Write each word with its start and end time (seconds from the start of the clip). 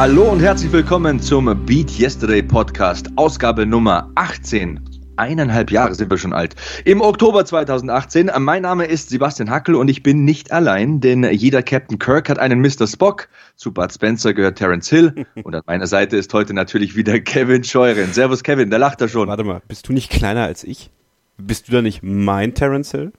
Hallo 0.00 0.30
und 0.30 0.38
herzlich 0.38 0.70
willkommen 0.70 1.18
zum 1.18 1.46
Beat 1.66 1.98
Yesterday 1.98 2.40
Podcast, 2.40 3.08
Ausgabe 3.16 3.66
Nummer 3.66 4.12
18. 4.14 4.78
Eineinhalb 5.16 5.72
Jahre 5.72 5.92
sind 5.96 6.08
wir 6.08 6.18
schon 6.18 6.32
alt. 6.32 6.54
Im 6.84 7.00
Oktober 7.00 7.44
2018. 7.44 8.30
Mein 8.38 8.62
Name 8.62 8.84
ist 8.84 9.08
Sebastian 9.08 9.50
Hackel 9.50 9.74
und 9.74 9.88
ich 9.88 10.04
bin 10.04 10.24
nicht 10.24 10.52
allein, 10.52 11.00
denn 11.00 11.24
jeder 11.24 11.64
Captain 11.64 11.98
Kirk 11.98 12.28
hat 12.28 12.38
einen 12.38 12.60
Mr. 12.60 12.86
Spock. 12.86 13.28
Zu 13.56 13.72
Bud 13.72 13.92
Spencer 13.92 14.34
gehört 14.34 14.58
Terence 14.58 14.88
Hill 14.88 15.26
und 15.42 15.52
an 15.56 15.62
meiner 15.66 15.88
Seite 15.88 16.16
ist 16.16 16.32
heute 16.32 16.54
natürlich 16.54 16.94
wieder 16.94 17.18
Kevin 17.18 17.64
Scheuren. 17.64 18.12
Servus 18.12 18.44
Kevin, 18.44 18.70
da 18.70 18.76
lacht 18.76 19.00
er 19.00 19.08
schon. 19.08 19.26
Warte 19.26 19.42
mal, 19.42 19.62
bist 19.66 19.88
du 19.88 19.92
nicht 19.92 20.10
kleiner 20.10 20.44
als 20.44 20.62
ich? 20.62 20.92
Bist 21.38 21.66
du 21.66 21.72
da 21.72 21.82
nicht 21.82 22.04
mein 22.04 22.54
Terence 22.54 22.92
Hill? 22.92 23.12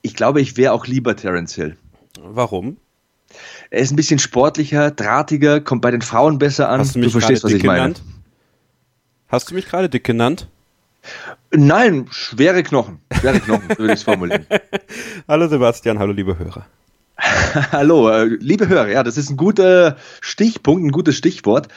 Ich 0.00 0.14
glaube, 0.14 0.40
ich 0.40 0.56
wäre 0.56 0.74
auch 0.74 0.86
lieber 0.86 1.16
Terence 1.16 1.56
Hill. 1.56 1.76
Warum? 2.22 2.76
Er 3.70 3.80
ist 3.80 3.92
ein 3.92 3.96
bisschen 3.96 4.18
sportlicher, 4.18 4.90
drahtiger, 4.90 5.60
kommt 5.60 5.82
bei 5.82 5.90
den 5.90 6.02
Frauen 6.02 6.38
besser 6.38 6.68
an. 6.68 6.80
Hast 6.80 6.94
du 6.94 6.98
mich 6.98 7.12
du 7.12 7.20
verstehst, 7.20 7.44
was 7.44 7.52
ich 7.52 7.62
meine. 7.62 7.78
Genannt? 7.78 8.02
Hast 9.28 9.50
du 9.50 9.54
mich 9.54 9.66
gerade 9.66 9.88
dick 9.88 10.04
genannt? 10.04 10.48
Nein, 11.50 12.06
schwere 12.10 12.62
Knochen. 12.62 12.98
Schwere 13.18 13.40
Knochen, 13.40 13.68
würde 13.70 13.86
ich 13.86 14.00
es 14.00 14.02
formulieren. 14.02 14.46
hallo 15.28 15.48
Sebastian, 15.48 15.98
hallo 15.98 16.12
liebe 16.12 16.38
Hörer. 16.38 16.66
Hallo, 17.72 18.08
äh, 18.08 18.24
liebe 18.24 18.68
Hörer, 18.68 18.88
ja, 18.88 19.02
das 19.02 19.16
ist 19.16 19.30
ein 19.30 19.36
guter 19.36 19.96
Stichpunkt, 20.20 20.84
ein 20.84 20.90
gutes 20.90 21.16
Stichwort. 21.16 21.68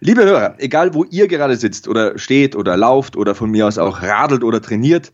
Liebe 0.00 0.24
Hörer, 0.24 0.54
egal 0.58 0.94
wo 0.94 1.04
ihr 1.04 1.28
gerade 1.28 1.56
sitzt 1.56 1.88
oder 1.88 2.18
steht 2.18 2.56
oder 2.56 2.76
lauft 2.76 3.16
oder 3.16 3.34
von 3.34 3.50
mir 3.50 3.66
aus 3.66 3.76
auch 3.76 4.02
radelt 4.02 4.44
oder 4.44 4.62
trainiert, 4.62 5.12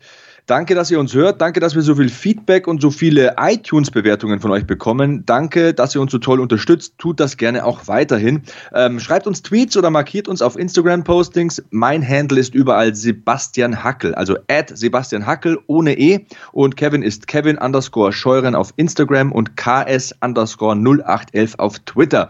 Danke, 0.51 0.75
dass 0.75 0.91
ihr 0.91 0.99
uns 0.99 1.15
hört. 1.15 1.41
Danke, 1.41 1.61
dass 1.61 1.77
wir 1.77 1.83
so 1.83 1.95
viel 1.95 2.09
Feedback 2.09 2.67
und 2.67 2.83
so 2.83 2.91
viele 2.91 3.37
iTunes-Bewertungen 3.39 4.41
von 4.41 4.51
euch 4.51 4.67
bekommen. 4.67 5.25
Danke, 5.25 5.73
dass 5.73 5.95
ihr 5.95 6.01
uns 6.01 6.11
so 6.11 6.19
toll 6.19 6.41
unterstützt. 6.41 6.95
Tut 6.99 7.21
das 7.21 7.37
gerne 7.37 7.65
auch 7.65 7.87
weiterhin. 7.87 8.43
Ähm, 8.75 8.99
schreibt 8.99 9.29
uns 9.29 9.43
Tweets 9.43 9.77
oder 9.77 9.91
markiert 9.91 10.27
uns 10.27 10.43
auf 10.43 10.59
Instagram-Postings. 10.59 11.63
Mein 11.71 12.05
Handle 12.05 12.41
ist 12.41 12.53
überall 12.53 12.97
Sebastian 12.97 13.85
Hackel, 13.85 14.13
also 14.17 14.39
at 14.49 14.77
Sebastian 14.77 15.25
Hackel 15.25 15.57
ohne 15.69 15.97
E. 15.97 16.27
Und 16.51 16.77
Kevin 16.77 17.03
ist 17.03 17.29
Kevin 17.29 17.57
underscore 17.57 18.13
Scheuren 18.13 18.57
auf 18.57 18.73
Instagram 18.75 19.31
und 19.31 19.57
KS 19.57 20.17
underscore 20.21 20.75
0811 20.75 21.61
auf 21.61 21.79
Twitter. 21.79 22.29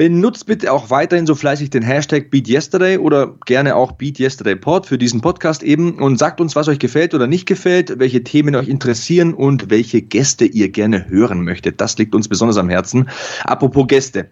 Benutzt 0.00 0.46
bitte 0.46 0.72
auch 0.72 0.88
weiterhin 0.88 1.26
so 1.26 1.34
fleißig 1.34 1.68
den 1.68 1.82
Hashtag 1.82 2.30
BeatYesterday 2.30 2.96
oder 2.96 3.34
gerne 3.44 3.76
auch 3.76 3.92
BeatYesterdayPod 3.92 4.86
für 4.86 4.96
diesen 4.96 5.20
Podcast 5.20 5.62
eben 5.62 5.98
und 5.98 6.16
sagt 6.16 6.40
uns, 6.40 6.56
was 6.56 6.68
euch 6.68 6.78
gefällt 6.78 7.12
oder 7.12 7.26
nicht 7.26 7.44
gefällt, 7.44 7.98
welche 7.98 8.24
Themen 8.24 8.56
euch 8.56 8.68
interessieren 8.68 9.34
und 9.34 9.68
welche 9.68 10.00
Gäste 10.00 10.46
ihr 10.46 10.70
gerne 10.70 11.06
hören 11.10 11.44
möchtet. 11.44 11.82
Das 11.82 11.98
liegt 11.98 12.14
uns 12.14 12.28
besonders 12.28 12.56
am 12.56 12.70
Herzen. 12.70 13.10
Apropos 13.44 13.88
Gäste. 13.88 14.30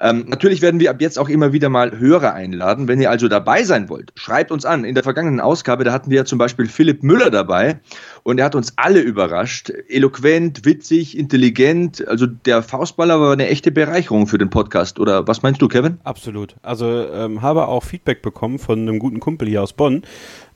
Ähm, 0.00 0.26
natürlich 0.28 0.62
werden 0.62 0.80
wir 0.80 0.90
ab 0.90 1.00
jetzt 1.00 1.18
auch 1.18 1.28
immer 1.28 1.52
wieder 1.52 1.68
mal 1.68 1.98
Hörer 1.98 2.34
einladen. 2.34 2.88
Wenn 2.88 3.00
ihr 3.00 3.10
also 3.10 3.28
dabei 3.28 3.64
sein 3.64 3.88
wollt, 3.88 4.12
schreibt 4.14 4.52
uns 4.52 4.64
an. 4.64 4.84
In 4.84 4.94
der 4.94 5.04
vergangenen 5.04 5.40
Ausgabe, 5.40 5.84
da 5.84 5.92
hatten 5.92 6.10
wir 6.10 6.18
ja 6.18 6.24
zum 6.24 6.38
Beispiel 6.38 6.66
Philipp 6.66 7.02
Müller 7.02 7.30
dabei 7.30 7.80
und 8.22 8.38
er 8.38 8.44
hat 8.44 8.54
uns 8.54 8.74
alle 8.76 9.00
überrascht. 9.00 9.72
Eloquent, 9.88 10.64
witzig, 10.64 11.18
intelligent. 11.18 12.06
Also 12.06 12.26
der 12.26 12.62
Faustballer 12.62 13.20
war 13.20 13.32
eine 13.32 13.48
echte 13.48 13.70
Bereicherung 13.70 14.26
für 14.26 14.38
den 14.38 14.50
Podcast. 14.50 15.00
Oder 15.00 15.26
was 15.26 15.42
meinst 15.42 15.60
du, 15.62 15.68
Kevin? 15.68 15.98
Absolut. 16.04 16.54
Also 16.62 16.86
ähm, 16.86 17.42
habe 17.42 17.68
auch 17.68 17.82
Feedback 17.82 18.22
bekommen 18.22 18.58
von 18.58 18.80
einem 18.80 18.98
guten 18.98 19.20
Kumpel 19.20 19.48
hier 19.48 19.62
aus 19.62 19.72
Bonn. 19.72 20.02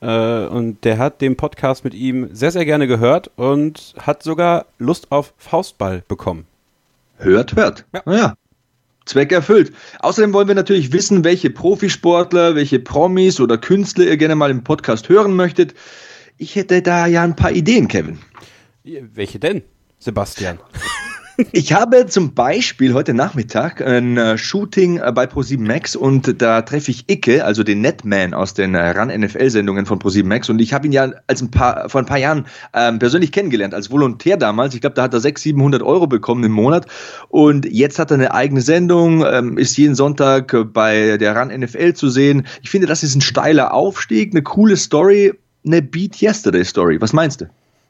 Äh, 0.01 0.45
und 0.45 0.83
der 0.83 0.97
hat 0.97 1.21
den 1.21 1.35
Podcast 1.35 1.83
mit 1.83 1.93
ihm 1.93 2.29
sehr, 2.33 2.51
sehr 2.51 2.65
gerne 2.65 2.87
gehört 2.87 3.31
und 3.35 3.93
hat 3.99 4.23
sogar 4.23 4.65
Lust 4.77 5.11
auf 5.11 5.33
Faustball 5.37 6.03
bekommen. 6.07 6.45
Hört, 7.17 7.55
hört. 7.55 7.85
Ja. 7.93 8.01
Naja, 8.05 8.33
Zweck 9.05 9.31
erfüllt. 9.31 9.73
Außerdem 9.99 10.33
wollen 10.33 10.47
wir 10.47 10.55
natürlich 10.55 10.93
wissen, 10.93 11.23
welche 11.23 11.49
Profisportler, 11.49 12.55
welche 12.55 12.79
Promis 12.79 13.39
oder 13.39 13.57
Künstler 13.57 14.05
ihr 14.05 14.17
gerne 14.17 14.35
mal 14.35 14.51
im 14.51 14.63
Podcast 14.63 15.09
hören 15.09 15.35
möchtet. 15.35 15.73
Ich 16.37 16.55
hätte 16.55 16.81
da 16.81 17.05
ja 17.05 17.23
ein 17.23 17.35
paar 17.35 17.51
Ideen, 17.51 17.87
Kevin. 17.87 18.19
Welche 18.83 19.39
denn, 19.39 19.63
Sebastian? 19.99 20.59
Ich 21.51 21.73
habe 21.73 22.05
zum 22.05 22.33
Beispiel 22.33 22.93
heute 22.93 23.13
Nachmittag 23.13 23.81
ein 23.81 24.17
äh, 24.17 24.37
Shooting 24.37 24.97
äh, 24.97 25.11
bei 25.11 25.25
Pro7 25.25 25.59
Max 25.59 25.95
und 25.95 26.41
da 26.41 26.61
treffe 26.61 26.91
ich 26.91 27.09
Icke, 27.09 27.43
also 27.43 27.63
den 27.63 27.81
Netman 27.81 28.33
aus 28.33 28.53
den 28.53 28.75
äh, 28.75 28.89
Run 28.89 29.07
NFL 29.07 29.49
Sendungen 29.49 29.85
von 29.85 29.99
Pro7 29.99 30.25
Max 30.25 30.49
und 30.49 30.59
ich 30.59 30.73
habe 30.73 30.85
ihn 30.85 30.91
ja 30.91 31.11
als 31.27 31.41
ein 31.41 31.49
paar 31.49 31.89
vor 31.89 32.01
ein 32.01 32.05
paar 32.05 32.19
Jahren 32.19 32.45
ähm, 32.73 32.99
persönlich 32.99 33.31
kennengelernt 33.31 33.73
als 33.73 33.89
Volontär 33.89 34.37
damals. 34.37 34.75
Ich 34.75 34.81
glaube, 34.81 34.95
da 34.95 35.03
hat 35.03 35.13
er 35.13 35.19
600, 35.19 35.43
700 35.43 35.81
Euro 35.81 36.07
bekommen 36.07 36.43
im 36.43 36.51
Monat 36.51 36.85
und 37.29 37.65
jetzt 37.65 37.97
hat 37.99 38.11
er 38.11 38.15
eine 38.15 38.33
eigene 38.33 38.61
Sendung, 38.61 39.25
ähm, 39.25 39.57
ist 39.57 39.77
jeden 39.77 39.95
Sonntag 39.95 40.55
bei 40.73 41.17
der 41.17 41.35
Run 41.35 41.47
NFL 41.47 41.93
zu 41.93 42.09
sehen. 42.09 42.45
Ich 42.61 42.69
finde, 42.69 42.87
das 42.87 43.03
ist 43.03 43.15
ein 43.15 43.21
steiler 43.21 43.73
Aufstieg, 43.73 44.33
eine 44.33 44.43
coole 44.43 44.77
Story, 44.77 45.33
eine 45.65 45.81
Beat 45.81 46.21
Yesterday 46.21 46.63
Story. 46.63 47.01
Was 47.01 47.13
meinst 47.13 47.41
du? 47.41 47.45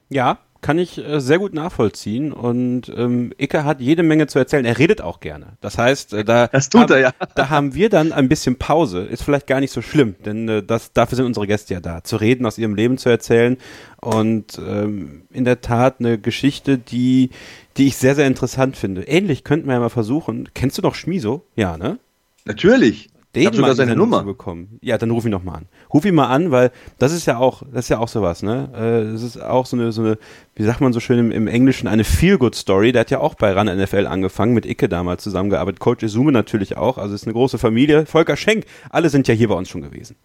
Ja, 0.08 0.38
kann 0.64 0.78
ich 0.78 0.96
äh, 0.96 1.20
sehr 1.20 1.38
gut 1.38 1.52
nachvollziehen 1.52 2.32
und 2.32 2.90
ähm, 2.96 3.34
Icke 3.36 3.64
hat 3.64 3.82
jede 3.82 4.02
Menge 4.02 4.28
zu 4.28 4.38
erzählen. 4.38 4.64
Er 4.64 4.78
redet 4.78 5.02
auch 5.02 5.20
gerne. 5.20 5.58
Das 5.60 5.76
heißt, 5.76 6.14
äh, 6.14 6.24
da, 6.24 6.46
das 6.46 6.70
tut 6.70 6.90
er, 6.90 7.00
ja. 7.00 7.10
da 7.34 7.50
haben 7.50 7.74
wir 7.74 7.90
dann 7.90 8.14
ein 8.14 8.30
bisschen 8.30 8.56
Pause. 8.56 9.02
Ist 9.02 9.24
vielleicht 9.24 9.46
gar 9.46 9.60
nicht 9.60 9.72
so 9.72 9.82
schlimm, 9.82 10.14
denn 10.24 10.48
äh, 10.48 10.62
das, 10.62 10.94
dafür 10.94 11.16
sind 11.16 11.26
unsere 11.26 11.46
Gäste 11.46 11.74
ja 11.74 11.80
da, 11.80 12.02
zu 12.02 12.16
reden, 12.16 12.46
aus 12.46 12.56
ihrem 12.56 12.74
Leben 12.74 12.96
zu 12.96 13.10
erzählen 13.10 13.58
und 14.00 14.58
ähm, 14.58 15.24
in 15.30 15.44
der 15.44 15.60
Tat 15.60 15.96
eine 15.98 16.16
Geschichte, 16.16 16.78
die, 16.78 17.28
die 17.76 17.88
ich 17.88 17.98
sehr, 17.98 18.14
sehr 18.14 18.26
interessant 18.26 18.78
finde. 18.78 19.02
Ähnlich 19.02 19.44
könnten 19.44 19.66
wir 19.66 19.74
ja 19.74 19.80
mal 19.80 19.90
versuchen. 19.90 20.48
Kennst 20.54 20.78
du 20.78 20.82
noch 20.82 20.94
Schmiso? 20.94 21.44
Ja, 21.56 21.76
ne? 21.76 21.98
Natürlich. 22.46 23.10
Den 23.34 23.42
ich 23.42 23.46
habe 23.48 23.56
sogar 23.56 23.74
seine 23.74 23.96
Nummer 23.96 24.22
bekommen. 24.22 24.78
Ja, 24.80 24.96
dann 24.96 25.10
ruf 25.10 25.24
ihn 25.24 25.32
noch 25.32 25.42
mal 25.42 25.56
an. 25.56 25.66
Ruf 25.94 26.04
ihn 26.04 26.16
mal 26.16 26.26
an, 26.26 26.50
weil 26.50 26.72
das 26.98 27.12
ist 27.12 27.24
ja 27.26 27.38
auch, 27.38 27.62
das 27.72 27.84
ist 27.84 27.88
ja 27.88 27.98
auch 27.98 28.08
sowas, 28.08 28.42
ne? 28.42 28.68
Äh, 28.74 29.12
das 29.12 29.22
ist 29.22 29.40
auch 29.40 29.64
so 29.64 29.76
eine, 29.76 29.92
so 29.92 30.02
eine, 30.02 30.18
wie 30.56 30.64
sagt 30.64 30.80
man 30.80 30.92
so 30.92 30.98
schön 30.98 31.20
im, 31.20 31.30
im 31.30 31.46
Englischen, 31.46 31.86
eine 31.86 32.02
Feel-Good-Story. 32.02 32.90
Der 32.90 33.02
hat 33.02 33.12
ja 33.12 33.20
auch 33.20 33.34
bei 33.34 33.52
RAN 33.52 33.66
NFL 33.66 34.08
angefangen, 34.08 34.54
mit 34.54 34.66
Icke 34.66 34.88
damals 34.88 35.22
zusammengearbeitet. 35.22 35.78
Coach 35.78 36.02
Izume 36.02 36.32
natürlich 36.32 36.76
auch, 36.76 36.98
also 36.98 37.14
ist 37.14 37.26
eine 37.26 37.32
große 37.32 37.58
Familie. 37.58 38.06
Volker 38.06 38.36
Schenk, 38.36 38.64
alle 38.90 39.08
sind 39.08 39.28
ja 39.28 39.34
hier 39.34 39.46
bei 39.46 39.54
uns 39.54 39.68
schon 39.68 39.82
gewesen. 39.82 40.16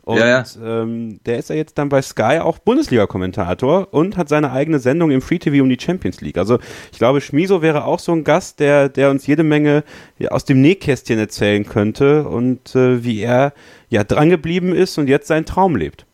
Und 0.00 0.16
ja, 0.16 0.26
ja. 0.26 0.44
Ähm, 0.64 1.20
der 1.26 1.38
ist 1.38 1.50
ja 1.50 1.56
jetzt 1.56 1.76
dann 1.76 1.90
bei 1.90 2.00
Sky 2.00 2.38
auch 2.40 2.58
Bundesliga-Kommentator 2.58 3.88
und 3.92 4.16
hat 4.16 4.30
seine 4.30 4.50
eigene 4.50 4.78
Sendung 4.78 5.10
im 5.10 5.20
Free 5.20 5.38
TV 5.38 5.62
um 5.62 5.68
die 5.68 5.78
Champions 5.78 6.22
League. 6.22 6.38
Also 6.38 6.58
ich 6.90 6.96
glaube, 6.96 7.20
Schmiso 7.20 7.60
wäre 7.60 7.84
auch 7.84 7.98
so 7.98 8.12
ein 8.12 8.24
Gast, 8.24 8.60
der, 8.60 8.88
der 8.88 9.10
uns 9.10 9.26
jede 9.26 9.42
Menge 9.42 9.84
aus 10.30 10.46
dem 10.46 10.62
Nähkästchen 10.62 11.18
erzählen 11.18 11.66
könnte 11.66 12.26
und 12.26 12.74
äh, 12.74 13.04
wie 13.04 13.20
er 13.20 13.52
ja 13.88 14.04
drangeblieben 14.04 14.74
ist 14.74 14.98
und 14.98 15.08
jetzt 15.08 15.28
seinen 15.28 15.46
Traum 15.46 15.76
lebt. 15.76 16.06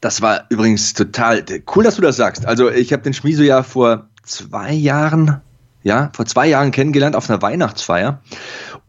Das 0.00 0.20
war 0.20 0.46
übrigens 0.48 0.94
total 0.94 1.44
cool, 1.74 1.84
dass 1.84 1.96
du 1.96 2.02
das 2.02 2.16
sagst. 2.16 2.46
Also 2.46 2.70
ich 2.70 2.92
habe 2.92 3.02
den 3.02 3.14
Schmiso 3.14 3.42
ja 3.42 3.62
vor 3.62 4.08
zwei 4.24 4.72
Jahren, 4.72 5.40
ja, 5.82 6.10
vor 6.14 6.26
zwei 6.26 6.48
Jahren 6.48 6.72
kennengelernt 6.72 7.14
auf 7.14 7.30
einer 7.30 7.40
Weihnachtsfeier. 7.40 8.20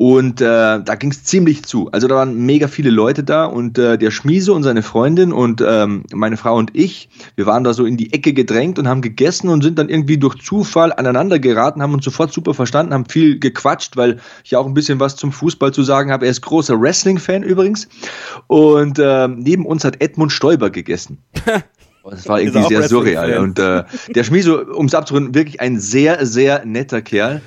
Und 0.03 0.41
äh, 0.41 0.83
da 0.83 0.95
ging 0.95 1.11
es 1.11 1.23
ziemlich 1.23 1.63
zu. 1.63 1.89
Also 1.93 2.09
da 2.09 2.15
waren 2.15 2.35
mega 2.45 2.67
viele 2.67 2.89
Leute 2.89 3.23
da 3.23 3.45
und 3.45 3.77
äh, 3.77 3.97
der 3.97 4.11
Schmiese 4.11 4.51
und 4.51 4.63
seine 4.63 4.83
Freundin 4.83 5.31
und 5.31 5.63
ähm, 5.65 6.03
meine 6.13 6.35
Frau 6.35 6.57
und 6.57 6.71
ich, 6.75 7.07
wir 7.37 7.45
waren 7.45 7.63
da 7.63 7.73
so 7.73 7.85
in 7.85 7.95
die 7.95 8.11
Ecke 8.11 8.33
gedrängt 8.33 8.77
und 8.77 8.89
haben 8.89 9.01
gegessen 9.01 9.47
und 9.47 9.63
sind 9.63 9.79
dann 9.79 9.87
irgendwie 9.87 10.17
durch 10.17 10.41
Zufall 10.41 10.91
aneinander 10.91 11.39
geraten, 11.39 11.81
haben 11.81 11.93
uns 11.93 12.03
sofort 12.03 12.33
super 12.33 12.53
verstanden, 12.53 12.93
haben 12.93 13.05
viel 13.05 13.39
gequatscht, 13.39 13.95
weil 13.95 14.19
ich 14.43 14.57
auch 14.57 14.65
ein 14.65 14.73
bisschen 14.73 14.99
was 14.99 15.15
zum 15.15 15.31
Fußball 15.31 15.71
zu 15.71 15.83
sagen 15.83 16.11
habe. 16.11 16.25
Er 16.25 16.31
ist 16.31 16.41
großer 16.41 16.81
Wrestling-Fan 16.81 17.41
übrigens. 17.41 17.87
Und 18.47 18.99
äh, 18.99 19.29
neben 19.29 19.65
uns 19.65 19.85
hat 19.85 20.01
Edmund 20.01 20.33
Stoiber 20.33 20.69
gegessen. 20.69 21.19
Das 22.03 22.27
war 22.27 22.41
irgendwie 22.41 22.67
sehr 22.67 22.89
surreal. 22.89 23.37
Und 23.37 23.59
äh, 23.59 23.85
der 24.13 24.25
Schmiso, 24.25 24.59
um 24.59 24.87
es 24.87 24.93
abzurunden, 24.93 25.33
wirklich 25.33 25.61
ein 25.61 25.79
sehr, 25.79 26.25
sehr 26.25 26.65
netter 26.65 27.01
Kerl. 27.01 27.41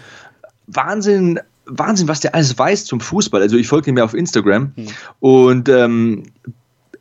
Wahnsinn 0.66 1.38
Wahnsinn, 1.66 2.08
was 2.08 2.20
der 2.20 2.34
alles 2.34 2.58
weiß 2.58 2.84
zum 2.84 3.00
Fußball. 3.00 3.42
Also 3.42 3.56
ich 3.56 3.68
folge 3.68 3.90
ihm 3.90 3.98
ja 3.98 4.04
auf 4.04 4.14
Instagram 4.14 4.72
hm. 4.76 4.86
und 5.20 5.68
ähm, 5.68 6.24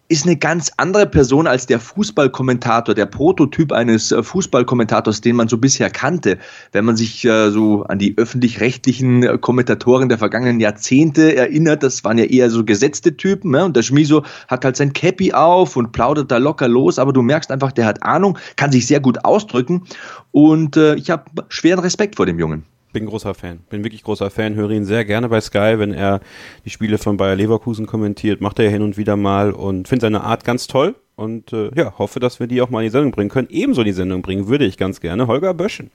ist 0.07 0.25
eine 0.25 0.35
ganz 0.35 0.71
andere 0.77 1.07
Person 1.07 1.47
als 1.47 1.65
der 1.65 1.79
Fußballkommentator, 1.79 2.93
der 2.93 3.07
Prototyp 3.07 3.71
eines 3.71 4.11
äh, 4.11 4.21
Fußballkommentators, 4.21 5.21
den 5.21 5.35
man 5.35 5.47
so 5.47 5.57
bisher 5.57 5.89
kannte. 5.89 6.37
Wenn 6.71 6.85
man 6.85 6.95
sich 6.95 7.25
äh, 7.25 7.49
so 7.49 7.83
an 7.83 7.97
die 7.97 8.15
öffentlich-rechtlichen 8.15 9.23
äh, 9.23 9.37
Kommentatoren 9.39 10.07
der 10.07 10.19
vergangenen 10.19 10.59
Jahrzehnte 10.59 11.35
erinnert, 11.35 11.81
das 11.81 12.03
waren 12.03 12.19
ja 12.19 12.25
eher 12.25 12.51
so 12.51 12.63
gesetzte 12.63 13.17
Typen. 13.17 13.51
Ne? 13.51 13.65
Und 13.65 13.75
der 13.75 13.81
Schmiso 13.81 14.23
hat 14.47 14.63
halt 14.63 14.75
sein 14.75 14.93
Cappy 14.93 15.33
auf 15.33 15.75
und 15.75 15.91
plaudert 15.91 16.29
da 16.29 16.37
locker 16.37 16.67
los, 16.67 16.99
aber 16.99 17.11
du 17.11 17.23
merkst 17.23 17.49
einfach, 17.49 17.71
der 17.71 17.87
hat 17.87 18.03
Ahnung, 18.03 18.37
kann 18.57 18.71
sich 18.71 18.85
sehr 18.85 18.99
gut 18.99 19.25
ausdrücken 19.25 19.85
und 20.31 20.77
äh, 20.77 20.95
ich 20.95 21.09
habe 21.09 21.23
schweren 21.49 21.79
Respekt 21.79 22.15
vor 22.15 22.27
dem 22.27 22.37
Jungen 22.37 22.63
bin 22.95 23.07
großer 23.07 23.33
Fan. 23.33 23.59
Bin 23.69 23.83
wirklich 23.83 24.03
großer 24.03 24.31
Fan. 24.31 24.55
Höre 24.55 24.71
ihn 24.71 24.85
sehr 24.85 25.03
gerne 25.03 25.27
bei 25.27 25.41
Sky, 25.41 25.75
wenn 25.77 25.93
er 25.93 26.21
die 26.63 26.69
Spiele 26.69 26.97
von 26.97 27.17
Bayer 27.17 27.35
Leverkusen 27.35 27.85
kommentiert. 27.85 28.39
Macht 28.39 28.57
er 28.57 28.69
hin 28.69 28.81
und 28.81 28.95
wieder 28.95 29.17
mal 29.17 29.51
und 29.51 29.89
finde 29.89 30.05
seine 30.05 30.23
Art 30.23 30.45
ganz 30.45 30.67
toll. 30.67 30.95
und 31.15 31.53
äh, 31.53 31.71
ja, 31.75 31.97
hoffe, 31.97 32.19
dass 32.19 32.39
wir 32.39 32.47
die 32.47 32.61
auch 32.61 32.69
mal 32.69 32.81
in 32.81 32.87
die 32.87 32.91
Sendung 32.91 33.11
bringen 33.11 33.29
können. 33.29 33.47
Ebenso 33.49 33.81
in 33.81 33.85
die 33.85 33.93
Sendung 33.93 34.21
bringen 34.21 34.47
würde 34.47 34.65
ich 34.65 34.77
ganz 34.77 34.99
gerne 34.99 35.27
Holger 35.27 35.53
Böschen. 35.53 35.91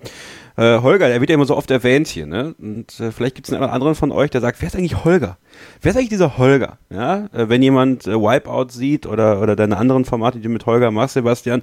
Äh, 0.57 0.81
Holger, 0.81 1.09
der 1.09 1.21
wird 1.21 1.31
ja 1.31 1.35
immer 1.35 1.45
so 1.45 1.57
oft 1.57 1.71
erwähnt 1.71 2.09
hier, 2.09 2.27
ne? 2.27 2.55
Und 2.59 2.99
äh, 3.01 3.13
vielleicht 3.13 3.35
gibt 3.35 3.49
es 3.49 3.55
einen 3.55 3.63
anderen 3.65 3.95
von 3.95 4.13
euch, 4.13 4.31
der 4.31 4.41
sagt, 4.41 4.61
wer 4.61 4.69
ist 4.69 4.77
eigentlich 4.77 5.05
Holger? 5.05 5.39
Wer 5.81 5.91
ist 5.91 5.97
eigentlich 5.97 6.09
dieser 6.11 6.39
Holger? 6.39 6.79
Ja, 6.91 7.27
äh, 7.33 7.49
wenn 7.49 7.63
jemand 7.63 8.07
äh, 8.07 8.15
Wipeout 8.15 8.71
sieht 8.71 9.07
oder, 9.07 9.41
oder 9.43 9.57
deine 9.57 9.77
anderen 9.77 10.05
Formate, 10.05 10.39
die 10.39 10.45
du 10.45 10.51
mit 10.51 10.67
Holger 10.67 10.91
machst, 10.91 11.15
Sebastian, 11.15 11.63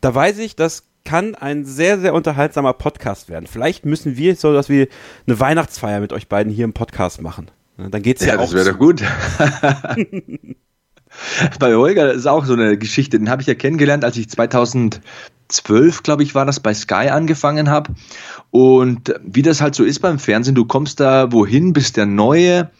da 0.00 0.14
weiß 0.14 0.38
ich, 0.38 0.56
das 0.56 0.87
kann 1.08 1.34
ein 1.34 1.64
sehr, 1.64 1.98
sehr 1.98 2.12
unterhaltsamer 2.12 2.74
Podcast 2.74 3.30
werden. 3.30 3.46
Vielleicht 3.46 3.86
müssen 3.86 4.18
wir 4.18 4.36
so, 4.36 4.52
dass 4.52 4.68
wir 4.68 4.88
eine 5.26 5.40
Weihnachtsfeier 5.40 6.00
mit 6.00 6.12
euch 6.12 6.28
beiden 6.28 6.52
hier 6.52 6.66
im 6.66 6.74
Podcast 6.74 7.22
machen. 7.22 7.50
Dann 7.78 8.02
geht's 8.02 8.22
ja, 8.22 8.34
ja 8.34 8.38
auch. 8.38 8.42
Das 8.42 8.52
wäre 8.52 8.72
doch 8.72 8.78
gut. 8.78 9.02
bei 11.58 11.74
Holger 11.74 12.12
ist 12.12 12.26
auch 12.26 12.44
so 12.44 12.52
eine 12.52 12.76
Geschichte. 12.76 13.18
Den 13.18 13.30
habe 13.30 13.40
ich 13.40 13.48
ja 13.48 13.54
kennengelernt, 13.54 14.04
als 14.04 14.18
ich 14.18 14.28
2012, 14.28 16.02
glaube 16.02 16.24
ich, 16.24 16.34
war 16.34 16.44
das, 16.44 16.60
bei 16.60 16.74
Sky 16.74 17.08
angefangen 17.08 17.70
habe. 17.70 17.94
Und 18.50 19.14
wie 19.24 19.40
das 19.40 19.62
halt 19.62 19.74
so 19.74 19.84
ist 19.84 20.00
beim 20.00 20.18
Fernsehen, 20.18 20.56
du 20.56 20.66
kommst 20.66 21.00
da 21.00 21.32
wohin, 21.32 21.72
bist 21.72 21.96
der 21.96 22.04
Neue 22.04 22.70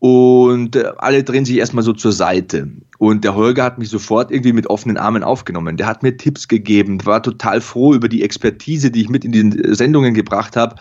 und 0.00 0.76
äh, 0.76 0.92
alle 0.98 1.24
drehen 1.24 1.44
sich 1.44 1.56
erstmal 1.56 1.82
so 1.82 1.92
zur 1.92 2.12
Seite. 2.12 2.68
Und 2.98 3.24
der 3.24 3.34
Holger 3.34 3.64
hat 3.64 3.78
mich 3.78 3.90
sofort 3.90 4.30
irgendwie 4.30 4.52
mit 4.52 4.68
offenen 4.68 4.96
Armen 4.96 5.22
aufgenommen. 5.22 5.76
Der 5.76 5.86
hat 5.86 6.02
mir 6.02 6.16
Tipps 6.16 6.48
gegeben, 6.48 7.04
war 7.04 7.22
total 7.22 7.60
froh 7.60 7.94
über 7.94 8.08
die 8.08 8.22
Expertise, 8.22 8.90
die 8.90 9.02
ich 9.02 9.08
mit 9.08 9.24
in 9.24 9.32
die 9.32 9.74
Sendungen 9.74 10.14
gebracht 10.14 10.56
habe. 10.56 10.76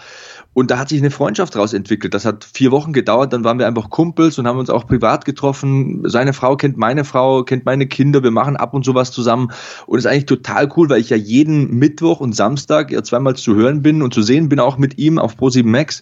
Und 0.54 0.72
da 0.72 0.80
hat 0.80 0.90
sich 0.90 1.00
eine 1.00 1.12
Freundschaft 1.12 1.54
daraus 1.54 1.74
entwickelt. 1.74 2.16
Das 2.16 2.26
hat 2.26 2.44
vier 2.44 2.72
Wochen 2.72 2.92
gedauert, 2.92 3.32
dann 3.34 3.44
waren 3.44 3.60
wir 3.60 3.68
einfach 3.68 3.92
Kumpels 3.92 4.40
und 4.40 4.48
haben 4.48 4.58
uns 4.58 4.72
auch 4.72 4.88
privat 4.88 5.26
getroffen. 5.26 6.02
Seine 6.06 6.34
Frau 6.34 6.56
kennt 6.56 6.78
meine 6.78 7.04
Frau, 7.04 7.44
kennt 7.44 7.66
meine 7.66 7.86
Kinder, 7.86 8.24
wir 8.24 8.32
machen 8.32 8.58
ab 8.58 8.74
und 8.74 8.84
zu 8.84 8.96
was 8.96 9.12
zusammen. 9.12 9.52
Und 9.86 10.00
ist 10.00 10.08
eigentlich 10.08 10.26
total 10.26 10.72
cool, 10.76 10.90
weil 10.90 11.00
ich 11.00 11.12
ja 11.12 11.18
jeden 11.18 11.78
Mittwoch 11.78 12.20
und 12.20 12.36
Samstag 12.36 12.92
ja 12.92 13.04
zweimal 13.04 13.36
zu 13.36 13.54
hören 13.54 13.84
bin 13.84 14.02
und 14.02 14.16
zu 14.16 14.24
sehen 14.24 14.50
bin, 14.50 14.60
auch 14.60 14.80
mit 14.80 14.98
ihm 14.98 15.20
auf 15.20 15.36
Pro7 15.36 15.66
Max. 15.66 16.02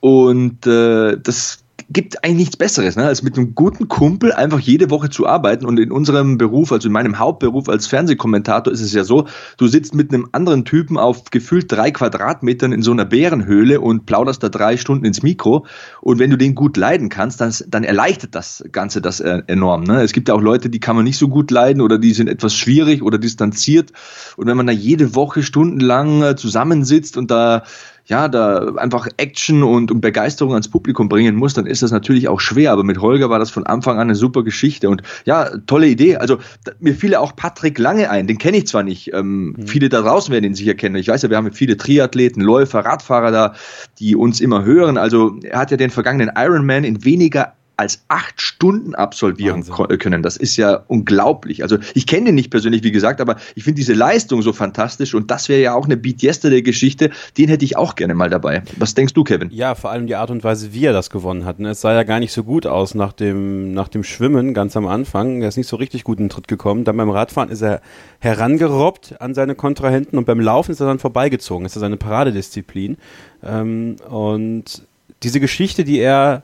Und 0.00 0.66
äh, 0.66 1.18
das 1.22 1.63
gibt 1.90 2.24
eigentlich 2.24 2.36
nichts 2.36 2.56
Besseres, 2.56 2.96
ne, 2.96 3.04
als 3.04 3.22
mit 3.22 3.36
einem 3.36 3.54
guten 3.54 3.88
Kumpel 3.88 4.32
einfach 4.32 4.58
jede 4.58 4.90
Woche 4.90 5.10
zu 5.10 5.26
arbeiten. 5.26 5.66
Und 5.66 5.78
in 5.78 5.92
unserem 5.92 6.38
Beruf, 6.38 6.72
also 6.72 6.88
in 6.88 6.92
meinem 6.92 7.18
Hauptberuf 7.18 7.68
als 7.68 7.86
Fernsehkommentator, 7.86 8.72
ist 8.72 8.80
es 8.80 8.92
ja 8.92 9.04
so, 9.04 9.26
du 9.56 9.66
sitzt 9.66 9.94
mit 9.94 10.12
einem 10.12 10.28
anderen 10.32 10.64
Typen 10.64 10.98
auf 10.98 11.24
gefühlt 11.30 11.70
drei 11.70 11.90
Quadratmetern 11.90 12.72
in 12.72 12.82
so 12.82 12.92
einer 12.92 13.04
Bärenhöhle 13.04 13.80
und 13.80 14.06
plauderst 14.06 14.42
da 14.42 14.48
drei 14.48 14.76
Stunden 14.76 15.04
ins 15.04 15.22
Mikro. 15.22 15.66
Und 16.00 16.18
wenn 16.18 16.30
du 16.30 16.38
den 16.38 16.54
gut 16.54 16.76
leiden 16.76 17.08
kannst, 17.08 17.40
dann, 17.40 17.54
dann 17.68 17.84
erleichtert 17.84 18.34
das 18.34 18.64
Ganze 18.72 19.00
das 19.00 19.20
äh, 19.20 19.42
enorm. 19.46 19.84
Ne? 19.84 20.02
Es 20.02 20.12
gibt 20.12 20.28
ja 20.28 20.34
auch 20.34 20.42
Leute, 20.42 20.70
die 20.70 20.80
kann 20.80 20.96
man 20.96 21.04
nicht 21.04 21.18
so 21.18 21.28
gut 21.28 21.50
leiden 21.50 21.80
oder 21.80 21.98
die 21.98 22.12
sind 22.12 22.28
etwas 22.28 22.54
schwierig 22.54 23.02
oder 23.02 23.18
distanziert. 23.18 23.92
Und 24.36 24.46
wenn 24.46 24.56
man 24.56 24.66
da 24.66 24.72
jede 24.72 25.14
Woche 25.14 25.42
stundenlang 25.42 26.22
äh, 26.22 26.36
zusammensitzt 26.36 27.16
und 27.16 27.30
da 27.30 27.64
ja, 28.06 28.28
da 28.28 28.74
einfach 28.76 29.08
Action 29.16 29.62
und, 29.62 29.90
und 29.90 30.00
Begeisterung 30.00 30.52
ans 30.52 30.68
Publikum 30.68 31.08
bringen 31.08 31.36
muss, 31.36 31.54
dann 31.54 31.66
ist 31.66 31.82
das 31.82 31.90
natürlich 31.90 32.28
auch 32.28 32.40
schwer. 32.40 32.72
Aber 32.72 32.84
mit 32.84 33.00
Holger 33.00 33.30
war 33.30 33.38
das 33.38 33.50
von 33.50 33.64
Anfang 33.64 33.96
an 33.96 34.02
eine 34.02 34.14
super 34.14 34.42
Geschichte 34.42 34.90
und 34.90 35.02
ja, 35.24 35.50
tolle 35.66 35.86
Idee. 35.86 36.16
Also 36.16 36.38
mir 36.80 36.94
fiel 36.94 37.12
ja 37.12 37.20
auch 37.20 37.34
Patrick 37.34 37.78
Lange 37.78 38.10
ein, 38.10 38.26
den 38.26 38.38
kenne 38.38 38.58
ich 38.58 38.66
zwar 38.66 38.82
nicht. 38.82 39.12
Ähm, 39.14 39.54
mhm. 39.56 39.66
Viele 39.66 39.88
da 39.88 40.02
draußen 40.02 40.32
werden 40.32 40.44
ihn 40.44 40.54
sicher 40.54 40.74
kennen. 40.74 40.96
Ich 40.96 41.08
weiß 41.08 41.22
ja, 41.22 41.30
wir 41.30 41.36
haben 41.38 41.50
viele 41.52 41.76
Triathleten, 41.76 42.42
Läufer, 42.42 42.80
Radfahrer 42.80 43.30
da, 43.30 43.54
die 43.98 44.16
uns 44.16 44.40
immer 44.40 44.64
hören. 44.64 44.98
Also 44.98 45.38
er 45.42 45.58
hat 45.58 45.70
ja 45.70 45.76
den 45.78 45.90
vergangenen 45.90 46.30
Ironman 46.36 46.84
in 46.84 47.04
weniger 47.04 47.54
als 47.76 48.04
acht 48.08 48.40
Stunden 48.40 48.94
absolvieren 48.94 49.66
Wahnsinn. 49.66 49.98
können. 49.98 50.22
Das 50.22 50.36
ist 50.36 50.56
ja 50.56 50.84
unglaublich. 50.86 51.62
Also 51.62 51.78
ich 51.94 52.06
kenne 52.06 52.28
ihn 52.28 52.34
nicht 52.34 52.50
persönlich, 52.50 52.82
wie 52.84 52.92
gesagt, 52.92 53.20
aber 53.20 53.36
ich 53.54 53.64
finde 53.64 53.76
diese 53.76 53.94
Leistung 53.94 54.42
so 54.42 54.52
fantastisch 54.52 55.14
und 55.14 55.30
das 55.30 55.48
wäre 55.48 55.60
ja 55.60 55.74
auch 55.74 55.86
eine 55.86 55.96
Beat 55.96 56.22
Yesterday 56.22 56.62
Geschichte. 56.62 57.10
Den 57.36 57.48
hätte 57.48 57.64
ich 57.64 57.76
auch 57.76 57.96
gerne 57.96 58.14
mal 58.14 58.30
dabei. 58.30 58.62
Was 58.76 58.94
denkst 58.94 59.14
du, 59.14 59.24
Kevin? 59.24 59.50
Ja, 59.50 59.74
vor 59.74 59.90
allem 59.90 60.06
die 60.06 60.14
Art 60.14 60.30
und 60.30 60.44
Weise, 60.44 60.72
wie 60.72 60.84
er 60.84 60.92
das 60.92 61.10
gewonnen 61.10 61.44
hat. 61.44 61.58
Ne? 61.58 61.70
Es 61.70 61.80
sah 61.80 61.92
ja 61.92 62.04
gar 62.04 62.20
nicht 62.20 62.32
so 62.32 62.44
gut 62.44 62.66
aus 62.66 62.94
nach 62.94 63.12
dem, 63.12 63.72
nach 63.72 63.88
dem 63.88 64.04
Schwimmen 64.04 64.54
ganz 64.54 64.76
am 64.76 64.86
Anfang. 64.86 65.42
Er 65.42 65.48
ist 65.48 65.56
nicht 65.56 65.68
so 65.68 65.76
richtig 65.76 66.04
gut 66.04 66.18
in 66.18 66.24
den 66.24 66.30
Tritt 66.30 66.48
gekommen. 66.48 66.84
Dann 66.84 66.96
beim 66.96 67.10
Radfahren 67.10 67.50
ist 67.50 67.62
er 67.62 67.80
herangerobbt 68.20 69.20
an 69.20 69.34
seine 69.34 69.54
Kontrahenten 69.54 70.16
und 70.16 70.26
beim 70.26 70.40
Laufen 70.40 70.72
ist 70.72 70.80
er 70.80 70.86
dann 70.86 70.98
vorbeigezogen. 70.98 71.64
Das 71.64 71.74
ist 71.74 71.80
seine 71.80 71.96
Paradedisziplin. 71.96 72.96
Ähm, 73.42 73.96
und 74.08 74.82
diese 75.22 75.40
Geschichte, 75.40 75.84
die 75.84 75.98
er 75.98 76.42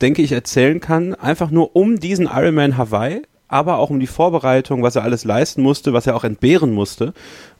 denke 0.00 0.22
ich, 0.22 0.32
erzählen 0.32 0.80
kann, 0.80 1.14
einfach 1.14 1.50
nur 1.50 1.76
um 1.76 2.00
diesen 2.00 2.26
Ironman 2.26 2.76
Hawaii, 2.76 3.22
aber 3.48 3.78
auch 3.78 3.90
um 3.90 4.00
die 4.00 4.06
Vorbereitung, 4.06 4.82
was 4.82 4.96
er 4.96 5.02
alles 5.02 5.24
leisten 5.24 5.62
musste, 5.62 5.92
was 5.92 6.06
er 6.06 6.14
auch 6.16 6.24
entbehren 6.24 6.72
musste, 6.72 7.12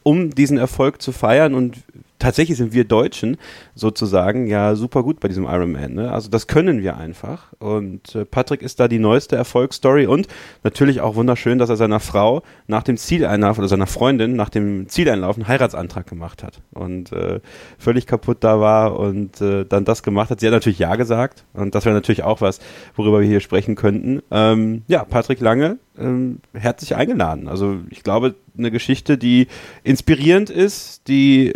um 0.02 0.31
diesen 0.31 0.56
Erfolg 0.56 1.02
zu 1.02 1.12
feiern. 1.12 1.54
Und 1.54 1.78
tatsächlich 2.20 2.56
sind 2.56 2.72
wir 2.72 2.84
Deutschen 2.84 3.37
sozusagen 3.75 4.46
ja 4.46 4.76
super 4.76 5.02
gut 5.02 5.19
bei 5.19 5.26
diesem 5.26 5.44
Ironman. 5.44 5.94
Ne? 5.94 6.12
Also 6.12 6.31
das 6.31 6.46
können 6.46 6.82
wir 6.82 6.96
einfach. 6.96 7.52
Und 7.58 8.14
äh, 8.14 8.25
Patrick 8.25 8.62
ist 8.62 8.78
da 8.78 8.87
die 8.87 9.00
neueste 9.00 9.34
Erfolgsstory 9.34 10.06
und 10.06 10.28
natürlich 10.62 11.00
auch 11.00 11.17
wunderschön, 11.17 11.58
dass 11.58 11.70
er 11.70 11.76
seiner 11.76 11.99
Frau 11.99 12.43
nach 12.69 12.84
dem 12.84 12.96
Zieleinlauf 12.96 13.58
oder 13.58 13.67
seiner 13.67 13.88
Freundin 13.88 14.37
nach 14.37 14.50
dem 14.50 14.88
Zieleinlauf 14.88 15.37
einen 15.37 15.49
Heiratsantrag 15.49 16.06
gemacht 16.06 16.44
hat 16.44 16.61
und 16.72 17.11
äh, 17.12 17.40
völlig 17.78 18.06
kaputt 18.06 18.38
da 18.40 18.61
war 18.61 18.99
und 18.99 19.40
äh, 19.40 19.64
dann 19.64 19.84
das 19.84 20.02
gemacht 20.02 20.31
hat. 20.31 20.40
Sie 20.40 20.46
hat 20.46 20.52
natürlich 20.52 20.78
Ja 20.78 20.96
gesagt 20.96 21.44
und 21.55 21.75
das 21.75 21.84
wäre 21.84 21.94
natürlich 21.94 22.22
auch 22.22 22.40
was, 22.40 22.61
worüber 22.94 23.20
wir 23.20 23.26
hier 23.26 23.40
sprechen 23.40 23.75
könnten. 23.75 24.22
Ähm, 24.31 24.82
ja, 24.87 25.05
Patrick 25.05 25.40
Lange, 25.40 25.78
ähm, 25.99 26.40
herzlich 26.52 26.94
eingeladen. 26.94 27.49
Also 27.49 27.78
ich 27.90 28.02
glaube, 28.02 28.34
eine 28.58 28.70
Geschichte, 28.70 29.19
die 29.19 29.49
inspirierend 29.82 30.50
ist, 30.50 31.08
die 31.08 31.55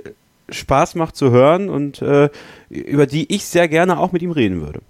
Spaß 0.49 0.95
macht 0.95 1.17
zu 1.17 1.31
hören 1.31 1.69
und 1.69 2.03
äh, 2.03 2.31
über 2.69 3.07
die 3.07 3.33
ich 3.33 3.45
sehr 3.45 3.69
gerne 3.69 3.99
auch 3.99 4.13
mit 4.13 4.23
ihm 4.23 4.31
reden 4.31 4.61
würde. 4.61 4.81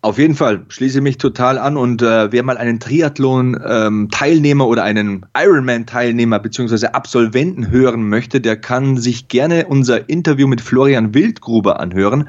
Auf 0.00 0.16
jeden 0.16 0.36
Fall 0.36 0.64
schließe 0.68 1.00
mich 1.00 1.18
total 1.18 1.58
an 1.58 1.76
und 1.76 2.02
äh, 2.02 2.30
wer 2.30 2.44
mal 2.44 2.56
einen 2.56 2.78
Triathlon-Teilnehmer 2.78 4.64
ähm, 4.64 4.70
oder 4.70 4.84
einen 4.84 5.26
Ironman-Teilnehmer 5.36 6.38
bzw. 6.38 6.86
Absolventen 6.88 7.68
hören 7.68 8.08
möchte, 8.08 8.40
der 8.40 8.56
kann 8.60 8.96
sich 8.96 9.26
gerne 9.26 9.66
unser 9.66 10.08
Interview 10.08 10.46
mit 10.46 10.60
Florian 10.60 11.14
Wildgruber 11.14 11.80
anhören. 11.80 12.28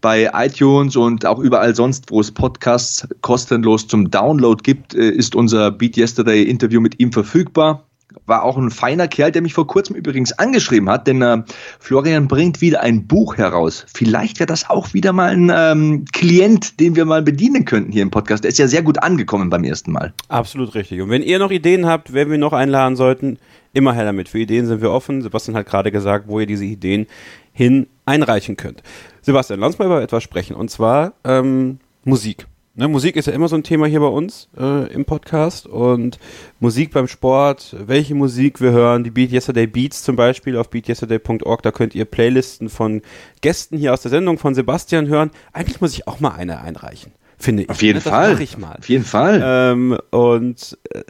Bei 0.00 0.32
iTunes 0.34 0.96
und 0.96 1.24
auch 1.26 1.38
überall 1.38 1.76
sonst, 1.76 2.10
wo 2.10 2.20
es 2.20 2.32
Podcasts 2.32 3.06
kostenlos 3.20 3.86
zum 3.86 4.10
Download 4.10 4.60
gibt, 4.64 4.92
äh, 4.92 5.08
ist 5.08 5.36
unser 5.36 5.70
Beat 5.70 5.96
Yesterday 5.96 6.42
Interview 6.42 6.80
mit 6.80 6.98
ihm 6.98 7.12
verfügbar 7.12 7.85
war 8.24 8.42
auch 8.42 8.56
ein 8.56 8.70
feiner 8.70 9.08
Kerl, 9.08 9.32
der 9.32 9.42
mich 9.42 9.54
vor 9.54 9.66
kurzem 9.66 9.96
übrigens 9.96 10.32
angeschrieben 10.32 10.88
hat, 10.88 11.06
denn 11.06 11.22
äh, 11.22 11.42
Florian 11.78 12.28
bringt 12.28 12.60
wieder 12.60 12.80
ein 12.80 13.06
Buch 13.06 13.36
heraus. 13.36 13.84
Vielleicht 13.92 14.40
wäre 14.40 14.46
das 14.46 14.70
auch 14.70 14.94
wieder 14.94 15.12
mal 15.12 15.30
ein 15.30 15.52
ähm, 15.54 16.04
Klient, 16.12 16.80
den 16.80 16.96
wir 16.96 17.04
mal 17.04 17.22
bedienen 17.22 17.64
könnten 17.64 17.92
hier 17.92 18.02
im 18.02 18.10
Podcast. 18.10 18.44
Der 18.44 18.50
ist 18.50 18.58
ja 18.58 18.68
sehr 18.68 18.82
gut 18.82 19.02
angekommen 19.02 19.50
beim 19.50 19.64
ersten 19.64 19.92
Mal. 19.92 20.12
Absolut 20.28 20.74
richtig. 20.74 21.00
Und 21.00 21.10
wenn 21.10 21.22
ihr 21.22 21.38
noch 21.38 21.50
Ideen 21.50 21.86
habt, 21.86 22.12
wer 22.12 22.30
wir 22.30 22.38
noch 22.38 22.52
einladen 22.52 22.96
sollten, 22.96 23.38
immer 23.72 23.92
her 23.92 24.04
damit. 24.04 24.28
Für 24.28 24.38
Ideen 24.38 24.66
sind 24.66 24.80
wir 24.80 24.90
offen. 24.90 25.22
Sebastian 25.22 25.56
hat 25.56 25.66
gerade 25.66 25.92
gesagt, 25.92 26.28
wo 26.28 26.40
ihr 26.40 26.46
diese 26.46 26.64
Ideen 26.64 27.06
hin 27.52 27.86
einreichen 28.06 28.56
könnt. 28.56 28.82
Sebastian, 29.22 29.60
lass 29.60 29.68
uns 29.68 29.78
mal 29.78 29.86
über 29.86 30.02
etwas 30.02 30.22
sprechen. 30.22 30.56
Und 30.56 30.70
zwar 30.70 31.12
ähm, 31.24 31.78
Musik. 32.04 32.46
Ne, 32.78 32.88
Musik 32.88 33.16
ist 33.16 33.24
ja 33.24 33.32
immer 33.32 33.48
so 33.48 33.56
ein 33.56 33.62
Thema 33.62 33.86
hier 33.86 34.00
bei 34.00 34.06
uns 34.06 34.50
äh, 34.54 34.92
im 34.92 35.06
Podcast 35.06 35.66
und 35.66 36.18
Musik 36.60 36.92
beim 36.92 37.08
Sport, 37.08 37.74
welche 37.86 38.14
Musik 38.14 38.60
wir 38.60 38.70
hören, 38.70 39.02
die 39.02 39.10
Beat 39.10 39.32
Yesterday 39.32 39.66
Beats 39.66 40.02
zum 40.02 40.14
Beispiel 40.14 40.58
auf 40.58 40.68
beatyesterday.org, 40.68 41.62
da 41.62 41.72
könnt 41.72 41.94
ihr 41.94 42.04
Playlisten 42.04 42.68
von 42.68 43.00
Gästen 43.40 43.78
hier 43.78 43.94
aus 43.94 44.02
der 44.02 44.10
Sendung 44.10 44.36
von 44.36 44.54
Sebastian 44.54 45.08
hören. 45.08 45.30
Eigentlich 45.54 45.80
muss 45.80 45.94
ich 45.94 46.06
auch 46.06 46.20
mal 46.20 46.32
eine 46.32 46.60
einreichen, 46.60 47.12
finde 47.38 47.62
ich. 47.62 47.70
Auf 47.70 47.80
jeden 47.80 47.96
ne? 47.96 48.02
Fall. 48.02 48.32
Das 48.32 48.40
ich 48.40 48.58
mal. 48.58 48.76
Auf 48.76 48.88
jeden 48.90 49.06
Fall. 49.06 49.40
Ähm, 49.42 49.98
und 50.10 50.76
äh, 50.90 51.02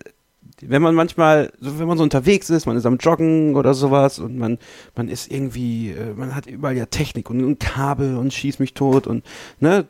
wenn 0.63 0.83
man 0.83 0.95
manchmal, 0.95 1.53
so, 1.61 1.79
wenn 1.79 1.87
man 1.87 1.99
so 1.99 2.05
unterwegs 2.05 2.49
ist, 2.51 2.67
man 2.67 2.77
ist 2.77 2.87
am 2.87 2.97
Joggen 2.97 3.57
oder 3.57 3.75
sowas 3.75 4.19
und 4.19 4.39
man, 4.39 4.59
man 4.95 5.09
ist 5.09 5.31
irgendwie, 5.31 5.91
äh, 5.91 6.15
man 6.15 6.35
hat 6.35 6.47
überall 6.47 6.77
ja 6.77 6.87
Technik 6.87 7.29
und, 7.29 7.45
und 7.45 7.61
Kabel 7.61 8.17
und 8.17 8.33
schießt 8.33 8.61
mich 8.61 8.75
tot 8.75 9.07
und 9.07 9.25
ne, 9.61 9.87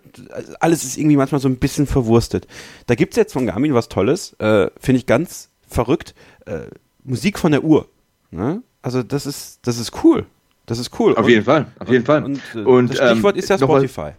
alles 0.60 0.84
ist 0.84 0.96
irgendwie 0.96 1.16
manchmal 1.16 1.40
so 1.40 1.48
ein 1.48 1.56
bisschen 1.56 1.86
verwurstet. 1.86 2.46
Da 2.86 2.94
gibt 2.94 3.12
es 3.12 3.16
jetzt 3.16 3.32
von 3.32 3.46
Garmin 3.46 3.74
was 3.74 3.88
Tolles, 3.88 4.34
äh, 4.40 4.70
finde 4.80 4.98
ich 4.98 5.06
ganz 5.06 5.50
verrückt, 5.68 6.14
äh, 6.46 6.62
Musik 7.04 7.38
von 7.38 7.52
der 7.52 7.62
Uhr. 7.62 7.88
Ne? 8.30 8.62
Also 8.82 9.02
das 9.02 9.26
ist, 9.26 9.60
das 9.62 9.78
ist 9.78 10.04
cool. 10.04 10.26
Das 10.66 10.80
ist 10.80 10.98
cool. 10.98 11.12
Auf 11.12 11.24
und, 11.24 11.30
jeden 11.30 11.44
Fall, 11.44 11.66
auf 11.78 11.88
jeden 11.88 12.04
Fall. 12.04 12.24
Und, 12.24 12.40
und, 12.54 12.66
und 12.66 12.90
das 12.90 13.10
Stichwort 13.10 13.36
ähm, 13.36 13.38
ist 13.38 13.48
ja 13.48 13.56
Spotify. 13.56 14.10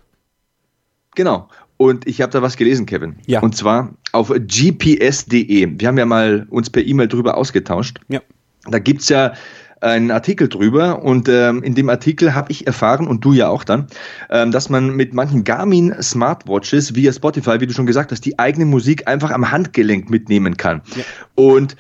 Genau. 1.14 1.50
Und 1.78 2.08
ich 2.08 2.22
habe 2.22 2.32
da 2.32 2.42
was 2.42 2.58
gelesen, 2.58 2.86
Kevin. 2.86 3.16
Ja. 3.28 3.40
Und 3.42 3.56
zwar 3.56 3.94
auf 4.12 4.30
gps.de. 4.30 5.80
Wir 5.80 5.88
haben 5.88 5.98
ja 5.98 6.06
mal 6.06 6.48
uns 6.50 6.70
per 6.70 6.84
E-Mail 6.84 7.08
drüber 7.08 7.38
ausgetauscht. 7.38 8.00
Ja. 8.08 8.22
Da 8.70 8.80
gibt's 8.80 9.10
ja 9.10 9.34
einen 9.82 10.12
Artikel 10.12 10.50
drüber 10.50 11.04
und 11.04 11.30
ähm, 11.30 11.62
in 11.62 11.76
dem 11.76 11.90
Artikel 11.90 12.34
habe 12.34 12.52
ich 12.52 12.66
erfahren 12.66 13.08
und 13.08 13.24
du 13.24 13.34
ja 13.34 13.48
auch 13.48 13.64
dann, 13.64 13.88
ähm, 14.30 14.52
dass 14.52 14.70
man 14.70 14.96
mit 14.96 15.14
manchen 15.14 15.44
Garmin 15.44 15.94
Smartwatches 16.02 16.96
via 16.96 17.14
Spotify, 17.14 17.60
wie 17.60 17.68
du 17.68 17.74
schon 17.74 17.86
gesagt 17.86 18.12
hast, 18.12 18.22
die 18.26 18.40
eigene 18.40 18.66
Musik 18.66 19.08
einfach 19.08 19.30
am 19.30 19.52
Handgelenk 19.52 20.10
mitnehmen 20.10 20.58
kann. 20.58 20.82
Ja. 20.96 21.04
Und 21.36 21.76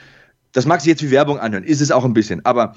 das 0.52 0.66
mag 0.66 0.82
sich 0.82 0.90
jetzt 0.90 1.04
wie 1.04 1.12
Werbung 1.12 1.40
anhören, 1.40 1.64
ist 1.64 1.82
es 1.82 1.92
auch 1.92 2.06
ein 2.06 2.14
bisschen, 2.14 2.46
aber 2.46 2.76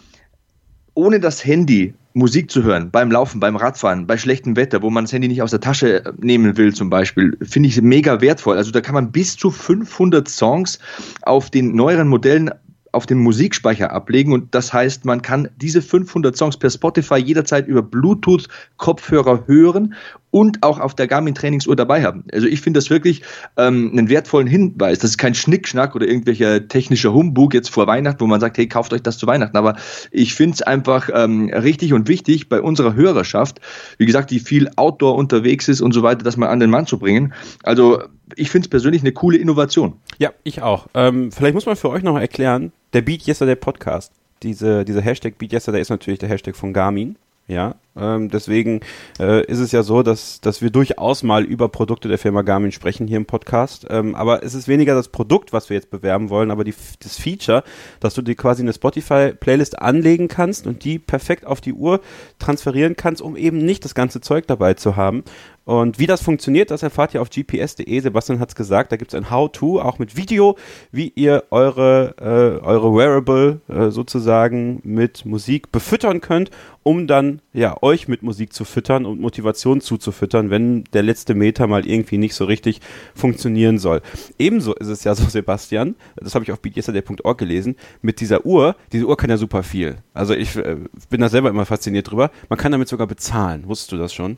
ohne 0.94 1.20
das 1.20 1.44
Handy 1.44 1.94
Musik 2.12 2.50
zu 2.50 2.64
hören, 2.64 2.90
beim 2.90 3.10
Laufen, 3.10 3.38
beim 3.38 3.54
Radfahren, 3.54 4.06
bei 4.06 4.18
schlechtem 4.18 4.56
Wetter, 4.56 4.82
wo 4.82 4.90
man 4.90 5.04
das 5.04 5.12
Handy 5.12 5.28
nicht 5.28 5.42
aus 5.42 5.52
der 5.52 5.60
Tasche 5.60 6.04
äh, 6.04 6.12
nehmen 6.18 6.56
will 6.56 6.74
zum 6.74 6.90
Beispiel, 6.90 7.36
finde 7.42 7.68
ich 7.68 7.80
mega 7.80 8.20
wertvoll. 8.20 8.56
Also 8.56 8.72
da 8.72 8.80
kann 8.80 8.94
man 8.94 9.12
bis 9.12 9.36
zu 9.36 9.50
500 9.50 10.28
Songs 10.28 10.80
auf 11.22 11.50
den 11.50 11.76
neueren 11.76 12.08
Modellen 12.08 12.50
auf 12.92 13.06
dem 13.06 13.18
Musikspeicher 13.18 13.92
ablegen 13.92 14.32
und 14.32 14.52
das 14.54 14.72
heißt, 14.72 15.04
man 15.04 15.22
kann 15.22 15.48
diese 15.56 15.80
500 15.80 16.36
Songs 16.36 16.56
per 16.56 16.70
Spotify 16.70 17.18
jederzeit 17.18 17.68
über 17.68 17.82
Bluetooth 17.82 18.48
Kopfhörer 18.78 19.44
hören 19.46 19.94
und 20.30 20.62
auch 20.62 20.78
auf 20.78 20.94
der 20.94 21.06
Garmin 21.06 21.34
Trainingsuhr 21.34 21.76
dabei 21.76 22.02
haben. 22.02 22.24
Also 22.32 22.46
ich 22.46 22.60
finde 22.60 22.78
das 22.78 22.90
wirklich 22.90 23.22
ähm, 23.56 23.90
einen 23.92 24.08
wertvollen 24.08 24.46
Hinweis. 24.46 24.98
Das 24.98 25.10
ist 25.10 25.18
kein 25.18 25.34
Schnickschnack 25.34 25.94
oder 25.94 26.06
irgendwelcher 26.06 26.68
technischer 26.68 27.12
Humbug 27.12 27.54
jetzt 27.54 27.70
vor 27.70 27.86
Weihnachten, 27.86 28.20
wo 28.20 28.26
man 28.26 28.40
sagt, 28.40 28.58
hey, 28.58 28.68
kauft 28.68 28.92
euch 28.92 29.02
das 29.02 29.18
zu 29.18 29.26
Weihnachten. 29.26 29.56
Aber 29.56 29.76
ich 30.10 30.34
finde 30.34 30.54
es 30.54 30.62
einfach 30.62 31.10
ähm, 31.12 31.50
richtig 31.50 31.92
und 31.92 32.08
wichtig 32.08 32.48
bei 32.48 32.60
unserer 32.60 32.94
Hörerschaft, 32.94 33.60
wie 33.98 34.06
gesagt, 34.06 34.30
die 34.30 34.40
viel 34.40 34.70
Outdoor 34.76 35.16
unterwegs 35.16 35.68
ist 35.68 35.80
und 35.80 35.92
so 35.92 36.02
weiter, 36.02 36.24
das 36.24 36.36
mal 36.36 36.48
an 36.48 36.60
den 36.60 36.70
Mann 36.70 36.86
zu 36.86 36.98
bringen. 36.98 37.34
Also 37.62 38.02
ich 38.36 38.50
finde 38.50 38.66
es 38.66 38.70
persönlich 38.70 39.02
eine 39.02 39.12
coole 39.12 39.38
Innovation. 39.38 39.94
Ja, 40.18 40.30
ich 40.44 40.62
auch. 40.62 40.86
Ähm, 40.94 41.32
vielleicht 41.32 41.54
muss 41.54 41.66
man 41.66 41.76
für 41.76 41.90
euch 41.90 42.02
noch 42.02 42.18
erklären, 42.18 42.72
der 42.92 43.02
Beat 43.02 43.26
Yesterday 43.26 43.56
Podcast, 43.56 44.12
diese, 44.42 44.84
dieser 44.84 45.00
Hashtag 45.00 45.38
Beat 45.38 45.52
Yesterday 45.52 45.80
ist 45.80 45.90
natürlich 45.90 46.18
der 46.18 46.28
Hashtag 46.28 46.56
von 46.56 46.72
Garmin. 46.72 47.16
Ja, 47.48 47.74
ähm, 47.96 48.28
deswegen 48.30 48.80
äh, 49.18 49.44
ist 49.46 49.58
es 49.58 49.72
ja 49.72 49.82
so, 49.82 50.02
dass, 50.02 50.40
dass 50.40 50.62
wir 50.62 50.70
durchaus 50.70 51.22
mal 51.22 51.44
über 51.44 51.68
Produkte 51.68 52.08
der 52.08 52.18
Firma 52.18 52.42
Garmin 52.42 52.72
sprechen 52.72 53.06
hier 53.06 53.16
im 53.16 53.26
Podcast. 53.26 53.86
Ähm, 53.90 54.14
aber 54.14 54.44
es 54.44 54.54
ist 54.54 54.68
weniger 54.68 54.94
das 54.94 55.08
Produkt, 55.08 55.52
was 55.52 55.70
wir 55.70 55.76
jetzt 55.76 55.90
bewerben 55.90 56.30
wollen, 56.30 56.50
aber 56.50 56.64
die, 56.64 56.74
das 57.02 57.18
Feature, 57.18 57.64
dass 57.98 58.14
du 58.14 58.22
dir 58.22 58.36
quasi 58.36 58.62
eine 58.62 58.72
Spotify-Playlist 58.72 59.80
anlegen 59.80 60.28
kannst 60.28 60.66
und 60.66 60.84
die 60.84 60.98
perfekt 60.98 61.46
auf 61.46 61.60
die 61.60 61.72
Uhr 61.72 62.00
transferieren 62.38 62.96
kannst, 62.96 63.22
um 63.22 63.36
eben 63.36 63.58
nicht 63.58 63.84
das 63.84 63.94
ganze 63.94 64.20
Zeug 64.20 64.46
dabei 64.46 64.74
zu 64.74 64.96
haben. 64.96 65.24
Und 65.70 66.00
wie 66.00 66.06
das 66.08 66.20
funktioniert, 66.20 66.72
das 66.72 66.82
erfahrt 66.82 67.14
ihr 67.14 67.22
auf 67.22 67.30
gps.de. 67.30 68.00
Sebastian 68.00 68.40
hat 68.40 68.48
es 68.48 68.54
gesagt, 68.56 68.90
da 68.90 68.96
gibt 68.96 69.12
es 69.12 69.16
ein 69.16 69.30
How-To, 69.30 69.80
auch 69.80 70.00
mit 70.00 70.16
Video, 70.16 70.56
wie 70.90 71.12
ihr 71.14 71.44
eure, 71.50 72.14
äh, 72.18 72.64
eure 72.64 72.92
Wearable 72.92 73.60
äh, 73.68 73.90
sozusagen 73.90 74.80
mit 74.82 75.24
Musik 75.26 75.70
befüttern 75.70 76.20
könnt, 76.20 76.50
um 76.82 77.06
dann 77.06 77.40
ja 77.52 77.76
euch 77.90 78.06
mit 78.06 78.22
Musik 78.22 78.52
zu 78.52 78.64
füttern 78.64 79.04
und 79.04 79.20
Motivation 79.20 79.80
zuzufüttern, 79.80 80.50
wenn 80.50 80.84
der 80.92 81.02
letzte 81.02 81.34
Meter 81.34 81.66
mal 81.66 81.86
irgendwie 81.86 82.18
nicht 82.18 82.34
so 82.34 82.44
richtig 82.44 82.80
funktionieren 83.14 83.78
soll. 83.78 84.00
Ebenso 84.38 84.74
ist 84.74 84.88
es 84.88 85.04
ja 85.04 85.14
so, 85.14 85.24
Sebastian, 85.28 85.96
das 86.16 86.34
habe 86.34 86.44
ich 86.44 86.52
auf 86.52 86.60
beatyesterday.org 86.60 87.36
gelesen, 87.36 87.76
mit 88.00 88.20
dieser 88.20 88.46
Uhr, 88.46 88.76
diese 88.92 89.06
Uhr 89.06 89.16
kann 89.16 89.30
ja 89.30 89.36
super 89.36 89.62
viel. 89.62 89.96
Also 90.14 90.34
ich 90.34 90.56
äh, 90.56 90.76
bin 91.08 91.20
da 91.20 91.28
selber 91.28 91.50
immer 91.50 91.66
fasziniert 91.66 92.10
drüber. 92.10 92.30
Man 92.48 92.58
kann 92.58 92.72
damit 92.72 92.88
sogar 92.88 93.06
bezahlen. 93.06 93.64
Wusstest 93.66 93.92
du 93.92 93.96
das 93.98 94.14
schon? 94.14 94.36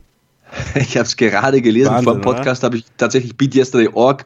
Ich 0.75 0.97
habe 0.97 1.07
es 1.07 1.17
gerade 1.17 1.61
gelesen. 1.63 1.91
Wahnsinn, 1.91 2.05
Vor 2.05 2.15
dem 2.15 2.21
Podcast 2.21 2.63
habe 2.63 2.77
ich 2.77 2.85
tatsächlich 2.97 3.37
BeatYesterday.org 3.37 4.25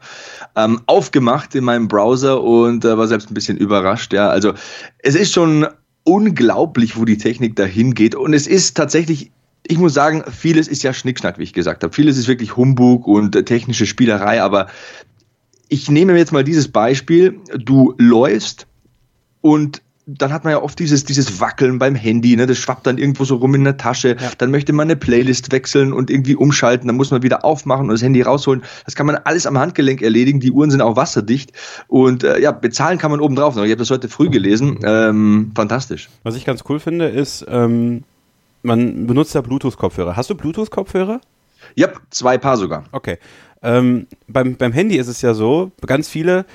ähm, 0.55 0.81
aufgemacht 0.85 1.55
in 1.55 1.63
meinem 1.63 1.87
Browser 1.87 2.43
und 2.43 2.83
äh, 2.85 2.97
war 2.97 3.07
selbst 3.07 3.31
ein 3.31 3.33
bisschen 3.33 3.57
überrascht. 3.57 4.13
Ja, 4.13 4.29
also 4.29 4.53
es 4.99 5.15
ist 5.15 5.33
schon 5.33 5.67
unglaublich, 6.07 6.97
wo 6.97 7.05
die 7.05 7.17
Technik 7.17 7.55
dahin 7.55 7.93
geht 7.93 8.15
und 8.15 8.33
es 8.33 8.47
ist 8.47 8.75
tatsächlich 8.75 9.31
ich 9.69 9.77
muss 9.77 9.93
sagen, 9.93 10.23
vieles 10.31 10.69
ist 10.69 10.83
ja 10.83 10.93
Schnickschnack, 10.93 11.37
wie 11.39 11.43
ich 11.43 11.51
gesagt 11.51 11.83
habe. 11.83 11.93
Vieles 11.93 12.17
ist 12.17 12.29
wirklich 12.29 12.55
Humbug 12.55 13.05
und 13.05 13.35
äh, 13.35 13.43
technische 13.43 13.85
Spielerei, 13.85 14.41
aber 14.41 14.67
ich 15.67 15.91
nehme 15.91 16.17
jetzt 16.17 16.31
mal 16.31 16.45
dieses 16.45 16.69
Beispiel. 16.69 17.41
Du 17.53 17.93
läufst 17.97 18.67
und 19.41 19.81
dann 20.09 20.31
hat 20.31 20.45
man 20.45 20.51
ja 20.51 20.61
oft 20.61 20.79
dieses, 20.79 21.03
dieses 21.03 21.41
Wackeln 21.41 21.79
beim 21.79 21.93
Handy, 21.93 22.37
ne? 22.37 22.47
das 22.47 22.57
schwappt 22.57 22.87
dann 22.87 22.97
irgendwo 22.97 23.25
so 23.25 23.35
rum 23.35 23.53
in 23.55 23.65
der 23.65 23.75
Tasche. 23.75 24.15
Ja. 24.19 24.31
Dann 24.37 24.51
möchte 24.51 24.71
man 24.71 24.87
eine 24.87 24.95
Playlist 24.95 25.51
wechseln 25.51 25.91
und 25.91 26.09
irgendwie 26.09 26.35
umschalten, 26.35 26.87
dann 26.87 26.95
muss 26.95 27.11
man 27.11 27.23
wieder 27.23 27.43
aufmachen 27.43 27.87
und 27.87 27.91
das 27.91 28.01
Handy 28.01 28.21
rausholen. 28.21 28.63
Das 28.85 28.95
kann 28.95 29.05
man 29.05 29.17
alles 29.17 29.45
am 29.45 29.57
Handgelenk 29.57 30.01
erledigen. 30.01 30.39
Die 30.39 30.51
Uhren 30.51 30.71
sind 30.71 30.79
auch 30.79 30.95
wasserdicht 30.95 31.51
und 31.87 32.23
äh, 32.23 32.39
ja, 32.39 32.53
bezahlen 32.53 32.97
kann 32.97 33.11
man 33.11 33.19
oben 33.19 33.35
drauf. 33.35 33.57
Ich 33.57 33.61
habe 33.61 33.75
das 33.75 33.91
heute 33.91 34.07
früh 34.07 34.29
gelesen. 34.29 34.79
Ähm, 34.83 35.51
fantastisch. 35.53 36.07
Was 36.23 36.35
ich 36.35 36.45
ganz 36.45 36.63
cool 36.69 36.79
finde, 36.79 37.07
ist, 37.07 37.45
ähm, 37.49 38.03
man 38.63 39.07
benutzt 39.07 39.35
ja 39.35 39.41
Bluetooth-Kopfhörer. 39.41 40.15
Hast 40.15 40.29
du 40.29 40.35
Bluetooth-Kopfhörer? 40.35 41.19
Ja, 41.75 41.89
zwei 42.11 42.37
Paar 42.37 42.55
sogar. 42.55 42.85
Okay. 42.93 43.17
Ähm, 43.61 44.07
beim, 44.27 44.55
beim 44.55 44.71
Handy 44.71 44.95
ist 44.95 45.07
es 45.07 45.21
ja 45.21 45.33
so, 45.33 45.71
ganz 45.85 46.07
viele 46.07 46.45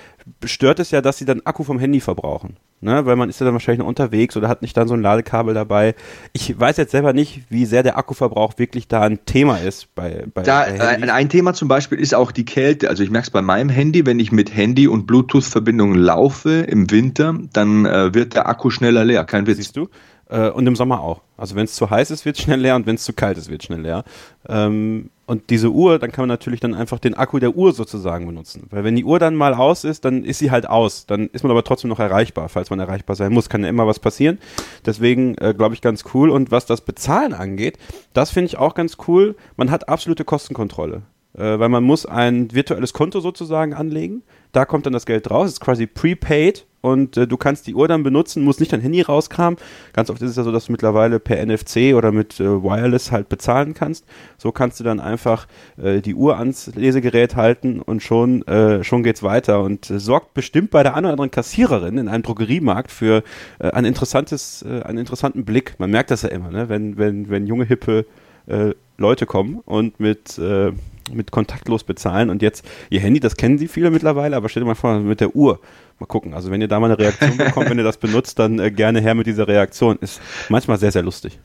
stört 0.45 0.79
es 0.79 0.91
ja, 0.91 1.03
dass 1.03 1.19
sie 1.19 1.27
dann 1.27 1.43
Akku 1.45 1.65
vom 1.65 1.79
Handy 1.79 2.01
verbrauchen. 2.01 2.57
Ne? 2.83 3.07
Weil 3.07 3.17
man 3.17 3.29
ist 3.29 3.41
ja 3.41 3.47
dann 3.47 3.55
wahrscheinlich 3.55 3.79
noch 3.79 3.87
unterwegs 3.87 4.37
oder 4.37 4.49
hat 4.49 4.61
nicht 4.61 4.77
dann 4.77 4.89
so 4.89 4.95
ein 4.95 5.03
Ladekabel 5.03 5.55
dabei. 5.55 5.95
Ich 6.33 6.59
weiß 6.59 6.77
jetzt 6.77 6.91
selber 6.91 7.13
nicht, 7.13 7.43
wie 7.49 7.65
sehr 7.65 7.83
der 7.83 7.97
Akkuverbrauch 7.97 8.59
wirklich 8.59 8.89
da 8.89 9.03
ein 9.03 9.25
Thema 9.25 9.59
ist 9.59 9.95
bei, 9.95 10.27
bei 10.35 10.43
da, 10.43 10.67
äh, 10.67 11.11
Ein 11.11 11.29
Thema 11.29 11.55
zum 11.55 11.69
Beispiel 11.69 11.99
ist 11.99 12.15
auch 12.15 12.33
die 12.33 12.45
Kälte. 12.45 12.89
Also 12.89 13.05
ich 13.05 13.11
merke 13.11 13.27
es 13.27 13.31
bei 13.31 13.41
meinem 13.41 13.69
Handy, 13.69 14.05
wenn 14.05 14.19
ich 14.19 14.33
mit 14.33 14.55
Handy 14.55 14.89
und 14.89 15.07
Bluetooth-Verbindung 15.07 15.95
laufe 15.95 16.51
im 16.51 16.91
Winter, 16.91 17.39
dann 17.53 17.87
äh, 17.87 18.13
wird 18.15 18.35
der 18.35 18.49
Akku 18.49 18.71
schneller 18.71 19.05
leer. 19.05 19.25
Kein 19.25 19.47
Witz. 19.47 19.59
Siehst 19.59 19.77
du? 19.77 19.89
Äh, 20.29 20.51
und 20.51 20.67
im 20.67 20.75
Sommer 20.75 21.01
auch. 21.03 21.21
Also 21.37 21.55
wenn 21.55 21.65
es 21.65 21.75
zu 21.75 21.89
heiß 21.89 22.11
ist, 22.11 22.25
wird 22.25 22.37
es 22.37 22.43
schnell 22.43 22.61
leer 22.61 22.75
und 22.75 22.87
wenn 22.87 22.97
es 22.97 23.05
zu 23.05 23.13
kalt 23.13 23.39
ist, 23.39 23.49
wird 23.49 23.63
es 23.63 23.67
schnell 23.67 23.83
leer. 23.83 24.03
Ähm, 24.49 25.11
und 25.25 25.51
diese 25.51 25.71
Uhr, 25.71 25.99
dann 25.99 26.11
kann 26.11 26.23
man 26.23 26.29
natürlich 26.29 26.61
dann 26.61 26.75
einfach 26.75 26.99
den 26.99 27.15
Akku 27.15 27.39
der 27.39 27.57
Uhr 27.57 27.73
sozusagen 27.73 28.27
benutzen. 28.27 28.67
Weil 28.71 28.83
wenn 28.83 28.97
die 28.97 29.05
Uhr 29.05 29.19
dann 29.19 29.37
mal 29.37 29.55
aus 29.55 29.85
ist, 29.85 30.05
dann 30.05 30.25
ist 30.25 30.39
sie 30.39 30.51
halt 30.51 30.69
aus. 30.69 31.07
Dann 31.07 31.29
ist 31.29 31.45
man 31.45 31.53
aber 31.53 31.63
trotzdem 31.63 31.91
noch 31.91 32.01
erreichbar, 32.01 32.49
falls 32.49 32.71
man 32.71 32.81
erreichbar 32.81 33.15
sein 33.15 33.33
muss. 33.33 33.49
Kann 33.49 33.63
ja 33.63 33.69
immer 33.69 33.87
was 33.87 34.01
passieren. 34.01 34.39
Deswegen 34.85 35.37
äh, 35.39 35.55
glaube 35.57 35.75
ich 35.75 35.81
ganz 35.81 36.05
cool. 36.13 36.29
Und 36.29 36.51
was 36.51 36.67
das 36.67 36.81
Bezahlen 36.81 37.35
angeht, 37.35 37.79
das 38.15 38.31
finde 38.31 38.47
ich 38.47 38.59
auch 38.59 38.75
ganz 38.75 38.97
cool. 39.07 39.37
Man 39.57 39.71
hat 39.71 39.89
absolute 39.89 40.25
Kostenkontrolle. 40.25 41.03
Äh, 41.35 41.59
weil 41.59 41.69
man 41.69 41.85
muss 41.85 42.05
ein 42.05 42.53
virtuelles 42.53 42.93
Konto 42.93 43.21
sozusagen 43.21 43.75
anlegen. 43.75 44.23
Da 44.53 44.67
kommt 44.67 44.85
dann 44.85 44.93
das 44.93 45.07
Geld 45.07 45.31
raus. 45.31 45.49
Ist 45.49 45.61
quasi 45.61 45.87
prepaid 45.87 46.67
und 46.83 47.17
äh, 47.17 47.27
du 47.27 47.39
kannst 47.39 47.67
die 47.67 47.75
Uhr 47.75 47.89
dann 47.89 48.03
benutzen, 48.03 48.45
musst 48.45 48.61
nicht 48.61 48.73
dein 48.73 48.83
Handy 48.83 49.01
rauskramen. 49.01 49.59
Ganz 49.95 50.11
oft 50.11 50.21
ist 50.21 50.31
es 50.31 50.37
ja 50.37 50.43
so, 50.43 50.53
dass 50.53 50.67
du 50.67 50.73
mittlerweile 50.73 51.21
per 51.21 51.45
NFC 51.45 51.95
oder 51.95 52.13
mit 52.13 52.39
äh, 52.39 52.63
Wireless 52.63 53.13
halt 53.13 53.31
bezahlen 53.31 53.73
kannst. 53.73 54.05
So 54.37 54.53
kannst 54.53 54.79
du 54.81 54.85
dann 54.85 55.01
einfach 55.01 55.47
äh, 55.83 56.03
die 56.03 56.15
Uhr 56.15 56.37
ans 56.37 56.73
Lesegerät 56.75 57.37
halten 57.37 57.81
und 57.81 58.03
schon, 58.03 58.47
äh, 58.47 58.85
schon 58.85 59.03
geht's 59.03 59.23
weiter 59.23 59.63
und 59.63 59.89
äh, 59.91 60.01
sorgt 60.01 60.35
bestimmt 60.35 60.71
bei 60.71 60.83
der 60.83 60.97
einen 60.97 61.07
oder 61.07 61.13
anderen 61.13 61.31
Kassiererin 61.31 61.97
in 61.97 62.09
einem 62.09 62.25
Drogeriemarkt 62.25 62.91
für 62.91 63.23
ein 63.59 63.85
interessantes, 63.85 64.65
einen 64.65 64.99
interessanten 64.99 65.45
Blick. 65.45 65.77
Man 65.79 65.91
merkt 65.91 66.11
das 66.11 66.23
ja 66.23 66.29
immer, 66.31 66.51
ne? 66.51 66.69
wenn, 66.69 66.99
wenn, 66.99 67.31
wenn 67.31 67.47
junge, 67.47 67.65
hippe 67.65 68.07
Leute 68.99 69.27
kommen 69.27 69.61
und 69.65 70.01
mit 70.01 70.39
mit 71.13 71.31
kontaktlos 71.31 71.85
bezahlen 71.85 72.31
und 72.31 72.43
jetzt 72.43 72.65
ihr 72.91 73.01
Handy, 73.01 73.21
das 73.21 73.37
kennen 73.37 73.59
sie 73.59 73.69
viele 73.69 73.91
mittlerweile, 73.91 74.37
aber 74.37 74.49
stell 74.49 74.63
dir 74.63 74.69
mal 74.69 74.75
vor, 74.75 75.01
mit 75.01 75.21
der 75.21 75.35
Uhr. 75.35 75.61
Mal 75.99 76.07
gucken. 76.07 76.35
Also 76.35 76.51
wenn 76.51 76.61
ihr 76.61 76.69
da 76.69 76.81
mal 76.81 76.87
eine 76.87 76.99
Reaktion 76.99 77.37
bekommt, 77.37 77.71
wenn 77.71 77.79
ihr 77.79 77.85
das 77.85 77.97
benutzt, 77.99 78.39
dann 78.39 78.59
äh, 78.59 78.71
gerne 78.71 79.01
her 79.01 79.15
mit 79.15 79.27
dieser 79.27 79.47
Reaktion. 79.47 79.99
Ist 80.01 80.21
manchmal 80.49 80.79
sehr, 80.79 80.91
sehr 80.91 81.03
lustig. 81.03 81.39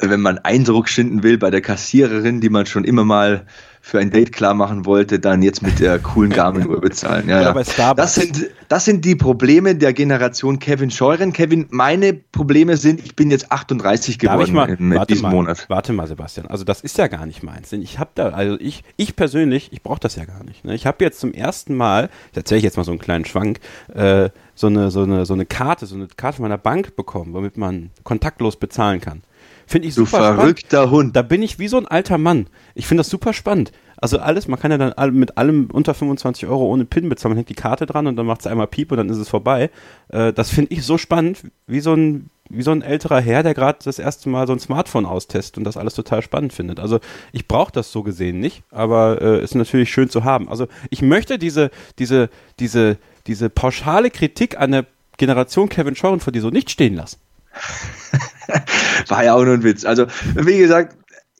Wenn 0.00 0.20
man 0.20 0.38
Eindruck 0.38 0.88
schinden 0.88 1.22
will 1.22 1.38
bei 1.38 1.50
der 1.50 1.60
Kassiererin, 1.60 2.40
die 2.40 2.48
man 2.48 2.66
schon 2.66 2.84
immer 2.84 3.04
mal 3.04 3.46
für 3.82 3.98
ein 3.98 4.10
Date 4.10 4.32
klar 4.32 4.52
machen 4.54 4.84
wollte, 4.84 5.18
dann 5.18 5.42
jetzt 5.42 5.62
mit 5.62 5.80
der 5.80 5.98
coolen 5.98 6.30
Garmin-Uhr 6.30 6.80
bezahlen. 6.80 7.28
Ja, 7.28 7.42
ja. 7.42 7.94
Das, 7.94 8.14
sind, 8.14 8.50
das 8.68 8.84
sind 8.84 9.04
die 9.04 9.16
Probleme 9.16 9.74
der 9.74 9.94
Generation 9.94 10.58
Kevin 10.58 10.90
Scheuren. 10.90 11.32
Kevin, 11.32 11.66
meine 11.70 12.12
Probleme 12.12 12.76
sind, 12.76 13.00
ich 13.00 13.16
bin 13.16 13.30
jetzt 13.30 13.50
38 13.50 14.18
geworden 14.18 14.52
mal, 14.52 14.68
in, 14.68 14.92
in 14.92 15.04
diesem 15.06 15.22
mal, 15.22 15.30
Monat. 15.30 15.64
Warte 15.68 15.94
mal, 15.94 16.06
Sebastian. 16.06 16.46
Also 16.46 16.64
das 16.64 16.82
ist 16.82 16.98
ja 16.98 17.08
gar 17.08 17.24
nicht 17.24 17.42
meins. 17.42 17.70
Denn 17.70 17.80
ich 17.80 17.98
habe 17.98 18.10
da, 18.14 18.28
also 18.28 18.58
ich, 18.60 18.84
ich 18.96 19.16
persönlich, 19.16 19.72
ich 19.72 19.82
brauche 19.82 20.00
das 20.00 20.14
ja 20.16 20.26
gar 20.26 20.44
nicht. 20.44 20.64
Ne? 20.64 20.74
Ich 20.74 20.86
habe 20.86 21.02
jetzt 21.02 21.18
zum 21.18 21.32
ersten 21.32 21.74
Mal, 21.74 22.10
ich 22.32 22.36
erzähle 22.36 22.60
jetzt 22.60 22.76
mal 22.76 22.84
so 22.84 22.92
einen 22.92 23.00
kleinen 23.00 23.24
Schwank, 23.24 23.60
äh, 23.94 24.28
so 24.54 24.66
eine, 24.66 24.90
so, 24.90 25.02
eine, 25.02 25.24
so 25.24 25.32
eine 25.32 25.46
Karte, 25.46 25.86
so 25.86 25.94
eine 25.94 26.06
Karte 26.06 26.36
von 26.36 26.42
meiner 26.42 26.58
Bank 26.58 26.96
bekommen, 26.96 27.32
womit 27.32 27.56
man 27.56 27.90
kontaktlos 28.04 28.56
bezahlen 28.56 29.00
kann. 29.00 29.22
Finde 29.70 29.86
ich 29.86 29.94
super 29.94 30.18
du 30.18 30.24
verrückter 30.24 30.78
spannend. 30.78 30.90
Hund. 30.90 31.16
Da 31.16 31.22
bin 31.22 31.42
ich 31.42 31.60
wie 31.60 31.68
so 31.68 31.76
ein 31.76 31.86
alter 31.86 32.18
Mann. 32.18 32.48
Ich 32.74 32.88
finde 32.88 33.02
das 33.02 33.08
super 33.08 33.32
spannend. 33.32 33.70
Also 33.98 34.18
alles, 34.18 34.48
man 34.48 34.58
kann 34.58 34.72
ja 34.72 34.78
dann 34.78 35.14
mit 35.14 35.38
allem 35.38 35.68
unter 35.72 35.94
25 35.94 36.48
Euro 36.48 36.66
ohne 36.66 36.84
PIN 36.84 37.08
bezahlen. 37.08 37.30
Man 37.30 37.36
hängt 37.36 37.50
die 37.50 37.54
Karte 37.54 37.86
dran 37.86 38.08
und 38.08 38.16
dann 38.16 38.26
macht 38.26 38.40
es 38.40 38.48
einmal 38.48 38.66
Piep 38.66 38.90
und 38.90 38.98
dann 38.98 39.08
ist 39.08 39.18
es 39.18 39.28
vorbei. 39.28 39.70
Äh, 40.08 40.32
das 40.32 40.50
finde 40.50 40.72
ich 40.74 40.84
so 40.84 40.98
spannend, 40.98 41.42
wie 41.68 41.78
so 41.78 41.94
ein 41.94 42.30
wie 42.52 42.62
so 42.62 42.72
ein 42.72 42.82
älterer 42.82 43.20
Herr, 43.20 43.44
der 43.44 43.54
gerade 43.54 43.78
das 43.84 44.00
erste 44.00 44.28
Mal 44.28 44.48
so 44.48 44.52
ein 44.52 44.58
Smartphone 44.58 45.06
austestet 45.06 45.56
und 45.56 45.62
das 45.62 45.76
alles 45.76 45.94
total 45.94 46.20
spannend 46.20 46.52
findet. 46.52 46.80
Also 46.80 46.98
ich 47.30 47.46
brauche 47.46 47.70
das 47.70 47.92
so 47.92 48.02
gesehen 48.02 48.40
nicht, 48.40 48.64
aber 48.72 49.22
äh, 49.22 49.40
ist 49.40 49.54
natürlich 49.54 49.92
schön 49.92 50.10
zu 50.10 50.24
haben. 50.24 50.48
Also 50.48 50.66
ich 50.90 51.00
möchte 51.00 51.38
diese, 51.38 51.70
diese, 52.00 52.28
diese, 52.58 52.96
diese 53.28 53.50
pauschale 53.50 54.10
Kritik 54.10 54.58
an 54.58 54.72
der 54.72 54.86
Generation 55.16 55.68
Kevin 55.68 55.94
Scheuren 55.94 56.18
vor 56.18 56.32
dir 56.32 56.42
so 56.42 56.50
nicht 56.50 56.70
stehen 56.70 56.96
lassen. 56.96 57.20
War 59.08 59.24
ja 59.24 59.34
auch 59.34 59.44
nur 59.44 59.54
ein 59.54 59.62
Witz. 59.62 59.84
Also, 59.84 60.06
wie 60.34 60.58
gesagt, 60.58 60.96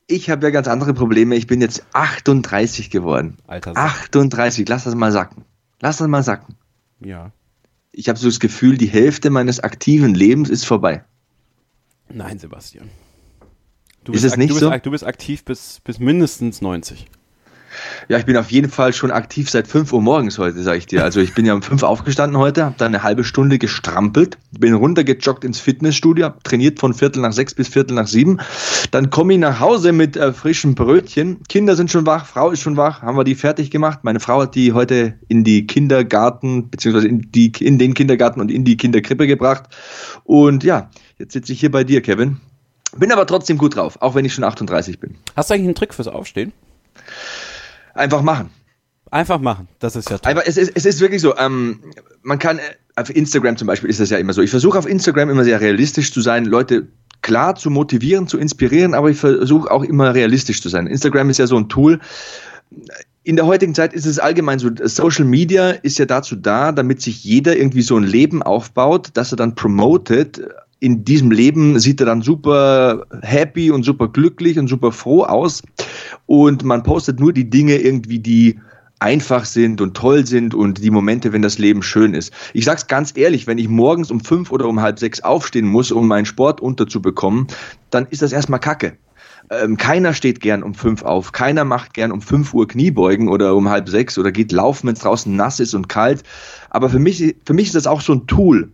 ich 0.07 0.29
habe 0.29 0.47
ja 0.47 0.51
ganz 0.51 0.69
andere 0.69 0.95
Probleme. 0.95 1.37
Ich 1.37 1.47
bin 1.47 1.61
jetzt 1.61 1.85
38 1.93 2.91
geworden. 2.91 3.37
Alter. 3.47 3.77
38, 3.77 4.69
lass 4.69 4.85
das 4.85 4.95
mal 4.95 5.13
sacken. 5.13 5.45
Lass 5.81 5.99
das 5.99 6.09
mal 6.09 6.23
sacken. 6.23 6.57
Ja. 7.01 7.33
Ich 7.93 8.09
habe 8.09 8.19
so 8.19 8.29
das 8.29 8.41
Gefühl, 8.41 8.77
die 8.77 8.87
Hälfte 8.87 9.31
meines 9.31 9.61
aktiven 9.61 10.15
Lebens 10.15 10.51
ist 10.51 10.65
vorbei. 10.65 11.05
Nein, 12.09 12.39
Sebastian. 12.39 12.91
Du 14.05 14.13
ist 14.13 14.25
es 14.25 14.37
nicht 14.37 14.51
du 14.51 14.59
so? 14.59 14.71
du 14.71 14.91
bist 14.91 15.05
aktiv 15.05 15.45
bis, 15.45 15.81
bis 15.85 15.99
mindestens 15.99 16.61
90. 16.61 17.07
Ja, 18.09 18.19
ich 18.19 18.25
bin 18.25 18.37
auf 18.37 18.51
jeden 18.51 18.71
Fall 18.71 18.93
schon 18.93 19.11
aktiv 19.11 19.51
seit 19.51 19.67
5 19.67 19.93
Uhr 19.93 20.03
morgens 20.03 20.39
heute, 20.39 20.63
sage 20.63 20.79
ich 20.79 20.87
dir. 20.87 21.05
Also 21.05 21.21
ich 21.21 21.35
bin 21.35 21.47
ja 21.47 21.55
um 21.55 21.63
5 21.63 21.83
aufgestanden 21.83 22.39
heute, 22.39 22.65
habe 22.65 22.75
dann 22.79 22.95
eine 22.95 23.03
halbe 23.03 23.25
Stunde 23.25 23.59
gestrampelt, 23.59 24.39
bin 24.59 24.75
runtergejoggt 24.75 25.45
ins 25.45 25.61
Fitnessstudio, 25.61 26.31
trainiert 26.43 26.81
von 26.81 26.95
Viertel 26.95 27.21
nach 27.21 27.33
sechs 27.33 27.55
bis 27.55 27.69
Viertel 27.69 27.95
nach 27.95 28.07
sieben. 28.07 28.39
Dann 28.91 29.11
komme 29.11 29.35
ich 29.35 29.39
nach 29.39 29.61
Hause 29.61 29.93
mit 29.93 30.17
äh, 30.17 30.33
frischen 30.33 30.75
Brötchen. 30.75 31.43
Kinder 31.49 31.77
sind 31.77 31.91
schon 31.91 32.07
wach, 32.07 32.27
Frau 32.27 32.51
ist 32.51 32.61
schon 32.61 32.77
wach, 32.77 33.03
haben 33.03 33.17
wir 33.17 33.25
die 33.25 33.35
fertig 33.35 33.71
gemacht. 33.71 34.01
Meine 34.03 34.21
Frau 34.21 34.43
hat 34.43 34.55
die 34.55 34.73
heute 34.73 35.15
in 35.29 35.45
die 35.45 35.67
Kindergarten, 35.67 36.71
beziehungsweise 36.71 37.09
in, 37.09 37.31
die, 37.33 37.53
in 37.61 37.79
den 37.79 37.95
Kindergarten 37.95 38.41
und 38.41 38.51
in 38.51 38.65
die 38.65 38.77
Kinderkrippe 38.77 39.27
gebracht. 39.27 39.65
Und 40.25 40.65
ja, 40.65 40.91
jetzt 41.19 41.33
sitze 41.33 41.53
ich 41.53 41.61
hier 41.61 41.71
bei 41.71 41.85
dir, 41.85 42.01
Kevin. 42.01 42.39
Bin 42.97 43.13
aber 43.13 43.27
trotzdem 43.27 43.57
gut 43.57 43.77
drauf, 43.77 43.99
auch 44.01 44.15
wenn 44.15 44.25
ich 44.25 44.35
schon 44.35 44.45
38 44.45 44.99
bin. 44.99 45.17
Hast 45.37 45.51
du 45.51 45.55
eigentlich 45.55 45.67
einen 45.67 45.75
Trick 45.77 45.95
fürs 45.95 46.09
Aufstehen? 46.09 46.53
Einfach 48.01 48.23
machen. 48.23 48.49
Einfach 49.11 49.41
machen, 49.41 49.69
das 49.79 49.95
ist 49.95 50.09
ja 50.09 50.17
toll. 50.17 50.31
Einfach, 50.31 50.45
es, 50.47 50.57
ist, 50.57 50.73
es 50.75 50.87
ist 50.87 51.01
wirklich 51.01 51.21
so, 51.21 51.37
ähm, 51.37 51.81
man 52.23 52.39
kann, 52.39 52.59
äh, 52.59 52.63
auf 52.97 53.15
Instagram 53.15 53.57
zum 53.57 53.67
Beispiel 53.67 53.91
ist 53.91 54.01
das 54.01 54.09
ja 54.09 54.19
immer 54.19 54.33
so. 54.33 54.41
Ich 54.41 54.51
versuche 54.51 54.79
auf 54.79 54.87
Instagram 54.87 55.29
immer 55.29 55.45
sehr 55.45 55.61
realistisch 55.61 56.13
zu 56.13 56.21
sein, 56.21 56.47
Leute 56.47 56.89
klar 57.21 57.57
zu 57.57 57.69
motivieren, 57.71 58.27
zu 58.27 58.39
inspirieren, 58.39 58.95
aber 58.95 59.11
ich 59.11 59.19
versuche 59.19 59.71
auch 59.71 59.83
immer 59.83 60.15
realistisch 60.15 60.63
zu 60.63 60.71
sein. 60.71 60.87
Instagram 60.87 61.29
ist 61.29 61.39
ja 61.39 61.47
so 61.47 61.59
ein 61.59 61.69
Tool. 61.69 62.01
In 63.23 63.37
der 63.37 63.47
heutigen 63.47 63.75
Zeit 63.75 63.93
ist 63.93 64.07
es 64.07 64.19
allgemein 64.19 64.59
so, 64.59 64.71
Social 64.85 65.27
Media 65.27 65.71
ist 65.71 65.99
ja 65.99 66.07
dazu 66.07 66.37
da, 66.37 66.73
damit 66.73 67.03
sich 67.03 67.23
jeder 67.23 67.57
irgendwie 67.57 67.83
so 67.83 67.99
ein 67.99 68.05
Leben 68.05 68.43
aufbaut, 68.43 69.11
dass 69.15 69.33
er 69.33 69.37
dann 69.37 69.57
promotet, 69.57 70.41
in 70.81 71.05
diesem 71.05 71.31
Leben 71.31 71.79
sieht 71.79 72.01
er 72.01 72.07
dann 72.07 72.23
super 72.23 73.07
happy 73.21 73.71
und 73.71 73.85
super 73.85 74.09
glücklich 74.09 74.59
und 74.59 74.67
super 74.67 74.93
froh 74.93 75.25
aus. 75.25 75.63
Und 76.27 76.65
man 76.65 76.83
postet 76.83 77.21
nur 77.21 77.33
die 77.33 77.49
Dinge 77.49 77.77
irgendwie, 77.77 78.19
die 78.19 78.59
einfach 78.99 79.45
sind 79.45 79.81
und 79.81 79.95
toll 79.95 80.27
sind 80.27 80.55
und 80.55 80.83
die 80.83 80.91
Momente, 80.91 81.33
wenn 81.33 81.43
das 81.43 81.59
Leben 81.59 81.83
schön 81.83 82.15
ist. 82.15 82.33
Ich 82.55 82.65
sag's 82.65 82.87
ganz 82.87 83.17
ehrlich, 83.17 83.47
wenn 83.47 83.59
ich 83.59 83.69
morgens 83.69 84.11
um 84.11 84.21
fünf 84.21 84.51
oder 84.51 84.67
um 84.67 84.81
halb 84.81 84.99
sechs 84.99 85.21
aufstehen 85.21 85.67
muss, 85.67 85.93
um 85.93 86.09
meinen 86.09 86.27
Sport 86.27 86.61
unterzubekommen, 86.61 87.47
dann 87.91 88.07
ist 88.11 88.23
das 88.23 88.33
erstmal 88.33 88.61
Kacke. 88.61 88.97
Ähm, 89.51 89.77
keiner 89.77 90.15
steht 90.15 90.41
gern 90.41 90.63
um 90.63 90.75
fünf 90.75 91.03
auf, 91.03 91.33
keiner 91.33 91.65
macht 91.65 91.95
gern 91.95 92.13
um 92.13 92.21
fünf 92.21 92.55
Uhr 92.55 92.69
Kniebeugen 92.69 93.29
oder 93.29 93.57
um 93.57 93.69
halb 93.69 93.89
sechs 93.89 94.17
oder 94.17 94.33
geht 94.33 94.53
laufen, 94.53 94.87
wenn 94.87 94.95
es 94.95 95.01
draußen 95.01 95.35
nass 95.35 95.61
ist 95.61 95.75
und 95.75 95.89
kalt. 95.89 96.23
Aber 96.69 96.89
für 96.89 96.99
mich, 96.99 97.37
für 97.45 97.55
mich 97.55 97.69
ist 97.69 97.75
das 97.75 97.87
auch 97.87 98.03
so 98.03 98.13
ein 98.13 98.27
Tool 98.27 98.71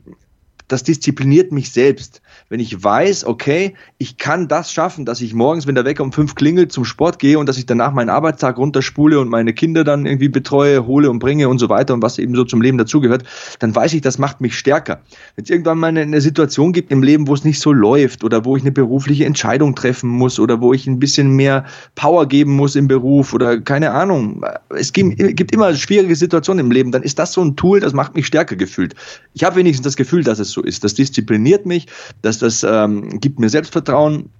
das 0.68 0.82
diszipliniert 0.82 1.52
mich 1.52 1.70
selbst. 1.70 2.20
Wenn 2.48 2.60
ich 2.60 2.82
weiß, 2.82 3.24
okay, 3.24 3.74
ich 3.98 4.18
kann 4.18 4.48
das 4.48 4.72
schaffen, 4.72 5.04
dass 5.04 5.20
ich 5.20 5.34
morgens, 5.34 5.66
wenn 5.66 5.74
der 5.74 5.84
Wecker 5.84 6.02
um 6.02 6.12
fünf 6.12 6.34
klingelt, 6.34 6.72
zum 6.72 6.84
Sport 6.84 7.18
gehe 7.18 7.38
und 7.38 7.48
dass 7.48 7.58
ich 7.58 7.66
danach 7.66 7.92
meinen 7.92 8.10
Arbeitstag 8.10 8.58
runterspule 8.58 9.20
und 9.20 9.28
meine 9.28 9.52
Kinder 9.52 9.84
dann 9.84 10.06
irgendwie 10.06 10.28
betreue, 10.28 10.86
hole 10.86 11.10
und 11.10 11.18
bringe 11.18 11.48
und 11.48 11.58
so 11.58 11.68
weiter 11.68 11.94
und 11.94 12.02
was 12.02 12.18
eben 12.18 12.34
so 12.34 12.44
zum 12.44 12.60
Leben 12.60 12.78
dazugehört, 12.78 13.24
dann 13.60 13.74
weiß 13.74 13.94
ich, 13.94 14.00
das 14.00 14.18
macht 14.18 14.40
mich 14.40 14.58
stärker. 14.58 15.00
Wenn 15.36 15.44
es 15.44 15.50
irgendwann 15.50 15.78
mal 15.78 15.88
eine, 15.88 16.02
eine 16.02 16.20
Situation 16.20 16.72
gibt 16.72 16.90
im 16.90 17.02
Leben, 17.02 17.28
wo 17.28 17.34
es 17.34 17.44
nicht 17.44 17.60
so 17.60 17.72
läuft 17.72 18.24
oder 18.24 18.44
wo 18.44 18.56
ich 18.56 18.62
eine 18.62 18.72
berufliche 18.72 19.24
Entscheidung 19.24 19.74
treffen 19.74 20.10
muss 20.10 20.38
oder 20.38 20.60
wo 20.60 20.72
ich 20.72 20.86
ein 20.86 20.98
bisschen 20.98 21.30
mehr 21.30 21.64
Power 21.94 22.26
geben 22.26 22.52
muss 22.52 22.76
im 22.76 22.88
Beruf 22.88 23.34
oder 23.34 23.60
keine 23.60 23.92
Ahnung, 23.92 24.44
es 24.70 24.92
gibt, 24.92 25.16
gibt 25.36 25.52
immer 25.52 25.74
schwierige 25.74 26.16
Situationen 26.16 26.66
im 26.66 26.72
Leben, 26.72 26.92
dann 26.92 27.02
ist 27.02 27.18
das 27.18 27.32
so 27.32 27.42
ein 27.42 27.56
Tool, 27.56 27.80
das 27.80 27.92
macht 27.92 28.16
mich 28.16 28.26
stärker 28.26 28.56
gefühlt. 28.56 28.94
Ich 29.34 29.44
habe 29.44 29.56
wenigstens 29.56 29.84
das 29.84 29.96
Gefühl, 29.96 30.24
dass 30.24 30.38
es 30.38 30.55
so 30.56 30.62
ist. 30.62 30.82
Das 30.82 30.94
diszipliniert 30.94 31.66
mich, 31.66 31.86
dass 32.22 32.38
das 32.38 32.64
ähm, 32.64 33.20
gibt 33.20 33.38
mir 33.38 33.48
Selbstvertrauen. 33.48 34.30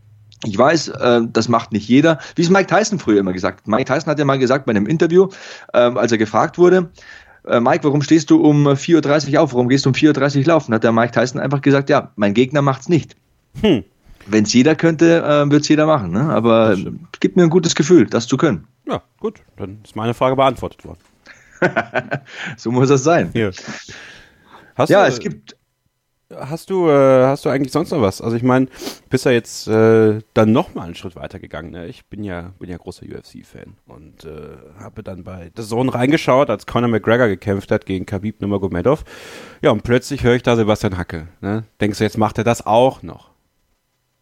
Ich 0.45 0.59
weiß, 0.59 0.89
äh, 0.89 1.21
das 1.33 1.49
macht 1.49 1.73
nicht 1.73 1.89
jeder. 1.89 2.19
Wie 2.35 2.43
es 2.43 2.51
Mike 2.51 2.67
Tyson 2.67 2.99
früher 2.99 3.21
immer 3.21 3.33
gesagt. 3.33 3.69
Mike 3.69 3.85
Tyson 3.85 4.11
hat 4.11 4.19
ja 4.19 4.25
mal 4.25 4.39
gesagt 4.39 4.67
bei 4.67 4.71
einem 4.71 4.87
Interview, 4.87 5.29
äh, 5.73 5.79
als 5.79 6.13
er 6.13 6.19
gefragt 6.19 6.59
wurde, 6.59 6.91
äh, 7.47 7.61
Mike, 7.61 7.85
warum 7.85 8.03
stehst 8.03 8.31
du 8.31 8.41
um 8.41 8.67
4.30 8.67 9.35
Uhr 9.35 9.41
auf? 9.41 9.53
Warum 9.53 9.69
gehst 9.69 9.85
du 9.85 9.91
um 9.91 9.95
4.30 9.95 10.39
Uhr 10.39 10.45
laufen? 10.47 10.75
Hat 10.75 10.85
der 10.85 10.93
Mike 10.93 11.13
Tyson 11.13 11.41
einfach 11.41 11.61
gesagt, 11.61 11.89
ja, 11.89 12.11
mein 12.17 12.35
Gegner 12.35 12.61
macht's 12.63 12.89
nicht. 12.89 13.17
Hm. 13.63 13.85
Wenn 14.27 14.45
es 14.45 14.53
jeder 14.53 14.75
könnte, 14.75 15.23
äh, 15.23 15.51
wird 15.51 15.63
es 15.63 15.69
jeder 15.69 15.87
machen. 15.87 16.11
Ne? 16.11 16.21
Aber 16.21 16.77
gibt 17.21 17.37
mir 17.37 17.45
ein 17.45 17.51
gutes 17.51 17.77
Gefühl, 17.77 18.07
das 18.07 18.27
zu 18.27 18.37
können. 18.37 18.67
Ja, 18.89 19.03
gut. 19.21 19.41
Dann 19.57 19.79
ist 19.85 19.95
meine 19.95 20.15
Frage 20.15 20.35
beantwortet 20.35 20.85
worden. 20.85 20.99
so 22.57 22.73
muss 22.73 22.89
das 22.89 23.05
sein. 23.05 23.31
Hier. 23.33 23.53
Hast 24.75 24.91
ja, 24.91 25.03
du, 25.03 25.09
es 25.09 25.21
gibt 25.21 25.56
Hast 26.35 26.71
du, 26.71 26.89
äh, 26.89 27.25
hast 27.25 27.45
du 27.45 27.51
eigentlich 27.51 27.71
sonst 27.71 27.93
noch 27.93 28.01
was? 28.01 28.21
Also 28.21 28.37
ich 28.37 28.43
meine, 28.43 28.67
bist 29.11 29.27
ja 29.27 29.31
jetzt 29.31 29.69
äh, 29.69 30.19
dann 30.35 30.51
noch 30.51 30.75
mal 30.75 30.83
einen 30.83 30.97
Schritt 30.97 31.15
weiter 31.15 31.39
gegangen. 31.39 31.71
Ne? 31.71 31.87
Ich 31.87 32.07
bin 32.07 32.25
ja, 32.25 32.53
bin 32.59 32.69
ja 32.69 32.77
großer 32.77 33.07
UFC-Fan 33.07 33.75
und 33.87 34.25
äh, 34.25 34.57
habe 34.81 35.05
dann 35.05 35.23
bei 35.23 35.53
The 35.57 35.63
Zone 35.63 35.95
reingeschaut, 35.95 36.51
als 36.51 36.67
Conor 36.67 36.89
McGregor 36.89 37.29
gekämpft 37.29 37.71
hat 37.71 37.87
gegen 37.87 38.07
Khabib 38.07 38.41
Nurmagomedov. 38.41 39.05
Ja, 39.63 39.71
und 39.71 39.85
plötzlich 39.85 40.25
höre 40.25 40.35
ich 40.35 40.43
da 40.43 40.57
Sebastian 40.57 40.99
Hacke. 40.99 41.29
Ne? 41.41 41.63
Denkst 41.81 41.99
du, 41.99 42.05
jetzt 42.05 42.19
macht 42.19 42.39
er 42.39 42.45
das 42.45 42.67
auch 42.67 43.05
noch? 43.05 43.31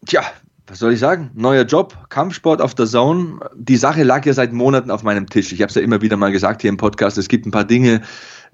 Tja, 0.05 0.21
was 0.67 0.79
soll 0.79 0.93
ich 0.93 0.99
sagen? 0.99 1.31
Neuer 1.33 1.63
Job, 1.63 2.09
Kampfsport 2.09 2.59
auf 2.59 2.73
der 2.73 2.87
Zone. 2.87 3.39
Die 3.55 3.77
Sache 3.77 4.03
lag 4.03 4.25
ja 4.25 4.33
seit 4.33 4.51
Monaten 4.51 4.89
auf 4.89 5.03
meinem 5.03 5.27
Tisch. 5.27 5.51
Ich 5.51 5.61
habe 5.61 5.69
es 5.69 5.75
ja 5.75 5.81
immer 5.81 6.01
wieder 6.01 6.17
mal 6.17 6.31
gesagt 6.31 6.61
hier 6.61 6.69
im 6.69 6.77
Podcast. 6.77 7.17
Es 7.17 7.27
gibt 7.27 7.45
ein 7.45 7.51
paar 7.51 7.65
Dinge, 7.65 8.01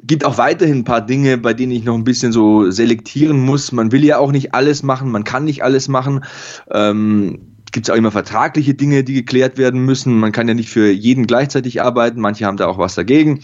gibt 0.04 0.26
auch 0.26 0.38
weiterhin 0.38 0.80
ein 0.80 0.84
paar 0.84 1.02
Dinge, 1.02 1.38
bei 1.38 1.54
denen 1.54 1.72
ich 1.72 1.84
noch 1.84 1.96
ein 1.96 2.04
bisschen 2.04 2.32
so 2.32 2.72
selektieren 2.72 3.40
muss. 3.40 3.72
Man 3.72 3.92
will 3.92 4.04
ja 4.04 4.18
auch 4.18 4.32
nicht 4.32 4.54
alles 4.54 4.84
machen, 4.84 5.12
man 5.12 5.24
kann 5.24 5.46
nicht 5.46 5.64
alles 5.64 5.88
machen. 5.88 6.24
Ähm, 6.72 7.51
gibt 7.72 7.88
es 7.88 7.90
auch 7.90 7.98
immer 7.98 8.12
vertragliche 8.12 8.74
Dinge, 8.74 9.04
die 9.04 9.14
geklärt 9.14 9.58
werden 9.58 9.86
müssen. 9.86 10.20
Man 10.20 10.32
kann 10.32 10.48
ja 10.48 10.54
nicht 10.54 10.70
für 10.70 10.92
jeden 10.92 11.28
gleichzeitig 11.28 11.82
arbeiten. 11.82 12.20
Manche 12.20 12.46
haben 12.46 12.58
da 12.58 12.68
auch 12.68 12.78
was 12.78 12.96
dagegen. 12.96 13.42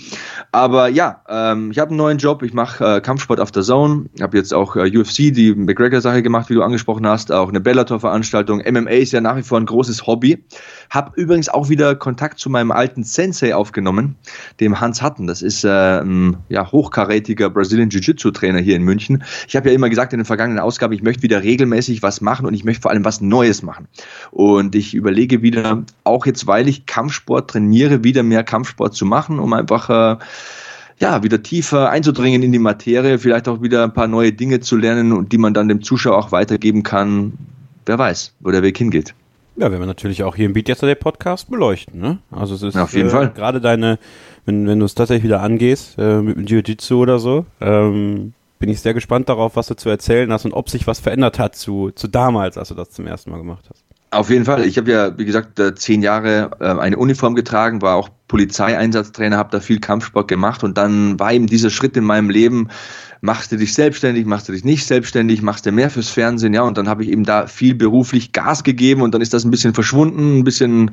Aber 0.51 0.89
ja, 0.89 1.21
ähm, 1.29 1.71
ich 1.71 1.79
habe 1.79 1.89
einen 1.89 1.97
neuen 1.97 2.17
Job. 2.17 2.43
Ich 2.43 2.53
mache 2.53 2.97
äh, 2.97 3.01
Kampfsport 3.01 3.39
auf 3.39 3.51
der 3.51 3.63
Zone. 3.63 4.05
Ich 4.15 4.21
habe 4.21 4.37
jetzt 4.37 4.53
auch 4.53 4.75
äh, 4.75 4.97
UFC, 4.97 5.33
die 5.33 5.53
McGregor-Sache 5.55 6.21
gemacht, 6.21 6.49
wie 6.49 6.55
du 6.55 6.63
angesprochen 6.63 7.07
hast. 7.07 7.31
Auch 7.31 7.49
eine 7.49 7.61
Bellator-Veranstaltung. 7.61 8.59
MMA 8.59 8.91
ist 8.91 9.13
ja 9.13 9.21
nach 9.21 9.37
wie 9.37 9.43
vor 9.43 9.59
ein 9.59 9.65
großes 9.65 10.07
Hobby. 10.07 10.43
Hab 10.89 11.15
übrigens 11.17 11.49
auch 11.49 11.69
wieder 11.69 11.95
Kontakt 11.95 12.39
zu 12.39 12.49
meinem 12.49 12.71
alten 12.71 13.03
Sensei 13.03 13.55
aufgenommen, 13.55 14.15
dem 14.59 14.79
Hans 14.79 15.01
Hatten. 15.01 15.27
Das 15.27 15.41
ist 15.41 15.63
äh, 15.63 16.01
ein 16.01 16.37
ja, 16.49 16.69
hochkarätiger 16.71 17.49
Brazilian 17.49 17.89
Jiu-Jitsu-Trainer 17.89 18.59
hier 18.59 18.75
in 18.75 18.83
München. 18.83 19.23
Ich 19.47 19.55
habe 19.55 19.69
ja 19.69 19.75
immer 19.75 19.89
gesagt 19.89 20.13
in 20.13 20.19
den 20.19 20.25
vergangenen 20.25 20.59
Ausgaben, 20.59 20.93
ich 20.93 21.03
möchte 21.03 21.23
wieder 21.23 21.43
regelmäßig 21.43 22.03
was 22.03 22.21
machen 22.21 22.45
und 22.45 22.53
ich 22.53 22.63
möchte 22.63 22.81
vor 22.81 22.91
allem 22.91 23.05
was 23.05 23.21
Neues 23.21 23.63
machen. 23.63 23.87
Und 24.31 24.75
ich 24.75 24.93
überlege 24.93 25.41
wieder, 25.41 25.83
auch 26.03 26.25
jetzt, 26.25 26.47
weil 26.47 26.67
ich 26.67 26.85
Kampfsport 26.85 27.51
trainiere, 27.51 28.03
wieder 28.03 28.23
mehr 28.23 28.43
Kampfsport 28.43 28.93
zu 28.95 29.05
machen, 29.05 29.39
um 29.39 29.53
einfach 29.53 29.89
äh, 29.89 30.17
ja, 30.99 31.23
wieder 31.23 31.43
tiefer 31.43 31.89
einzudringen 31.89 32.41
in 32.43 32.51
die 32.51 32.59
Materie, 32.59 33.19
vielleicht 33.19 33.47
auch 33.47 33.61
wieder 33.61 33.83
ein 33.83 33.93
paar 33.93 34.07
neue 34.07 34.33
Dinge 34.33 34.59
zu 34.59 34.77
lernen 34.77 35.13
und 35.13 35.31
die 35.31 35.37
man 35.37 35.53
dann 35.53 35.67
dem 35.67 35.81
Zuschauer 35.81 36.17
auch 36.17 36.31
weitergeben 36.31 36.83
kann. 36.83 37.33
Wer 37.85 37.99
weiß, 37.99 38.33
wo 38.39 38.51
der 38.51 38.63
Weg 38.63 38.77
hingeht. 38.77 39.13
Ja, 39.55 39.71
werden 39.71 39.81
wir 39.81 39.87
natürlich 39.87 40.23
auch 40.23 40.35
hier 40.35 40.45
im 40.45 40.53
Beat 40.53 40.69
Yesterday 40.69 40.95
Podcast 40.95 41.49
beleuchten, 41.49 41.99
ne? 41.99 42.19
Also 42.29 42.53
es 42.53 42.61
ist 42.61 42.75
ja, 42.75 42.83
auf 42.83 42.93
jeden 42.93 43.07
äh, 43.07 43.11
Fall 43.11 43.31
gerade 43.31 43.59
deine, 43.59 43.97
wenn, 44.45 44.67
wenn 44.67 44.79
du 44.79 44.85
es 44.85 44.93
tatsächlich 44.93 45.23
wieder 45.23 45.41
angehst, 45.41 45.97
äh, 45.97 46.21
mit 46.21 46.37
dem 46.37 46.45
Jiu-Jitsu 46.45 46.99
oder 46.99 47.17
so, 47.17 47.45
ähm, 47.59 48.33
bin 48.59 48.69
ich 48.69 48.81
sehr 48.81 48.93
gespannt 48.93 49.29
darauf, 49.29 49.55
was 49.55 49.67
du 49.67 49.75
zu 49.75 49.89
erzählen 49.89 50.31
hast 50.31 50.45
und 50.45 50.53
ob 50.53 50.69
sich 50.69 50.85
was 50.85 50.99
verändert 50.99 51.39
hat 51.39 51.55
zu, 51.55 51.91
zu 51.91 52.07
damals, 52.07 52.57
als 52.57 52.69
du 52.69 52.75
das 52.75 52.91
zum 52.91 53.07
ersten 53.07 53.31
Mal 53.31 53.37
gemacht 53.37 53.65
hast. 53.69 53.83
Auf 54.09 54.29
jeden 54.29 54.45
Fall. 54.45 54.65
Ich 54.65 54.77
habe 54.77 54.89
ja, 54.89 55.17
wie 55.17 55.25
gesagt, 55.25 55.61
zehn 55.75 56.01
Jahre 56.01 56.51
äh, 56.59 56.65
eine 56.65 56.97
Uniform 56.97 57.35
getragen, 57.35 57.81
war 57.81 57.95
auch 57.95 58.09
Polizeieinsatztrainer, 58.29 59.37
habe 59.37 59.49
da 59.51 59.59
viel 59.59 59.79
Kampfsport 59.79 60.29
gemacht 60.29 60.63
und 60.63 60.77
dann 60.77 61.19
war 61.19 61.33
eben 61.33 61.47
dieser 61.47 61.69
Schritt 61.69 61.97
in 61.97 62.05
meinem 62.05 62.29
Leben, 62.29 62.69
machst 63.19 63.51
du 63.51 63.57
dich 63.57 63.73
selbstständig, 63.73 64.25
machst 64.25 64.47
du 64.47 64.53
dich 64.53 64.63
nicht 64.63 64.85
selbstständig, 64.85 65.41
machst 65.41 65.65
du 65.65 65.71
mehr 65.71 65.89
fürs 65.89 66.09
Fernsehen, 66.09 66.53
ja, 66.53 66.61
und 66.61 66.77
dann 66.77 66.87
habe 66.87 67.03
ich 67.03 67.09
eben 67.09 67.23
da 67.23 67.47
viel 67.47 67.75
beruflich 67.75 68.31
Gas 68.31 68.63
gegeben 68.63 69.01
und 69.01 69.13
dann 69.13 69.21
ist 69.21 69.33
das 69.33 69.43
ein 69.43 69.51
bisschen 69.51 69.73
verschwunden, 69.73 70.39
ein 70.39 70.43
bisschen 70.43 70.91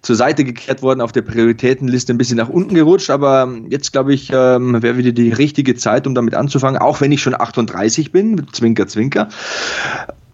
zur 0.00 0.16
Seite 0.16 0.44
gekehrt 0.44 0.82
worden, 0.82 1.00
auf 1.00 1.12
der 1.12 1.22
Prioritätenliste 1.22 2.12
ein 2.14 2.18
bisschen 2.18 2.36
nach 2.36 2.48
unten 2.48 2.74
gerutscht, 2.74 3.10
aber 3.10 3.52
jetzt 3.68 3.92
glaube 3.92 4.14
ich, 4.14 4.30
ähm, 4.32 4.82
wäre 4.82 4.96
wieder 4.96 5.12
die 5.12 5.32
richtige 5.32 5.74
Zeit, 5.74 6.06
um 6.06 6.14
damit 6.14 6.34
anzufangen, 6.34 6.80
auch 6.80 7.00
wenn 7.00 7.12
ich 7.12 7.22
schon 7.22 7.34
38 7.34 8.12
bin, 8.12 8.46
Zwinker, 8.52 8.86
Zwinker. 8.86 9.28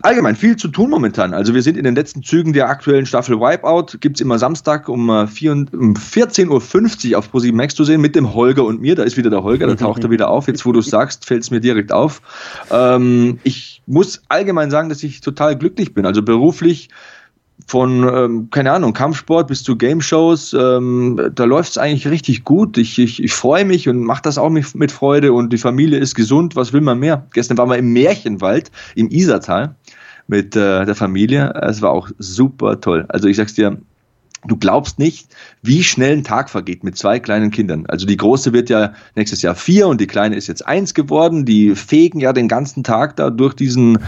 Allgemein 0.02 0.36
viel 0.36 0.56
zu 0.56 0.68
tun 0.68 0.90
momentan. 0.90 1.34
Also 1.34 1.54
wir 1.54 1.62
sind 1.62 1.76
in 1.76 1.84
den 1.84 1.94
letzten 1.94 2.22
Zügen 2.22 2.52
der 2.52 2.68
aktuellen 2.68 3.06
Staffel 3.06 3.38
Wipeout. 3.38 3.98
Gibt 4.00 4.16
es 4.16 4.20
immer 4.20 4.38
Samstag 4.38 4.88
um, 4.88 5.28
4, 5.28 5.50
äh, 5.50 5.54
um 5.76 5.94
14.50 5.94 7.10
Uhr 7.12 7.18
auf 7.18 7.30
ProSieben 7.30 7.56
Max 7.56 7.74
zu 7.74 7.84
sehen 7.84 8.00
mit 8.00 8.16
dem 8.16 8.34
Holger 8.34 8.64
und 8.64 8.80
mir. 8.80 8.94
Da 8.94 9.02
ist 9.02 9.16
wieder 9.16 9.30
der 9.30 9.42
Holger, 9.42 9.66
da 9.66 9.74
taucht 9.74 10.04
er 10.04 10.10
wieder 10.10 10.30
auf. 10.30 10.48
Jetzt, 10.48 10.64
wo 10.66 10.72
du 10.72 10.80
sagst, 10.80 11.24
fällt 11.24 11.42
es 11.42 11.50
mir 11.50 11.60
direkt 11.60 11.92
auf. 11.92 12.22
Ähm, 12.70 13.38
ich 13.42 13.82
muss 13.86 14.22
allgemein 14.28 14.70
sagen, 14.70 14.88
dass 14.88 15.02
ich 15.02 15.20
total 15.20 15.56
glücklich 15.56 15.94
bin. 15.94 16.06
Also 16.06 16.22
beruflich 16.22 16.88
von, 17.70 18.02
ähm, 18.12 18.48
keine 18.50 18.72
Ahnung, 18.72 18.92
Kampfsport 18.92 19.46
bis 19.46 19.62
zu 19.62 19.76
Game-Shows, 19.76 20.54
ähm, 20.54 21.30
da 21.32 21.44
läuft 21.44 21.70
es 21.70 21.78
eigentlich 21.78 22.08
richtig 22.08 22.42
gut. 22.42 22.76
Ich, 22.76 22.98
ich, 22.98 23.22
ich 23.22 23.32
freue 23.32 23.64
mich 23.64 23.88
und 23.88 24.02
mache 24.02 24.22
das 24.22 24.38
auch 24.38 24.50
mit, 24.50 24.74
mit 24.74 24.90
Freude 24.90 25.32
und 25.32 25.52
die 25.52 25.58
Familie 25.58 26.00
ist 26.00 26.16
gesund. 26.16 26.56
Was 26.56 26.72
will 26.72 26.80
man 26.80 26.98
mehr? 26.98 27.24
Gestern 27.32 27.56
waren 27.58 27.70
wir 27.70 27.78
im 27.78 27.92
Märchenwald 27.92 28.72
im 28.96 29.08
Isartal 29.08 29.76
mit 30.26 30.56
äh, 30.56 30.84
der 30.84 30.96
Familie. 30.96 31.52
Es 31.62 31.80
war 31.80 31.92
auch 31.92 32.08
super 32.18 32.80
toll. 32.80 33.04
Also 33.08 33.28
ich 33.28 33.36
sag's 33.36 33.54
dir, 33.54 33.78
Du 34.46 34.56
glaubst 34.56 34.98
nicht, 34.98 35.28
wie 35.62 35.82
schnell 35.82 36.16
ein 36.16 36.24
Tag 36.24 36.48
vergeht 36.48 36.82
mit 36.82 36.96
zwei 36.96 37.20
kleinen 37.20 37.50
Kindern. 37.50 37.84
Also 37.86 38.06
die 38.06 38.16
große 38.16 38.52
wird 38.52 38.70
ja 38.70 38.94
nächstes 39.14 39.42
Jahr 39.42 39.54
vier 39.54 39.86
und 39.86 40.00
die 40.00 40.06
kleine 40.06 40.36
ist 40.36 40.46
jetzt 40.46 40.66
eins 40.66 40.94
geworden. 40.94 41.44
Die 41.44 41.74
fegen 41.74 42.20
ja 42.20 42.32
den 42.32 42.48
ganzen 42.48 42.82
Tag 42.82 43.16
da 43.16 43.28
durch 43.28 43.54
diesen 43.54 43.98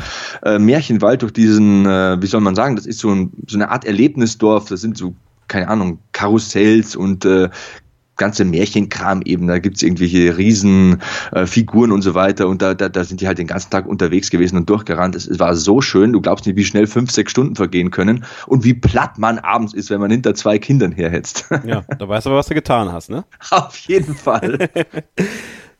äh, 0.42 0.58
Märchenwald, 0.58 1.20
durch 1.20 1.32
diesen, 1.32 1.84
äh, 1.84 2.20
wie 2.22 2.26
soll 2.26 2.40
man 2.40 2.54
sagen, 2.54 2.76
das 2.76 2.86
ist 2.86 3.00
so, 3.00 3.10
ein, 3.10 3.32
so 3.46 3.58
eine 3.58 3.70
Art 3.70 3.84
Erlebnisdorf. 3.84 4.68
Das 4.68 4.80
sind 4.80 4.96
so 4.96 5.14
keine 5.48 5.68
Ahnung, 5.68 5.98
Karussells 6.12 6.96
und 6.96 7.26
äh, 7.26 7.50
ganze 8.16 8.44
Märchenkram 8.44 9.22
eben. 9.22 9.46
Da 9.46 9.58
gibt's 9.58 9.82
irgendwelche 9.82 10.36
Riesenfiguren 10.36 11.90
äh, 11.90 11.94
und 11.94 12.02
so 12.02 12.14
weiter. 12.14 12.48
Und 12.48 12.62
da, 12.62 12.74
da, 12.74 12.88
da 12.88 13.04
sind 13.04 13.20
die 13.20 13.26
halt 13.26 13.38
den 13.38 13.46
ganzen 13.46 13.70
Tag 13.70 13.86
unterwegs 13.86 14.30
gewesen 14.30 14.56
und 14.56 14.68
durchgerannt. 14.68 15.14
Es, 15.14 15.26
es 15.26 15.38
war 15.38 15.54
so 15.56 15.80
schön. 15.80 16.12
Du 16.12 16.20
glaubst 16.20 16.46
nicht, 16.46 16.56
wie 16.56 16.64
schnell 16.64 16.86
fünf, 16.86 17.10
sechs 17.10 17.30
Stunden 17.30 17.56
vergehen 17.56 17.90
können 17.90 18.24
und 18.46 18.64
wie 18.64 18.74
platt 18.74 19.18
man 19.18 19.38
abends 19.38 19.74
ist, 19.74 19.90
wenn 19.90 20.00
man 20.00 20.10
hinter 20.10 20.34
zwei 20.34 20.58
Kindern 20.58 20.92
herhetzt. 20.92 21.46
Ja, 21.64 21.84
da 21.96 22.08
weißt 22.08 22.26
du 22.26 22.30
aber, 22.30 22.38
was 22.38 22.48
du 22.48 22.54
getan 22.54 22.90
hast, 22.92 23.08
ne? 23.08 23.24
Auf 23.50 23.76
jeden 23.76 24.16
Fall. 24.16 24.58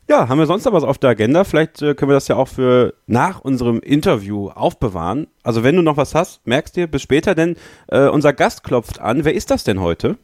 Ja, 0.09 0.27
haben 0.27 0.37
wir 0.37 0.45
sonst 0.45 0.65
noch 0.65 0.73
was 0.73 0.83
auf 0.83 0.97
der 0.97 1.11
Agenda? 1.11 1.45
Vielleicht 1.45 1.81
äh, 1.81 1.95
können 1.95 2.09
wir 2.09 2.15
das 2.15 2.27
ja 2.27 2.35
auch 2.35 2.49
für 2.49 2.93
nach 3.07 3.39
unserem 3.39 3.79
Interview 3.79 4.49
aufbewahren. 4.49 5.27
Also 5.43 5.63
wenn 5.63 5.77
du 5.77 5.81
noch 5.81 5.95
was 5.95 6.13
hast, 6.13 6.45
merkst 6.45 6.75
dir 6.75 6.87
bis 6.87 7.01
später, 7.01 7.35
denn 7.35 7.55
äh, 7.87 8.07
unser 8.09 8.33
Gast 8.33 8.63
klopft 8.65 8.99
an. 8.99 9.23
Wer 9.23 9.33
ist 9.33 9.49
das 9.49 9.63
denn 9.63 9.79
heute? 9.79 10.17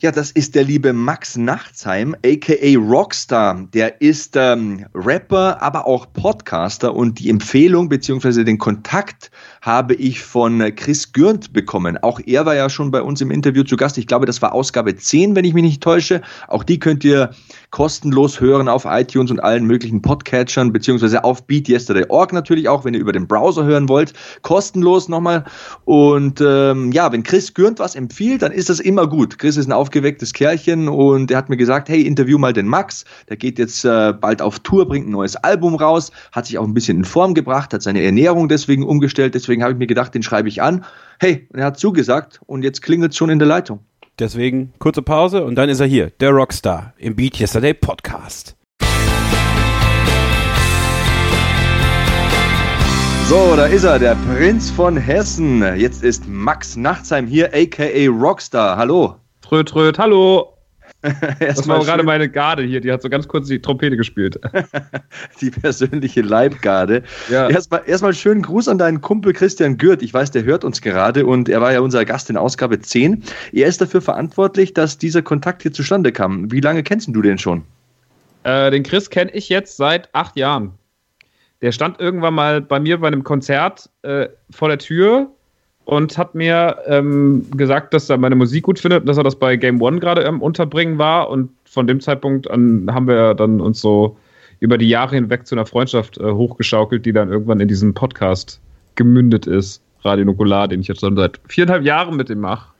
Ja, 0.00 0.12
das 0.12 0.30
ist 0.30 0.54
der 0.54 0.64
liebe 0.64 0.92
Max 0.92 1.36
Nachtsheim, 1.36 2.14
aka 2.24 2.78
Rockstar. 2.78 3.66
Der 3.72 4.00
ist 4.00 4.36
ähm, 4.36 4.86
Rapper, 4.94 5.62
aber 5.62 5.86
auch 5.86 6.12
Podcaster 6.12 6.94
und 6.94 7.18
die 7.18 7.30
Empfehlung 7.30 7.88
beziehungsweise 7.88 8.44
den 8.44 8.58
Kontakt 8.58 9.30
habe 9.66 9.94
ich 9.94 10.22
von 10.22 10.60
Chris 10.76 11.12
Gürnt 11.12 11.52
bekommen. 11.52 11.98
Auch 11.98 12.20
er 12.24 12.46
war 12.46 12.54
ja 12.54 12.70
schon 12.70 12.92
bei 12.92 13.02
uns 13.02 13.20
im 13.20 13.32
Interview 13.32 13.64
zu 13.64 13.76
Gast. 13.76 13.98
Ich 13.98 14.06
glaube, 14.06 14.24
das 14.24 14.40
war 14.40 14.54
Ausgabe 14.54 14.94
10, 14.94 15.34
wenn 15.34 15.44
ich 15.44 15.54
mich 15.54 15.64
nicht 15.64 15.82
täusche. 15.82 16.22
Auch 16.46 16.62
die 16.62 16.78
könnt 16.78 17.02
ihr 17.02 17.30
kostenlos 17.70 18.40
hören 18.40 18.68
auf 18.68 18.86
iTunes 18.88 19.30
und 19.30 19.40
allen 19.40 19.64
möglichen 19.64 20.00
Podcatchern, 20.00 20.72
beziehungsweise 20.72 21.24
auf 21.24 21.46
BeatYesterday.org 21.46 22.32
natürlich 22.32 22.68
auch, 22.68 22.84
wenn 22.84 22.94
ihr 22.94 23.00
über 23.00 23.12
den 23.12 23.26
Browser 23.26 23.64
hören 23.64 23.88
wollt. 23.88 24.12
Kostenlos 24.42 25.08
nochmal. 25.08 25.44
Und 25.84 26.40
ähm, 26.40 26.92
ja, 26.92 27.10
wenn 27.10 27.22
Chris 27.22 27.52
Gürnt 27.52 27.78
was 27.80 27.96
empfiehlt, 27.96 28.42
dann 28.42 28.52
ist 28.52 28.70
das 28.70 28.80
immer 28.80 29.06
gut. 29.06 29.38
Chris 29.38 29.56
ist 29.56 29.66
ein 29.66 29.72
aufgewecktes 29.72 30.32
Kerlchen 30.32 30.88
und 30.88 31.30
er 31.30 31.38
hat 31.38 31.48
mir 31.48 31.56
gesagt, 31.56 31.88
hey, 31.88 32.02
interview 32.02 32.38
mal 32.38 32.52
den 32.52 32.66
Max. 32.66 33.04
Der 33.28 33.36
geht 33.36 33.58
jetzt 33.58 33.84
äh, 33.84 34.14
bald 34.18 34.40
auf 34.40 34.60
Tour, 34.60 34.86
bringt 34.88 35.08
ein 35.08 35.12
neues 35.12 35.36
Album 35.36 35.74
raus, 35.74 36.12
hat 36.32 36.46
sich 36.46 36.56
auch 36.56 36.64
ein 36.64 36.72
bisschen 36.72 36.98
in 36.98 37.04
Form 37.04 37.34
gebracht, 37.34 37.74
hat 37.74 37.82
seine 37.82 38.02
Ernährung 38.02 38.48
deswegen 38.48 38.84
umgestellt. 38.84 39.34
Deswegen 39.34 39.55
habe 39.62 39.72
ich 39.72 39.78
mir 39.78 39.86
gedacht, 39.86 40.14
den 40.14 40.22
schreibe 40.22 40.48
ich 40.48 40.62
an. 40.62 40.84
Hey, 41.18 41.48
er 41.52 41.66
hat 41.66 41.78
zugesagt 41.78 42.40
und 42.46 42.62
jetzt 42.62 42.82
klingelt 42.82 43.12
es 43.12 43.16
schon 43.16 43.30
in 43.30 43.38
der 43.38 43.48
Leitung. 43.48 43.80
Deswegen 44.18 44.72
kurze 44.78 45.02
Pause 45.02 45.44
und 45.44 45.56
dann 45.56 45.68
ist 45.68 45.80
er 45.80 45.86
hier, 45.86 46.10
der 46.20 46.30
Rockstar 46.30 46.94
im 46.96 47.16
Beat 47.16 47.38
Yesterday 47.38 47.74
Podcast. 47.74 48.56
So, 53.28 53.56
da 53.56 53.66
ist 53.66 53.82
er, 53.82 53.98
der 53.98 54.14
Prinz 54.14 54.70
von 54.70 54.96
Hessen. 54.96 55.60
Jetzt 55.76 56.04
ist 56.04 56.28
Max 56.28 56.76
Nachtsheim 56.76 57.26
hier, 57.26 57.50
aka 57.52 58.08
Rockstar. 58.08 58.76
Hallo. 58.76 59.16
Tröd, 59.42 59.68
tröd, 59.68 59.98
hallo. 59.98 60.55
das 61.40 61.66
war 61.68 61.84
gerade 61.84 62.02
meine 62.02 62.28
Garde 62.28 62.62
hier, 62.62 62.80
die 62.80 62.90
hat 62.92 63.02
so 63.02 63.08
ganz 63.08 63.28
kurz 63.28 63.48
die 63.48 63.60
Trompete 63.60 63.96
gespielt. 63.96 64.38
die 65.40 65.50
persönliche 65.50 66.22
Leibgarde. 66.22 67.02
Ja. 67.30 67.48
Erstmal, 67.48 67.82
erstmal 67.86 68.14
schönen 68.14 68.42
Gruß 68.42 68.68
an 68.68 68.78
deinen 68.78 69.00
Kumpel 69.00 69.32
Christian 69.32 69.78
Gürt. 69.78 70.02
Ich 70.02 70.12
weiß, 70.12 70.30
der 70.30 70.44
hört 70.44 70.64
uns 70.64 70.80
gerade 70.80 71.26
und 71.26 71.48
er 71.48 71.60
war 71.60 71.72
ja 71.72 71.80
unser 71.80 72.04
Gast 72.04 72.30
in 72.30 72.36
Ausgabe 72.36 72.80
10. 72.80 73.22
Er 73.52 73.68
ist 73.68 73.80
dafür 73.80 74.00
verantwortlich, 74.00 74.74
dass 74.74 74.98
dieser 74.98 75.22
Kontakt 75.22 75.62
hier 75.62 75.72
zustande 75.72 76.12
kam. 76.12 76.50
Wie 76.50 76.60
lange 76.60 76.82
kennst 76.82 77.08
du 77.08 77.22
den 77.22 77.38
schon? 77.38 77.64
Äh, 78.44 78.70
den 78.70 78.82
Chris 78.82 79.10
kenne 79.10 79.30
ich 79.32 79.48
jetzt 79.48 79.76
seit 79.76 80.08
acht 80.14 80.36
Jahren. 80.36 80.72
Der 81.62 81.72
stand 81.72 82.00
irgendwann 82.00 82.34
mal 82.34 82.60
bei 82.60 82.78
mir 82.78 83.00
bei 83.00 83.06
einem 83.06 83.24
Konzert 83.24 83.88
äh, 84.02 84.28
vor 84.50 84.68
der 84.68 84.78
Tür 84.78 85.30
und 85.86 86.18
hat 86.18 86.34
mir 86.34 86.78
ähm, 86.86 87.46
gesagt, 87.56 87.94
dass 87.94 88.10
er 88.10 88.18
meine 88.18 88.34
Musik 88.34 88.64
gut 88.64 88.80
findet, 88.80 89.08
dass 89.08 89.18
er 89.18 89.22
das 89.22 89.36
bei 89.36 89.56
Game 89.56 89.80
One 89.80 90.00
gerade 90.00 90.22
ähm, 90.22 90.42
unterbringen 90.42 90.98
war. 90.98 91.30
Und 91.30 91.50
von 91.64 91.86
dem 91.86 92.00
Zeitpunkt 92.00 92.50
an 92.50 92.92
haben 92.92 93.06
wir 93.06 93.34
dann 93.34 93.60
uns 93.60 93.80
so 93.80 94.18
über 94.58 94.78
die 94.78 94.88
Jahre 94.88 95.14
hinweg 95.14 95.46
zu 95.46 95.54
einer 95.54 95.64
Freundschaft 95.64 96.18
äh, 96.18 96.24
hochgeschaukelt, 96.24 97.06
die 97.06 97.12
dann 97.12 97.30
irgendwann 97.30 97.60
in 97.60 97.68
diesem 97.68 97.94
Podcast 97.94 98.60
gemündet 98.96 99.46
ist. 99.46 99.80
Radio 100.02 100.24
Nukular, 100.24 100.66
den 100.66 100.80
ich 100.80 100.88
jetzt 100.88 101.00
schon 101.00 101.16
seit 101.16 101.40
viereinhalb 101.46 101.84
Jahren 101.84 102.16
mit 102.16 102.30
ihm 102.30 102.40
mache. 102.40 102.72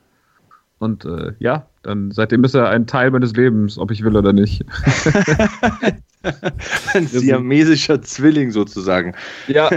Und 0.79 1.05
äh, 1.05 1.33
ja, 1.38 1.66
dann 1.83 2.11
seitdem 2.11 2.42
ist 2.42 2.55
er 2.55 2.71
ein 2.71 2.88
Teil 2.88 3.12
meines 3.12 3.35
Lebens, 3.35 3.79
ob 3.79 3.92
ich 3.92 4.03
will 4.03 4.16
oder 4.16 4.33
nicht. 4.33 4.64
ein 6.95 7.07
siamesischer 7.07 8.03
Zwilling 8.03 8.51
sozusagen. 8.51 9.14
Ja, 9.47 9.71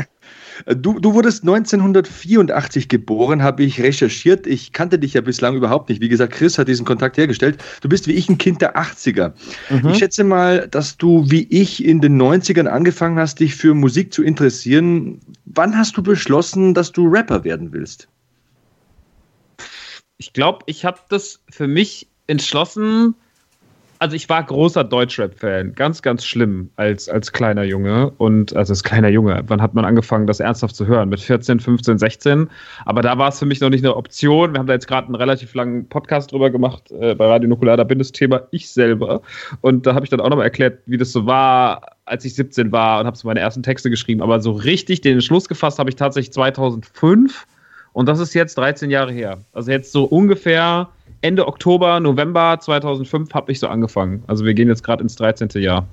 Du, 0.66 1.00
du 1.00 1.14
wurdest 1.14 1.44
1984 1.44 2.88
geboren, 2.88 3.42
habe 3.44 3.64
ich 3.64 3.82
recherchiert. 3.82 4.48
Ich 4.48 4.74
kannte 4.74 5.00
dich 5.00 5.14
ja 5.14 5.22
bislang 5.22 5.56
überhaupt 5.56 5.90
nicht. 5.90 6.02
Wie 6.02 6.10
gesagt, 6.10 6.34
Chris 6.34 6.58
hat 6.58 6.68
diesen 6.68 6.86
Kontakt 6.86 7.18
hergestellt. 7.18 7.64
Du 7.82 7.90
bist 7.90 8.08
wie 8.08 8.14
ich 8.14 8.30
ein 8.30 8.38
Kind 8.38 8.62
der 8.62 8.76
80er. 8.76 9.34
Mhm. 9.70 9.90
Ich 9.90 9.98
schätze 9.98 10.24
mal, 10.24 10.68
dass 10.68 10.98
du 10.98 11.30
wie 11.30 11.44
ich 11.50 11.84
in 11.84 12.02
den 12.02 12.22
90ern 12.22 12.68
angefangen 12.68 13.20
hast, 13.20 13.40
dich 13.40 13.56
für 13.56 13.74
Musik 13.74 14.14
zu 14.14 14.24
interessieren. 14.24 15.20
Wann 15.46 15.78
hast 15.78 15.96
du 15.98 16.04
beschlossen, 16.04 16.74
dass 16.74 16.92
du 16.92 17.08
Rapper 17.08 17.44
werden 17.44 17.72
willst? 17.72 18.08
Ich 20.18 20.34
glaube, 20.34 20.60
ich 20.66 20.84
habe 20.84 21.00
das 21.10 21.40
für 21.50 21.68
mich 21.68 22.08
entschlossen, 22.28 23.16
also 24.00 24.16
ich 24.16 24.30
war 24.30 24.42
großer 24.42 24.86
Deutschrap-Fan, 24.86 25.76
ganz, 25.76 26.02
ganz 26.02 26.26
schlimm 26.26 26.70
als, 26.78 27.10
als 27.10 27.34
kleiner 27.34 27.64
Junge. 27.64 28.12
Und 28.18 28.56
also 28.56 28.72
als 28.72 28.84
kleiner 28.84 29.10
Junge, 29.10 29.44
wann 29.48 29.62
hat 29.62 29.74
man 29.74 29.84
angefangen, 29.84 30.26
das 30.26 30.40
ernsthaft 30.40 30.76
zu 30.76 30.88
hören? 30.88 31.10
Mit 31.10 31.20
14, 31.20 31.60
15, 31.60 31.98
16. 32.00 32.50
Aber 32.86 33.02
da 33.02 33.18
war 33.18 33.28
es 33.28 33.40
für 33.40 33.46
mich 33.46 33.60
noch 33.60 33.70
nicht 33.70 33.84
eine 33.84 33.96
Option. 33.98 34.54
Wir 34.54 34.60
haben 34.60 34.68
da 34.68 34.74
jetzt 34.74 34.88
gerade 34.88 35.08
einen 35.08 35.16
relativ 35.16 35.54
langen 35.54 35.90
Podcast 35.90 36.32
drüber 36.32 36.50
gemacht 36.50 36.90
äh, 36.92 37.14
bei 37.14 37.28
Radio 37.28 37.50
Nukular. 37.50 37.76
Da 37.76 37.84
bin 37.84 38.00
das 38.00 38.14
Thema 38.14 38.44
ich 38.52 38.72
selber. 38.72 39.22
Und 39.60 39.86
da 39.86 39.94
habe 39.96 40.06
ich 40.06 40.10
dann 40.10 40.22
auch 40.22 40.30
nochmal 40.30 40.46
erklärt, 40.46 40.80
wie 40.86 40.98
das 40.98 41.12
so 41.12 41.26
war, 41.26 41.82
als 42.06 42.24
ich 42.24 42.36
17 42.36 42.72
war 42.72 43.02
und 43.02 43.06
habe 43.06 43.18
so 43.18 43.28
meine 43.28 43.42
ersten 43.42 43.64
Texte 43.64 43.90
geschrieben. 43.90 44.22
Aber 44.22 44.40
so 44.40 44.52
richtig 44.52 45.02
den 45.02 45.16
Entschluss 45.16 45.50
gefasst 45.50 45.78
habe 45.78 45.90
ich 45.90 45.98
tatsächlich 45.98 46.32
2005. 46.32 47.46
Und 47.92 48.08
das 48.08 48.20
ist 48.20 48.34
jetzt 48.34 48.58
13 48.58 48.92
Jahre 48.92 49.12
her. 49.12 49.40
Also 49.52 49.72
jetzt 49.72 49.92
so 49.92 50.06
ungefähr 50.06 50.88
Ende 51.22 51.48
Oktober, 51.48 52.00
November 52.00 52.58
2005 52.60 53.34
habe 53.34 53.52
ich 53.52 53.60
so 53.60 53.68
angefangen. 53.68 54.24
Also 54.28 54.46
wir 54.46 54.54
gehen 54.54 54.70
jetzt 54.70 54.84
gerade 54.84 55.04
ins 55.04 55.16
13. 55.16 55.50
Jahr. 55.62 55.88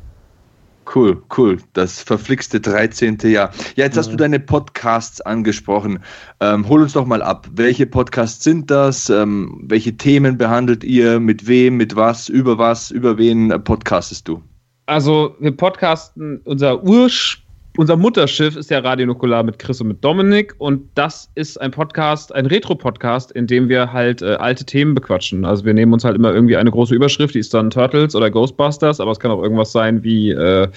Cool, 0.94 1.20
cool. 1.36 1.58
Das 1.72 2.00
verflixte 2.00 2.60
13. 2.60 3.18
Jahr. 3.24 3.50
Ja, 3.74 3.84
jetzt 3.84 3.96
hast 3.96 4.12
du 4.12 4.16
deine 4.16 4.38
Podcasts 4.38 5.20
angesprochen. 5.20 5.98
Ähm, 6.38 6.68
hol 6.68 6.82
uns 6.82 6.92
doch 6.92 7.06
mal 7.06 7.22
ab. 7.22 7.48
Welche 7.52 7.86
Podcasts 7.86 8.44
sind 8.44 8.70
das? 8.70 9.10
Ähm, 9.10 9.64
welche 9.64 9.96
Themen 9.96 10.38
behandelt 10.38 10.84
ihr? 10.84 11.18
Mit 11.18 11.48
wem? 11.48 11.76
Mit 11.76 11.96
was? 11.96 12.28
Über 12.28 12.58
was? 12.58 12.92
Über 12.92 13.18
wen 13.18 13.48
podcastest 13.64 14.28
du? 14.28 14.42
Also, 14.86 15.34
wir 15.40 15.50
podcasten 15.50 16.40
unser 16.44 16.84
Ursprung 16.84 17.45
unser 17.76 17.96
Mutterschiff 17.96 18.56
ist 18.56 18.70
ja 18.70 18.78
Radio 18.78 19.06
Nukular 19.06 19.42
mit 19.42 19.58
Chris 19.58 19.80
und 19.80 19.88
mit 19.88 20.04
Dominik 20.04 20.54
und 20.58 20.88
das 20.94 21.30
ist 21.34 21.60
ein 21.60 21.70
Podcast, 21.70 22.34
ein 22.34 22.46
Retro-Podcast, 22.46 23.32
in 23.32 23.46
dem 23.46 23.68
wir 23.68 23.92
halt 23.92 24.22
äh, 24.22 24.34
alte 24.34 24.64
Themen 24.64 24.94
bequatschen. 24.94 25.44
Also 25.44 25.64
wir 25.64 25.74
nehmen 25.74 25.92
uns 25.92 26.04
halt 26.04 26.16
immer 26.16 26.32
irgendwie 26.32 26.56
eine 26.56 26.70
große 26.70 26.94
Überschrift, 26.94 27.34
die 27.34 27.40
ist 27.40 27.52
dann 27.52 27.70
Turtles 27.70 28.14
oder 28.14 28.30
Ghostbusters, 28.30 29.00
aber 29.00 29.10
es 29.10 29.20
kann 29.20 29.30
auch 29.30 29.42
irgendwas 29.42 29.72
sein 29.72 30.02
wie 30.02 30.30
äh, 30.30 30.68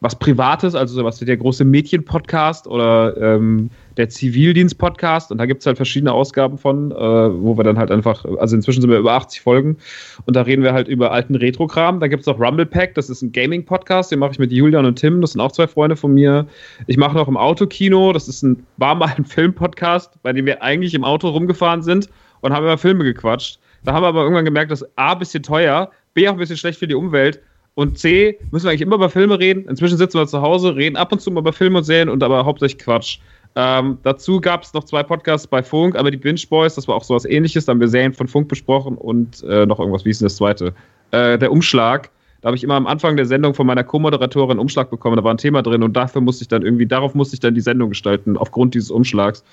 was 0.00 0.16
Privates, 0.16 0.74
also 0.74 0.94
sowas 0.94 1.20
wie 1.20 1.24
der 1.24 1.36
große 1.36 1.64
Mädchen-Podcast 1.64 2.68
oder 2.68 3.16
ähm, 3.16 3.70
der 3.96 4.08
Zivildienst-Podcast. 4.08 5.32
Und 5.32 5.38
da 5.38 5.46
gibt 5.46 5.62
es 5.62 5.66
halt 5.66 5.76
verschiedene 5.76 6.12
Ausgaben 6.12 6.56
von, 6.56 6.92
äh, 6.92 6.94
wo 6.94 7.56
wir 7.56 7.64
dann 7.64 7.78
halt 7.78 7.90
einfach, 7.90 8.24
also 8.38 8.54
inzwischen 8.54 8.80
sind 8.80 8.90
wir 8.90 8.98
über 8.98 9.12
80 9.14 9.40
Folgen 9.40 9.76
und 10.24 10.36
da 10.36 10.42
reden 10.42 10.62
wir 10.62 10.72
halt 10.72 10.86
über 10.86 11.10
alten 11.10 11.34
Retro-Kram. 11.34 11.98
Da 11.98 12.06
gibt 12.06 12.22
es 12.22 12.28
auch 12.28 12.38
Rumble 12.38 12.66
Pack, 12.66 12.94
das 12.94 13.10
ist 13.10 13.22
ein 13.22 13.32
Gaming-Podcast, 13.32 14.12
den 14.12 14.20
mache 14.20 14.32
ich 14.32 14.38
mit 14.38 14.52
Julian 14.52 14.86
und 14.86 14.96
Tim, 14.96 15.20
das 15.20 15.32
sind 15.32 15.40
auch 15.40 15.52
zwei 15.52 15.66
Freunde 15.66 15.96
von 15.96 16.14
mir. 16.14 16.46
Ich 16.86 16.96
mache 16.96 17.16
noch 17.16 17.26
im 17.26 17.36
Autokino, 17.36 18.12
das 18.12 18.28
ist 18.28 18.42
ein, 18.42 18.64
war 18.76 18.94
mal 18.94 19.12
ein 19.16 19.24
Film-Podcast, 19.24 20.22
bei 20.22 20.32
dem 20.32 20.46
wir 20.46 20.62
eigentlich 20.62 20.94
im 20.94 21.02
Auto 21.02 21.28
rumgefahren 21.28 21.82
sind 21.82 22.08
und 22.40 22.52
haben 22.52 22.62
über 22.62 22.78
Filme 22.78 23.02
gequatscht. 23.02 23.58
Da 23.84 23.94
haben 23.94 24.02
wir 24.02 24.08
aber 24.08 24.22
irgendwann 24.22 24.44
gemerkt, 24.44 24.70
dass 24.70 24.84
A, 24.96 25.12
ein 25.12 25.18
bisschen 25.18 25.42
teuer, 25.42 25.90
B, 26.14 26.28
auch 26.28 26.32
ein 26.32 26.38
bisschen 26.38 26.56
schlecht 26.56 26.78
für 26.78 26.86
die 26.86 26.94
Umwelt 26.94 27.40
und 27.78 27.96
C, 27.96 28.36
müssen 28.50 28.64
wir 28.64 28.70
eigentlich 28.70 28.80
immer 28.80 28.96
über 28.96 29.08
Filme 29.08 29.38
reden. 29.38 29.68
Inzwischen 29.68 29.98
sitzen 29.98 30.18
wir 30.18 30.26
zu 30.26 30.42
Hause, 30.42 30.74
reden 30.74 30.96
ab 30.96 31.12
und 31.12 31.20
zu 31.20 31.30
mal 31.30 31.38
über 31.38 31.52
Filme 31.52 31.78
und 31.78 31.84
Serien 31.84 32.08
und 32.08 32.24
aber 32.24 32.44
hauptsächlich 32.44 32.80
Quatsch. 32.80 33.20
Ähm, 33.54 33.98
dazu 34.02 34.40
gab 34.40 34.64
es 34.64 34.74
noch 34.74 34.82
zwei 34.82 35.04
Podcasts 35.04 35.46
bei 35.46 35.62
Funk, 35.62 35.94
aber 35.94 36.10
die 36.10 36.16
Binge 36.16 36.40
Boys, 36.50 36.74
das 36.74 36.88
war 36.88 36.96
auch 36.96 37.04
sowas 37.04 37.24
ähnliches. 37.24 37.66
Da 37.66 37.70
haben 37.70 37.78
wir 37.78 37.86
Serien 37.86 38.12
von 38.12 38.26
Funk 38.26 38.48
besprochen 38.48 38.96
und 38.96 39.44
äh, 39.44 39.64
noch 39.64 39.78
irgendwas, 39.78 40.04
wie 40.04 40.10
ist 40.10 40.20
denn 40.20 40.26
das 40.26 40.34
zweite? 40.34 40.74
Äh, 41.12 41.38
der 41.38 41.52
Umschlag. 41.52 42.10
Da 42.40 42.48
habe 42.48 42.56
ich 42.56 42.64
immer 42.64 42.74
am 42.74 42.88
Anfang 42.88 43.16
der 43.16 43.26
Sendung 43.26 43.54
von 43.54 43.64
meiner 43.64 43.84
Co-Moderatorin 43.84 44.58
Umschlag 44.58 44.90
bekommen. 44.90 45.16
Da 45.16 45.22
war 45.22 45.32
ein 45.32 45.38
Thema 45.38 45.62
drin 45.62 45.84
und 45.84 45.92
dafür 45.96 46.20
musste 46.20 46.42
ich 46.42 46.48
dann 46.48 46.62
irgendwie, 46.62 46.86
darauf 46.86 47.14
musste 47.14 47.34
ich 47.34 47.40
dann 47.40 47.54
die 47.54 47.60
Sendung 47.60 47.90
gestalten, 47.90 48.36
aufgrund 48.36 48.74
dieses 48.74 48.90
Umschlags. 48.90 49.44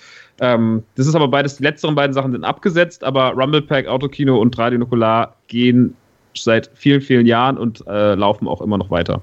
Ähm, 0.42 0.82
das 0.96 1.06
ist 1.06 1.14
aber 1.14 1.28
beides, 1.28 1.58
die 1.58 1.64
letzteren 1.64 1.94
beiden 1.94 2.16
Sachen 2.16 2.32
sind 2.32 2.44
abgesetzt, 2.44 3.04
aber 3.04 3.34
Rumble 3.34 3.62
Pack, 3.62 3.86
Autokino 3.86 4.40
und 4.40 4.58
Radio 4.58 4.80
Nukular 4.80 5.36
gehen 5.48 5.96
seit 6.44 6.70
vielen, 6.74 7.02
vielen 7.02 7.26
Jahren 7.26 7.58
und 7.58 7.86
äh, 7.88 8.16
laufen 8.16 8.48
auch 8.48 8.62
immer 8.62 8.78
noch 8.78 8.90
weiter. 8.90 9.22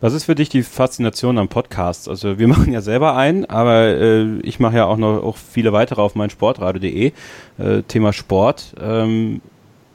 Was 0.00 0.12
ist 0.12 0.24
für 0.24 0.34
dich 0.34 0.50
die 0.50 0.62
Faszination 0.62 1.38
am 1.38 1.48
Podcast? 1.48 2.08
Also 2.08 2.38
wir 2.38 2.48
machen 2.48 2.72
ja 2.72 2.80
selber 2.80 3.16
einen, 3.16 3.44
aber 3.46 3.86
äh, 3.86 4.38
ich 4.40 4.60
mache 4.60 4.76
ja 4.76 4.84
auch 4.84 4.98
noch 4.98 5.22
auch 5.22 5.36
viele 5.36 5.72
weitere 5.72 6.02
auf 6.02 6.14
meinsportradio.de. 6.14 7.12
Äh, 7.58 7.82
Thema 7.82 8.12
Sport. 8.12 8.74
Ähm, 8.80 9.40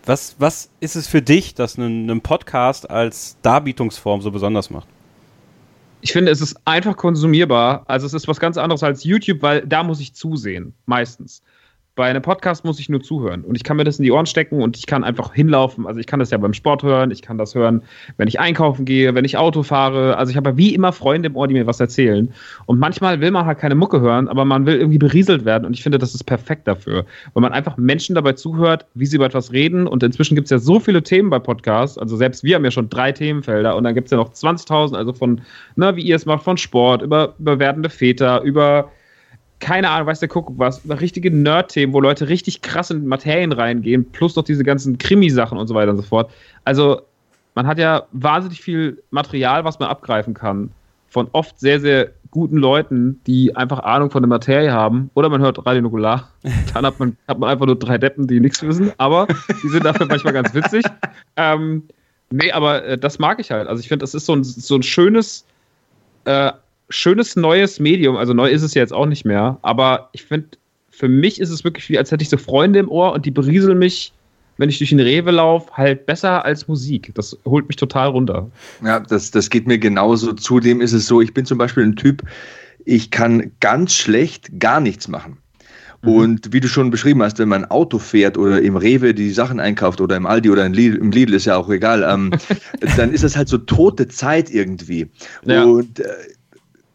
was, 0.06 0.36
was 0.40 0.70
ist 0.80 0.96
es 0.96 1.08
für 1.08 1.22
dich, 1.22 1.54
dass 1.54 1.78
ein, 1.78 2.10
ein 2.10 2.22
Podcast 2.22 2.90
als 2.90 3.38
Darbietungsform 3.44 4.22
so 4.22 4.32
besonders 4.32 4.72
macht? 4.72 4.88
Ich 6.02 6.12
finde, 6.12 6.32
es 6.32 6.42
ist 6.42 6.60
einfach 6.66 6.98
konsumierbar. 6.98 7.84
Also 7.88 8.08
es 8.08 8.14
ist 8.14 8.28
was 8.28 8.40
ganz 8.40 8.58
anderes 8.58 8.82
als 8.82 9.04
YouTube, 9.04 9.44
weil 9.44 9.62
da 9.62 9.84
muss 9.84 10.00
ich 10.00 10.16
zusehen, 10.16 10.74
meistens. 10.88 11.44
Bei 12.02 12.10
einem 12.10 12.24
Podcast 12.24 12.66
muss 12.66 12.80
ich 12.80 12.90
nur 12.90 13.04
zuhören 13.04 13.44
und 13.44 13.56
ich 13.56 13.64
kann 13.64 13.78
mir 13.78 13.84
das 13.84 14.00
in 14.00 14.04
die 14.04 14.12
Ohren 14.12 14.26
stecken 14.26 14.64
und 14.64 14.76
ich 14.76 14.88
kann 14.88 15.04
einfach 15.04 15.36
hinlaufen. 15.36 15.86
Also 15.86 16.00
ich 16.00 16.08
kann 16.08 16.20
das 16.20 16.32
ja 16.32 16.40
beim 16.40 16.56
Sport 16.56 16.82
hören, 16.82 17.12
ich 17.12 17.22
kann 17.22 17.38
das 17.38 17.54
hören, 17.54 17.84
wenn 18.18 18.28
ich 18.28 18.40
einkaufen 18.40 18.86
gehe, 18.86 19.14
wenn 19.14 19.24
ich 19.24 19.38
Auto 19.38 19.62
fahre. 19.62 20.18
Also 20.18 20.32
ich 20.32 20.36
habe 20.36 20.50
ja 20.50 20.58
wie 20.58 20.74
immer 20.74 20.94
Freunde 20.94 21.28
im 21.28 21.36
Ohr, 21.36 21.48
die 21.48 21.54
mir 21.54 21.68
was 21.68 21.80
erzählen. 21.80 22.34
Und 22.66 22.80
manchmal 22.80 23.22
will 23.22 23.30
man 23.30 23.46
halt 23.46 23.60
keine 23.60 23.76
Mucke 23.76 24.02
hören, 24.02 24.30
aber 24.30 24.46
man 24.46 24.66
will 24.66 24.78
irgendwie 24.78 24.98
berieselt 24.98 25.46
werden 25.46 25.64
und 25.64 25.76
ich 25.76 25.84
finde, 25.84 26.00
das 26.00 26.16
ist 26.16 26.24
perfekt 26.24 26.68
dafür. 26.68 27.06
Weil 27.36 27.42
man 27.42 27.54
einfach 27.54 27.78
Menschen 27.78 28.16
dabei 28.16 28.34
zuhört, 28.34 28.88
wie 28.96 29.06
sie 29.06 29.18
über 29.18 29.28
etwas 29.28 29.52
reden 29.52 29.86
und 29.86 30.02
inzwischen 30.02 30.34
gibt 30.34 30.46
es 30.46 30.50
ja 30.50 30.58
so 30.58 30.80
viele 30.80 31.04
Themen 31.04 31.30
bei 31.30 31.38
Podcasts. 31.38 32.00
Also 32.00 32.18
selbst 32.18 32.44
wir 32.44 32.56
haben 32.56 32.66
ja 32.66 32.72
schon 32.72 32.90
drei 32.90 33.12
Themenfelder 33.12 33.76
und 33.76 33.84
dann 33.84 33.94
gibt 33.94 34.08
es 34.08 34.12
ja 34.12 34.18
noch 34.18 34.34
20.000, 34.34 34.96
also 34.96 35.14
von, 35.14 35.42
na, 35.76 35.96
wie 35.96 36.02
ihr 36.02 36.16
es 36.16 36.26
macht, 36.26 36.46
von 36.46 36.58
Sport, 36.58 37.04
über, 37.04 37.36
über 37.38 37.60
werdende 37.60 37.90
Väter, 37.90 38.42
über 38.42 38.90
keine 39.62 39.90
Ahnung, 39.90 40.08
weiß 40.08 40.20
der 40.20 40.28
Kuckuck 40.28 40.60
was, 40.60 40.82
richtige 40.90 41.32
Nerd-Themen, 41.32 41.94
wo 41.94 42.02
Leute 42.02 42.28
richtig 42.28 42.62
krass 42.62 42.92
in 42.92 43.08
Materien 43.08 43.54
reingehen, 43.54 44.12
plus 44.12 44.36
noch 44.36 44.44
diese 44.44 44.64
ganzen 44.64 44.98
Krimi-Sachen 44.98 45.58
und 45.58 45.68
so 45.68 45.76
weiter 45.76 45.92
und 45.92 45.98
so 45.98 46.04
fort. 46.04 46.30
Also, 46.66 47.04
man 47.56 47.68
hat 47.68 47.78
ja 47.78 48.04
wahnsinnig 48.12 48.62
viel 48.62 49.02
Material, 49.12 49.64
was 49.64 49.80
man 49.80 49.90
abgreifen 49.90 50.34
kann, 50.34 50.72
von 51.10 51.30
oft 51.32 51.60
sehr, 51.60 51.80
sehr 51.80 52.12
guten 52.32 52.58
Leuten, 52.58 53.22
die 53.28 53.56
einfach 53.56 53.80
Ahnung 53.80 54.10
von 54.10 54.24
der 54.24 54.30
Materie 54.30 54.72
haben. 54.72 55.12
Oder 55.14 55.30
man 55.30 55.42
hört 55.42 55.66
Radio 55.66 55.82
Nukular. 55.82 56.30
Dann 56.74 56.86
hat 56.86 57.00
man, 57.00 57.18
hat 57.28 57.40
man 57.40 57.50
einfach 57.50 57.66
nur 57.66 57.78
drei 57.78 57.98
Deppen, 57.98 58.28
die 58.28 58.40
nichts 58.40 58.64
wissen, 58.64 58.92
aber 58.98 59.28
die 59.64 59.68
sind 59.68 59.86
dafür 59.86 60.08
manchmal 60.08 60.34
ganz 60.34 60.54
witzig. 60.54 60.84
Ähm, 61.38 61.84
nee, 62.30 62.52
aber 62.52 62.84
äh, 62.84 62.98
das 62.98 63.18
mag 63.18 63.40
ich 63.40 63.52
halt. 63.52 63.70
Also, 63.70 63.80
ich 63.80 63.88
finde, 63.88 64.04
das 64.04 64.14
ist 64.14 64.26
so 64.26 64.34
ein, 64.34 64.44
so 64.44 64.76
ein 64.76 64.84
schönes. 64.84 65.46
Äh, 66.26 66.52
schönes 66.92 67.36
neues 67.36 67.80
Medium. 67.80 68.16
Also 68.16 68.34
neu 68.34 68.50
ist 68.50 68.62
es 68.62 68.74
ja 68.74 68.82
jetzt 68.82 68.94
auch 68.94 69.06
nicht 69.06 69.26
mehr. 69.26 69.58
Aber 69.62 70.10
ich 70.14 70.24
finde, 70.24 70.50
für 70.90 71.08
mich 71.08 71.40
ist 71.40 71.50
es 71.50 71.64
wirklich 71.64 71.90
wie, 71.90 71.98
als 71.98 72.12
hätte 72.12 72.24
ich 72.24 72.30
so 72.30 72.38
Freunde 72.38 72.80
im 72.80 72.90
Ohr 72.90 73.14
und 73.14 73.26
die 73.26 73.32
berieseln 73.32 73.80
mich, 73.80 74.14
wenn 74.58 74.70
ich 74.70 74.78
durch 74.78 74.92
den 74.92 75.00
Rewe 75.00 75.32
laufe, 75.32 75.72
halt 75.74 76.06
besser 76.06 76.46
als 76.46 76.68
Musik. 76.68 77.12
Das 77.16 77.38
holt 77.46 77.68
mich 77.68 77.78
total 77.78 78.10
runter. 78.10 78.52
Ja, 78.84 79.00
das, 79.00 79.32
das 79.32 79.50
geht 79.50 79.66
mir 79.66 79.80
genauso. 79.80 80.34
Zudem 80.34 80.82
ist 80.82 80.94
es 80.94 81.08
so, 81.08 81.22
ich 81.22 81.34
bin 81.34 81.46
zum 81.46 81.58
Beispiel 81.58 81.84
ein 81.84 81.96
Typ, 81.96 82.22
ich 82.86 83.12
kann 83.12 83.52
ganz 83.60 83.94
schlecht 83.94 84.60
gar 84.60 84.80
nichts 84.80 85.08
machen. 85.08 85.38
Mhm. 86.04 86.10
Und 86.10 86.54
wie 86.54 86.60
du 86.60 86.68
schon 86.68 86.92
beschrieben 86.92 87.22
hast, 87.22 87.40
wenn 87.40 87.50
man 87.50 87.64
ein 87.66 87.72
Auto 87.72 88.00
fährt 88.00 88.38
oder 88.38 88.62
im 88.62 88.76
Rewe 88.76 89.14
die 89.14 89.32
Sachen 89.32 89.60
einkauft 89.60 90.02
oder 90.02 90.16
im 90.16 90.26
Aldi 90.26 90.50
oder 90.50 90.66
im 90.66 90.74
Lidl, 90.74 90.98
im 90.98 91.12
Lidl 91.12 91.34
ist 91.34 91.46
ja 91.46 91.58
auch 91.58 91.70
egal, 91.70 92.04
ähm, 92.08 92.32
dann 92.98 93.12
ist 93.12 93.24
das 93.24 93.36
halt 93.36 93.48
so 93.48 93.58
tote 93.58 94.08
Zeit 94.08 94.50
irgendwie. 94.50 95.08
Ja. 95.46 95.64
Und 95.64 96.00
äh, 96.00 96.06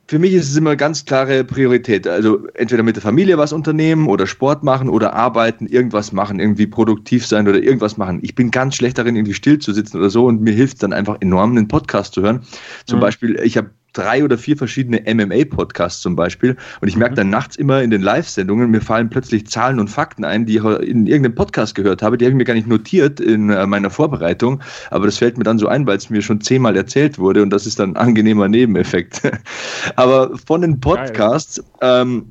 für 0.08 0.18
mich 0.18 0.34
ist 0.34 0.48
es 0.48 0.56
immer 0.56 0.76
ganz 0.76 1.04
klare 1.04 1.42
Priorität. 1.42 2.06
Also 2.06 2.46
entweder 2.54 2.82
mit 2.82 2.96
der 2.96 3.02
Familie 3.02 3.38
was 3.38 3.52
unternehmen 3.52 4.06
oder 4.06 4.26
Sport 4.26 4.62
machen 4.62 4.88
oder 4.88 5.14
arbeiten, 5.14 5.66
irgendwas 5.66 6.12
machen, 6.12 6.38
irgendwie 6.38 6.66
produktiv 6.66 7.26
sein 7.26 7.48
oder 7.48 7.60
irgendwas 7.60 7.96
machen. 7.96 8.20
Ich 8.22 8.34
bin 8.34 8.52
ganz 8.52 8.76
schlecht 8.76 8.98
darin, 8.98 9.16
irgendwie 9.16 9.34
still 9.34 9.58
zu 9.58 9.72
sitzen 9.72 9.98
oder 9.98 10.10
so 10.10 10.26
und 10.26 10.42
mir 10.42 10.52
hilft 10.52 10.82
dann 10.82 10.92
einfach 10.92 11.16
enorm, 11.20 11.50
einen 11.50 11.66
Podcast 11.66 12.14
zu 12.14 12.22
hören. 12.22 12.42
Zum 12.86 12.98
mhm. 12.98 13.02
Beispiel, 13.02 13.40
ich 13.42 13.56
habe 13.56 13.70
drei 13.96 14.22
oder 14.24 14.38
vier 14.38 14.56
verschiedene 14.56 15.02
MMA-Podcasts 15.02 16.00
zum 16.00 16.16
Beispiel. 16.16 16.56
Und 16.80 16.88
ich 16.88 16.96
merke 16.96 17.12
mhm. 17.12 17.16
dann 17.16 17.30
nachts 17.30 17.56
immer 17.56 17.82
in 17.82 17.90
den 17.90 18.02
Live-Sendungen, 18.02 18.70
mir 18.70 18.80
fallen 18.80 19.10
plötzlich 19.10 19.46
Zahlen 19.46 19.80
und 19.80 19.88
Fakten 19.88 20.24
ein, 20.24 20.46
die 20.46 20.56
ich 20.56 20.64
in 20.64 21.06
irgendeinem 21.06 21.34
Podcast 21.34 21.74
gehört 21.74 22.02
habe. 22.02 22.18
Die 22.18 22.24
habe 22.24 22.32
ich 22.32 22.36
mir 22.36 22.44
gar 22.44 22.54
nicht 22.54 22.66
notiert 22.66 23.20
in 23.20 23.50
äh, 23.50 23.66
meiner 23.66 23.90
Vorbereitung. 23.90 24.60
Aber 24.90 25.06
das 25.06 25.18
fällt 25.18 25.38
mir 25.38 25.44
dann 25.44 25.58
so 25.58 25.68
ein, 25.68 25.86
weil 25.86 25.96
es 25.96 26.10
mir 26.10 26.22
schon 26.22 26.40
zehnmal 26.40 26.76
erzählt 26.76 27.18
wurde. 27.18 27.42
Und 27.42 27.50
das 27.50 27.66
ist 27.66 27.78
dann 27.78 27.90
ein 27.90 27.96
angenehmer 27.96 28.48
Nebeneffekt. 28.48 29.22
Aber 29.96 30.36
von 30.46 30.60
den 30.60 30.80
Podcasts 30.80 31.62
ähm, 31.80 32.30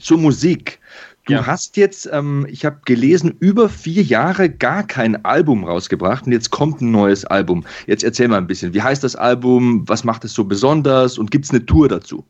zur 0.00 0.18
Musik. 0.18 0.80
Du 1.26 1.34
ja. 1.34 1.46
hast 1.46 1.76
jetzt, 1.76 2.10
ähm, 2.12 2.46
ich 2.50 2.64
habe 2.64 2.78
gelesen, 2.84 3.36
über 3.38 3.68
vier 3.68 4.02
Jahre 4.02 4.50
gar 4.50 4.82
kein 4.82 5.24
Album 5.24 5.62
rausgebracht 5.64 6.26
und 6.26 6.32
jetzt 6.32 6.50
kommt 6.50 6.80
ein 6.80 6.90
neues 6.90 7.24
Album. 7.24 7.64
Jetzt 7.86 8.02
erzähl 8.02 8.26
mal 8.26 8.38
ein 8.38 8.48
bisschen, 8.48 8.74
wie 8.74 8.82
heißt 8.82 9.04
das 9.04 9.14
Album, 9.14 9.88
was 9.88 10.02
macht 10.02 10.24
es 10.24 10.34
so 10.34 10.44
besonders 10.44 11.18
und 11.18 11.30
gibt 11.30 11.44
es 11.44 11.52
eine 11.52 11.64
Tour 11.64 11.88
dazu? 11.88 12.24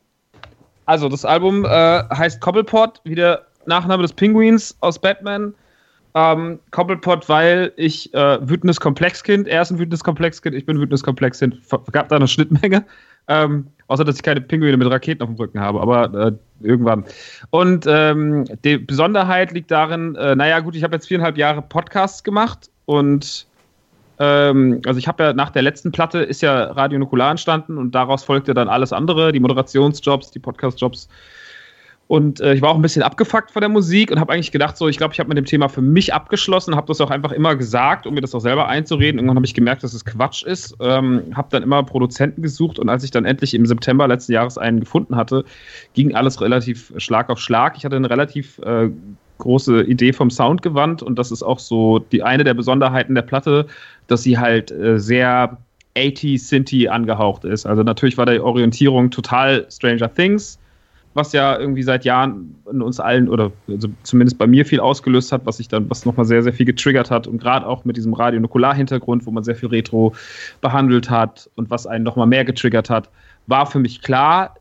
Also 0.85 1.09
das 1.09 1.25
Album 1.25 1.65
äh, 1.65 1.69
heißt 1.69 2.39
Cobblepot, 2.39 3.01
wie 3.03 3.15
der 3.15 3.47
Nachname 3.65 4.03
des 4.03 4.13
Pinguins 4.13 4.77
aus 4.81 4.99
Batman. 4.99 5.55
Ähm, 6.13 6.59
Cobblepot, 6.69 7.27
weil 7.27 7.73
ich 7.75 8.13
äh, 8.13 8.47
wütendes 8.47 8.79
Komplexkind, 8.79 9.47
er 9.47 9.63
ist 9.63 9.71
ein 9.71 9.79
wütendes 9.79 10.03
Komplexkind, 10.03 10.55
ich 10.55 10.67
bin 10.67 10.77
ein 10.77 10.79
wütendes 10.79 11.01
Komplexkind, 11.01 11.57
gab 11.91 12.09
da 12.09 12.17
eine 12.17 12.27
Schnittmenge. 12.27 12.85
Ähm, 13.27 13.67
außer, 13.93 14.03
dass 14.03 14.15
ich 14.15 14.23
keine 14.23 14.41
Pinguine 14.41 14.75
mit 14.75 14.89
Raketen 14.89 15.21
auf 15.21 15.29
dem 15.29 15.35
Rücken 15.35 15.59
habe, 15.59 15.79
aber 15.79 16.27
äh, 16.27 16.31
irgendwann. 16.65 17.05
Und 17.51 17.85
ähm, 17.87 18.45
die 18.65 18.79
Besonderheit 18.79 19.51
liegt 19.51 19.69
darin, 19.69 20.15
äh, 20.15 20.35
naja, 20.35 20.59
gut, 20.61 20.75
ich 20.75 20.83
habe 20.83 20.95
jetzt 20.95 21.07
viereinhalb 21.07 21.37
Jahre 21.37 21.61
Podcasts 21.61 22.23
gemacht 22.23 22.71
und 22.85 23.45
ähm, 24.17 24.81
also 24.87 24.97
ich 24.97 25.07
habe 25.07 25.23
ja 25.23 25.33
nach 25.33 25.51
der 25.51 25.61
letzten 25.61 25.91
Platte 25.91 26.19
ist 26.19 26.41
ja 26.41 26.63
Radio 26.71 26.97
Nukular 26.97 27.29
entstanden 27.29 27.77
und 27.77 27.93
daraus 27.93 28.23
folgte 28.23 28.55
dann 28.55 28.67
alles 28.67 28.91
andere, 28.93 29.31
die 29.31 29.39
Moderationsjobs, 29.39 30.31
die 30.31 30.39
Podcastjobs. 30.39 31.07
Und 32.07 32.41
äh, 32.41 32.53
ich 32.53 32.61
war 32.61 32.69
auch 32.69 32.75
ein 32.75 32.81
bisschen 32.81 33.01
abgefuckt 33.01 33.51
von 33.51 33.61
der 33.61 33.69
Musik 33.69 34.11
und 34.11 34.19
habe 34.19 34.33
eigentlich 34.33 34.51
gedacht, 34.51 34.75
so, 34.77 34.87
ich 34.87 34.97
glaube, 34.97 35.13
ich 35.13 35.19
habe 35.19 35.29
mit 35.29 35.37
dem 35.37 35.45
Thema 35.45 35.69
für 35.69 35.81
mich 35.81 36.13
abgeschlossen, 36.13 36.75
habe 36.75 36.87
das 36.87 36.99
auch 36.99 37.09
einfach 37.09 37.31
immer 37.31 37.55
gesagt, 37.55 38.05
um 38.05 38.13
mir 38.13 38.21
das 38.21 38.35
auch 38.35 38.41
selber 38.41 38.67
einzureden. 38.67 39.19
Irgendwann 39.19 39.37
habe 39.37 39.45
ich 39.45 39.53
gemerkt, 39.53 39.83
dass 39.83 39.93
es 39.93 40.03
Quatsch 40.03 40.43
ist, 40.43 40.75
ähm, 40.81 41.23
habe 41.33 41.47
dann 41.51 41.63
immer 41.63 41.81
Produzenten 41.83 42.41
gesucht 42.41 42.77
und 42.77 42.89
als 42.89 43.03
ich 43.03 43.11
dann 43.11 43.23
endlich 43.25 43.53
im 43.53 43.65
September 43.65 44.07
letzten 44.07 44.33
Jahres 44.33 44.57
einen 44.57 44.81
gefunden 44.81 45.15
hatte, 45.15 45.45
ging 45.93 46.13
alles 46.13 46.41
relativ 46.41 46.93
Schlag 46.97 47.29
auf 47.29 47.39
Schlag. 47.39 47.77
Ich 47.77 47.85
hatte 47.85 47.95
eine 47.95 48.09
relativ 48.09 48.59
äh, 48.59 48.89
große 49.37 49.83
Idee 49.83 50.11
vom 50.11 50.29
Sound 50.29 50.61
gewandt 50.61 51.03
und 51.03 51.17
das 51.17 51.31
ist 51.31 51.41
auch 51.41 51.59
so 51.59 51.99
die 51.99 52.21
eine 52.21 52.43
der 52.43 52.53
Besonderheiten 52.53 53.15
der 53.15 53.21
Platte, 53.23 53.65
dass 54.07 54.23
sie 54.23 54.37
halt 54.37 54.71
äh, 54.71 54.99
sehr 54.99 55.57
80 55.97 56.45
Sinti 56.45 56.87
angehaucht 56.89 57.45
ist. 57.45 57.65
Also 57.65 57.83
natürlich 57.83 58.17
war 58.17 58.25
die 58.25 58.39
Orientierung 58.39 59.09
total 59.09 59.65
Stranger 59.71 60.13
Things 60.13 60.59
was 61.13 61.33
ja 61.33 61.57
irgendwie 61.57 61.83
seit 61.83 62.05
Jahren 62.05 62.55
in 62.71 62.81
uns 62.81 62.99
allen 62.99 63.29
oder 63.29 63.51
also 63.67 63.87
zumindest 64.03 64.37
bei 64.37 64.47
mir 64.47 64.65
viel 64.65 64.79
ausgelöst 64.79 65.31
hat, 65.31 65.45
was 65.45 65.57
sich 65.57 65.67
dann, 65.67 65.89
was 65.89 66.05
nochmal 66.05 66.25
sehr, 66.25 66.41
sehr 66.41 66.53
viel 66.53 66.65
getriggert 66.65 67.11
hat 67.11 67.27
und 67.27 67.39
gerade 67.39 67.67
auch 67.67 67.85
mit 67.85 67.97
diesem 67.97 68.13
Radio-Nukular-Hintergrund, 68.13 69.25
wo 69.25 69.31
man 69.31 69.43
sehr 69.43 69.55
viel 69.55 69.69
Retro 69.69 70.13
behandelt 70.61 71.09
hat 71.09 71.49
und 71.55 71.69
was 71.69 71.85
einen 71.85 72.03
nochmal 72.03 72.27
mehr 72.27 72.45
getriggert 72.45 72.89
hat, 72.89 73.09
war 73.47 73.65
für 73.65 73.79
mich 73.79 74.01
klar, 74.01 74.55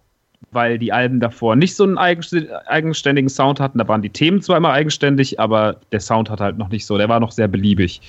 weil 0.50 0.78
die 0.78 0.92
Alben 0.92 1.20
davor 1.20 1.56
nicht 1.56 1.74
so 1.74 1.84
einen 1.84 1.96
eigenständigen 1.96 3.30
Sound 3.30 3.60
hatten. 3.60 3.78
Da 3.78 3.88
waren 3.88 4.02
die 4.02 4.10
Themen 4.10 4.42
zwar 4.42 4.58
immer 4.58 4.72
eigenständig, 4.72 5.40
aber 5.40 5.76
der 5.92 6.00
Sound 6.00 6.28
hat 6.28 6.40
halt 6.40 6.58
noch 6.58 6.68
nicht 6.68 6.84
so, 6.84 6.98
der 6.98 7.08
war 7.08 7.20
noch 7.20 7.32
sehr 7.32 7.48
beliebig. 7.48 8.00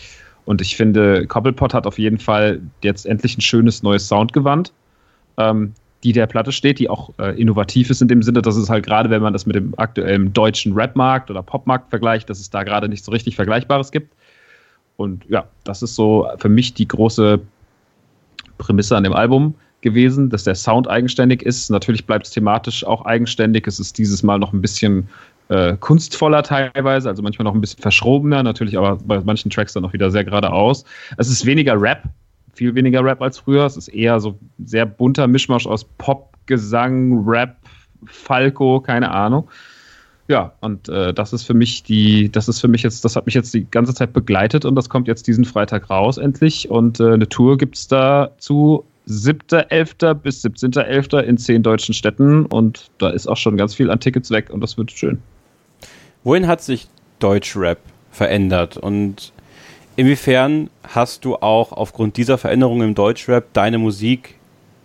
Und 0.45 0.59
ich 0.59 0.75
finde, 0.75 1.25
Cobblepot 1.25 1.73
hat 1.73 1.87
auf 1.87 1.97
jeden 1.97 2.17
Fall 2.17 2.61
jetzt 2.81 3.05
endlich 3.05 3.37
ein 3.37 3.41
schönes 3.41 3.81
neues 3.81 4.07
Soundgewand. 4.07 4.73
Ähm, 5.37 5.73
die 6.03 6.11
der 6.11 6.27
Platte 6.27 6.51
steht, 6.51 6.79
die 6.79 6.89
auch 6.89 7.11
äh, 7.17 7.39
innovativ 7.39 7.89
ist 7.89 8.01
in 8.01 8.07
dem 8.07 8.21
Sinne, 8.21 8.41
dass 8.41 8.55
es 8.55 8.69
halt 8.69 8.85
gerade, 8.85 9.09
wenn 9.09 9.21
man 9.21 9.33
das 9.33 9.45
mit 9.45 9.55
dem 9.55 9.73
aktuellen 9.77 10.33
deutschen 10.33 10.73
Rap-Markt 10.73 11.31
oder 11.31 11.41
Pop-Markt 11.41 11.89
vergleicht, 11.89 12.29
dass 12.29 12.39
es 12.39 12.49
da 12.49 12.63
gerade 12.63 12.89
nicht 12.89 13.05
so 13.05 13.11
richtig 13.11 13.35
Vergleichbares 13.35 13.91
gibt. 13.91 14.13
Und 14.97 15.25
ja, 15.29 15.45
das 15.63 15.81
ist 15.81 15.95
so 15.95 16.27
für 16.37 16.49
mich 16.49 16.73
die 16.73 16.87
große 16.87 17.39
Prämisse 18.57 18.97
an 18.97 19.03
dem 19.03 19.13
Album 19.13 19.55
gewesen, 19.81 20.29
dass 20.29 20.43
der 20.43 20.55
Sound 20.55 20.89
eigenständig 20.89 21.41
ist. 21.41 21.69
Natürlich 21.69 22.05
bleibt 22.05 22.27
es 22.27 22.31
thematisch 22.31 22.85
auch 22.85 23.05
eigenständig. 23.05 23.67
Es 23.67 23.79
ist 23.79 23.97
dieses 23.97 24.23
Mal 24.23 24.39
noch 24.39 24.53
ein 24.53 24.61
bisschen 24.61 25.07
äh, 25.49 25.75
kunstvoller 25.77 26.43
teilweise, 26.43 27.09
also 27.09 27.21
manchmal 27.21 27.43
noch 27.43 27.53
ein 27.53 27.61
bisschen 27.61 27.81
verschrobener, 27.81 28.43
natürlich 28.43 28.77
aber 28.77 28.97
bei 28.97 29.19
manchen 29.21 29.51
Tracks 29.51 29.73
dann 29.73 29.83
noch 29.83 29.93
wieder 29.93 30.09
sehr 30.11 30.23
geradeaus. 30.23 30.85
Es 31.17 31.29
ist 31.29 31.45
weniger 31.45 31.79
Rap, 31.79 32.03
viel 32.53 32.75
weniger 32.75 33.03
Rap 33.03 33.21
als 33.21 33.39
früher. 33.39 33.65
Es 33.65 33.77
ist 33.77 33.89
eher 33.89 34.19
so 34.19 34.37
sehr 34.63 34.85
bunter 34.85 35.27
Mischmasch 35.27 35.67
aus 35.67 35.83
Pop, 35.83 36.33
Gesang, 36.45 37.23
Rap, 37.25 37.57
Falco, 38.05 38.81
keine 38.81 39.11
Ahnung. 39.11 39.49
Ja, 40.27 40.53
und 40.61 40.87
äh, 40.87 41.13
das 41.13 41.33
ist 41.33 41.43
für 41.43 41.53
mich 41.53 41.83
die, 41.83 42.31
das 42.31 42.47
ist 42.47 42.61
für 42.61 42.69
mich 42.69 42.81
jetzt, 42.83 43.03
das 43.03 43.15
hat 43.15 43.25
mich 43.25 43.35
jetzt 43.35 43.53
die 43.53 43.69
ganze 43.69 43.93
Zeit 43.93 44.13
begleitet 44.13 44.63
und 44.63 44.75
das 44.75 44.89
kommt 44.89 45.07
jetzt 45.07 45.27
diesen 45.27 45.43
Freitag 45.43 45.89
raus 45.89 46.17
endlich. 46.17 46.69
Und 46.69 46.99
äh, 46.99 47.13
eine 47.13 47.27
Tour 47.27 47.57
gibt 47.57 47.75
es 47.75 47.87
dazu 47.87 48.85
7.11. 49.07 50.13
bis 50.13 50.43
17.11. 50.45 51.19
in 51.19 51.37
zehn 51.37 51.61
deutschen 51.61 51.93
Städten 51.93 52.45
und 52.45 52.89
da 52.99 53.09
ist 53.09 53.27
auch 53.27 53.35
schon 53.35 53.57
ganz 53.57 53.75
viel 53.75 53.91
an 53.91 53.99
Tickets 53.99 54.31
weg 54.31 54.49
und 54.49 54.61
das 54.61 54.77
wird 54.77 54.91
schön. 54.91 55.19
Wohin 56.23 56.47
hat 56.47 56.61
sich 56.61 56.87
Deutschrap 57.19 57.79
verändert 58.11 58.77
und 58.77 59.32
inwiefern 59.95 60.69
hast 60.83 61.25
du 61.25 61.35
auch 61.35 61.71
aufgrund 61.71 62.17
dieser 62.17 62.37
Veränderung 62.37 62.81
im 62.81 62.95
Deutschrap 62.95 63.51
deine 63.53 63.77
Musik 63.77 64.35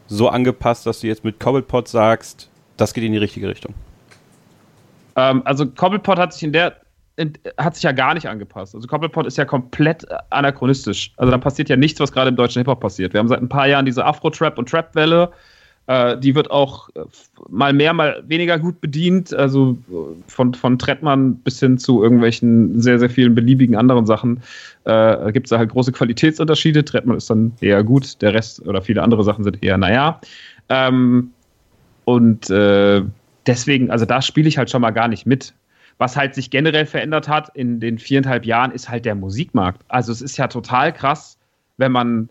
so 0.06 0.28
angepasst, 0.28 0.86
dass 0.86 1.00
du 1.00 1.06
jetzt 1.06 1.24
mit 1.24 1.38
Cobblepot 1.38 1.88
sagst, 1.88 2.48
das 2.76 2.94
geht 2.94 3.04
in 3.04 3.12
die 3.12 3.18
richtige 3.18 3.48
Richtung? 3.48 3.74
Ähm, 5.16 5.42
also 5.44 5.66
Cobblepot 5.66 6.18
hat 6.18 6.32
sich 6.32 6.42
in 6.44 6.52
der 6.52 6.76
in, 7.16 7.32
hat 7.58 7.74
sich 7.74 7.82
ja 7.82 7.92
gar 7.92 8.14
nicht 8.14 8.28
angepasst. 8.28 8.74
Also 8.74 8.86
Cobblepot 8.86 9.26
ist 9.26 9.36
ja 9.36 9.44
komplett 9.44 10.06
anachronistisch. 10.30 11.12
Also 11.16 11.32
da 11.32 11.38
passiert 11.38 11.68
ja 11.68 11.76
nichts, 11.76 11.98
was 11.98 12.12
gerade 12.12 12.28
im 12.28 12.36
deutschen 12.36 12.60
Hip-Hop 12.60 12.78
passiert. 12.78 13.12
Wir 13.12 13.18
haben 13.18 13.28
seit 13.28 13.42
ein 13.42 13.48
paar 13.48 13.66
Jahren 13.66 13.84
diese 13.84 14.04
Afro-Trap- 14.04 14.56
und 14.56 14.68
Trap-Welle. 14.68 15.32
Äh, 15.88 16.18
die 16.18 16.34
wird 16.34 16.50
auch 16.50 16.90
äh, 16.90 17.00
mal 17.48 17.72
mehr, 17.72 17.94
mal 17.94 18.22
weniger 18.26 18.58
gut 18.58 18.80
bedient. 18.82 19.32
Also 19.32 19.78
äh, 19.90 19.94
von, 20.26 20.52
von 20.52 20.78
Trettmann 20.78 21.36
bis 21.36 21.60
hin 21.60 21.78
zu 21.78 22.02
irgendwelchen 22.02 22.78
sehr, 22.78 22.98
sehr 22.98 23.08
vielen 23.08 23.34
beliebigen 23.34 23.74
anderen 23.74 24.04
Sachen 24.04 24.42
äh, 24.84 25.32
gibt 25.32 25.46
es 25.46 25.50
da 25.50 25.58
halt 25.58 25.70
große 25.70 25.92
Qualitätsunterschiede. 25.92 26.84
Trettmann 26.84 27.16
ist 27.16 27.30
dann 27.30 27.52
eher 27.62 27.82
gut, 27.82 28.20
der 28.20 28.34
Rest 28.34 28.66
oder 28.68 28.82
viele 28.82 29.02
andere 29.02 29.24
Sachen 29.24 29.44
sind 29.44 29.62
eher 29.62 29.78
naja. 29.78 30.20
Ähm, 30.68 31.30
und 32.04 32.50
äh, 32.50 33.02
deswegen, 33.46 33.90
also 33.90 34.04
da 34.04 34.20
spiele 34.20 34.46
ich 34.46 34.58
halt 34.58 34.68
schon 34.68 34.82
mal 34.82 34.90
gar 34.90 35.08
nicht 35.08 35.24
mit. 35.24 35.54
Was 35.96 36.16
halt 36.16 36.34
sich 36.34 36.50
generell 36.50 36.84
verändert 36.84 37.28
hat 37.28 37.50
in 37.56 37.80
den 37.80 37.98
viereinhalb 37.98 38.44
Jahren, 38.44 38.72
ist 38.72 38.90
halt 38.90 39.06
der 39.06 39.14
Musikmarkt. 39.14 39.80
Also 39.88 40.12
es 40.12 40.20
ist 40.20 40.36
ja 40.36 40.48
total 40.48 40.92
krass, 40.92 41.38
wenn 41.78 41.92
man, 41.92 42.28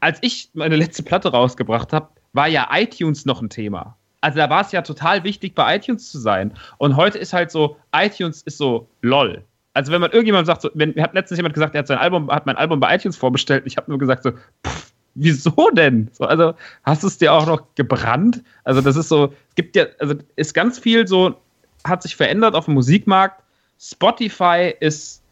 als 0.00 0.18
ich 0.22 0.48
meine 0.54 0.76
letzte 0.76 1.02
Platte 1.02 1.28
rausgebracht 1.28 1.92
habe, 1.92 2.08
war 2.32 2.48
ja 2.48 2.68
iTunes 2.72 3.26
noch 3.26 3.42
ein 3.42 3.50
Thema. 3.50 3.96
Also 4.20 4.38
da 4.38 4.50
war 4.50 4.62
es 4.62 4.72
ja 4.72 4.82
total 4.82 5.24
wichtig, 5.24 5.54
bei 5.54 5.76
iTunes 5.76 6.10
zu 6.10 6.18
sein. 6.18 6.52
Und 6.78 6.96
heute 6.96 7.18
ist 7.18 7.32
halt 7.32 7.50
so, 7.50 7.76
iTunes 7.94 8.42
ist 8.42 8.58
so 8.58 8.88
lol. 9.00 9.44
Also 9.74 9.92
wenn 9.92 10.00
man 10.00 10.10
irgendjemand 10.10 10.46
sagt, 10.46 10.62
so, 10.62 10.70
wenn, 10.74 11.00
hat 11.00 11.14
letztens 11.14 11.38
jemand 11.38 11.54
gesagt, 11.54 11.74
er 11.74 11.80
hat 11.80 11.86
sein 11.86 11.98
Album, 11.98 12.30
hat 12.30 12.46
mein 12.46 12.56
Album 12.56 12.80
bei 12.80 12.94
iTunes 12.94 13.16
vorbestellt, 13.16 13.62
ich 13.66 13.76
habe 13.76 13.90
nur 13.90 13.98
gesagt 13.98 14.24
so, 14.24 14.32
pff, 14.66 14.92
wieso 15.14 15.70
denn? 15.72 16.08
So, 16.12 16.24
also 16.24 16.54
hast 16.82 17.02
du 17.02 17.06
es 17.06 17.18
dir 17.18 17.32
auch 17.32 17.46
noch 17.46 17.62
gebrannt? 17.76 18.42
Also 18.64 18.80
das 18.80 18.96
ist 18.96 19.08
so, 19.08 19.32
es 19.50 19.54
gibt 19.54 19.76
ja, 19.76 19.86
also 20.00 20.14
ist 20.36 20.54
ganz 20.54 20.78
viel 20.78 21.06
so, 21.06 21.36
hat 21.84 22.02
sich 22.02 22.16
verändert 22.16 22.54
auf 22.54 22.64
dem 22.64 22.74
Musikmarkt. 22.74 23.42
Spotify 23.78 24.74
ist 24.80 25.22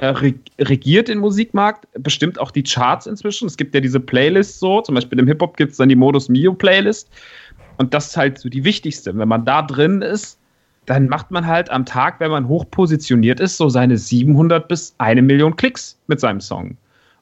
regiert 0.00 1.08
den 1.08 1.18
Musikmarkt, 1.18 1.86
bestimmt 1.94 2.38
auch 2.40 2.50
die 2.50 2.62
Charts 2.62 3.06
inzwischen. 3.06 3.46
Es 3.46 3.56
gibt 3.56 3.74
ja 3.74 3.80
diese 3.80 4.00
Playlists 4.00 4.58
so, 4.58 4.80
zum 4.80 4.94
Beispiel 4.94 5.18
im 5.18 5.26
Hip-Hop 5.26 5.56
gibt 5.56 5.72
es 5.72 5.78
dann 5.78 5.88
die 5.88 5.96
Modus 5.96 6.28
Mio 6.28 6.52
Playlist. 6.52 7.08
Und 7.78 7.94
das 7.94 8.08
ist 8.08 8.16
halt 8.16 8.38
so 8.38 8.48
die 8.48 8.64
wichtigste. 8.64 9.16
Wenn 9.16 9.28
man 9.28 9.44
da 9.44 9.62
drin 9.62 10.02
ist, 10.02 10.38
dann 10.86 11.08
macht 11.08 11.30
man 11.30 11.46
halt 11.46 11.70
am 11.70 11.86
Tag, 11.86 12.20
wenn 12.20 12.30
man 12.30 12.48
hoch 12.48 12.64
positioniert 12.70 13.40
ist, 13.40 13.56
so 13.56 13.68
seine 13.68 13.96
700 13.96 14.68
bis 14.68 14.94
eine 14.98 15.22
Million 15.22 15.56
Klicks 15.56 15.98
mit 16.08 16.20
seinem 16.20 16.40
Song. 16.40 16.76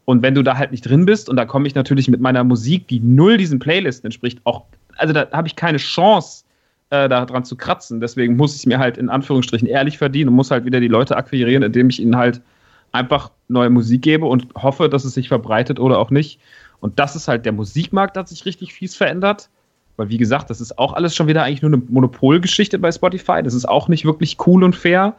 Und 0.04 0.22
wenn 0.22 0.34
du 0.34 0.42
da 0.42 0.56
halt 0.56 0.72
nicht 0.72 0.82
drin 0.82 1.06
bist, 1.06 1.28
und 1.28 1.36
da 1.36 1.44
komme 1.44 1.68
ich 1.68 1.74
natürlich 1.74 2.08
mit 2.08 2.20
meiner 2.20 2.42
Musik, 2.42 2.88
die 2.88 3.00
null 3.00 3.36
diesen 3.36 3.60
Playlisten 3.60 4.06
entspricht, 4.06 4.40
auch, 4.44 4.64
also 4.96 5.12
da 5.12 5.30
habe 5.30 5.46
ich 5.46 5.56
keine 5.56 5.78
Chance, 5.78 6.44
äh, 6.92 7.08
daran 7.08 7.44
zu 7.44 7.56
kratzen. 7.56 8.00
Deswegen 8.00 8.36
muss 8.36 8.54
ich 8.54 8.66
mir 8.66 8.78
halt 8.78 8.98
in 8.98 9.08
Anführungsstrichen 9.08 9.66
ehrlich 9.66 9.96
verdienen 9.96 10.28
und 10.28 10.34
muss 10.34 10.50
halt 10.50 10.66
wieder 10.66 10.78
die 10.78 10.88
Leute 10.88 11.16
akquirieren, 11.16 11.62
indem 11.62 11.88
ich 11.88 12.00
ihnen 12.00 12.16
halt 12.16 12.42
einfach 12.92 13.30
neue 13.48 13.70
Musik 13.70 14.02
gebe 14.02 14.26
und 14.26 14.48
hoffe, 14.54 14.88
dass 14.88 15.04
es 15.04 15.14
sich 15.14 15.28
verbreitet 15.28 15.80
oder 15.80 15.98
auch 15.98 16.10
nicht. 16.10 16.38
Und 16.80 16.98
das 16.98 17.16
ist 17.16 17.28
halt 17.28 17.44
der 17.44 17.52
Musikmarkt, 17.52 18.16
hat 18.16 18.28
sich 18.28 18.44
richtig 18.44 18.72
fies 18.74 18.94
verändert. 18.94 19.48
Weil, 19.96 20.08
wie 20.08 20.16
gesagt, 20.16 20.48
das 20.50 20.60
ist 20.60 20.78
auch 20.78 20.94
alles 20.94 21.14
schon 21.14 21.26
wieder 21.26 21.42
eigentlich 21.42 21.62
nur 21.62 21.72
eine 21.72 21.82
Monopolgeschichte 21.88 22.78
bei 22.78 22.90
Spotify. 22.90 23.42
Das 23.42 23.54
ist 23.54 23.68
auch 23.68 23.88
nicht 23.88 24.04
wirklich 24.04 24.36
cool 24.46 24.64
und 24.64 24.74
fair. 24.74 25.14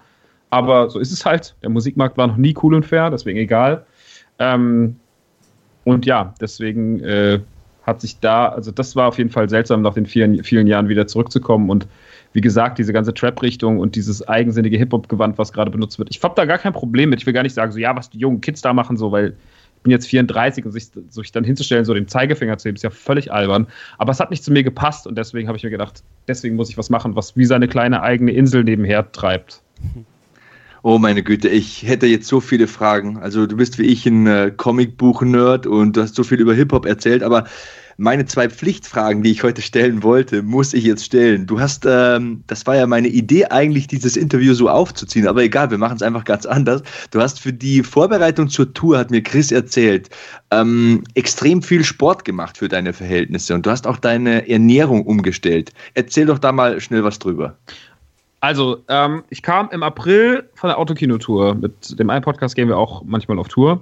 Aber 0.50 0.90
so 0.90 1.00
ist 1.00 1.12
es 1.12 1.26
halt. 1.26 1.56
Der 1.62 1.70
Musikmarkt 1.70 2.18
war 2.18 2.28
noch 2.28 2.38
nie 2.38 2.56
cool 2.62 2.74
und 2.74 2.86
fair, 2.86 3.10
deswegen 3.10 3.40
egal. 3.40 3.86
Ähm, 4.40 4.98
und 5.84 6.06
ja, 6.06 6.34
deswegen 6.40 7.00
äh, 7.02 7.40
hat 7.84 8.02
sich 8.02 8.20
da, 8.20 8.48
also 8.48 8.72
das 8.72 8.96
war 8.96 9.08
auf 9.08 9.18
jeden 9.18 9.30
Fall 9.30 9.50
seltsam, 9.50 9.82
nach 9.82 9.94
den 9.94 10.06
vielen, 10.06 10.44
vielen 10.44 10.68
Jahren 10.68 10.90
wieder 10.90 11.08
zurückzukommen. 11.08 11.70
Und 11.70 11.88
wie 12.32 12.42
gesagt, 12.42 12.80
diese 12.80 12.94
ganze 12.94 13.14
Trap-Richtung 13.14 13.80
und 13.80 13.96
dieses 13.96 14.28
eigensinnige 14.28 14.78
Hip-Hop-Gewand, 14.78 15.38
was 15.38 15.54
gerade 15.54 15.70
benutzt 15.70 16.00
wird, 16.00 16.10
ich 16.10 16.22
habe 16.24 16.34
da 16.36 16.46
gar 16.46 16.58
kein 16.58 16.74
Problem 16.74 17.10
mit. 17.10 17.22
Ich 17.22 17.26
will 17.26 17.34
gar 17.34 17.44
nicht 17.44 17.54
sagen, 17.54 17.72
so, 17.72 17.80
ja, 17.80 17.96
was 17.96 18.10
die 18.10 18.18
jungen 18.18 18.42
Kids 18.42 18.62
da 18.62 18.74
machen, 18.74 18.98
so, 18.98 19.12
weil 19.12 19.36
ich 19.78 19.84
bin 19.84 19.92
jetzt 19.92 20.08
34 20.08 20.66
und 20.66 20.72
sich, 20.72 20.92
sich 21.10 21.32
dann 21.34 21.44
hinzustellen, 21.44 21.84
so 21.84 21.94
den 21.94 22.08
Zeigefinger 22.08 22.58
zu 22.58 22.70
heben, 22.70 22.78
ist 22.78 22.84
ja 22.84 22.90
völlig 22.90 23.34
albern. 23.34 23.68
Aber 23.98 24.12
es 24.12 24.20
hat 24.22 24.32
nicht 24.32 24.44
zu 24.44 24.52
mir 24.52 24.64
gepasst 24.64 25.06
und 25.06 25.18
deswegen 25.18 25.50
habe 25.50 25.58
ich 25.58 25.64
mir 25.64 25.70
gedacht, 25.70 26.04
deswegen 26.28 26.56
muss 26.56 26.70
ich 26.70 26.78
was 26.78 26.90
machen, 26.90 27.18
was 27.18 27.36
wie 27.36 27.46
seine 27.46 27.68
kleine 27.68 28.02
eigene 28.02 28.32
Insel 28.32 28.64
nebenher 28.64 29.12
treibt. 29.12 29.62
Oh 30.86 30.98
meine 30.98 31.24
Güte, 31.24 31.48
ich 31.48 31.84
hätte 31.84 32.08
jetzt 32.08 32.28
so 32.28 32.42
viele 32.42 32.68
Fragen. 32.68 33.18
Also 33.18 33.48
du 33.48 33.56
bist 33.56 33.80
wie 33.80 33.84
ich 33.84 34.06
ein 34.06 34.28
äh, 34.28 34.52
Comicbuch-Nerd 34.56 35.66
und 35.66 35.96
du 35.96 36.02
hast 36.02 36.14
so 36.14 36.26
viel 36.26 36.42
über 36.42 36.54
Hip-Hop 36.54 36.86
erzählt, 36.86 37.24
aber 37.24 37.46
meine 37.96 38.26
zwei 38.26 38.50
Pflichtfragen, 38.50 39.24
die 39.24 39.32
ich 39.32 39.44
heute 39.44 39.62
stellen 39.62 40.04
wollte, 40.04 40.42
muss 40.44 40.74
ich 40.74 40.84
jetzt 40.84 41.06
stellen. 41.06 41.48
Du 41.48 41.62
hast, 41.62 41.86
ähm, 41.88 42.44
das 42.48 42.68
war 42.68 42.76
ja 42.76 42.86
meine 42.86 43.08
Idee 43.08 43.46
eigentlich, 43.46 43.88
dieses 43.88 44.18
Interview 44.18 44.54
so 44.56 44.68
aufzuziehen, 44.68 45.26
aber 45.26 45.42
egal, 45.44 45.72
wir 45.72 45.78
machen 45.78 45.96
es 45.96 46.02
einfach 46.02 46.26
ganz 46.26 46.46
anders. 46.46 46.84
Du 47.12 47.22
hast 47.22 47.40
für 47.40 47.54
die 47.54 47.82
Vorbereitung 47.82 48.50
zur 48.50 48.74
Tour, 48.74 48.98
hat 48.98 49.10
mir 49.10 49.24
Chris 49.24 49.54
erzählt, 49.54 50.10
ähm, 50.52 51.06
extrem 51.14 51.62
viel 51.62 51.86
Sport 51.86 52.26
gemacht 52.26 52.58
für 52.58 52.68
deine 52.68 52.92
Verhältnisse 52.92 53.54
und 53.54 53.66
du 53.66 53.70
hast 53.70 53.88
auch 53.88 53.98
deine 53.98 54.50
Ernährung 54.50 55.06
umgestellt. 55.06 55.72
Erzähl 55.94 56.26
doch 56.26 56.40
da 56.40 56.52
mal 56.52 56.82
schnell 56.82 57.06
was 57.06 57.20
drüber. 57.20 57.58
Also, 58.44 58.84
ähm, 58.90 59.24
ich 59.30 59.42
kam 59.42 59.70
im 59.72 59.84
April 59.84 60.44
von 60.56 60.68
der 60.68 60.78
Autokino-Tour. 60.78 61.56
Mit 61.56 61.98
dem 61.98 62.10
einen 62.10 62.26
Podcast 62.26 62.58
gehen 62.58 62.68
wir 62.68 62.78
auch 62.78 63.02
manchmal 63.06 63.40
auf 63.40 63.48
Tour. 63.48 63.82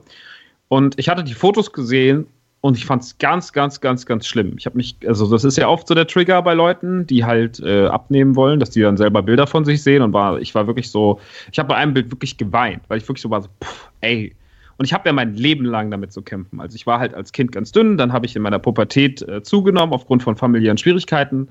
Und 0.67 0.99
ich 0.99 1.09
hatte 1.09 1.23
die 1.23 1.33
Fotos 1.33 1.73
gesehen 1.73 2.27
und 2.61 2.77
ich 2.77 2.85
fand 2.85 3.01
es 3.01 3.17
ganz, 3.17 3.53
ganz, 3.53 3.81
ganz, 3.81 4.05
ganz 4.05 4.27
schlimm. 4.27 4.53
Ich 4.59 4.67
habe 4.67 4.77
mich, 4.77 4.97
also 5.07 5.31
das 5.31 5.43
ist 5.45 5.57
ja 5.57 5.67
oft 5.67 5.87
so 5.87 5.95
der 5.95 6.05
Trigger 6.05 6.43
bei 6.43 6.53
Leuten, 6.53 7.07
die 7.07 7.25
halt 7.25 7.59
äh, 7.61 7.87
abnehmen 7.87 8.35
wollen, 8.35 8.59
dass 8.59 8.69
die 8.69 8.81
dann 8.81 8.97
selber 8.97 9.23
Bilder 9.23 9.47
von 9.47 9.65
sich 9.65 9.81
sehen. 9.81 10.03
Und 10.03 10.13
war, 10.13 10.39
ich 10.39 10.53
war 10.53 10.67
wirklich 10.67 10.91
so, 10.91 11.19
ich 11.51 11.57
habe 11.57 11.69
bei 11.69 11.77
einem 11.77 11.95
Bild 11.95 12.11
wirklich 12.11 12.37
geweint, 12.37 12.83
weil 12.87 12.99
ich 12.99 13.07
wirklich 13.07 13.23
so 13.23 13.31
war 13.31 13.41
so, 13.41 13.49
pff, 13.63 13.89
ey. 14.01 14.35
Und 14.77 14.85
ich 14.85 14.93
habe 14.93 15.09
ja 15.09 15.13
mein 15.13 15.33
Leben 15.33 15.65
lang 15.65 15.89
damit 15.89 16.13
zu 16.13 16.21
kämpfen. 16.21 16.61
Also 16.61 16.75
ich 16.75 16.85
war 16.85 16.99
halt 16.99 17.15
als 17.15 17.31
Kind 17.31 17.51
ganz 17.51 17.71
dünn, 17.71 17.97
dann 17.97 18.13
habe 18.13 18.27
ich 18.27 18.35
in 18.35 18.43
meiner 18.43 18.59
Pubertät 18.59 19.23
äh, 19.23 19.41
zugenommen 19.41 19.91
aufgrund 19.91 20.21
von 20.21 20.35
familiären 20.35 20.77
Schwierigkeiten 20.77 21.47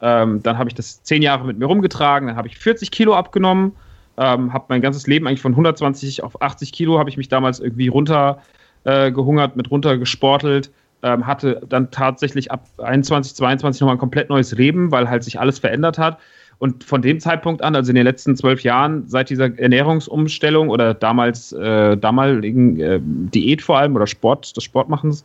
ähm, 0.00 0.42
dann 0.42 0.58
habe 0.58 0.68
ich 0.68 0.74
das 0.74 1.02
zehn 1.02 1.22
Jahre 1.22 1.44
mit 1.44 1.58
mir 1.58 1.66
rumgetragen, 1.66 2.28
dann 2.28 2.36
habe 2.36 2.48
ich 2.48 2.58
40 2.58 2.90
Kilo 2.90 3.14
abgenommen, 3.14 3.72
ähm, 4.16 4.52
habe 4.52 4.66
mein 4.68 4.80
ganzes 4.80 5.06
Leben 5.06 5.26
eigentlich 5.26 5.40
von 5.40 5.52
120 5.52 6.22
auf 6.22 6.40
80 6.40 6.72
Kilo, 6.72 6.98
habe 6.98 7.10
ich 7.10 7.16
mich 7.16 7.28
damals 7.28 7.60
irgendwie 7.60 7.88
runtergehungert, 7.88 9.52
äh, 9.54 9.56
mit 9.56 9.70
runtergesportelt, 9.70 10.70
ähm, 11.02 11.26
hatte 11.26 11.62
dann 11.68 11.90
tatsächlich 11.90 12.50
ab 12.50 12.66
21, 12.78 13.34
22 13.34 13.80
nochmal 13.80 13.96
ein 13.96 14.00
komplett 14.00 14.28
neues 14.28 14.52
Leben, 14.52 14.90
weil 14.90 15.08
halt 15.08 15.24
sich 15.24 15.40
alles 15.40 15.58
verändert 15.58 15.98
hat. 15.98 16.18
Und 16.58 16.84
von 16.84 17.00
dem 17.00 17.20
Zeitpunkt 17.20 17.62
an, 17.62 17.74
also 17.74 17.88
in 17.90 17.94
den 17.94 18.04
letzten 18.04 18.36
zwölf 18.36 18.62
Jahren, 18.62 19.08
seit 19.08 19.30
dieser 19.30 19.58
Ernährungsumstellung 19.58 20.68
oder 20.68 20.92
damals 20.92 21.52
äh, 21.52 21.96
damaligen 21.96 22.78
äh, 22.78 23.00
Diät 23.02 23.62
vor 23.62 23.78
allem 23.78 23.96
oder 23.96 24.06
Sport, 24.06 24.54
des 24.58 24.64
Sportmachens, 24.64 25.24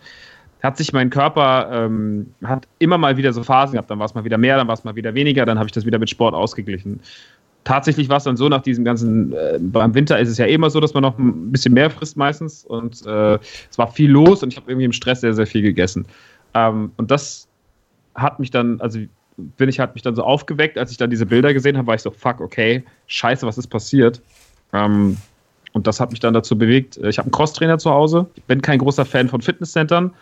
hat 0.62 0.78
sich 0.78 0.94
mein 0.94 1.10
Körper, 1.10 1.70
ähm, 1.72 2.34
hat 2.44 2.68
immer 2.80 2.98
mal 2.98 3.18
wieder 3.18 3.34
so 3.34 3.44
Phasen 3.44 3.74
gehabt, 3.74 3.90
dann 3.90 4.00
war 4.00 4.06
es 4.06 4.16
mal 4.16 4.24
wieder 4.24 4.38
mehr, 4.38 4.58
dann 4.58 4.68
war 4.68 4.74
es 4.74 4.84
mal 4.84 4.96
wieder 4.96 5.14
weniger, 5.14 5.46
dann 5.46 5.60
habe 5.60 5.68
ich 5.68 5.74
das 5.74 5.86
wieder 5.86 6.00
mit 6.00 6.10
Sport 6.10 6.34
ausgeglichen. 6.34 7.00
Tatsächlich 7.64 8.10
war 8.10 8.18
es 8.18 8.24
dann 8.24 8.38
so, 8.38 8.48
nach 8.48 8.62
diesem 8.62 8.86
ganzen, 8.86 9.34
äh, 9.34 9.58
beim 9.60 9.94
Winter 9.96 10.20
ist 10.20 10.30
es 10.30 10.38
ja 10.38 10.46
immer 10.46 10.70
so, 10.70 10.80
dass 10.80 10.94
man 10.94 11.02
noch 11.02 11.18
ein 11.18 11.52
bisschen 11.52 11.74
mehr 11.74 11.90
frisst 11.90 12.18
meistens 12.18 12.64
und 12.64 13.06
äh, 13.06 13.36
es 13.70 13.78
war 13.78 13.92
viel 13.92 14.10
los 14.10 14.44
und 14.44 14.54
ich 14.54 14.58
habe 14.58 14.72
irgendwie 14.72 14.86
im 14.86 14.92
Stress 14.92 15.22
sehr, 15.22 15.34
sehr 15.34 15.48
viel 15.48 15.62
gegessen. 15.62 16.06
Ähm, 16.54 16.92
und 16.98 17.12
das 17.12 17.48
hat 18.14 18.40
mich 18.40 18.52
dann, 18.52 18.80
also 18.82 19.00
bin 19.38 19.70
ich, 19.70 19.80
hat 19.80 19.96
mich 19.96 20.04
dann 20.04 20.16
so 20.16 20.24
aufgeweckt, 20.24 20.78
als 20.78 20.92
ich 20.92 20.98
dann 20.98 21.10
diese 21.10 21.26
Bilder 21.26 21.54
gesehen 21.54 21.78
habe, 21.78 21.88
war 21.88 21.96
ich 21.96 22.02
so, 22.02 22.12
fuck, 22.12 22.40
okay, 22.40 22.84
scheiße, 23.08 23.46
was 23.46 23.58
ist 23.58 23.68
passiert? 23.68 24.22
Ähm, 24.74 25.18
und 25.74 25.88
das 25.88 26.00
hat 26.00 26.12
mich 26.12 26.22
dann 26.22 26.34
dazu 26.34 26.58
bewegt. 26.58 26.98
Ich 26.98 27.18
habe 27.18 27.26
einen 27.26 27.34
Crosstrainer 27.34 27.78
zu 27.78 27.92
Hause. 27.92 28.28
Ich 28.36 28.44
bin 28.44 28.62
kein 28.62 28.80
großer 28.80 29.04
Fan 29.04 29.28
von 29.28 29.42
Fitnesscentern. 29.42 30.14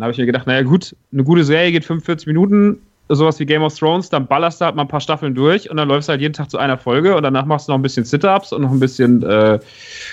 Dann 0.00 0.06
habe 0.06 0.12
ich 0.12 0.18
mir 0.18 0.24
gedacht, 0.24 0.46
naja 0.46 0.62
gut, 0.62 0.96
eine 1.12 1.24
gute 1.24 1.44
Serie 1.44 1.72
geht 1.72 1.84
45 1.84 2.26
Minuten, 2.26 2.78
sowas 3.10 3.38
wie 3.38 3.44
Game 3.44 3.62
of 3.62 3.78
Thrones, 3.78 4.08
dann 4.08 4.26
ballerst 4.26 4.58
du 4.58 4.64
halt 4.64 4.74
mal 4.74 4.82
ein 4.82 4.88
paar 4.88 5.02
Staffeln 5.02 5.34
durch 5.34 5.70
und 5.70 5.76
dann 5.76 5.88
läufst 5.88 6.08
du 6.08 6.12
halt 6.12 6.22
jeden 6.22 6.32
Tag 6.32 6.50
zu 6.50 6.56
einer 6.56 6.78
Folge 6.78 7.14
und 7.14 7.22
danach 7.22 7.44
machst 7.44 7.68
du 7.68 7.72
noch 7.72 7.78
ein 7.78 7.82
bisschen 7.82 8.06
Sit-Ups 8.06 8.54
und 8.54 8.62
noch 8.62 8.70
ein 8.70 8.80
bisschen, 8.80 9.22
äh, 9.22 9.58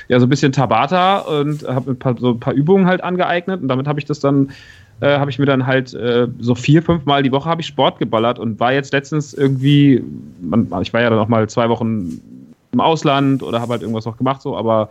ja, 0.10 0.20
so 0.20 0.26
ein 0.26 0.30
bisschen 0.30 0.52
Tabata 0.52 1.20
und 1.20 1.66
habe 1.66 1.96
paar, 1.96 2.18
so 2.20 2.32
ein 2.32 2.40
paar 2.42 2.54
Übungen 2.54 2.86
halt 2.86 3.02
angeeignet 3.02 3.62
und 3.62 3.70
damit 3.70 3.88
habe 3.88 3.98
ich 3.98 4.06
das 4.06 4.20
dann, 4.20 4.52
äh, 5.00 5.20
habe 5.20 5.32
ich 5.32 5.40
mir 5.40 5.46
dann 5.46 5.66
halt 5.66 5.94
äh, 5.94 6.28
so 6.38 6.54
vier, 6.54 6.84
fünf 6.84 7.06
Mal 7.06 7.24
die 7.24 7.32
Woche 7.32 7.50
habe 7.50 7.62
ich 7.62 7.68
Sport 7.68 7.98
geballert 7.98 8.40
und 8.40 8.60
war 8.60 8.74
jetzt 8.74 8.92
letztens 8.92 9.34
irgendwie, 9.34 10.04
man, 10.42 10.68
ich 10.82 10.92
war 10.92 11.00
ja 11.00 11.10
dann 11.10 11.20
auch 11.20 11.30
mal 11.30 11.48
zwei 11.48 11.70
Wochen 11.70 12.20
im 12.74 12.82
Ausland 12.82 13.42
oder 13.42 13.62
habe 13.62 13.72
halt 13.72 13.84
irgendwas 13.84 14.04
noch 14.04 14.18
gemacht 14.18 14.42
so, 14.42 14.58
aber 14.58 14.90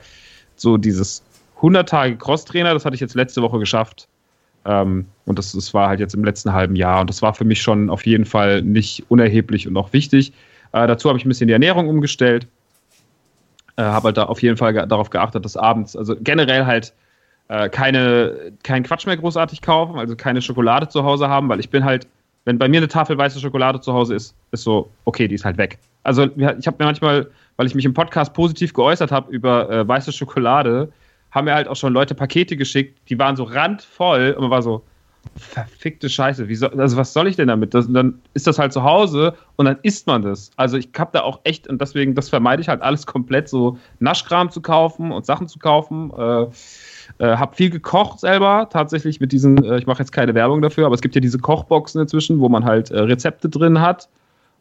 so 0.54 0.78
dieses 0.78 1.22
100 1.56 1.86
Tage 1.86 2.16
Crosstrainer, 2.16 2.72
das 2.72 2.86
hatte 2.86 2.94
ich 2.94 3.00
jetzt 3.02 3.14
letzte 3.14 3.42
Woche 3.42 3.58
geschafft 3.58 4.08
ähm, 4.66 5.06
und 5.24 5.38
das, 5.38 5.52
das 5.52 5.72
war 5.72 5.88
halt 5.88 6.00
jetzt 6.00 6.14
im 6.14 6.24
letzten 6.24 6.52
halben 6.52 6.76
Jahr. 6.76 7.00
Und 7.00 7.08
das 7.08 7.22
war 7.22 7.34
für 7.34 7.44
mich 7.44 7.62
schon 7.62 7.88
auf 7.88 8.04
jeden 8.04 8.24
Fall 8.24 8.62
nicht 8.62 9.04
unerheblich 9.08 9.66
und 9.66 9.76
auch 9.76 9.92
wichtig. 9.92 10.32
Äh, 10.72 10.86
dazu 10.86 11.08
habe 11.08 11.18
ich 11.18 11.24
ein 11.24 11.28
bisschen 11.28 11.46
die 11.46 11.52
Ernährung 11.52 11.88
umgestellt. 11.88 12.46
Äh, 13.76 13.82
habe 13.82 14.06
halt 14.06 14.16
da 14.16 14.24
auf 14.24 14.42
jeden 14.42 14.56
Fall 14.56 14.72
ge 14.72 14.86
darauf 14.86 15.10
geachtet, 15.10 15.44
dass 15.44 15.56
abends, 15.56 15.96
also 15.96 16.16
generell 16.20 16.66
halt 16.66 16.92
äh, 17.48 17.68
keine, 17.68 18.52
keinen 18.62 18.82
Quatsch 18.82 19.06
mehr 19.06 19.16
großartig 19.16 19.62
kaufen, 19.62 19.98
also 19.98 20.16
keine 20.16 20.42
Schokolade 20.42 20.88
zu 20.88 21.04
Hause 21.04 21.28
haben, 21.28 21.48
weil 21.48 21.60
ich 21.60 21.70
bin 21.70 21.84
halt, 21.84 22.08
wenn 22.44 22.58
bei 22.58 22.68
mir 22.68 22.78
eine 22.78 22.88
Tafel 22.88 23.16
weiße 23.16 23.38
Schokolade 23.38 23.80
zu 23.80 23.92
Hause 23.92 24.14
ist, 24.14 24.34
ist 24.50 24.62
so, 24.62 24.90
okay, 25.04 25.28
die 25.28 25.34
ist 25.34 25.44
halt 25.44 25.58
weg. 25.58 25.78
Also 26.02 26.24
ich 26.36 26.66
habe 26.66 26.76
mir 26.78 26.86
manchmal, 26.86 27.28
weil 27.56 27.66
ich 27.66 27.74
mich 27.74 27.84
im 27.84 27.94
Podcast 27.94 28.32
positiv 28.32 28.72
geäußert 28.72 29.12
habe 29.12 29.30
über 29.32 29.68
äh, 29.70 29.86
weiße 29.86 30.12
Schokolade, 30.12 30.90
haben 31.36 31.44
mir 31.44 31.54
halt 31.54 31.68
auch 31.68 31.76
schon 31.76 31.92
Leute 31.92 32.14
Pakete 32.14 32.56
geschickt, 32.56 32.98
die 33.10 33.18
waren 33.18 33.36
so 33.36 33.44
randvoll 33.44 34.32
und 34.36 34.42
man 34.42 34.50
war 34.50 34.62
so, 34.62 34.82
verfickte 35.34 36.08
Scheiße, 36.08 36.46
soll, 36.54 36.80
also 36.80 36.96
was 36.96 37.12
soll 37.12 37.26
ich 37.26 37.36
denn 37.36 37.48
damit? 37.48 37.74
Das, 37.74 37.92
dann 37.92 38.20
ist 38.32 38.46
das 38.46 38.58
halt 38.58 38.72
zu 38.72 38.82
Hause 38.82 39.34
und 39.56 39.66
dann 39.66 39.76
isst 39.82 40.06
man 40.06 40.22
das. 40.22 40.50
Also 40.56 40.78
ich 40.78 40.88
habe 40.96 41.10
da 41.12 41.22
auch 41.22 41.40
echt, 41.44 41.68
und 41.68 41.80
deswegen, 41.80 42.14
das 42.14 42.30
vermeide 42.30 42.62
ich 42.62 42.68
halt 42.68 42.80
alles 42.80 43.06
komplett, 43.06 43.48
so 43.48 43.76
Naschkram 43.98 44.50
zu 44.50 44.62
kaufen 44.62 45.12
und 45.12 45.26
Sachen 45.26 45.46
zu 45.46 45.58
kaufen. 45.58 46.10
Äh, 46.16 46.46
äh, 47.18 47.36
habe 47.36 47.54
viel 47.54 47.70
gekocht 47.70 48.20
selber, 48.20 48.68
tatsächlich 48.70 49.20
mit 49.20 49.30
diesen, 49.30 49.62
äh, 49.62 49.78
ich 49.78 49.86
mache 49.86 49.98
jetzt 49.98 50.12
keine 50.12 50.34
Werbung 50.34 50.62
dafür, 50.62 50.86
aber 50.86 50.94
es 50.94 51.02
gibt 51.02 51.14
ja 51.14 51.20
diese 51.20 51.38
Kochboxen 51.38 52.00
inzwischen, 52.00 52.40
wo 52.40 52.48
man 52.48 52.64
halt 52.64 52.90
äh, 52.90 52.98
Rezepte 52.98 53.48
drin 53.48 53.80
hat 53.80 54.08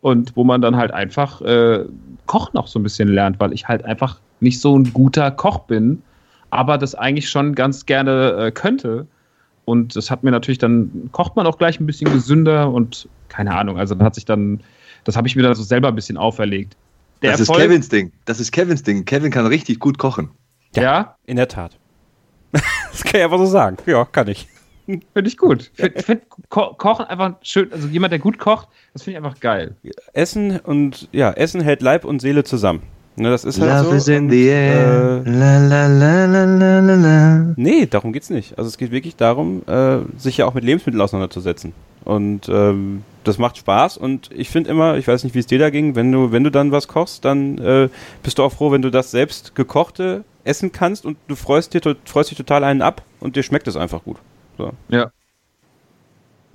und 0.01 0.35
wo 0.35 0.43
man 0.43 0.61
dann 0.61 0.75
halt 0.75 0.91
einfach 0.91 1.41
äh, 1.41 1.85
Kochen 2.25 2.57
auch 2.57 2.67
so 2.67 2.79
ein 2.79 2.83
bisschen 2.83 3.07
lernt, 3.07 3.39
weil 3.39 3.53
ich 3.53 3.67
halt 3.67 3.85
einfach 3.85 4.19
nicht 4.41 4.59
so 4.59 4.77
ein 4.77 4.91
guter 4.93 5.31
Koch 5.31 5.59
bin 5.59 6.03
aber 6.55 6.77
das 6.77 6.95
eigentlich 6.95 7.29
schon 7.29 7.53
ganz 7.55 7.85
gerne 7.85 8.47
äh, 8.47 8.51
könnte. 8.51 9.07
Und 9.65 9.95
das 9.95 10.11
hat 10.11 10.23
mir 10.23 10.31
natürlich 10.31 10.59
dann, 10.59 11.09
kocht 11.11 11.35
man 11.35 11.47
auch 11.47 11.57
gleich 11.57 11.79
ein 11.79 11.85
bisschen 11.85 12.11
gesünder 12.11 12.71
und 12.71 13.09
keine 13.29 13.55
Ahnung, 13.55 13.77
also 13.77 13.95
dann 13.95 14.05
hat 14.05 14.15
sich 14.15 14.25
dann, 14.25 14.61
das 15.03 15.17
habe 15.17 15.27
ich 15.27 15.35
mir 15.35 15.41
dann 15.41 15.55
so 15.55 15.63
selber 15.63 15.87
ein 15.87 15.95
bisschen 15.95 16.17
auferlegt. 16.17 16.77
Der 17.21 17.31
das 17.31 17.41
Erfolg, 17.41 17.59
ist 17.59 17.65
Kevins 17.65 17.89
Ding. 17.89 18.11
Das 18.25 18.39
ist 18.39 18.51
Kevins 18.51 18.83
Ding. 18.83 19.05
Kevin 19.05 19.31
kann 19.31 19.47
richtig 19.47 19.79
gut 19.79 19.97
kochen. 19.97 20.29
Ja, 20.75 20.81
ja? 20.81 21.15
in 21.25 21.37
der 21.37 21.47
Tat. 21.47 21.77
das 22.51 23.03
kann 23.03 23.19
ich 23.19 23.23
einfach 23.23 23.39
so 23.39 23.45
sagen. 23.45 23.77
Ja, 23.85 24.05
kann 24.05 24.27
ich. 24.27 24.47
Finde 24.85 25.27
ich 25.27 25.37
gut. 25.37 25.71
Ich 25.77 26.05
finde 26.05 26.23
Ko 26.49 26.75
Kochen 26.75 27.05
einfach 27.05 27.37
schön, 27.41 27.71
also 27.73 27.87
jemand, 27.87 28.11
der 28.11 28.19
gut 28.19 28.37
kocht, 28.37 28.69
das 28.93 29.01
finde 29.01 29.19
ich 29.19 29.25
einfach 29.25 29.39
geil. 29.39 29.75
Essen 30.13 30.59
und 30.59 31.09
ja, 31.11 31.31
Essen 31.31 31.61
hält 31.61 31.81
Leib 31.81 32.05
und 32.05 32.19
Seele 32.19 32.43
zusammen. 32.43 32.83
Ne, 33.17 33.29
das 33.29 33.45
ist 33.45 33.61
halt 33.61 33.71
Love 33.71 33.89
so. 33.91 33.95
Is 33.95 34.07
in 34.09 34.29
the 34.29 34.47
air. 34.47 35.23
Äh, 35.25 35.29
la, 35.29 35.57
la, 35.57 35.87
la, 35.87 36.25
la, 36.25 36.79
la, 36.79 36.95
la. 36.95 37.53
Nee, 37.55 37.85
darum 37.85 38.11
geht's 38.11 38.29
nicht. 38.29 38.57
Also 38.57 38.67
es 38.67 38.77
geht 38.77 38.91
wirklich 38.91 39.15
darum, 39.15 39.61
äh, 39.67 39.99
sich 40.17 40.37
ja 40.37 40.45
auch 40.45 40.53
mit 40.53 40.65
Lebensmitteln 40.65 41.01
auseinanderzusetzen. 41.01 41.73
Und 42.03 42.49
ähm, 42.49 43.03
das 43.23 43.37
macht 43.37 43.57
Spaß 43.57 43.97
und 43.97 44.29
ich 44.31 44.49
finde 44.49 44.69
immer, 44.69 44.97
ich 44.97 45.07
weiß 45.07 45.23
nicht, 45.23 45.33
wie 45.33 45.39
es 45.39 45.47
dir 45.47 45.57
da 45.57 45.71
ging, 45.71 45.95
wenn 45.95 46.11
du, 46.11 46.31
wenn 46.31 46.43
du 46.43 46.51
dann 46.51 46.71
was 46.71 46.87
kochst, 46.87 47.25
dann 47.25 47.57
äh, 47.57 47.89
bist 48.21 48.37
du 48.37 48.43
auch 48.43 48.51
froh, 48.51 48.71
wenn 48.71 48.83
du 48.83 48.91
das 48.91 49.09
selbst 49.09 49.55
gekochte 49.55 50.23
essen 50.43 50.71
kannst 50.71 51.05
und 51.05 51.17
du 51.27 51.35
freust, 51.35 51.73
dir, 51.73 51.81
freust 52.05 52.29
dich 52.29 52.37
total 52.37 52.63
einen 52.63 52.83
ab 52.83 53.01
und 53.19 53.35
dir 53.35 53.43
schmeckt 53.43 53.67
es 53.67 53.75
einfach 53.75 54.03
gut. 54.03 54.17
So. 54.57 54.71
Ja, 54.89 55.11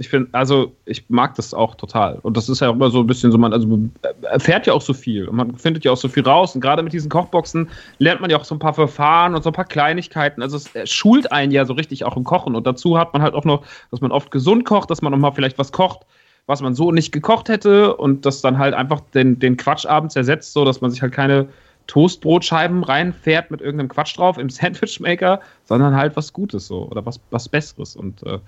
ich 0.00 0.08
finde, 0.08 0.30
also 0.32 0.72
ich 0.86 1.04
mag 1.10 1.34
das 1.34 1.52
auch 1.52 1.74
total. 1.74 2.18
Und 2.22 2.34
das 2.34 2.48
ist 2.48 2.60
ja 2.60 2.70
auch 2.70 2.72
immer 2.72 2.90
so 2.90 3.00
ein 3.00 3.06
bisschen 3.06 3.30
so, 3.30 3.36
man 3.36 3.52
also 3.52 3.78
erfährt 4.22 4.66
ja 4.66 4.72
auch 4.72 4.80
so 4.80 4.94
viel 4.94 5.28
und 5.28 5.36
man 5.36 5.54
findet 5.56 5.84
ja 5.84 5.92
auch 5.92 5.96
so 5.98 6.08
viel 6.08 6.22
raus. 6.22 6.54
Und 6.54 6.62
gerade 6.62 6.82
mit 6.82 6.94
diesen 6.94 7.10
Kochboxen 7.10 7.68
lernt 7.98 8.22
man 8.22 8.30
ja 8.30 8.38
auch 8.38 8.44
so 8.44 8.54
ein 8.54 8.58
paar 8.58 8.72
Verfahren 8.72 9.34
und 9.34 9.42
so 9.42 9.50
ein 9.50 9.52
paar 9.52 9.66
Kleinigkeiten. 9.66 10.40
Also 10.40 10.56
es 10.56 10.90
schult 10.90 11.30
einen 11.30 11.52
ja 11.52 11.66
so 11.66 11.74
richtig 11.74 12.06
auch 12.06 12.16
im 12.16 12.24
Kochen. 12.24 12.56
Und 12.56 12.66
dazu 12.66 12.96
hat 12.96 13.12
man 13.12 13.20
halt 13.20 13.34
auch 13.34 13.44
noch, 13.44 13.62
dass 13.90 14.00
man 14.00 14.10
oft 14.10 14.30
gesund 14.30 14.64
kocht, 14.64 14.90
dass 14.90 15.02
man 15.02 15.12
noch 15.12 15.18
mal 15.18 15.32
vielleicht 15.32 15.58
was 15.58 15.70
kocht, 15.70 16.06
was 16.46 16.62
man 16.62 16.74
so 16.74 16.92
nicht 16.92 17.12
gekocht 17.12 17.50
hätte 17.50 17.94
und 17.94 18.24
das 18.24 18.40
dann 18.40 18.56
halt 18.56 18.72
einfach 18.72 19.00
den, 19.12 19.38
den 19.38 19.58
Quatsch 19.58 19.84
abends 19.84 20.16
ersetzt, 20.16 20.54
so 20.54 20.64
dass 20.64 20.80
man 20.80 20.90
sich 20.90 21.02
halt 21.02 21.12
keine 21.12 21.46
Toastbrotscheiben 21.90 22.84
reinfährt 22.84 23.50
mit 23.50 23.60
irgendeinem 23.60 23.88
Quatsch 23.88 24.16
drauf 24.16 24.38
im 24.38 24.48
Sandwichmaker, 24.50 25.40
sondern 25.64 25.96
halt 25.96 26.16
was 26.16 26.32
Gutes 26.32 26.68
so 26.68 26.86
oder 26.88 27.04
was, 27.04 27.20
was 27.30 27.48
Besseres. 27.48 27.96
Und 27.96 28.22
äh, 28.22 28.38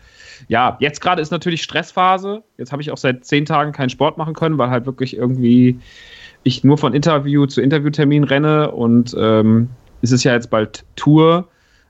ja, 0.47 0.77
jetzt 0.79 1.01
gerade 1.01 1.21
ist 1.21 1.33
natürlich 1.33 1.63
Stressphase. 1.63 2.45
Jetzt 2.57 2.71
habe 2.71 2.83
ich 2.83 2.93
auch 2.93 2.97
seit 2.97 3.25
zehn 3.25 3.45
Tagen 3.45 3.73
keinen 3.73 3.91
Sport 3.91 4.17
machen 4.17 4.35
können, 4.35 4.59
weil 4.59 4.71
halt 4.71 4.87
wirklich 4.87 5.17
irgendwie 5.17 5.81
ich 6.45 6.63
nur 6.63 6.79
von 6.79 6.95
Interview 6.95 7.47
zu 7.47 7.61
Interviewtermin 7.61 8.25
renne 8.25 8.71
und 8.71 9.15
ähm, 9.19 9.71
es 10.03 10.13
ist 10.13 10.23
ja 10.23 10.33
jetzt 10.33 10.51
bald 10.51 10.85
Tour. 10.95 11.49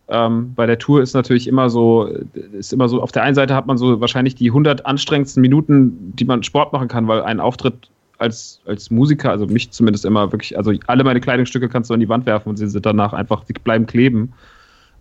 Ähm, 0.08 0.54
bei 0.54 0.66
der 0.66 0.78
Tour 0.78 1.02
ist 1.02 1.12
natürlich 1.14 1.46
immer 1.46 1.68
so, 1.68 2.06
ist 2.52 2.72
immer 2.72 2.88
so, 2.88 3.02
auf 3.02 3.12
der 3.12 3.22
einen 3.24 3.34
Seite 3.34 3.54
hat 3.54 3.66
man 3.66 3.76
so 3.76 4.00
wahrscheinlich 4.00 4.34
die 4.34 4.48
100 4.48 4.86
anstrengendsten 4.86 5.40
Minuten, 5.42 6.14
die 6.16 6.24
man 6.24 6.42
Sport 6.42 6.72
machen 6.72 6.88
kann, 6.88 7.08
weil 7.08 7.22
ein 7.22 7.40
Auftritt 7.40 7.90
als, 8.18 8.60
als 8.66 8.90
Musiker, 8.90 9.30
also 9.30 9.46
mich 9.46 9.70
zumindest 9.70 10.04
immer 10.04 10.30
wirklich, 10.32 10.56
also 10.56 10.72
alle 10.86 11.04
meine 11.04 11.20
Kleidungsstücke 11.20 11.68
kannst 11.68 11.90
du 11.90 11.94
an 11.94 12.00
die 12.00 12.08
Wand 12.08 12.26
werfen 12.26 12.48
und 12.48 12.56
sie 12.56 12.68
sind 12.68 12.86
danach 12.86 13.12
einfach, 13.12 13.44
die 13.44 13.52
bleiben 13.52 13.86
kleben. 13.86 14.32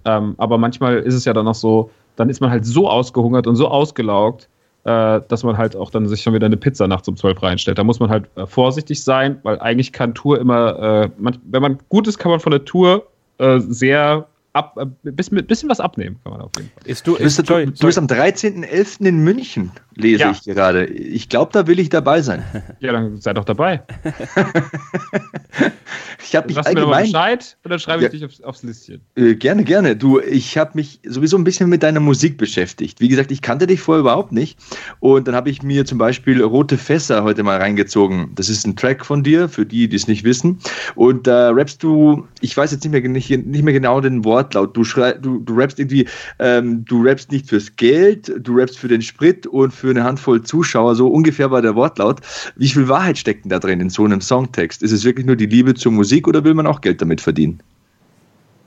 Ähm, 0.05 0.35
aber 0.37 0.57
manchmal 0.57 0.97
ist 0.99 1.13
es 1.13 1.25
ja 1.25 1.33
dann 1.33 1.45
noch 1.45 1.55
so, 1.55 1.91
dann 2.15 2.29
ist 2.29 2.41
man 2.41 2.49
halt 2.49 2.65
so 2.65 2.89
ausgehungert 2.89 3.47
und 3.47 3.55
so 3.55 3.67
ausgelaugt, 3.67 4.49
äh, 4.83 5.21
dass 5.27 5.43
man 5.43 5.57
halt 5.57 5.75
auch 5.75 5.91
dann 5.91 6.07
sich 6.07 6.23
schon 6.23 6.33
wieder 6.33 6.47
eine 6.47 6.57
Pizza 6.57 6.87
nachts 6.87 7.07
um 7.07 7.15
12 7.15 7.41
reinstellt. 7.43 7.77
Da 7.77 7.83
muss 7.83 7.99
man 7.99 8.09
halt 8.09 8.25
äh, 8.35 8.47
vorsichtig 8.47 9.03
sein, 9.03 9.39
weil 9.43 9.59
eigentlich 9.59 9.93
kann 9.93 10.15
Tour 10.15 10.39
immer, 10.39 10.79
äh, 10.79 11.09
man, 11.17 11.37
wenn 11.45 11.61
man 11.61 11.77
gut 11.89 12.07
ist, 12.07 12.17
kann 12.17 12.31
man 12.31 12.39
von 12.39 12.51
der 12.51 12.65
Tour 12.65 13.05
äh, 13.37 13.59
sehr 13.59 14.27
ab, 14.53 14.77
ein 14.77 14.95
äh, 15.05 15.11
bisschen, 15.11 15.45
bisschen 15.45 15.69
was 15.69 15.79
abnehmen 15.79 16.19
kann 16.23 16.33
man 16.33 16.41
auf 16.41 16.51
jeden 16.57 16.69
Fall. 16.69 16.83
Ist 16.85 17.07
du, 17.07 17.15
ist, 17.15 17.39
du, 17.39 17.43
du, 17.43 17.65
du 17.71 17.85
bist 17.85 17.97
am 17.97 18.07
13.11. 18.07 19.05
in 19.05 19.23
München, 19.23 19.71
lese 19.95 20.21
ja. 20.21 20.31
ich 20.31 20.43
gerade. 20.43 20.85
Ich 20.85 21.29
glaube, 21.29 21.51
da 21.53 21.67
will 21.67 21.79
ich 21.79 21.89
dabei 21.89 22.21
sein. 22.21 22.43
Ja, 22.79 22.91
dann 22.91 23.19
sei 23.21 23.33
doch 23.33 23.45
dabei. 23.45 23.83
ich 26.23 26.35
habe 26.35 26.47
mich 26.47 26.55
Lass 26.57 26.67
allgemein, 26.67 27.07
mir 27.07 27.11
mal 27.13 27.35
Bescheid 27.35 27.57
und 27.63 27.71
dann 27.71 27.79
schreibe 27.79 27.99
ich 27.99 28.03
ja, 28.03 28.09
dich 28.09 28.25
aufs, 28.25 28.41
aufs 28.41 28.63
Listchen. 28.63 29.01
Äh, 29.15 29.35
gerne, 29.35 29.63
gerne. 29.63 29.95
Du, 29.95 30.19
ich 30.19 30.57
habe 30.57 30.71
mich 30.75 30.99
sowieso 31.05 31.37
ein 31.37 31.43
bisschen 31.43 31.69
mit 31.69 31.83
deiner 31.83 31.99
Musik 31.99 32.37
beschäftigt. 32.37 32.99
Wie 32.99 33.07
gesagt, 33.07 33.31
ich 33.31 33.41
kannte 33.41 33.67
dich 33.67 33.81
vorher 33.81 34.01
überhaupt 34.01 34.31
nicht. 34.31 34.59
Und 34.99 35.27
dann 35.27 35.35
habe 35.35 35.49
ich 35.49 35.63
mir 35.63 35.85
zum 35.85 35.97
Beispiel 35.97 36.41
Rote 36.43 36.77
Fässer 36.77 37.23
heute 37.23 37.43
mal 37.43 37.57
reingezogen. 37.57 38.31
Das 38.35 38.49
ist 38.49 38.65
ein 38.65 38.75
Track 38.75 39.05
von 39.05 39.23
dir, 39.23 39.49
für 39.49 39.65
die, 39.65 39.87
die 39.87 39.95
es 39.95 40.07
nicht 40.07 40.23
wissen. 40.23 40.59
Und 40.95 41.27
da 41.27 41.49
äh, 41.49 41.53
rappst 41.53 41.81
du, 41.83 42.27
ich 42.41 42.55
weiß 42.55 42.71
jetzt 42.71 42.83
nicht 42.83 42.91
mehr, 42.91 43.07
nicht, 43.07 43.29
nicht 43.29 43.63
mehr 43.63 43.73
genau 43.73 44.01
den 44.01 44.23
Wort, 44.25 44.41
Wortlaut. 44.41 44.75
Du, 44.75 44.83
schrei, 44.83 45.13
du, 45.13 45.39
du 45.39 45.53
rappst 45.53 45.79
irgendwie, 45.79 46.07
ähm, 46.39 46.83
du 46.85 47.03
rappst 47.03 47.31
nicht 47.31 47.49
fürs 47.49 47.75
Geld, 47.75 48.31
du 48.39 48.55
rappst 48.55 48.77
für 48.77 48.87
den 48.87 49.01
Sprit 49.01 49.45
und 49.47 49.71
für 49.71 49.89
eine 49.89 50.03
Handvoll 50.03 50.41
Zuschauer. 50.41 50.95
So 50.95 51.07
ungefähr 51.07 51.51
war 51.51 51.61
der 51.61 51.75
Wortlaut. 51.75 52.21
Wie 52.55 52.67
viel 52.67 52.87
Wahrheit 52.87 53.17
steckt 53.17 53.45
denn 53.45 53.49
da 53.49 53.59
drin 53.59 53.79
in 53.79 53.89
so 53.89 54.05
einem 54.05 54.21
Songtext? 54.21 54.81
Ist 54.83 54.91
es 54.91 55.03
wirklich 55.03 55.25
nur 55.25 55.35
die 55.35 55.45
Liebe 55.45 55.73
zur 55.73 55.91
Musik 55.91 56.10
oder 56.27 56.43
will 56.43 56.53
man 56.53 56.67
auch 56.67 56.81
Geld 56.81 57.01
damit 57.01 57.21
verdienen? 57.21 57.61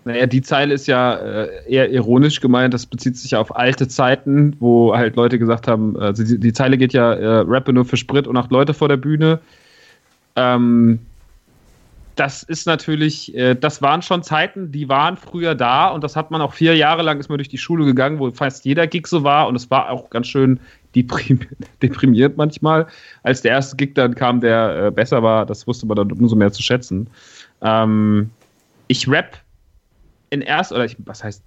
Naja, 0.05 0.27
die 0.27 0.43
Zeile 0.43 0.75
ist 0.75 0.87
ja 0.87 1.15
äh, 1.15 1.49
eher 1.67 1.91
ironisch 1.91 2.41
gemeint. 2.41 2.75
Das 2.75 2.85
bezieht 2.85 3.17
sich 3.17 3.31
ja 3.31 3.41
auf 3.41 3.57
alte 3.57 3.89
Zeiten, 3.89 4.55
wo 4.61 4.95
halt 4.95 5.17
Leute 5.17 5.39
gesagt 5.39 5.67
haben, 5.67 5.99
also 5.99 6.23
die, 6.25 6.39
die 6.39 6.53
Zeile 6.53 6.77
geht 6.77 6.93
ja, 6.93 7.15
äh, 7.15 7.45
rappe 7.47 7.73
nur 7.73 7.87
für 7.87 7.97
Sprit 7.97 8.27
und 8.27 8.37
acht 8.37 8.51
Leute 8.51 8.75
vor 8.75 8.89
der 8.89 8.99
Bühne. 8.99 9.41
Ähm, 10.37 10.99
das 12.17 12.43
ist 12.43 12.67
natürlich, 12.67 13.35
äh, 13.35 13.55
das 13.55 13.81
waren 13.81 14.03
schon 14.03 14.23
Zeiten, 14.23 14.71
die 14.71 14.89
waren 14.89 15.17
früher 15.17 15.55
da 15.55 15.89
und 15.89 16.05
das 16.05 16.17
hat 16.17 16.31
man 16.31 16.43
auch 16.43 16.53
vier 16.53 16.77
Jahre 16.77 17.03
lang 17.03 17.19
ist 17.19 17.29
man 17.29 17.39
durch 17.39 17.49
die 17.49 17.59
Schule 17.59 17.85
gegangen, 17.85 18.19
wo 18.19 18.31
fast 18.31 18.65
jeder 18.65 18.87
Gig 18.87 19.07
so 19.07 19.25
war 19.25 19.49
und 19.49 19.57
es 19.57 19.71
war 19.71 19.91
auch 19.91 20.11
ganz 20.11 20.29
schön 20.29 20.61
deprimiert 21.83 22.37
manchmal. 22.37 22.87
Als 23.23 23.43
der 23.43 23.53
erste 23.53 23.77
Gig 23.77 23.95
dann 23.95 24.15
kam, 24.15 24.41
der 24.41 24.87
äh, 24.87 24.91
besser 24.91 25.23
war, 25.23 25.47
das 25.47 25.67
wusste 25.67 25.87
man 25.87 25.97
dann 25.97 26.13
umso 26.13 26.37
mehr 26.37 26.53
zu 26.53 26.63
schätzen. 26.63 27.09
Ähm, 27.63 28.31
ich 28.89 29.09
rap 29.09 29.39
in 30.31 30.41
erst, 30.41 30.73
oder 30.73 30.85
ich, 30.85 30.97
was 31.05 31.23
heißt, 31.23 31.43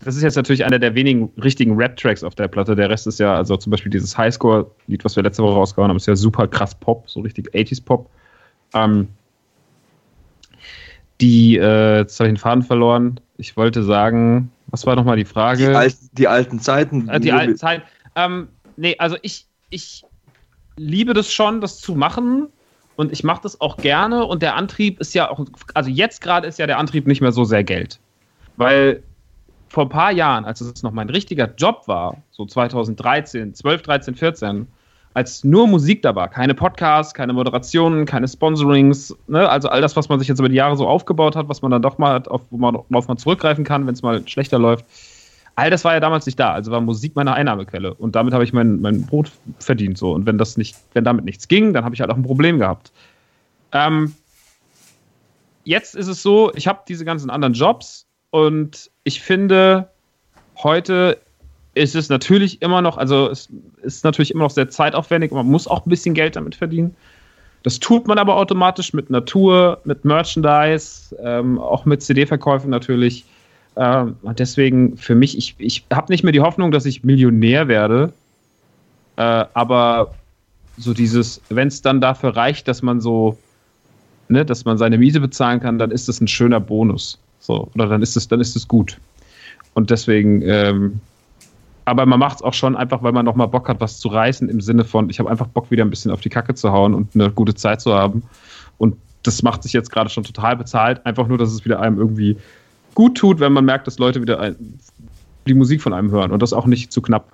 das 0.00 0.14
ist 0.14 0.22
jetzt 0.22 0.36
natürlich 0.36 0.64
einer 0.64 0.78
der 0.78 0.94
wenigen 0.94 1.30
richtigen 1.42 1.76
Rap-Tracks 1.76 2.22
auf 2.22 2.34
der 2.34 2.48
Platte. 2.48 2.76
Der 2.76 2.90
Rest 2.90 3.06
ist 3.06 3.18
ja, 3.18 3.34
also 3.34 3.56
zum 3.56 3.70
Beispiel 3.70 3.90
dieses 3.90 4.16
Highscore-Lied, 4.16 5.04
was 5.04 5.16
wir 5.16 5.22
letzte 5.22 5.42
Woche 5.42 5.54
rausgehauen 5.54 5.88
haben, 5.88 5.96
ist 5.96 6.06
ja 6.06 6.16
super 6.16 6.46
krass 6.46 6.74
Pop, 6.74 7.08
so 7.08 7.20
richtig 7.20 7.52
80s-Pop. 7.54 8.08
Ähm, 8.74 9.08
die, 11.20 11.56
äh, 11.56 11.98
jetzt 11.98 12.20
habe 12.20 12.28
ich 12.28 12.34
den 12.34 12.40
Faden 12.40 12.62
verloren. 12.62 13.20
Ich 13.38 13.56
wollte 13.56 13.82
sagen, 13.82 14.50
was 14.68 14.86
war 14.86 14.96
nochmal 14.96 15.16
die 15.16 15.24
Frage? 15.24 15.68
Die, 15.68 15.74
Al 15.74 15.92
die 16.12 16.28
alten 16.28 16.60
Zeiten. 16.60 17.08
Äh, 17.08 17.20
die 17.20 17.32
alten 17.32 17.56
Zeiten. 17.56 17.82
Ähm, 18.14 18.48
nee, 18.76 18.96
also 18.98 19.16
ich, 19.22 19.46
ich 19.70 20.04
liebe 20.76 21.14
das 21.14 21.32
schon, 21.32 21.60
das 21.60 21.80
zu 21.80 21.94
machen. 21.94 22.48
Und 22.96 23.12
ich 23.12 23.22
mache 23.24 23.42
das 23.42 23.60
auch 23.60 23.76
gerne. 23.76 24.24
Und 24.24 24.42
der 24.42 24.56
Antrieb 24.56 25.00
ist 25.00 25.14
ja 25.14 25.30
auch, 25.30 25.44
also 25.74 25.90
jetzt 25.90 26.22
gerade 26.22 26.46
ist 26.46 26.58
ja 26.58 26.66
der 26.66 26.78
Antrieb 26.78 27.06
nicht 27.06 27.20
mehr 27.20 27.32
so 27.32 27.44
sehr 27.44 27.62
Geld. 27.62 28.00
Weil 28.56 29.02
vor 29.68 29.84
ein 29.84 29.90
paar 29.90 30.12
Jahren, 30.12 30.46
als 30.46 30.62
es 30.62 30.82
noch 30.82 30.92
mein 30.92 31.10
richtiger 31.10 31.52
Job 31.56 31.82
war, 31.86 32.22
so 32.30 32.46
2013, 32.46 33.54
12, 33.54 33.82
13, 33.82 34.14
14, 34.14 34.66
als 35.12 35.44
nur 35.44 35.66
Musik 35.66 36.02
da 36.02 36.14
war, 36.14 36.28
keine 36.28 36.54
Podcasts, 36.54 37.14
keine 37.14 37.32
Moderationen, 37.32 38.04
keine 38.04 38.28
Sponsorings, 38.28 39.16
ne? 39.28 39.48
also 39.48 39.68
all 39.68 39.80
das, 39.80 39.96
was 39.96 40.08
man 40.08 40.18
sich 40.18 40.28
jetzt 40.28 40.38
über 40.38 40.48
die 40.48 40.56
Jahre 40.56 40.76
so 40.76 40.86
aufgebaut 40.86 41.36
hat, 41.36 41.48
was 41.48 41.62
man 41.62 41.70
dann 41.70 41.82
doch 41.82 41.98
mal 41.98 42.14
hat, 42.14 42.28
auf, 42.28 42.42
wo 42.50 42.58
man, 42.58 42.78
worauf 42.90 43.08
man 43.08 43.16
zurückgreifen 43.16 43.64
kann, 43.64 43.86
wenn 43.86 43.94
es 43.94 44.02
mal 44.02 44.26
schlechter 44.28 44.58
läuft. 44.58 44.84
All 45.56 45.70
das 45.70 45.84
war 45.84 45.94
ja 45.94 46.00
damals 46.00 46.26
nicht 46.26 46.38
da, 46.38 46.52
also 46.52 46.70
war 46.70 46.80
Musik 46.80 47.16
meine 47.16 47.32
Einnahmequelle 47.34 47.94
und 47.94 48.14
damit 48.14 48.34
habe 48.34 48.44
ich 48.44 48.52
mein, 48.52 48.80
mein 48.80 49.06
Brot 49.06 49.32
verdient 49.58 49.98
so 49.98 50.12
und 50.12 50.26
wenn 50.26 50.38
das 50.38 50.56
nicht, 50.56 50.76
wenn 50.92 51.04
damit 51.04 51.24
nichts 51.24 51.48
ging, 51.48 51.72
dann 51.72 51.84
habe 51.84 51.94
ich 51.94 52.00
halt 52.00 52.10
auch 52.10 52.16
ein 52.16 52.22
Problem 52.22 52.58
gehabt. 52.58 52.92
Ähm, 53.72 54.14
jetzt 55.64 55.94
ist 55.94 56.08
es 56.08 56.22
so, 56.22 56.52
ich 56.54 56.68
habe 56.68 56.80
diese 56.86 57.04
ganzen 57.04 57.30
anderen 57.30 57.54
Jobs, 57.54 58.06
und 58.36 58.90
ich 59.04 59.22
finde, 59.22 59.88
heute 60.62 61.18
ist 61.72 61.94
es 61.94 62.10
natürlich 62.10 62.60
immer 62.60 62.82
noch, 62.82 62.98
also 62.98 63.30
es 63.30 63.48
ist 63.82 64.04
natürlich 64.04 64.30
immer 64.30 64.44
noch 64.44 64.50
sehr 64.50 64.68
zeitaufwendig 64.68 65.30
und 65.30 65.38
man 65.38 65.46
muss 65.46 65.66
auch 65.66 65.86
ein 65.86 65.88
bisschen 65.88 66.14
Geld 66.14 66.36
damit 66.36 66.54
verdienen. 66.54 66.94
Das 67.62 67.80
tut 67.80 68.06
man 68.06 68.18
aber 68.18 68.36
automatisch 68.36 68.92
mit 68.92 69.08
Natur, 69.08 69.80
mit 69.84 70.04
Merchandise, 70.04 71.16
ähm, 71.18 71.58
auch 71.58 71.86
mit 71.86 72.02
CD-Verkäufen 72.02 72.68
natürlich. 72.68 73.24
Ähm, 73.76 74.16
deswegen 74.38 74.96
für 74.96 75.14
mich, 75.14 75.36
ich, 75.36 75.54
ich 75.58 75.84
habe 75.92 76.10
nicht 76.10 76.22
mehr 76.22 76.32
die 76.32 76.40
Hoffnung, 76.40 76.70
dass 76.70 76.86
ich 76.86 77.04
Millionär 77.04 77.68
werde. 77.68 78.12
Äh, 79.16 79.44
aber 79.54 80.14
so 80.78 80.94
dieses, 80.94 81.40
wenn 81.48 81.68
es 81.68 81.82
dann 81.82 82.00
dafür 82.00 82.36
reicht, 82.36 82.68
dass 82.68 82.82
man 82.82 83.00
so, 83.00 83.38
ne, 84.28 84.44
dass 84.44 84.64
man 84.64 84.78
seine 84.78 84.98
Miete 84.98 85.20
bezahlen 85.20 85.60
kann, 85.60 85.78
dann 85.78 85.90
ist 85.90 86.08
das 86.08 86.20
ein 86.20 86.28
schöner 86.28 86.60
Bonus. 86.60 87.18
So, 87.38 87.70
oder 87.74 87.86
dann 87.86 88.02
ist 88.02 88.16
es, 88.16 88.28
dann 88.28 88.40
ist 88.40 88.56
es 88.56 88.66
gut. 88.66 88.98
Und 89.74 89.90
deswegen, 89.90 90.42
ähm, 90.42 91.00
aber 91.84 92.06
man 92.06 92.18
macht 92.18 92.36
es 92.36 92.42
auch 92.42 92.54
schon 92.54 92.76
einfach, 92.76 93.02
weil 93.02 93.12
man 93.12 93.24
nochmal 93.24 93.48
Bock 93.48 93.68
hat, 93.68 93.80
was 93.80 93.98
zu 93.98 94.08
reißen, 94.08 94.48
im 94.48 94.60
Sinne 94.60 94.84
von, 94.84 95.10
ich 95.10 95.18
habe 95.18 95.30
einfach 95.30 95.46
Bock, 95.46 95.70
wieder 95.70 95.84
ein 95.84 95.90
bisschen 95.90 96.10
auf 96.10 96.20
die 96.20 96.30
Kacke 96.30 96.54
zu 96.54 96.72
hauen 96.72 96.94
und 96.94 97.14
eine 97.14 97.30
gute 97.30 97.54
Zeit 97.54 97.80
zu 97.80 97.94
haben. 97.94 98.22
Und 98.78 98.96
das 99.22 99.42
macht 99.42 99.62
sich 99.62 99.72
jetzt 99.72 99.90
gerade 99.90 100.10
schon 100.10 100.24
total 100.24 100.56
bezahlt, 100.56 101.04
einfach 101.04 101.28
nur, 101.28 101.38
dass 101.38 101.52
es 101.52 101.64
wieder 101.64 101.80
einem 101.80 101.98
irgendwie 101.98 102.36
gut 102.96 103.16
tut, 103.16 103.38
wenn 103.38 103.52
man 103.52 103.64
merkt, 103.64 103.86
dass 103.86 104.00
Leute 104.00 104.20
wieder 104.20 104.40
ein, 104.40 104.56
die 105.46 105.54
Musik 105.54 105.80
von 105.80 105.92
einem 105.92 106.10
hören 106.10 106.32
und 106.32 106.42
das 106.42 106.52
auch 106.52 106.66
nicht 106.66 106.90
zu 106.90 107.00
knapp. 107.00 107.30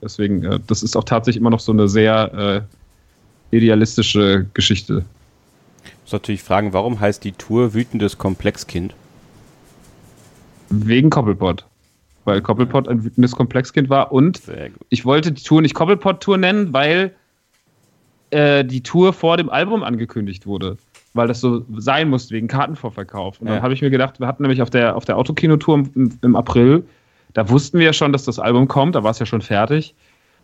Deswegen, 0.00 0.42
äh, 0.44 0.58
das 0.66 0.82
ist 0.82 0.96
auch 0.96 1.04
tatsächlich 1.04 1.40
immer 1.40 1.50
noch 1.50 1.60
so 1.60 1.72
eine 1.72 1.88
sehr 1.88 2.66
äh, 3.52 3.56
idealistische 3.56 4.46
Geschichte. 4.54 5.04
Ich 5.84 5.92
muss 6.04 6.12
natürlich 6.12 6.42
fragen, 6.42 6.72
warum 6.72 7.00
heißt 7.00 7.22
die 7.24 7.32
Tour 7.32 7.74
Wütendes 7.74 8.16
Komplexkind? 8.16 8.94
Wegen 10.70 11.10
Koppelpot. 11.10 11.66
Weil 12.24 12.40
Koppelpot 12.40 12.88
ein 12.88 13.04
wütendes 13.04 13.32
Komplexkind 13.32 13.90
war 13.90 14.12
und 14.12 14.42
ich 14.90 15.04
wollte 15.04 15.32
die 15.32 15.42
Tour 15.42 15.62
nicht 15.62 15.74
Koppelpot-Tour 15.74 16.36
nennen, 16.36 16.72
weil 16.72 17.14
äh, 18.30 18.64
die 18.64 18.82
Tour 18.82 19.12
vor 19.12 19.38
dem 19.38 19.48
Album 19.50 19.82
angekündigt 19.82 20.46
wurde. 20.46 20.76
Weil 21.18 21.26
das 21.26 21.40
so 21.40 21.64
sein 21.76 22.08
muss 22.08 22.30
wegen 22.30 22.46
Kartenvorverkauf. 22.46 23.40
Und 23.40 23.48
ja. 23.48 23.54
dann 23.54 23.62
habe 23.64 23.74
ich 23.74 23.82
mir 23.82 23.90
gedacht, 23.90 24.20
wir 24.20 24.28
hatten 24.28 24.44
nämlich 24.44 24.62
auf 24.62 24.70
der, 24.70 24.94
auf 24.94 25.04
der 25.04 25.16
Autokinotour 25.18 25.84
im, 25.94 26.18
im 26.22 26.36
April, 26.36 26.84
da 27.34 27.50
wussten 27.50 27.80
wir 27.80 27.86
ja 27.86 27.92
schon, 27.92 28.12
dass 28.12 28.24
das 28.24 28.38
Album 28.38 28.68
kommt, 28.68 28.94
da 28.94 29.02
war 29.02 29.10
es 29.10 29.18
ja 29.18 29.26
schon 29.26 29.42
fertig. 29.42 29.96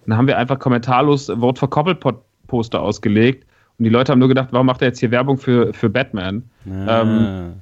Und 0.05 0.11
dann 0.11 0.19
haben 0.19 0.27
wir 0.27 0.37
einfach 0.37 0.59
kommentarlos 0.59 1.29
Wort 1.29 1.61
für 1.61 1.69
Koppelpot-Poster 1.69 2.81
ausgelegt. 2.81 3.47
Und 3.79 3.85
die 3.85 3.91
Leute 3.91 4.11
haben 4.11 4.19
nur 4.19 4.29
gedacht, 4.29 4.49
warum 4.51 4.67
macht 4.67 4.83
er 4.83 4.89
jetzt 4.89 4.99
hier 4.99 5.13
Werbung 5.13 5.39
für, 5.39 5.73
für 5.73 5.89
Batman? 5.89 6.43
Ah. 6.69 7.03
Ähm, 7.03 7.53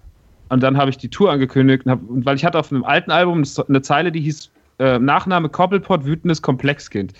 und 0.48 0.62
dann 0.62 0.78
habe 0.78 0.90
ich 0.90 0.96
die 0.96 1.08
Tour 1.08 1.30
angekündigt, 1.30 1.84
und 1.84 1.92
hab, 1.92 2.00
weil 2.08 2.36
ich 2.36 2.46
hatte 2.46 2.58
auf 2.58 2.72
einem 2.72 2.84
alten 2.84 3.10
Album 3.10 3.44
eine 3.68 3.82
Zeile, 3.82 4.10
die 4.10 4.20
hieß 4.20 4.50
äh, 4.78 4.98
Nachname 4.98 5.50
Koppelpot, 5.50 6.06
wütendes 6.06 6.40
Komplexkind. 6.40 7.12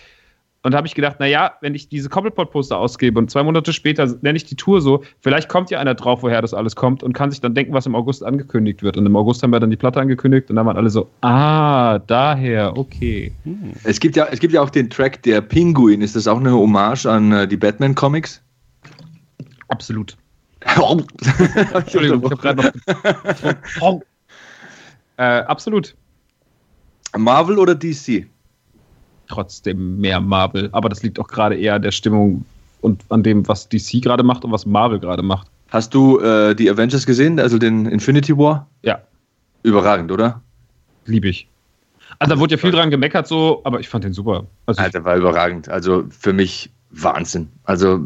Und 0.65 0.73
da 0.73 0.79
habe 0.79 0.87
ich 0.87 0.95
gedacht, 0.95 1.19
naja, 1.19 1.55
wenn 1.61 1.75
ich 1.75 1.89
diese 1.89 2.09
Koppelpot-Poster 2.09 2.79
ausgebe 2.79 3.19
und 3.19 3.31
zwei 3.31 3.43
Monate 3.43 3.73
später 3.73 4.07
nenne 4.23 4.37
ich 4.37 4.45
die 4.45 4.55
Tour 4.55 4.81
so, 4.81 5.03
vielleicht 5.21 5.49
kommt 5.49 5.71
ja 5.71 5.81
einer 5.81 5.95
drauf, 5.95 6.23
woher 6.23 6.41
das 6.41 6.55
alles 6.55 6.77
kommt 6.77 7.03
und 7.03 7.15
kann 7.15 7.33
sich 7.33 7.41
dann 7.41 7.55
denken, 7.55 7.73
was 7.73 7.87
im 7.87 7.97
August 7.97 8.25
angekündigt 8.25 8.83
wird. 8.83 8.97
Und 8.97 9.05
im 9.05 9.17
August 9.17 9.43
haben 9.43 9.51
wir 9.51 9.59
dann 9.59 9.71
die 9.71 9.77
Platte 9.77 10.01
angekündigt 10.01 10.51
und 10.51 10.57
dann 10.57 10.67
waren 10.67 10.77
alle 10.77 10.91
so, 10.91 11.11
ah, 11.23 11.99
daher, 11.99 12.77
okay. 12.77 13.33
Hm. 13.43 13.73
Es, 13.83 13.99
gibt 13.99 14.15
ja, 14.15 14.29
es 14.31 14.39
gibt 14.39 14.55
ja 14.55 14.63
auch 14.63 14.71
den 14.71 14.89
Track 14.89 15.23
Der 15.25 15.41
Pinguin. 15.41 16.01
Ist 16.01 16.15
das 16.15 16.29
auch 16.29 16.39
eine 16.39 16.53
Hommage 16.53 17.07
an 17.07 17.33
äh, 17.33 17.49
die 17.49 17.57
Batman-Comics? 17.57 18.41
Absolut. 19.67 20.17
Entschuldigung, 21.75 22.23
ich 22.25 22.31
habe 22.31 22.37
gerade 22.37 22.73
noch. 23.81 24.01
äh, 25.17 25.23
absolut. 25.23 25.97
Marvel 27.17 27.59
oder 27.59 27.75
DC? 27.75 28.27
Trotzdem 29.33 29.99
mehr 29.99 30.21
Marvel. 30.21 30.69
Aber 30.73 30.91
das 30.91 31.03
liegt 31.03 31.19
auch 31.19 31.29
gerade 31.29 31.57
eher 31.57 31.75
an 31.77 31.83
der 31.83 31.91
Stimmung 31.91 32.45
und 32.83 33.03
an 33.09 33.23
dem, 33.23 33.49
was 33.49 33.69
DC 33.69 34.03
gerade 34.03 34.23
macht 34.23 34.45
und 34.45 34.53
was 34.53 34.67
Marvel 34.67 34.99
gerade 34.99 35.23
macht. 35.23 35.49
Hast 35.71 35.95
du 35.95 36.21
äh, 36.21 36.55
die 36.55 36.69
Avengers 36.69 37.07
gesehen, 37.07 37.41
also 37.41 37.57
den 37.57 37.87
Infinity 37.87 38.37
War? 38.37 38.67
Ja. 38.83 39.01
Überragend, 39.63 40.13
oder? 40.13 40.43
Liebe 41.07 41.29
ich. 41.29 41.49
Also 42.19 42.35
da 42.35 42.41
wurde 42.41 42.57
ja 42.57 42.59
viel 42.59 42.73
dran 42.73 42.91
gemeckert, 42.91 43.27
so, 43.27 43.63
aber 43.65 43.81
ich 43.81 43.89
fand 43.89 44.05
den 44.05 44.13
super. 44.13 44.45
Also 44.67 44.83
Alter, 44.83 45.03
war 45.05 45.17
überragend. 45.17 45.71
Also 45.71 46.05
für 46.11 46.35
mich 46.35 46.71
Wahnsinn. 46.91 47.49
Also 47.65 48.01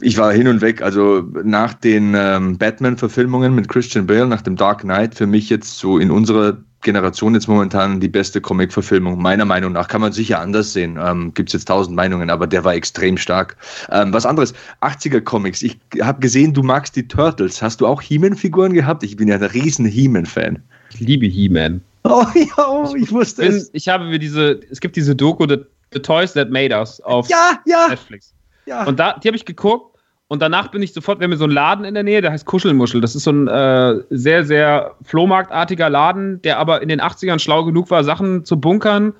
ich 0.00 0.16
war 0.16 0.32
hin 0.32 0.48
und 0.48 0.62
weg. 0.62 0.80
Also 0.80 1.22
nach 1.44 1.74
den 1.74 2.14
ähm, 2.16 2.56
Batman-Verfilmungen 2.56 3.54
mit 3.54 3.68
Christian 3.68 4.06
Bale, 4.06 4.26
nach 4.26 4.42
dem 4.42 4.56
Dark 4.56 4.80
Knight, 4.80 5.14
für 5.14 5.26
mich 5.26 5.50
jetzt 5.50 5.78
so 5.78 5.98
in 5.98 6.10
unserer 6.10 6.56
Generation 6.82 7.34
jetzt 7.34 7.48
momentan 7.48 8.00
die 8.00 8.08
beste 8.08 8.40
Comic-Verfilmung. 8.40 9.20
Meiner 9.20 9.44
Meinung 9.44 9.72
nach 9.72 9.88
kann 9.88 10.00
man 10.00 10.12
sicher 10.12 10.40
anders 10.40 10.72
sehen. 10.72 10.98
Ähm, 11.02 11.34
Gibt 11.34 11.48
es 11.48 11.52
jetzt 11.54 11.64
tausend 11.66 11.96
Meinungen, 11.96 12.30
aber 12.30 12.46
der 12.46 12.64
war 12.64 12.74
extrem 12.74 13.16
stark. 13.16 13.56
Ähm, 13.90 14.12
was 14.12 14.24
anderes, 14.24 14.54
80er-Comics. 14.80 15.62
Ich 15.62 15.78
habe 16.00 16.20
gesehen, 16.20 16.54
du 16.54 16.62
magst 16.62 16.94
die 16.94 17.08
Turtles. 17.08 17.60
Hast 17.60 17.80
du 17.80 17.86
auch 17.86 18.00
He-Man-Figuren 18.00 18.72
gehabt? 18.72 19.02
Ich 19.02 19.16
bin 19.16 19.28
ja 19.28 19.34
ein 19.34 19.42
riesen 19.42 19.86
He-Man-Fan. 19.86 20.62
Ich 20.92 21.00
liebe 21.00 21.26
He-Man. 21.26 21.80
Oh 22.04 22.24
ja, 22.34 22.68
oh, 22.68 22.94
ich 22.96 23.10
wusste 23.10 23.42
ich 23.42 23.48
bin, 23.48 23.56
es. 23.56 23.70
Ich 23.72 23.88
habe 23.88 24.04
mir 24.04 24.18
diese, 24.18 24.60
es 24.70 24.80
gibt 24.80 24.94
diese 24.96 25.16
Doku, 25.16 25.46
The, 25.48 25.58
The 25.92 26.00
Toys 26.00 26.32
That 26.34 26.50
Made 26.50 26.74
Us 26.76 27.00
auf 27.00 27.28
ja, 27.28 27.58
ja. 27.66 27.88
Netflix. 27.88 28.32
Ja. 28.66 28.84
Und 28.84 29.00
da, 29.00 29.18
die 29.18 29.28
habe 29.28 29.36
ich 29.36 29.44
geguckt 29.44 29.97
und 30.28 30.42
danach 30.42 30.68
bin 30.70 30.82
ich 30.82 30.92
sofort, 30.92 31.20
wir 31.20 31.24
haben 31.24 31.36
so 31.36 31.44
einen 31.44 31.54
Laden 31.54 31.86
in 31.86 31.94
der 31.94 32.02
Nähe, 32.02 32.20
der 32.20 32.30
heißt 32.30 32.44
Kuschelmuschel. 32.44 33.00
Das 33.00 33.16
ist 33.16 33.24
so 33.24 33.32
ein 33.32 33.48
äh, 33.48 34.02
sehr, 34.10 34.44
sehr 34.44 34.94
Flohmarktartiger 35.02 35.88
Laden, 35.88 36.42
der 36.42 36.58
aber 36.58 36.82
in 36.82 36.90
den 36.90 37.00
80ern 37.00 37.38
schlau 37.38 37.64
genug 37.64 37.90
war, 37.90 38.04
Sachen 38.04 38.44
zu 38.44 38.60
bunkern, 38.60 39.14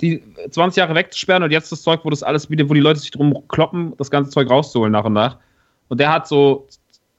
die 0.00 0.22
20 0.50 0.78
Jahre 0.78 0.94
wegzusperren 0.94 1.42
und 1.42 1.50
jetzt 1.50 1.70
das 1.70 1.82
Zeug, 1.82 2.00
wo 2.04 2.10
das 2.10 2.22
alles 2.22 2.48
wieder, 2.48 2.68
wo 2.68 2.74
die 2.74 2.80
Leute 2.80 2.98
sich 2.98 3.10
drum 3.10 3.46
kloppen, 3.48 3.92
das 3.98 4.10
ganze 4.10 4.30
Zeug 4.30 4.48
rauszuholen 4.48 4.90
nach 4.90 5.04
und 5.04 5.12
nach. 5.12 5.36
Und 5.88 6.00
der 6.00 6.10
hat 6.10 6.26
so 6.26 6.66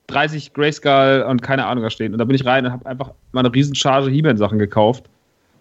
30 0.08 0.54
Grayskull 0.54 1.26
und 1.30 1.44
keine 1.44 1.68
Ahnung 1.68 1.84
da 1.84 1.92
stehen. 1.92 2.14
Und 2.14 2.18
da 2.18 2.26
bin 2.26 2.36
ich 2.36 2.46
rein 2.46 2.66
und 2.66 2.72
habe 2.72 2.86
einfach 2.88 3.12
mal 3.32 3.42
eine 3.42 3.54
Riesencharge 3.54 4.10
He-Man-Sachen 4.10 4.58
gekauft. 4.58 5.06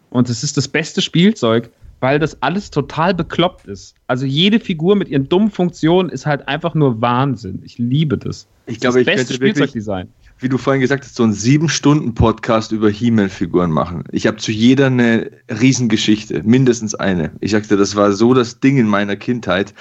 Und 0.09 0.30
es 0.30 0.43
ist 0.43 0.57
das 0.57 0.68
beste 0.68 1.03
Spielzeug 1.03 1.70
weil 2.05 2.18
das 2.18 2.42
alles 2.42 2.70
total 2.70 3.14
bekloppt 3.14 3.64
ist. 3.66 3.94
Also 4.09 4.26
jede 4.26 4.61
Figur 4.61 4.94
mit 4.94 5.09
ihren 5.09 5.26
dummen 5.26 5.50
Funktionen 5.50 6.11
ist 6.11 6.26
halt 6.26 6.46
einfach 6.48 6.74
nur 6.74 7.00
Wahnsinn. 7.00 7.62
Ich 7.64 7.78
liebe 7.78 8.18
das. 8.18 8.46
Ich 8.66 8.78
glaube, 8.78 9.00
ich 9.00 9.07
beste 9.07 9.32
Spielzeugdesign. 9.32 10.09
Wie 10.38 10.50
du 10.50 10.59
vorhin 10.59 10.82
gesagt 10.82 11.05
hast, 11.05 11.14
so 11.14 11.22
einen 11.22 11.32
sieben 11.32 11.70
Stunden 11.70 12.12
Podcast 12.12 12.72
über 12.72 12.90
He-Man-Figuren 12.90 13.70
machen. 13.70 14.05
Ich 14.12 14.26
habe 14.26 14.36
zu 14.36 14.52
jeder 14.52 14.88
eine 14.88 15.30
Riesengeschichte, 15.48 16.42
mindestens 16.42 16.94
eine. 16.94 17.30
Ich 17.40 17.52
sagte, 17.52 17.78
das 17.78 17.96
war 17.96 18.12
so 18.12 18.34
das 18.34 18.61
Ding 18.61 18.76
in 18.76 18.86
meiner 18.86 19.16
Kindheit. 19.16 19.72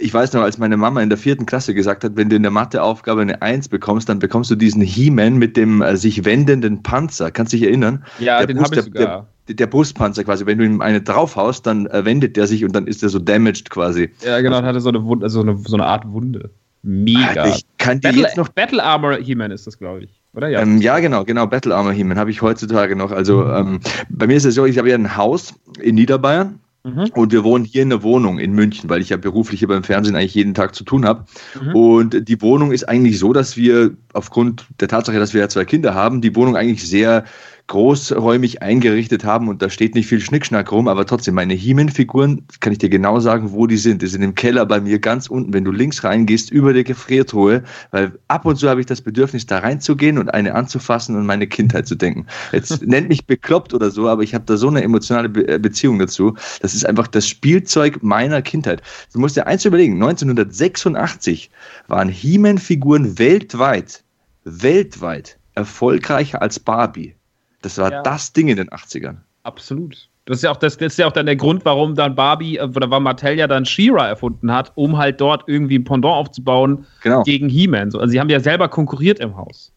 Ich 0.00 0.12
weiß 0.12 0.32
noch, 0.32 0.42
als 0.42 0.58
meine 0.58 0.76
Mama 0.76 1.00
in 1.00 1.10
der 1.10 1.18
vierten 1.18 1.46
Klasse 1.46 1.74
gesagt 1.74 2.02
hat, 2.02 2.16
wenn 2.16 2.28
du 2.28 2.34
in 2.34 2.42
der 2.42 2.50
Matheaufgabe 2.50 3.20
eine 3.20 3.40
Eins 3.40 3.68
bekommst, 3.68 4.08
dann 4.08 4.18
bekommst 4.18 4.50
du 4.50 4.56
diesen 4.56 4.82
He-Man 4.82 5.36
mit 5.36 5.56
dem 5.56 5.80
äh, 5.80 5.96
sich 5.96 6.24
wendenden 6.24 6.82
Panzer. 6.82 7.30
Kannst 7.30 7.52
du 7.52 7.58
dich 7.58 7.66
erinnern? 7.66 8.04
Ja, 8.18 8.38
der 8.38 8.48
den 8.48 8.60
habe 8.60 8.74
ich 8.74 8.82
sogar. 8.82 9.02
Der, 9.04 9.28
der 9.48 9.66
Brustpanzer 9.66 10.24
quasi. 10.24 10.46
Wenn 10.46 10.58
du 10.58 10.64
ihm 10.64 10.80
eine 10.80 11.00
draufhaust, 11.00 11.66
dann 11.66 11.86
äh, 11.86 12.04
wendet 12.04 12.36
der 12.36 12.46
sich 12.46 12.64
und 12.64 12.74
dann 12.74 12.86
ist 12.86 13.02
er 13.02 13.08
so 13.08 13.18
damaged 13.18 13.70
quasi. 13.70 14.10
Ja, 14.24 14.40
genau, 14.40 14.56
also, 14.56 14.68
hatte 14.68 14.80
so 14.80 14.88
eine, 14.88 15.04
Wunde, 15.04 15.24
also 15.24 15.40
eine, 15.40 15.56
so 15.58 15.74
eine 15.74 15.86
Art 15.86 16.10
Wunde. 16.10 16.50
Mega. 16.82 17.46
Ich 17.46 17.64
kann 17.78 18.00
Battle, 18.00 18.22
jetzt 18.22 18.36
noch 18.36 18.48
Battle 18.48 18.82
Armor 18.82 19.14
He-Man 19.14 19.52
ist 19.52 19.66
das, 19.66 19.78
glaube 19.78 20.04
ich. 20.04 20.20
oder? 20.34 20.48
Ja, 20.48 20.62
ähm, 20.62 20.80
ja 20.80 20.98
genau, 20.98 21.24
genau. 21.24 21.46
Battle 21.46 21.74
Armor 21.74 21.92
He-Man 21.92 22.18
habe 22.18 22.30
ich 22.30 22.42
heutzutage 22.42 22.96
noch. 22.96 23.12
Also 23.12 23.48
ähm, 23.48 23.80
bei 24.08 24.26
mir 24.26 24.36
ist 24.36 24.44
es 24.44 24.56
so, 24.56 24.64
ich 24.66 24.78
habe 24.78 24.88
ja 24.88 24.96
ein 24.96 25.16
Haus 25.16 25.54
in 25.80 25.94
Niederbayern. 25.94 26.58
Mhm. 26.84 27.10
Und 27.14 27.30
wir 27.30 27.44
wohnen 27.44 27.64
hier 27.64 27.82
in 27.82 27.90
der 27.90 28.02
Wohnung 28.02 28.40
in 28.40 28.54
München, 28.54 28.90
weil 28.90 29.00
ich 29.00 29.10
ja 29.10 29.16
beruflich 29.16 29.60
hier 29.60 29.68
beim 29.68 29.84
Fernsehen 29.84 30.16
eigentlich 30.16 30.34
jeden 30.34 30.54
Tag 30.54 30.74
zu 30.74 30.82
tun 30.82 31.04
habe. 31.04 31.24
Mhm. 31.60 31.74
Und 31.76 32.28
die 32.28 32.42
Wohnung 32.42 32.72
ist 32.72 32.88
eigentlich 32.88 33.20
so, 33.20 33.32
dass 33.32 33.56
wir 33.56 33.92
aufgrund 34.12 34.66
der 34.80 34.88
Tatsache, 34.88 35.18
dass 35.18 35.32
wir 35.32 35.42
ja 35.42 35.48
zwei 35.48 35.64
Kinder 35.64 35.94
haben, 35.94 36.20
die 36.20 36.34
Wohnung 36.34 36.56
eigentlich 36.56 36.88
sehr 36.88 37.24
großräumig 37.66 38.62
eingerichtet 38.62 39.24
haben 39.24 39.48
und 39.48 39.62
da 39.62 39.70
steht 39.70 39.94
nicht 39.94 40.06
viel 40.06 40.20
Schnickschnack 40.20 40.70
rum, 40.72 40.88
aber 40.88 41.06
trotzdem, 41.06 41.34
meine 41.34 41.54
He-Man-Figuren, 41.54 42.46
kann 42.60 42.72
ich 42.72 42.78
dir 42.78 42.88
genau 42.88 43.20
sagen, 43.20 43.52
wo 43.52 43.66
die 43.66 43.76
sind. 43.76 44.02
Die 44.02 44.06
sind 44.06 44.22
im 44.22 44.34
Keller 44.34 44.66
bei 44.66 44.80
mir 44.80 44.98
ganz 44.98 45.28
unten, 45.28 45.52
wenn 45.54 45.64
du 45.64 45.72
links 45.72 46.04
reingehst, 46.04 46.50
über 46.50 46.72
der 46.72 46.84
Gefriertruhe, 46.84 47.62
weil 47.90 48.18
ab 48.28 48.44
und 48.44 48.56
zu 48.56 48.68
habe 48.68 48.80
ich 48.80 48.86
das 48.86 49.00
Bedürfnis, 49.00 49.46
da 49.46 49.58
reinzugehen 49.58 50.18
und 50.18 50.32
eine 50.34 50.54
anzufassen 50.54 51.16
und 51.16 51.24
meine 51.24 51.46
Kindheit 51.46 51.86
zu 51.86 51.94
denken. 51.94 52.26
Jetzt 52.52 52.82
nennt 52.86 53.08
mich 53.08 53.26
bekloppt 53.26 53.72
oder 53.74 53.90
so, 53.90 54.08
aber 54.08 54.22
ich 54.22 54.34
habe 54.34 54.44
da 54.44 54.56
so 54.56 54.68
eine 54.68 54.82
emotionale 54.82 55.28
Be 55.28 55.48
äh, 55.48 55.58
Beziehung 55.58 55.98
dazu. 55.98 56.34
Das 56.60 56.74
ist 56.74 56.84
einfach 56.84 57.06
das 57.06 57.26
Spielzeug 57.26 58.02
meiner 58.02 58.42
Kindheit. 58.42 58.82
Du 59.12 59.20
musst 59.20 59.36
dir 59.36 59.46
eins 59.46 59.64
überlegen, 59.64 59.94
1986 59.94 61.50
waren 61.88 62.08
He-Man-Figuren 62.08 63.18
weltweit, 63.18 64.04
weltweit 64.44 65.38
erfolgreicher 65.54 66.42
als 66.42 66.58
Barbie. 66.58 67.14
Das 67.62 67.78
war 67.78 67.90
ja. 67.90 68.02
das 68.02 68.32
Ding 68.32 68.48
in 68.48 68.56
den 68.56 68.68
80ern. 68.68 69.16
Absolut. 69.44 70.08
Das 70.26 70.36
ist 70.36 70.42
ja 70.44 70.52
auch, 70.52 70.56
das, 70.56 70.76
das 70.76 70.92
ist 70.92 70.98
ja 70.98 71.08
auch 71.08 71.12
dann 71.12 71.26
der 71.26 71.34
Grund, 71.34 71.64
warum 71.64 71.96
dann 71.96 72.14
Barbie 72.14 72.58
äh, 72.58 72.62
oder 72.62 72.88
warum 72.90 73.04
Mattel 73.04 73.36
ja 73.38 73.48
dann 73.48 73.64
She-Ra 73.64 74.06
erfunden 74.06 74.52
hat, 74.52 74.72
um 74.76 74.96
halt 74.96 75.20
dort 75.20 75.44
irgendwie 75.46 75.78
ein 75.78 75.84
Pendant 75.84 76.14
aufzubauen 76.14 76.86
genau. 77.02 77.24
gegen 77.24 77.48
He-Man. 77.48 77.94
Also 77.94 78.06
sie 78.06 78.20
haben 78.20 78.28
ja 78.28 78.38
selber 78.38 78.68
konkurriert 78.68 79.18
im 79.18 79.36
Haus. 79.36 79.72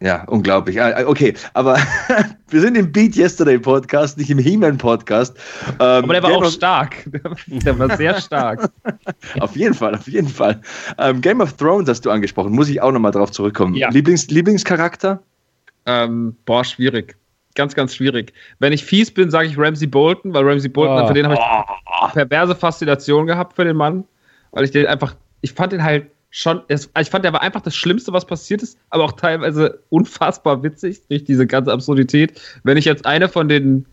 Ja, 0.00 0.24
unglaublich. 0.24 0.78
Okay, 0.78 1.32
aber 1.54 1.78
wir 2.50 2.60
sind 2.60 2.76
im 2.76 2.92
Beat 2.92 3.16
Yesterday 3.16 3.58
Podcast, 3.58 4.18
nicht 4.18 4.28
im 4.28 4.36
He-Man 4.36 4.76
Podcast. 4.76 5.34
Ähm, 5.68 5.74
aber 5.80 6.12
der 6.12 6.22
war 6.22 6.30
Game 6.30 6.42
auch 6.42 6.50
stark. 6.50 7.08
Der 7.46 7.78
war 7.78 7.96
sehr 7.96 8.20
stark. 8.20 8.70
auf 9.40 9.56
jeden 9.56 9.72
Fall, 9.72 9.94
auf 9.94 10.06
jeden 10.06 10.28
Fall. 10.28 10.60
Ähm, 10.98 11.22
Game 11.22 11.40
of 11.40 11.54
Thrones 11.54 11.88
hast 11.88 12.04
du 12.04 12.10
angesprochen, 12.10 12.52
muss 12.52 12.68
ich 12.68 12.82
auch 12.82 12.92
nochmal 12.92 13.12
drauf 13.12 13.30
zurückkommen. 13.30 13.74
Ja. 13.74 13.88
Lieblings 13.88 14.26
Lieblingscharakter? 14.26 15.22
Ähm, 15.86 16.36
boah, 16.44 16.64
schwierig. 16.64 17.16
Ganz, 17.54 17.74
ganz 17.74 17.94
schwierig. 17.94 18.32
Wenn 18.58 18.72
ich 18.72 18.84
fies 18.84 19.12
bin, 19.12 19.30
sage 19.30 19.48
ich 19.48 19.56
Ramsey 19.56 19.86
Bolton, 19.86 20.34
weil 20.34 20.44
Ramsey 20.44 20.68
Bolton, 20.68 21.04
oh. 21.04 21.06
für 21.06 21.14
den 21.14 21.26
habe 21.26 21.34
ich 21.34 21.40
oh. 21.40 22.08
perverse 22.12 22.54
Faszination 22.54 23.26
gehabt 23.26 23.54
für 23.54 23.64
den 23.64 23.76
Mann. 23.76 24.04
Weil 24.50 24.64
ich 24.64 24.70
den 24.70 24.86
einfach, 24.86 25.14
ich 25.40 25.52
fand 25.52 25.72
den 25.72 25.82
halt 25.82 26.06
schon, 26.30 26.62
ich 26.68 27.10
fand, 27.10 27.24
der 27.24 27.32
war 27.32 27.42
einfach 27.42 27.60
das 27.60 27.76
Schlimmste, 27.76 28.12
was 28.12 28.24
passiert 28.24 28.60
ist, 28.60 28.76
aber 28.90 29.04
auch 29.04 29.12
teilweise 29.12 29.80
unfassbar 29.90 30.64
witzig, 30.64 31.00
durch 31.08 31.22
diese 31.22 31.46
ganze 31.46 31.72
Absurdität. 31.72 32.40
Wenn 32.64 32.76
ich 32.76 32.84
jetzt 32.84 33.06
eine 33.06 33.28
von 33.28 33.48
den, 33.48 33.86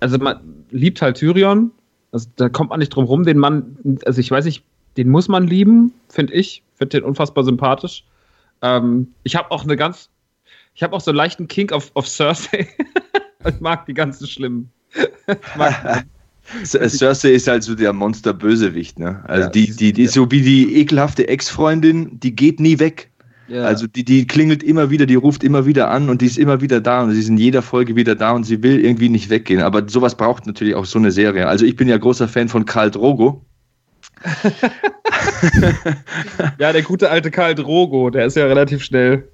also 0.00 0.18
man 0.18 0.40
liebt 0.70 1.00
halt 1.00 1.16
Tyrion, 1.16 1.70
also 2.12 2.28
da 2.36 2.50
kommt 2.50 2.68
man 2.68 2.80
nicht 2.80 2.90
drum 2.90 3.06
rum, 3.06 3.24
den 3.24 3.38
Mann, 3.38 3.98
also 4.04 4.20
ich 4.20 4.30
weiß 4.30 4.44
nicht, 4.44 4.62
den 4.98 5.08
muss 5.08 5.28
man 5.28 5.46
lieben, 5.46 5.94
finde 6.10 6.34
ich, 6.34 6.62
finde 6.74 6.98
den 6.98 7.04
unfassbar 7.04 7.44
sympathisch. 7.44 8.04
Ähm, 8.60 9.14
ich 9.22 9.36
habe 9.36 9.50
auch 9.50 9.64
eine 9.64 9.76
ganz 9.76 10.10
ich 10.74 10.82
habe 10.82 10.94
auch 10.94 11.00
so 11.00 11.10
einen 11.10 11.18
leichten 11.18 11.48
Kink 11.48 11.72
auf, 11.72 11.90
auf 11.94 12.08
Cersei. 12.08 12.68
ich 13.46 13.60
mag 13.60 13.86
die 13.86 13.94
ganzen 13.94 14.26
schlimmen. 14.26 14.70
Cersei 16.64 17.32
ist 17.32 17.46
halt 17.48 17.62
so 17.62 17.74
der 17.74 17.92
Monster-Bösewicht, 17.92 18.98
ne? 18.98 19.22
Also 19.26 19.44
ja, 19.44 19.50
die, 19.50 19.70
die, 19.70 19.92
die, 19.92 20.06
so 20.06 20.30
wie 20.30 20.42
die 20.42 20.76
ekelhafte 20.76 21.28
Ex-Freundin, 21.28 22.18
die 22.18 22.34
geht 22.34 22.60
nie 22.60 22.78
weg. 22.78 23.10
Ja. 23.50 23.64
Also 23.64 23.86
die, 23.88 24.04
die 24.04 24.26
klingelt 24.26 24.62
immer 24.62 24.90
wieder, 24.90 25.06
die 25.06 25.16
ruft 25.16 25.42
immer 25.42 25.66
wieder 25.66 25.90
an 25.90 26.08
und 26.08 26.22
die 26.22 26.26
ist 26.26 26.38
immer 26.38 26.60
wieder 26.60 26.80
da 26.80 27.02
und 27.02 27.12
sie 27.12 27.18
ist 27.18 27.28
in 27.28 27.36
jeder 27.36 27.62
Folge 27.62 27.96
wieder 27.96 28.14
da 28.14 28.30
und 28.30 28.44
sie 28.44 28.62
will 28.62 28.78
irgendwie 28.84 29.08
nicht 29.08 29.28
weggehen. 29.28 29.60
Aber 29.60 29.88
sowas 29.88 30.16
braucht 30.16 30.46
natürlich 30.46 30.76
auch 30.76 30.84
so 30.84 31.00
eine 31.00 31.10
Serie. 31.10 31.48
Also 31.48 31.66
ich 31.66 31.74
bin 31.74 31.88
ja 31.88 31.98
großer 31.98 32.28
Fan 32.28 32.48
von 32.48 32.64
Karl 32.64 32.92
Drogo. 32.92 33.44
ja, 36.58 36.72
der 36.72 36.82
gute 36.82 37.10
alte 37.10 37.32
Karl 37.32 37.56
Drogo, 37.56 38.10
der 38.10 38.26
ist 38.26 38.36
ja 38.36 38.46
relativ 38.46 38.84
schnell. 38.84 39.28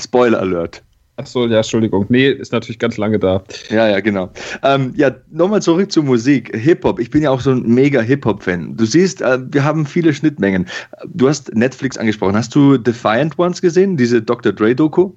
Spoiler 0.00 0.40
Alert. 0.40 0.82
Achso, 1.20 1.46
ja, 1.46 1.58
Entschuldigung. 1.58 2.06
Nee, 2.08 2.30
ist 2.30 2.52
natürlich 2.52 2.78
ganz 2.78 2.96
lange 2.96 3.18
da. 3.18 3.44
Ja, 3.68 3.86
ja, 3.88 4.00
genau. 4.00 4.30
Ähm, 4.62 4.94
ja, 4.96 5.14
nochmal 5.30 5.60
zurück 5.60 5.92
zur 5.92 6.02
Musik. 6.02 6.50
Hip-Hop. 6.56 6.98
Ich 6.98 7.10
bin 7.10 7.22
ja 7.22 7.30
auch 7.30 7.42
so 7.42 7.50
ein 7.50 7.62
mega 7.62 8.00
Hip-Hop-Fan. 8.00 8.76
Du 8.76 8.86
siehst, 8.86 9.20
äh, 9.20 9.38
wir 9.52 9.62
haben 9.62 9.84
viele 9.84 10.14
Schnittmengen. 10.14 10.66
Du 11.04 11.28
hast 11.28 11.54
Netflix 11.54 11.98
angesprochen. 11.98 12.36
Hast 12.36 12.54
du 12.54 12.78
Defiant 12.78 13.38
Ones 13.38 13.60
gesehen, 13.60 13.98
diese 13.98 14.22
Dr. 14.22 14.52
Dre-Doku? 14.52 15.12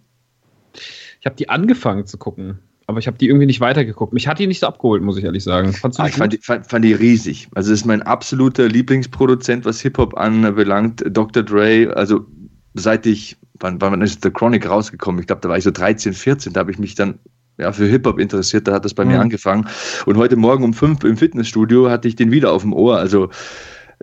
Ich 1.21 1.25
habe 1.25 1.37
die 1.37 1.47
angefangen 1.47 2.05
zu 2.05 2.17
gucken, 2.17 2.59
aber 2.85 2.99
ich 2.99 3.07
habe 3.07 3.17
die 3.17 3.29
irgendwie 3.29 3.45
nicht 3.45 3.61
weitergeguckt. 3.61 4.11
Mich 4.11 4.27
hat 4.27 4.39
die 4.39 4.47
nicht 4.47 4.59
so 4.59 4.67
abgeholt, 4.67 5.01
muss 5.01 5.17
ich 5.17 5.23
ehrlich 5.23 5.45
sagen. 5.45 5.73
Ah, 5.95 6.07
ich 6.07 6.15
fand 6.15 6.33
die, 6.33 6.37
fand, 6.39 6.67
fand 6.67 6.83
die, 6.83 6.91
riesig. 6.91 7.47
Also, 7.55 7.71
es 7.71 7.79
ist 7.79 7.85
mein 7.85 8.01
absoluter 8.01 8.67
Lieblingsproduzent, 8.67 9.63
was 9.63 9.79
Hip-Hop 9.79 10.17
anbelangt. 10.17 11.01
Dr. 11.09 11.43
Dre, 11.43 11.93
also 11.95 12.25
seit 12.73 13.05
ich 13.05 13.37
wann, 13.63 13.81
wann 13.81 14.01
ist 14.01 14.21
The 14.21 14.29
Chronic 14.29 14.69
rausgekommen? 14.69 15.21
Ich 15.21 15.27
glaube, 15.27 15.41
da 15.41 15.49
war 15.49 15.57
ich 15.57 15.63
so 15.63 15.71
13, 15.71 16.13
14, 16.13 16.53
da 16.53 16.59
habe 16.59 16.71
ich 16.71 16.77
mich 16.77 16.93
dann 16.95 17.19
ja, 17.57 17.71
für 17.71 17.85
Hip-Hop 17.85 18.19
interessiert, 18.19 18.67
da 18.67 18.73
hat 18.73 18.85
das 18.85 18.93
bei 18.93 19.05
mhm. 19.05 19.11
mir 19.11 19.19
angefangen. 19.21 19.67
Und 20.05 20.17
heute 20.17 20.35
Morgen 20.35 20.63
um 20.63 20.73
fünf 20.73 21.03
im 21.03 21.17
Fitnessstudio 21.17 21.89
hatte 21.89 22.07
ich 22.07 22.15
den 22.15 22.31
wieder 22.31 22.51
auf 22.51 22.61
dem 22.61 22.73
Ohr. 22.73 22.97
Also 22.97 23.29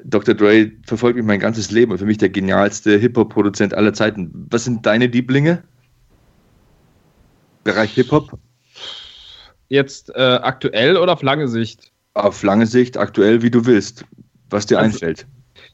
Dr. 0.05 0.35
Dre 0.35 0.73
verfolgt 0.87 1.17
mich 1.17 1.27
mein 1.27 1.41
ganzes 1.41 1.71
Leben 1.71 1.93
und 1.93 1.99
für 1.99 2.07
mich 2.07 2.19
der 2.19 2.31
genialste 2.31 2.97
Hip-Hop-Produzent 2.97 3.75
aller 3.75 3.93
Zeiten. 3.93 4.31
Was 4.51 4.65
sind 4.65 4.87
deine 4.87 5.07
Lieblinge? 5.07 5.63
Bereich 7.65 7.93
Hip-Hop? 7.95 8.39
Jetzt 9.69 10.11
äh, 10.15 10.41
aktuell 10.43 10.97
oder 10.97 11.13
auf 11.13 11.23
lange 11.23 11.47
Sicht? 11.49 11.93
Auf 12.15 12.43
lange 12.43 12.67
Sicht, 12.67 12.97
aktuell, 12.97 13.43
wie 13.43 13.51
du 13.51 13.67
willst, 13.67 14.05
was 14.49 14.67
dir 14.67 14.79
also, 14.79 14.95
einfällt. 14.95 15.27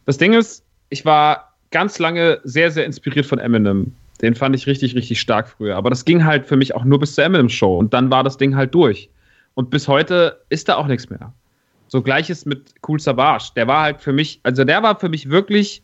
Das 0.04 0.18
Ding 0.18 0.32
ist, 0.32 0.64
ich 0.90 1.04
war 1.04 1.55
ganz 1.76 1.98
lange 1.98 2.40
sehr, 2.42 2.70
sehr 2.70 2.86
inspiriert 2.86 3.26
von 3.26 3.38
Eminem. 3.38 3.92
Den 4.22 4.34
fand 4.34 4.56
ich 4.56 4.66
richtig, 4.66 4.94
richtig 4.94 5.20
stark 5.20 5.46
früher. 5.46 5.76
Aber 5.76 5.90
das 5.90 6.06
ging 6.06 6.24
halt 6.24 6.46
für 6.46 6.56
mich 6.56 6.74
auch 6.74 6.84
nur 6.84 6.98
bis 6.98 7.14
zur 7.14 7.24
Eminem-Show. 7.24 7.76
Und 7.76 7.92
dann 7.92 8.10
war 8.10 8.24
das 8.24 8.38
Ding 8.38 8.56
halt 8.56 8.74
durch. 8.74 9.10
Und 9.52 9.68
bis 9.68 9.86
heute 9.86 10.40
ist 10.48 10.70
da 10.70 10.76
auch 10.76 10.86
nichts 10.86 11.10
mehr. 11.10 11.34
So 11.88 12.00
gleiches 12.00 12.46
mit 12.46 12.72
Cool 12.88 12.98
Savage. 12.98 13.50
Der 13.56 13.66
war 13.66 13.82
halt 13.82 14.00
für 14.00 14.14
mich, 14.14 14.40
also 14.42 14.64
der 14.64 14.82
war 14.82 14.98
für 14.98 15.10
mich 15.10 15.28
wirklich 15.28 15.82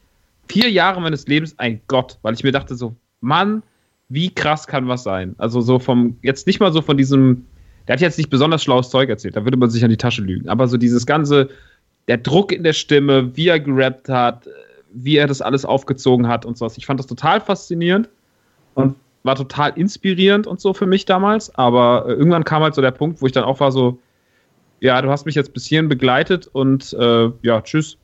vier 0.48 0.70
Jahre 0.70 0.98
meines 0.98 1.28
Lebens 1.28 1.58
ein 1.58 1.82
Gott, 1.88 2.18
weil 2.22 2.32
ich 2.32 2.42
mir 2.42 2.52
dachte 2.52 2.74
so, 2.74 2.96
Mann, 3.20 3.62
wie 4.08 4.30
krass 4.30 4.66
kann 4.66 4.88
was 4.88 5.02
sein? 5.02 5.34
Also 5.36 5.60
so 5.60 5.78
vom, 5.78 6.16
jetzt 6.22 6.46
nicht 6.46 6.58
mal 6.58 6.72
so 6.72 6.80
von 6.80 6.96
diesem, 6.96 7.44
der 7.86 7.96
hat 7.96 8.00
jetzt 8.00 8.16
nicht 8.16 8.30
besonders 8.30 8.62
schlaues 8.62 8.88
Zeug 8.88 9.10
erzählt, 9.10 9.36
da 9.36 9.44
würde 9.44 9.58
man 9.58 9.68
sich 9.68 9.84
an 9.84 9.90
die 9.90 9.98
Tasche 9.98 10.22
lügen, 10.22 10.48
aber 10.48 10.68
so 10.68 10.78
dieses 10.78 11.04
ganze, 11.04 11.50
der 12.08 12.16
Druck 12.16 12.50
in 12.50 12.62
der 12.62 12.72
Stimme, 12.72 13.36
wie 13.36 13.48
er 13.48 13.60
gerappt 13.60 14.08
hat, 14.08 14.48
wie 14.94 15.16
er 15.16 15.26
das 15.26 15.42
alles 15.42 15.64
aufgezogen 15.64 16.28
hat 16.28 16.44
und 16.44 16.56
sowas. 16.56 16.76
Ich 16.76 16.86
fand 16.86 17.00
das 17.00 17.06
total 17.06 17.40
faszinierend 17.40 18.08
und 18.74 18.96
war 19.22 19.36
total 19.36 19.72
inspirierend 19.76 20.46
und 20.46 20.60
so 20.60 20.74
für 20.74 20.86
mich 20.86 21.04
damals. 21.04 21.54
Aber 21.54 22.06
äh, 22.08 22.12
irgendwann 22.12 22.44
kam 22.44 22.62
halt 22.62 22.74
so 22.74 22.82
der 22.82 22.90
Punkt, 22.90 23.22
wo 23.22 23.26
ich 23.26 23.32
dann 23.32 23.44
auch 23.44 23.60
war 23.60 23.72
so, 23.72 23.98
ja, 24.80 25.00
du 25.00 25.10
hast 25.10 25.26
mich 25.26 25.34
jetzt 25.34 25.52
bis 25.54 25.66
hierhin 25.66 25.88
begleitet 25.88 26.48
und 26.48 26.92
äh, 26.94 27.30
ja, 27.42 27.60
tschüss. 27.62 27.98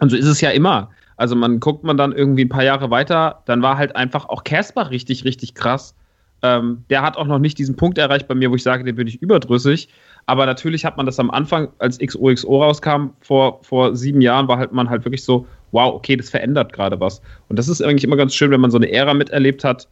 Und 0.00 0.10
so 0.10 0.16
ist 0.16 0.26
es 0.26 0.40
ja 0.40 0.50
immer. 0.50 0.90
Also 1.16 1.34
man 1.34 1.60
guckt 1.60 1.82
man 1.82 1.96
dann 1.96 2.12
irgendwie 2.12 2.44
ein 2.44 2.48
paar 2.48 2.62
Jahre 2.62 2.90
weiter, 2.90 3.42
dann 3.46 3.62
war 3.62 3.76
halt 3.76 3.96
einfach 3.96 4.28
auch 4.28 4.44
Casper 4.44 4.90
richtig, 4.90 5.24
richtig 5.24 5.54
krass. 5.54 5.96
Ähm, 6.42 6.84
der 6.90 7.02
hat 7.02 7.16
auch 7.16 7.26
noch 7.26 7.40
nicht 7.40 7.58
diesen 7.58 7.76
Punkt 7.76 7.98
erreicht 7.98 8.28
bei 8.28 8.34
mir, 8.34 8.50
wo 8.50 8.54
ich 8.54 8.62
sage, 8.62 8.84
den 8.84 8.94
bin 8.94 9.08
ich 9.08 9.20
überdrüssig. 9.20 9.88
Aber 10.28 10.44
natürlich 10.44 10.84
hat 10.84 10.98
man 10.98 11.06
das 11.06 11.18
am 11.18 11.30
Anfang, 11.30 11.68
als 11.78 11.98
XOXO 11.98 12.62
rauskam, 12.62 13.06
vor, 13.22 13.60
vor 13.62 13.96
sieben 13.96 14.20
Jahren, 14.20 14.46
war 14.46 14.58
halt 14.58 14.72
man 14.72 14.90
halt 14.90 15.06
wirklich 15.06 15.24
so, 15.24 15.46
wow, 15.72 15.94
okay, 15.94 16.16
das 16.16 16.28
verändert 16.28 16.74
gerade 16.74 17.00
was. 17.00 17.22
Und 17.48 17.58
das 17.58 17.66
ist 17.66 17.80
eigentlich 17.80 18.04
immer 18.04 18.16
ganz 18.16 18.34
schön, 18.34 18.50
wenn 18.50 18.60
man 18.60 18.70
so 18.70 18.76
eine 18.76 18.92
Ära 18.92 19.14
miterlebt 19.14 19.64
hat, 19.64 19.88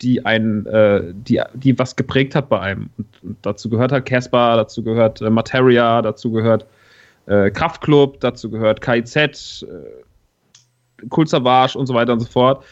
die 0.00 0.24
einen, 0.24 0.64
äh, 0.66 1.02
die, 1.12 1.42
die 1.54 1.76
was 1.76 1.96
geprägt 1.96 2.36
hat 2.36 2.48
bei 2.48 2.60
einem. 2.60 2.90
Und, 2.98 3.08
und 3.24 3.36
dazu 3.42 3.68
gehört 3.68 3.90
halt 3.90 4.06
Casper, 4.06 4.54
dazu 4.58 4.84
gehört 4.84 5.20
äh, 5.22 5.28
Materia, 5.28 6.02
dazu 6.02 6.30
gehört 6.30 6.66
äh, 7.26 7.50
Kraftklub, 7.50 8.20
dazu 8.20 8.48
gehört 8.48 8.80
KIZ, 8.80 9.16
äh, 9.16 9.66
Cool 11.10 11.26
Savage 11.26 11.76
und 11.76 11.86
so 11.88 11.94
weiter 11.94 12.12
und 12.12 12.20
so 12.20 12.26
fort. 12.26 12.64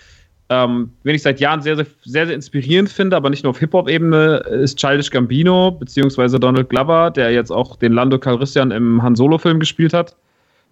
Ähm, 0.51 0.93
wen 1.03 1.15
ich 1.15 1.23
seit 1.23 1.41
Jahren 1.41 1.61
sehr, 1.61 1.77
sehr, 1.77 1.87
sehr, 2.05 2.27
sehr 2.27 2.35
inspirierend 2.35 2.89
finde, 2.89 3.17
aber 3.17 3.29
nicht 3.29 3.45
nur 3.45 3.51
auf 3.51 3.59
Hip-Hop-Ebene, 3.59 4.37
ist 4.63 4.79
Childish 4.79 5.11
Gambino, 5.11 5.73
beziehungsweise 5.73 6.41
Donald 6.41 6.71
Glover, 6.71 7.11
der 7.11 7.33
jetzt 7.33 7.51
auch 7.51 7.77
den 7.77 7.93
Lando 7.93 8.19
Calrissian 8.19 8.71
im 8.71 9.03
Han 9.03 9.15
Solo-Film 9.15 9.61
gespielt 9.61 9.93
hat. 9.93 10.17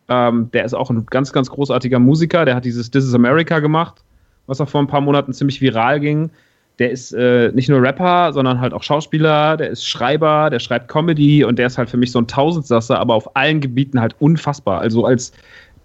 Ähm, 0.09 0.51
der 0.53 0.64
ist 0.64 0.74
auch 0.74 0.89
ein 0.89 1.05
ganz, 1.07 1.33
ganz 1.33 1.51
großartiger 1.51 1.99
Musiker. 1.99 2.45
Der 2.45 2.55
hat 2.55 2.64
dieses 2.64 2.91
This 2.91 3.05
is 3.05 3.14
America 3.14 3.59
gemacht, 3.59 4.03
was 4.47 4.61
auch 4.61 4.68
vor 4.68 4.81
ein 4.81 4.87
paar 4.87 5.01
Monaten 5.03 5.35
ziemlich 5.35 5.61
viral 5.61 6.01
ging. 6.01 6.31
Der 6.79 6.91
ist 6.91 7.12
äh, 7.12 7.51
nicht 7.53 7.68
nur 7.68 7.81
Rapper, 7.83 8.33
sondern 8.33 8.61
halt 8.61 8.74
auch 8.74 8.83
Schauspieler, 8.83 9.57
der 9.57 9.70
ist 9.70 9.87
Schreiber, 9.87 10.51
der 10.51 10.59
schreibt 10.59 10.89
Comedy 10.89 11.43
und 11.43 11.59
der 11.59 11.66
ist 11.68 11.79
halt 11.79 11.89
für 11.89 11.97
mich 11.97 12.12
so 12.12 12.18
ein 12.18 12.27
Tausendsasser, 12.27 12.99
aber 12.99 13.14
auf 13.14 13.35
allen 13.35 13.61
Gebieten 13.61 13.99
halt 13.99 14.14
unfassbar. 14.18 14.81
Also 14.81 15.07
als 15.07 15.33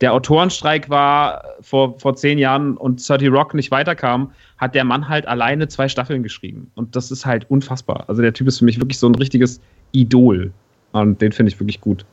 der 0.01 0.13
Autorenstreik 0.13 0.89
war 0.89 1.43
vor, 1.61 1.99
vor 1.99 2.15
zehn 2.15 2.39
Jahren 2.39 2.75
und 2.75 3.07
30 3.07 3.31
Rock 3.31 3.53
nicht 3.53 3.71
weiterkam, 3.71 4.31
hat 4.57 4.75
der 4.75 4.83
Mann 4.83 5.07
halt 5.07 5.27
alleine 5.27 5.67
zwei 5.67 5.87
Staffeln 5.87 6.23
geschrieben. 6.23 6.71
Und 6.75 6.95
das 6.95 7.11
ist 7.11 7.25
halt 7.25 7.49
unfassbar. 7.49 8.05
Also 8.07 8.21
der 8.21 8.33
Typ 8.33 8.47
ist 8.47 8.59
für 8.59 8.65
mich 8.65 8.79
wirklich 8.79 8.97
so 8.97 9.07
ein 9.07 9.15
richtiges 9.15 9.61
Idol. 9.91 10.51
Und 10.91 11.21
den 11.21 11.31
finde 11.31 11.51
ich 11.51 11.59
wirklich 11.59 11.79
gut. 11.79 12.03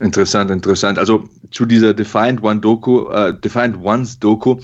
Interessant, 0.00 0.50
interessant. 0.50 0.98
Also 0.98 1.28
zu 1.50 1.66
dieser 1.66 1.92
Defiant 1.92 2.42
One 2.42 2.60
Doku, 2.60 3.08
äh, 3.10 3.38
Defiant 3.38 3.76
Ones 3.82 4.18
Doku, 4.18 4.58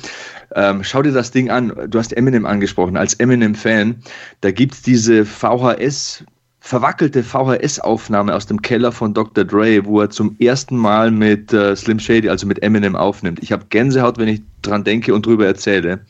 ähm, 0.55 0.83
schau 0.83 1.03
dir 1.03 1.12
das 1.12 1.31
Ding 1.31 1.51
an. 1.51 1.72
Du 1.89 1.99
hast 1.99 2.16
Eminem 2.16 2.47
angesprochen. 2.47 2.97
Als 2.97 3.14
Eminem-Fan, 3.14 3.97
da 4.41 4.51
gibt 4.51 4.74
es 4.74 4.83
diese 4.83 5.27
VHS, 5.27 6.24
verwackelte 6.67 7.23
VHS-Aufnahme 7.23 8.35
aus 8.35 8.47
dem 8.47 8.61
Keller 8.61 8.91
von 8.91 9.14
Dr. 9.14 9.45
Dre, 9.45 9.85
wo 9.85 10.01
er 10.01 10.11
zum 10.11 10.35
ersten 10.41 10.77
Mal 10.77 11.12
mit 11.12 11.53
äh, 11.53 11.77
Slim 11.77 12.01
Shady, 12.01 12.29
also 12.29 12.45
mit 12.45 12.61
Eminem, 12.61 12.97
aufnimmt. 12.97 13.41
Ich 13.41 13.53
habe 13.53 13.67
Gänsehaut, 13.69 14.19
wenn 14.19 14.27
ich 14.27 14.43
dran 14.62 14.83
denke 14.83 15.14
und 15.14 15.25
drüber 15.25 15.47
erzähle. 15.47 16.01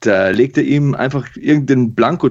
Da 0.00 0.30
legt 0.30 0.56
er 0.56 0.62
ihm 0.62 0.94
einfach 0.94 1.28
irgendeinen 1.36 1.94
Blanko 1.94 2.30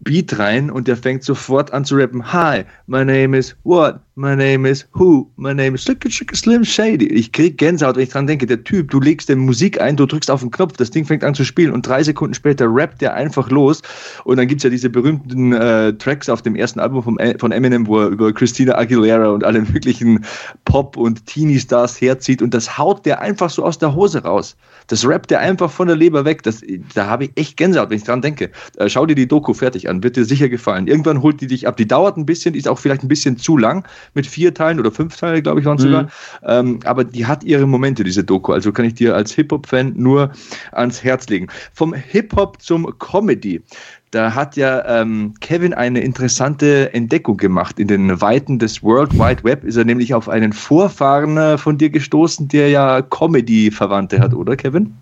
Beat 0.00 0.38
rein 0.38 0.70
und 0.70 0.88
der 0.88 0.96
fängt 0.96 1.24
sofort 1.24 1.74
an 1.74 1.84
zu 1.84 1.96
rappen. 1.96 2.32
Hi, 2.32 2.64
my 2.86 3.04
name 3.04 3.36
is 3.36 3.54
what? 3.64 4.00
My 4.16 4.36
name 4.36 4.64
is 4.64 4.86
who? 4.92 5.28
My 5.34 5.52
name 5.52 5.74
is 5.74 5.82
Slim 5.82 6.64
Shady. 6.64 7.06
Ich 7.08 7.32
krieg 7.32 7.58
Gänsehaut, 7.58 7.96
wenn 7.96 8.04
ich 8.04 8.10
dran 8.10 8.28
denke. 8.28 8.46
Der 8.46 8.62
Typ, 8.62 8.92
du 8.92 9.00
legst 9.00 9.28
der 9.28 9.34
Musik 9.34 9.80
ein, 9.80 9.96
du 9.96 10.06
drückst 10.06 10.30
auf 10.30 10.38
den 10.38 10.52
Knopf, 10.52 10.76
das 10.76 10.92
Ding 10.92 11.04
fängt 11.04 11.24
an 11.24 11.34
zu 11.34 11.44
spielen 11.44 11.72
und 11.72 11.84
drei 11.84 12.00
Sekunden 12.04 12.32
später 12.32 12.72
rappt 12.72 13.00
der 13.00 13.14
einfach 13.14 13.50
los. 13.50 13.82
Und 14.22 14.36
dann 14.36 14.46
gibt's 14.46 14.62
ja 14.62 14.70
diese 14.70 14.88
berühmten 14.88 15.52
äh, 15.52 15.94
Tracks 15.94 16.28
auf 16.28 16.42
dem 16.42 16.54
ersten 16.54 16.78
Album 16.78 17.02
vom, 17.02 17.18
von 17.38 17.50
Eminem, 17.50 17.88
wo 17.88 18.02
er 18.02 18.06
über 18.06 18.32
Christina 18.32 18.78
Aguilera 18.78 19.30
und 19.30 19.42
alle 19.42 19.62
möglichen 19.72 20.24
Pop- 20.64 20.96
und 20.96 21.26
Teenie-Stars 21.26 22.00
herzieht 22.00 22.40
und 22.40 22.54
das 22.54 22.78
haut 22.78 23.04
der 23.06 23.20
einfach 23.20 23.50
so 23.50 23.64
aus 23.64 23.78
der 23.78 23.96
Hose 23.96 24.22
raus. 24.22 24.56
Das 24.86 25.04
rappt 25.08 25.32
der 25.32 25.40
einfach 25.40 25.72
von 25.72 25.88
der 25.88 25.96
Leber 25.96 26.24
weg. 26.24 26.44
Das, 26.44 26.62
da 26.94 27.06
habe 27.06 27.24
ich 27.24 27.32
echt 27.34 27.56
Gänsehaut, 27.56 27.90
wenn 27.90 27.96
ich 27.96 28.04
dran 28.04 28.22
denke. 28.22 28.52
Äh, 28.76 28.88
schau 28.88 29.06
dir 29.06 29.16
die 29.16 29.26
Doku 29.26 29.54
fertig 29.54 29.88
an, 29.88 30.04
wird 30.04 30.14
dir 30.14 30.24
sicher 30.24 30.48
gefallen. 30.48 30.86
Irgendwann 30.86 31.20
holt 31.20 31.40
die 31.40 31.48
dich 31.48 31.66
ab. 31.66 31.76
Die 31.76 31.88
dauert 31.88 32.16
ein 32.16 32.26
bisschen, 32.26 32.54
ist 32.54 32.68
auch 32.68 32.78
vielleicht 32.78 33.02
ein 33.02 33.08
bisschen 33.08 33.38
zu 33.38 33.56
lang 33.56 33.84
mit 34.14 34.26
vier 34.26 34.52
Teilen 34.52 34.78
oder 34.78 34.90
fünf 34.90 35.16
Teilen, 35.16 35.42
glaube 35.42 35.60
ich, 35.60 35.66
waren 35.66 35.78
es 35.78 35.84
mhm. 35.84 35.88
sogar. 35.88 36.08
Ähm, 36.44 36.80
aber 36.84 37.04
die 37.04 37.26
hat 37.26 37.44
ihre 37.44 37.66
Momente, 37.66 38.04
diese 38.04 38.24
Doku. 38.24 38.52
Also 38.52 38.72
kann 38.72 38.84
ich 38.84 38.94
dir 38.94 39.14
als 39.14 39.32
Hip-Hop-Fan 39.32 39.94
nur 39.96 40.30
ans 40.72 41.02
Herz 41.02 41.28
legen. 41.28 41.48
Vom 41.72 41.94
Hip-Hop 41.94 42.60
zum 42.60 42.98
Comedy. 42.98 43.62
Da 44.10 44.32
hat 44.32 44.54
ja 44.54 45.00
ähm, 45.00 45.34
Kevin 45.40 45.74
eine 45.74 46.00
interessante 46.00 46.94
Entdeckung 46.94 47.36
gemacht. 47.36 47.80
In 47.80 47.88
den 47.88 48.20
Weiten 48.20 48.60
des 48.60 48.80
World 48.82 49.12
Wide 49.14 49.42
Web 49.42 49.64
ist 49.64 49.76
er 49.76 49.84
nämlich 49.84 50.14
auf 50.14 50.28
einen 50.28 50.52
Vorfahren 50.52 51.36
äh, 51.36 51.58
von 51.58 51.78
dir 51.78 51.90
gestoßen, 51.90 52.46
der 52.46 52.68
ja 52.68 53.02
Comedy-Verwandte 53.02 54.20
hat, 54.20 54.32
oder 54.32 54.54
Kevin? 54.56 54.94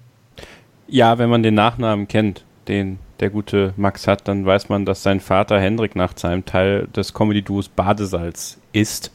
Ja, 0.89 1.19
wenn 1.19 1.29
man 1.29 1.43
den 1.43 1.55
Nachnamen 1.55 2.09
kennt, 2.09 2.45
den 2.69 2.99
der 3.23 3.31
gute 3.31 3.73
Max 3.77 4.09
hat, 4.09 4.27
dann 4.27 4.45
weiß 4.45 4.69
man, 4.69 4.85
dass 4.85 5.05
sein 5.05 5.21
Vater 5.21 5.61
Hendrik 5.61 5.95
nach 5.95 6.19
seinem 6.19 6.45
Teil 6.45 6.89
des 6.89 7.15
Comedy-Duos 7.15 7.69
Badesalz 7.69 8.59
ist. 8.73 9.13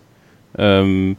Ähm, 0.58 1.18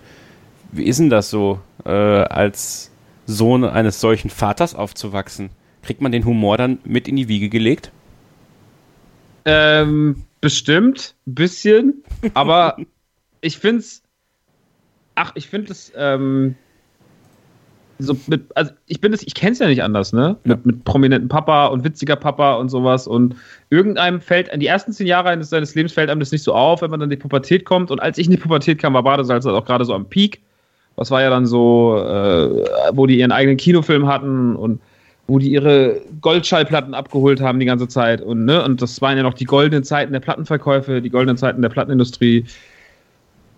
wie 0.72 0.84
ist 0.84 0.98
denn 0.98 1.10
das 1.10 1.28
so, 1.28 1.60
äh, 1.84 1.90
als 1.90 2.90
Sohn 3.26 3.64
eines 3.64 4.00
solchen 4.00 4.30
Vaters 4.30 4.74
aufzuwachsen? 4.74 5.50
Kriegt 5.82 6.00
man 6.00 6.12
den 6.12 6.24
Humor 6.24 6.56
dann 6.56 6.78
mit 6.84 7.08
in 7.08 7.16
die 7.16 7.28
Wiege 7.28 7.50
gelegt? 7.50 7.92
Ähm, 9.44 10.24
bestimmt, 10.40 11.14
ein 11.26 11.34
bisschen, 11.34 12.02
aber 12.32 12.78
ich 13.42 13.58
finde 13.58 13.80
es, 13.80 14.02
ach, 15.14 15.32
ich 15.34 15.48
finde 15.48 15.72
es, 15.72 15.92
ähm, 15.94 16.54
so 17.98 18.16
mit, 18.26 18.42
also 18.54 18.72
ich 18.86 19.00
bin 19.00 19.12
es, 19.12 19.22
ich 19.26 19.34
kenne 19.34 19.52
es 19.52 19.58
ja 19.58 19.66
nicht 19.66 19.82
anders, 19.82 20.12
ne? 20.12 20.36
Ja. 20.44 20.54
Mit, 20.54 20.66
mit 20.66 20.84
prominenten 20.84 21.28
Papa 21.28 21.66
und 21.66 21.84
witziger 21.84 22.16
Papa 22.16 22.54
und 22.54 22.68
sowas 22.68 23.06
und 23.06 23.34
irgendeinem 23.70 24.20
fällt, 24.20 24.48
in 24.48 24.60
die 24.60 24.66
ersten 24.66 24.92
zehn 24.92 25.06
Jahre 25.06 25.30
eines 25.30 25.50
seines 25.50 25.74
Lebens 25.74 25.92
fällt 25.92 26.10
einem 26.10 26.20
das 26.20 26.32
nicht 26.32 26.44
so 26.44 26.54
auf, 26.54 26.82
wenn 26.82 26.90
man 26.90 27.00
dann 27.00 27.10
in 27.10 27.16
die 27.16 27.22
Pubertät 27.22 27.64
kommt 27.64 27.90
und 27.90 28.00
als 28.00 28.18
ich 28.18 28.26
in 28.26 28.32
die 28.32 28.38
Pubertät 28.38 28.78
kam, 28.78 28.94
war 28.94 29.02
Badesalz 29.02 29.46
auch 29.46 29.64
gerade 29.64 29.84
so 29.84 29.94
am 29.94 30.06
Peak. 30.06 30.40
Was 30.96 31.10
war 31.12 31.22
ja 31.22 31.30
dann 31.30 31.46
so, 31.46 31.96
äh, 31.96 32.64
wo 32.92 33.06
die 33.06 33.18
ihren 33.18 33.30
eigenen 33.30 33.56
Kinofilm 33.56 34.08
hatten 34.08 34.56
und 34.56 34.80
wo 35.28 35.38
die 35.38 35.52
ihre 35.52 36.00
Goldschallplatten 36.22 36.94
abgeholt 36.94 37.40
haben 37.40 37.60
die 37.60 37.66
ganze 37.66 37.86
Zeit. 37.86 38.22
Und, 38.22 38.46
ne, 38.46 38.64
und 38.64 38.80
das 38.80 39.00
waren 39.02 39.16
ja 39.16 39.22
noch 39.22 39.34
die 39.34 39.44
goldenen 39.44 39.84
Zeiten 39.84 40.12
der 40.12 40.20
Plattenverkäufe, 40.20 41.02
die 41.02 41.10
goldenen 41.10 41.36
Zeiten 41.36 41.60
der 41.60 41.68
Plattenindustrie. 41.68 42.46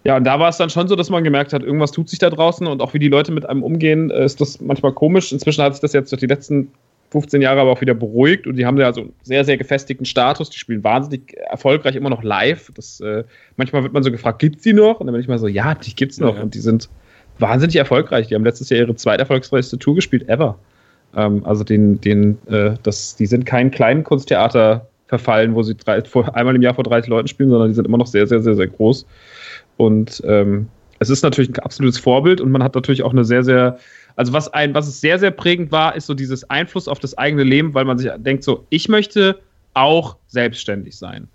Ja, 0.04 0.16
und 0.16 0.24
da 0.24 0.38
war 0.38 0.48
es 0.48 0.56
dann 0.56 0.70
schon 0.70 0.88
so, 0.88 0.96
dass 0.96 1.10
man 1.10 1.24
gemerkt 1.24 1.52
hat, 1.52 1.62
irgendwas 1.62 1.92
tut 1.92 2.08
sich 2.08 2.18
da 2.18 2.30
draußen 2.30 2.66
und 2.66 2.80
auch 2.80 2.94
wie 2.94 2.98
die 2.98 3.08
Leute 3.08 3.32
mit 3.32 3.46
einem 3.46 3.62
umgehen, 3.62 4.10
äh, 4.10 4.24
ist 4.24 4.40
das 4.40 4.60
manchmal 4.60 4.92
komisch. 4.92 5.32
Inzwischen 5.32 5.62
hat 5.62 5.74
sich 5.74 5.82
das 5.82 5.92
jetzt 5.92 6.10
durch 6.10 6.20
die 6.20 6.26
letzten 6.26 6.72
15 7.10 7.42
Jahre 7.42 7.60
aber 7.60 7.72
auch 7.72 7.80
wieder 7.80 7.94
beruhigt 7.94 8.46
und 8.46 8.56
die 8.56 8.64
haben 8.64 8.78
ja 8.78 8.92
so 8.92 9.02
einen 9.02 9.12
sehr, 9.22 9.44
sehr 9.44 9.56
gefestigten 9.56 10.06
Status. 10.06 10.48
Die 10.48 10.58
spielen 10.58 10.82
wahnsinnig 10.84 11.36
erfolgreich 11.36 11.96
immer 11.96 12.08
noch 12.08 12.22
live. 12.22 12.70
Das, 12.74 13.00
äh, 13.00 13.24
manchmal 13.56 13.82
wird 13.82 13.92
man 13.92 14.02
so 14.02 14.10
gefragt, 14.10 14.38
gibt's 14.38 14.62
die 14.62 14.72
noch? 14.72 15.00
Und 15.00 15.06
dann 15.06 15.12
bin 15.12 15.20
ich 15.20 15.28
mal 15.28 15.38
so, 15.38 15.48
ja, 15.48 15.74
die 15.74 15.94
gibt's 15.94 16.18
noch 16.18 16.36
ja. 16.36 16.42
und 16.42 16.54
die 16.54 16.60
sind 16.60 16.88
wahnsinnig 17.38 17.76
erfolgreich. 17.76 18.28
Die 18.28 18.34
haben 18.34 18.44
letztes 18.44 18.70
Jahr 18.70 18.80
ihre 18.80 18.94
zweiterfolgreichste 18.94 19.78
Tour 19.78 19.96
gespielt 19.96 20.28
ever. 20.28 20.58
Ähm, 21.16 21.44
also 21.44 21.64
den, 21.64 22.00
den, 22.00 22.38
äh, 22.46 22.74
das, 22.82 23.16
die 23.16 23.26
sind 23.26 23.44
kein 23.44 23.70
kleinen 23.70 24.04
Kunsttheater 24.04 24.86
verfallen, 25.08 25.56
wo 25.56 25.62
sie 25.64 25.74
drei, 25.74 26.02
vor, 26.04 26.36
einmal 26.36 26.54
im 26.54 26.62
Jahr 26.62 26.74
vor 26.74 26.84
30 26.84 27.10
Leuten 27.10 27.26
spielen, 27.28 27.50
sondern 27.50 27.68
die 27.68 27.74
sind 27.74 27.86
immer 27.86 27.98
noch 27.98 28.06
sehr, 28.06 28.28
sehr, 28.28 28.40
sehr, 28.40 28.54
sehr 28.54 28.68
groß. 28.68 29.04
Und 29.80 30.22
ähm, 30.26 30.68
es 30.98 31.08
ist 31.08 31.22
natürlich 31.22 31.48
ein 31.48 31.58
absolutes 31.60 31.98
Vorbild 31.98 32.42
und 32.42 32.50
man 32.50 32.62
hat 32.62 32.74
natürlich 32.74 33.02
auch 33.02 33.12
eine 33.12 33.24
sehr, 33.24 33.42
sehr, 33.42 33.78
also 34.14 34.34
was 34.34 34.52
ein, 34.52 34.74
was 34.74 34.86
es 34.86 35.00
sehr, 35.00 35.18
sehr 35.18 35.30
prägend 35.30 35.72
war, 35.72 35.96
ist 35.96 36.04
so 36.06 36.12
dieses 36.12 36.50
Einfluss 36.50 36.86
auf 36.86 36.98
das 36.98 37.16
eigene 37.16 37.44
Leben, 37.44 37.72
weil 37.72 37.86
man 37.86 37.96
sich 37.96 38.10
denkt, 38.18 38.44
so, 38.44 38.66
ich 38.68 38.90
möchte 38.90 39.40
auch 39.72 40.16
selbstständig 40.26 40.98
sein. 40.98 41.28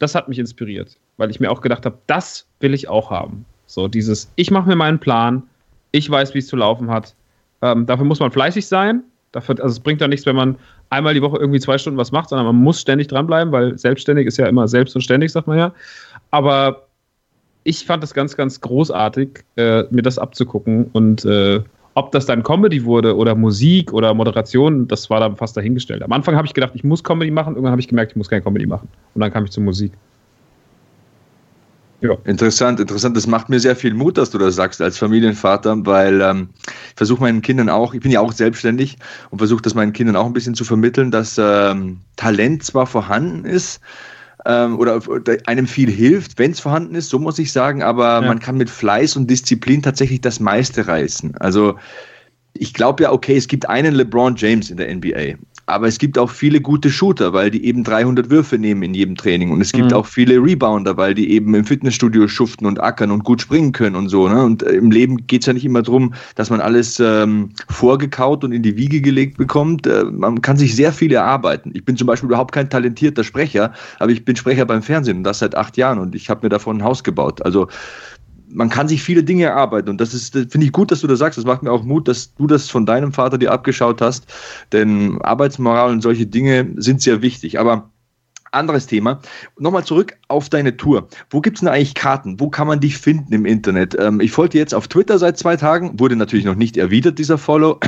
Das 0.00 0.16
hat 0.16 0.28
mich 0.28 0.40
inspiriert, 0.40 0.96
weil 1.18 1.30
ich 1.30 1.38
mir 1.38 1.52
auch 1.52 1.60
gedacht 1.60 1.86
habe, 1.86 1.98
das 2.08 2.48
will 2.58 2.74
ich 2.74 2.88
auch 2.88 3.12
haben. 3.12 3.44
So 3.66 3.86
dieses, 3.86 4.28
ich 4.34 4.50
mache 4.50 4.68
mir 4.68 4.74
meinen 4.74 4.98
Plan, 4.98 5.44
ich 5.92 6.10
weiß, 6.10 6.34
wie 6.34 6.38
es 6.38 6.48
zu 6.48 6.56
laufen 6.56 6.90
hat, 6.90 7.14
ähm, 7.62 7.86
dafür 7.86 8.06
muss 8.06 8.18
man 8.18 8.32
fleißig 8.32 8.66
sein. 8.66 9.04
Dafür, 9.30 9.54
also 9.62 9.72
es 9.74 9.78
bringt 9.78 10.00
ja 10.00 10.08
nichts, 10.08 10.26
wenn 10.26 10.34
man 10.34 10.58
einmal 10.88 11.14
die 11.14 11.22
Woche 11.22 11.38
irgendwie 11.38 11.60
zwei 11.60 11.78
Stunden 11.78 11.96
was 11.96 12.10
macht, 12.10 12.30
sondern 12.30 12.46
man 12.46 12.56
muss 12.56 12.80
ständig 12.80 13.06
dranbleiben, 13.06 13.52
weil 13.52 13.78
selbstständig 13.78 14.26
ist 14.26 14.36
ja 14.36 14.48
immer 14.48 14.66
selbst 14.66 14.96
und 14.96 15.02
ständig, 15.02 15.30
sagt 15.30 15.46
man 15.46 15.58
ja. 15.58 15.72
Aber 16.32 16.89
ich 17.64 17.84
fand 17.84 18.02
es 18.04 18.14
ganz, 18.14 18.36
ganz 18.36 18.60
großartig, 18.60 19.44
äh, 19.56 19.84
mir 19.90 20.02
das 20.02 20.18
abzugucken 20.18 20.86
und 20.92 21.24
äh, 21.24 21.60
ob 21.94 22.12
das 22.12 22.26
dann 22.26 22.42
Comedy 22.42 22.84
wurde 22.84 23.16
oder 23.16 23.34
Musik 23.34 23.92
oder 23.92 24.14
Moderation, 24.14 24.86
das 24.88 25.10
war 25.10 25.20
dann 25.20 25.36
fast 25.36 25.56
dahingestellt. 25.56 26.02
Am 26.02 26.12
Anfang 26.12 26.36
habe 26.36 26.46
ich 26.46 26.54
gedacht, 26.54 26.72
ich 26.74 26.84
muss 26.84 27.02
Comedy 27.02 27.30
machen, 27.30 27.54
irgendwann 27.54 27.72
habe 27.72 27.80
ich 27.80 27.88
gemerkt, 27.88 28.12
ich 28.12 28.16
muss 28.16 28.28
keine 28.28 28.42
Comedy 28.42 28.66
machen. 28.66 28.88
Und 29.14 29.20
dann 29.20 29.32
kam 29.32 29.44
ich 29.44 29.50
zur 29.50 29.64
Musik. 29.64 29.92
Ja. 32.00 32.16
Interessant, 32.24 32.80
interessant. 32.80 33.16
Das 33.16 33.26
macht 33.26 33.50
mir 33.50 33.60
sehr 33.60 33.76
viel 33.76 33.92
Mut, 33.92 34.16
dass 34.16 34.30
du 34.30 34.38
das 34.38 34.56
sagst 34.56 34.80
als 34.80 34.96
Familienvater, 34.96 35.84
weil 35.84 36.22
ähm, 36.22 36.48
ich 36.64 36.94
versuche 36.96 37.20
meinen 37.20 37.42
Kindern 37.42 37.68
auch, 37.68 37.92
ich 37.92 38.00
bin 38.00 38.10
ja 38.10 38.20
auch 38.20 38.32
selbstständig 38.32 38.96
und 39.28 39.38
versuche 39.38 39.60
das 39.60 39.74
meinen 39.74 39.92
Kindern 39.92 40.16
auch 40.16 40.24
ein 40.24 40.32
bisschen 40.32 40.54
zu 40.54 40.64
vermitteln, 40.64 41.10
dass 41.10 41.36
ähm, 41.38 42.00
Talent 42.16 42.62
zwar 42.62 42.86
vorhanden 42.86 43.44
ist, 43.44 43.80
ähm, 44.46 44.78
oder 44.78 45.00
einem 45.46 45.66
viel 45.66 45.90
hilft, 45.90 46.38
wenn 46.38 46.52
es 46.52 46.60
vorhanden 46.60 46.94
ist, 46.94 47.10
so 47.10 47.18
muss 47.18 47.38
ich 47.38 47.52
sagen, 47.52 47.82
aber 47.82 48.20
ja. 48.20 48.20
man 48.22 48.38
kann 48.40 48.56
mit 48.56 48.70
Fleiß 48.70 49.16
und 49.16 49.30
Disziplin 49.30 49.82
tatsächlich 49.82 50.20
das 50.20 50.40
meiste 50.40 50.86
reißen. 50.86 51.36
Also 51.38 51.76
ich 52.54 52.74
glaube 52.74 53.04
ja, 53.04 53.12
okay, 53.12 53.36
es 53.36 53.48
gibt 53.48 53.68
einen 53.68 53.94
LeBron 53.94 54.36
James 54.36 54.70
in 54.70 54.76
der 54.76 54.94
NBA, 54.94 55.38
aber 55.70 55.86
es 55.86 55.98
gibt 55.98 56.18
auch 56.18 56.30
viele 56.30 56.60
gute 56.60 56.90
Shooter, 56.90 57.32
weil 57.32 57.50
die 57.50 57.64
eben 57.64 57.84
300 57.84 58.30
Würfe 58.30 58.58
nehmen 58.58 58.82
in 58.82 58.94
jedem 58.94 59.16
Training. 59.16 59.50
Und 59.50 59.60
es 59.60 59.72
gibt 59.72 59.90
mhm. 59.90 59.96
auch 59.96 60.06
viele 60.06 60.36
Rebounder, 60.36 60.96
weil 60.96 61.14
die 61.14 61.30
eben 61.30 61.54
im 61.54 61.64
Fitnessstudio 61.64 62.28
schuften 62.28 62.66
und 62.66 62.80
ackern 62.80 63.10
und 63.10 63.24
gut 63.24 63.40
springen 63.40 63.72
können 63.72 63.96
und 63.96 64.08
so. 64.08 64.28
Ne? 64.28 64.42
Und 64.42 64.62
äh, 64.62 64.72
im 64.72 64.90
Leben 64.90 65.26
geht 65.26 65.42
es 65.42 65.46
ja 65.46 65.52
nicht 65.52 65.64
immer 65.64 65.82
darum, 65.82 66.14
dass 66.34 66.50
man 66.50 66.60
alles 66.60 67.00
ähm, 67.00 67.50
vorgekaut 67.68 68.44
und 68.44 68.52
in 68.52 68.62
die 68.62 68.76
Wiege 68.76 69.00
gelegt 69.00 69.38
bekommt. 69.38 69.86
Äh, 69.86 70.04
man 70.04 70.42
kann 70.42 70.56
sich 70.56 70.74
sehr 70.74 70.92
viel 70.92 71.12
erarbeiten. 71.12 71.70
Ich 71.74 71.84
bin 71.84 71.96
zum 71.96 72.06
Beispiel 72.06 72.28
überhaupt 72.28 72.52
kein 72.52 72.68
talentierter 72.68 73.24
Sprecher, 73.24 73.72
aber 73.98 74.12
ich 74.12 74.24
bin 74.24 74.36
Sprecher 74.36 74.66
beim 74.66 74.82
Fernsehen 74.82 75.18
und 75.18 75.24
das 75.24 75.38
seit 75.38 75.54
acht 75.54 75.76
Jahren 75.76 75.98
und 75.98 76.14
ich 76.14 76.30
habe 76.30 76.40
mir 76.44 76.50
davon 76.50 76.78
ein 76.78 76.84
Haus 76.84 77.04
gebaut. 77.04 77.42
Also 77.42 77.68
man 78.52 78.68
kann 78.68 78.88
sich 78.88 79.02
viele 79.02 79.22
Dinge 79.22 79.44
erarbeiten 79.44 79.88
und 79.90 80.00
das 80.00 80.14
ist, 80.14 80.32
finde 80.32 80.66
ich 80.66 80.72
gut, 80.72 80.90
dass 80.90 81.00
du 81.00 81.06
das 81.06 81.18
sagst. 81.18 81.38
Das 81.38 81.44
macht 81.44 81.62
mir 81.62 81.72
auch 81.72 81.82
Mut, 81.82 82.08
dass 82.08 82.34
du 82.34 82.46
das 82.46 82.68
von 82.68 82.86
deinem 82.86 83.12
Vater 83.12 83.38
dir 83.38 83.52
abgeschaut 83.52 84.00
hast, 84.00 84.26
denn 84.72 85.20
Arbeitsmoral 85.22 85.90
und 85.90 86.02
solche 86.02 86.26
Dinge 86.26 86.74
sind 86.76 87.02
sehr 87.02 87.22
wichtig. 87.22 87.58
Aber 87.58 87.90
anderes 88.52 88.86
Thema. 88.86 89.20
Nochmal 89.58 89.84
zurück 89.84 90.16
auf 90.28 90.48
deine 90.48 90.76
Tour. 90.76 91.08
Wo 91.30 91.40
gibt 91.40 91.56
es 91.56 91.60
denn 91.60 91.68
eigentlich 91.68 91.94
Karten? 91.94 92.40
Wo 92.40 92.48
kann 92.48 92.66
man 92.66 92.80
dich 92.80 92.98
finden 92.98 93.32
im 93.32 93.46
Internet? 93.46 93.96
Ähm, 93.98 94.20
ich 94.20 94.32
folge 94.32 94.58
jetzt 94.58 94.74
auf 94.74 94.88
Twitter 94.88 95.18
seit 95.18 95.38
zwei 95.38 95.56
Tagen, 95.56 95.98
wurde 95.98 96.16
natürlich 96.16 96.44
noch 96.44 96.54
nicht 96.54 96.76
erwidert, 96.76 97.18
dieser 97.18 97.38
Follow. 97.38 97.78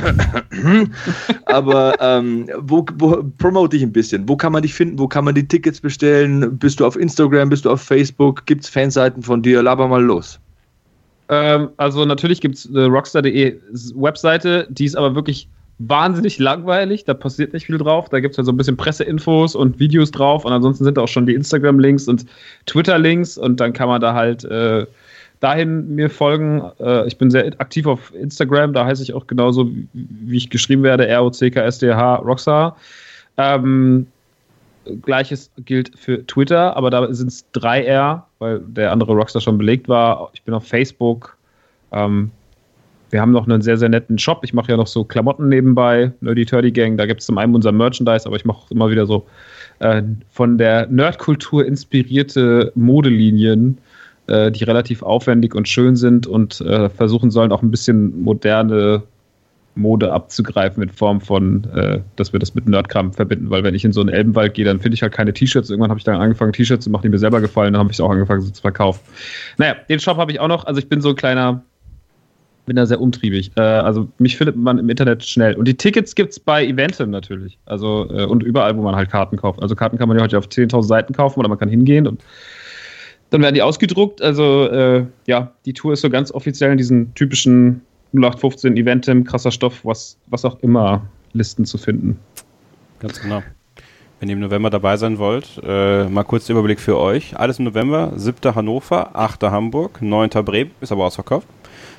Aber 1.45 1.95
ähm, 1.99 2.49
wo, 2.57 2.85
wo 2.95 3.23
promote 3.37 3.75
ich 3.75 3.83
ein 3.83 3.91
bisschen? 3.91 4.27
Wo 4.27 4.37
kann 4.37 4.53
man 4.53 4.61
dich 4.61 4.73
finden? 4.73 4.99
Wo 4.99 5.07
kann 5.07 5.25
man 5.25 5.35
die 5.35 5.47
Tickets 5.47 5.81
bestellen? 5.81 6.57
Bist 6.57 6.79
du 6.79 6.85
auf 6.85 6.95
Instagram? 6.95 7.49
Bist 7.49 7.65
du 7.65 7.69
auf 7.69 7.81
Facebook? 7.81 8.45
Gibt 8.45 8.63
es 8.63 8.69
Fanseiten 8.69 9.21
von 9.23 9.41
dir? 9.41 9.61
Laber 9.61 9.87
mal 9.87 10.03
los. 10.03 10.39
Ähm, 11.33 11.69
also 11.77 12.05
natürlich 12.05 12.41
gibt 12.41 12.55
es 12.55 12.69
eine 12.69 12.85
rockstar.de 12.87 13.59
Webseite, 13.95 14.67
die 14.69 14.85
ist 14.85 14.95
aber 14.95 15.15
wirklich 15.15 15.47
wahnsinnig 15.79 16.37
langweilig. 16.37 17.05
Da 17.05 17.13
passiert 17.13 17.53
nicht 17.53 17.65
viel 17.65 17.77
drauf. 17.77 18.09
Da 18.09 18.19
gibt 18.19 18.33
es 18.33 18.37
halt 18.37 18.45
so 18.45 18.51
ein 18.51 18.57
bisschen 18.57 18.77
Presseinfos 18.77 19.55
und 19.55 19.79
Videos 19.79 20.11
drauf. 20.11 20.45
Und 20.45 20.53
ansonsten 20.53 20.83
sind 20.83 20.99
auch 20.99 21.07
schon 21.07 21.25
die 21.25 21.33
Instagram-Links 21.33 22.07
und 22.07 22.25
Twitter-Links. 22.67 23.37
Und 23.37 23.59
dann 23.59 23.73
kann 23.73 23.87
man 23.87 23.99
da 23.99 24.13
halt 24.13 24.43
äh, 24.43 24.85
dahin 25.39 25.95
mir 25.95 26.09
folgen. 26.09 26.61
Äh, 26.79 27.07
ich 27.07 27.17
bin 27.17 27.31
sehr 27.31 27.45
aktiv 27.59 27.87
auf 27.87 28.13
Instagram. 28.13 28.73
Da 28.73 28.85
heiße 28.85 29.01
ich 29.01 29.13
auch 29.13 29.25
genauso, 29.25 29.69
wie, 29.69 29.87
wie 29.93 30.37
ich 30.37 30.49
geschrieben 30.51 30.83
werde: 30.83 31.07
R-O-C-K-S-D-H 31.07 32.15
Rockstar. 32.17 32.77
Ähm, 33.37 34.05
Gleiches 35.01 35.51
gilt 35.65 35.97
für 35.97 36.25
Twitter, 36.25 36.75
aber 36.75 36.89
da 36.89 37.13
sind 37.13 37.27
es 37.27 37.45
drei 37.51 37.83
R, 37.83 38.25
weil 38.39 38.59
der 38.59 38.91
andere 38.91 39.13
Rockstar 39.13 39.41
schon 39.41 39.57
belegt 39.57 39.87
war. 39.87 40.29
Ich 40.33 40.43
bin 40.43 40.53
auf 40.53 40.67
Facebook. 40.67 41.37
Ähm, 41.91 42.31
wir 43.13 43.21
haben 43.21 43.31
noch 43.31 43.47
einen 43.47 43.61
sehr, 43.61 43.77
sehr 43.77 43.89
netten 43.89 44.17
Shop. 44.17 44.39
Ich 44.43 44.53
mache 44.53 44.71
ja 44.71 44.77
noch 44.77 44.87
so 44.87 45.03
Klamotten 45.03 45.47
nebenbei, 45.47 46.11
Nerdy 46.21 46.45
Turdy 46.45 46.71
Gang. 46.71 46.97
Da 46.97 47.05
gibt 47.05 47.21
es 47.21 47.27
zum 47.27 47.37
einen 47.37 47.53
unser 47.53 47.71
Merchandise, 47.71 48.25
aber 48.25 48.35
ich 48.35 48.43
mache 48.43 48.65
immer 48.71 48.89
wieder 48.89 49.05
so 49.05 49.27
äh, 49.79 50.01
von 50.31 50.57
der 50.57 50.87
Nerdkultur 50.87 51.63
inspirierte 51.63 52.71
Modelinien, 52.73 53.77
äh, 54.27 54.51
die 54.51 54.63
relativ 54.63 55.03
aufwendig 55.03 55.53
und 55.53 55.67
schön 55.67 55.95
sind 55.95 56.25
und 56.25 56.61
äh, 56.61 56.89
versuchen 56.89 57.29
sollen, 57.29 57.51
auch 57.51 57.61
ein 57.61 57.69
bisschen 57.69 58.19
moderne 58.19 59.03
Mode 59.75 60.11
abzugreifen 60.11 60.83
in 60.83 60.89
Form 60.89 61.21
von, 61.21 61.63
äh, 61.73 62.01
dass 62.15 62.33
wir 62.33 62.39
das 62.39 62.53
mit 62.53 62.67
Nerdkram 62.67 63.13
verbinden, 63.13 63.49
weil 63.49 63.63
wenn 63.63 63.75
ich 63.75 63.83
in 63.85 63.91
so 63.91 64.01
einen 64.01 64.09
Elbenwald 64.09 64.53
gehe, 64.53 64.65
dann 64.65 64.79
finde 64.79 64.95
ich 64.95 65.01
halt 65.01 65.13
keine 65.13 65.33
T-Shirts. 65.33 65.69
Irgendwann 65.69 65.89
habe 65.89 65.97
ich 65.97 66.03
dann 66.03 66.19
angefangen, 66.19 66.53
T-Shirts 66.53 66.83
zu 66.83 66.89
machen, 66.89 67.03
die 67.03 67.09
mir 67.09 67.17
selber 67.17 67.41
gefallen, 67.41 67.73
dann 67.73 67.79
habe 67.79 67.91
ich 67.91 67.97
es 67.97 68.01
auch 68.01 68.11
angefangen 68.11 68.41
sie 68.41 68.53
zu 68.53 68.61
verkaufen. 68.61 69.01
Naja, 69.57 69.75
den 69.89 69.99
Shop 69.99 70.17
habe 70.17 70.31
ich 70.31 70.39
auch 70.39 70.47
noch, 70.47 70.65
also 70.65 70.79
ich 70.79 70.89
bin 70.89 71.01
so 71.01 71.09
ein 71.09 71.15
kleiner 71.15 71.63
bin 72.65 72.75
da 72.75 72.85
sehr 72.85 73.01
umtriebig. 73.01 73.51
Äh, 73.57 73.61
also 73.61 74.07
mich 74.19 74.37
findet 74.37 74.55
man 74.55 74.77
im 74.77 74.89
Internet 74.89 75.25
schnell. 75.25 75.55
Und 75.55 75.67
die 75.67 75.75
Tickets 75.75 76.15
gibt 76.15 76.31
es 76.31 76.39
bei 76.39 76.65
Eventim 76.65 77.09
natürlich. 77.09 77.57
Also 77.65 78.07
äh, 78.09 78.25
und 78.25 78.43
überall, 78.43 78.77
wo 78.77 78.81
man 78.81 78.95
halt 78.95 79.09
Karten 79.09 79.37
kauft. 79.37 79.61
Also 79.61 79.75
Karten 79.75 79.97
kann 79.97 80.07
man 80.07 80.17
ja 80.17 80.23
heute 80.23 80.37
auf 80.37 80.47
10.000 80.47 80.83
Seiten 80.83 81.13
kaufen 81.13 81.39
oder 81.39 81.49
man 81.49 81.57
kann 81.57 81.69
hingehen 81.69 82.07
und 82.07 82.23
dann 83.31 83.41
werden 83.41 83.55
die 83.55 83.61
ausgedruckt. 83.61 84.21
Also 84.21 84.69
äh, 84.69 85.05
ja, 85.25 85.53
die 85.65 85.73
Tour 85.73 85.93
ist 85.93 86.01
so 86.01 86.09
ganz 86.09 86.31
offiziell 86.31 86.71
in 86.71 86.77
diesen 86.77 87.13
typischen 87.15 87.81
0815 88.13 88.77
Eventim, 88.77 89.23
krasser 89.23 89.51
Stoff, 89.51 89.83
was, 89.83 90.17
was 90.27 90.45
auch 90.45 90.59
immer 90.61 91.01
Listen 91.33 91.65
zu 91.65 91.77
finden. 91.77 92.19
Ganz 92.99 93.21
genau. 93.21 93.41
Wenn 94.19 94.29
ihr 94.29 94.35
im 94.35 94.39
November 94.39 94.69
dabei 94.69 94.95
sein 94.95 95.17
wollt, 95.17 95.61
äh, 95.63 96.05
mal 96.07 96.23
kurz 96.23 96.45
der 96.45 96.55
Überblick 96.55 96.79
für 96.79 96.97
euch. 96.97 97.37
Alles 97.37 97.59
im 97.59 97.65
November, 97.65 98.13
7. 98.15 98.55
Hannover, 98.55 99.15
8. 99.15 99.43
Hamburg, 99.43 100.01
9. 100.01 100.29
Bremen, 100.45 100.71
ist 100.79 100.93
aber 100.93 101.03
ausverkauft. 101.05 101.47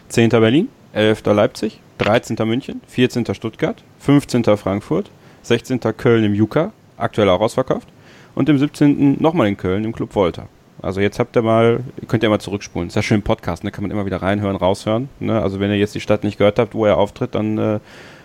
10. 0.08 0.30
Berlin, 0.30 0.68
11. 0.94 1.22
Leipzig, 1.26 1.80
13. 1.98 2.36
München, 2.46 2.80
14. 2.86 3.26
Stuttgart, 3.34 3.82
15. 3.98 4.44
Frankfurt, 4.56 5.10
16. 5.42 5.80
Köln 5.98 6.24
im 6.24 6.34
Juka, 6.34 6.72
aktuell 6.96 7.28
auch 7.28 7.40
ausverkauft. 7.40 7.88
Und 8.34 8.48
im 8.48 8.58
17. 8.58 9.20
nochmal 9.20 9.48
in 9.48 9.56
Köln 9.56 9.84
im 9.84 9.92
Club 9.92 10.14
Volta. 10.14 10.48
Also 10.84 11.00
jetzt 11.00 11.18
habt 11.18 11.34
ihr 11.34 11.40
mal, 11.40 11.80
ihr 12.00 12.06
könnt 12.08 12.22
ja 12.22 12.28
mal 12.28 12.40
zurückspulen. 12.40 12.88
Ist 12.88 12.94
ja 12.94 13.02
schön 13.02 13.22
Podcast, 13.22 13.64
ne? 13.64 13.70
Kann 13.70 13.82
man 13.82 13.90
immer 13.90 14.04
wieder 14.04 14.20
reinhören, 14.20 14.54
raushören. 14.54 15.08
Ne? 15.18 15.40
Also 15.40 15.58
wenn 15.58 15.70
ihr 15.70 15.78
jetzt 15.78 15.94
die 15.94 16.00
Stadt 16.00 16.24
nicht 16.24 16.36
gehört 16.36 16.58
habt, 16.58 16.74
wo 16.74 16.84
er 16.84 16.98
auftritt, 16.98 17.34
dann 17.34 17.56
äh, 17.56 17.80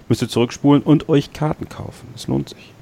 müsst 0.09 0.21
ihr 0.21 0.27
zurückspulen 0.27 0.83
und 0.83 1.07
euch 1.07 1.31
Karten 1.31 1.69
kaufen. 1.69 2.09
Es 2.15 2.27
lohnt 2.27 2.49
sich. 2.49 2.73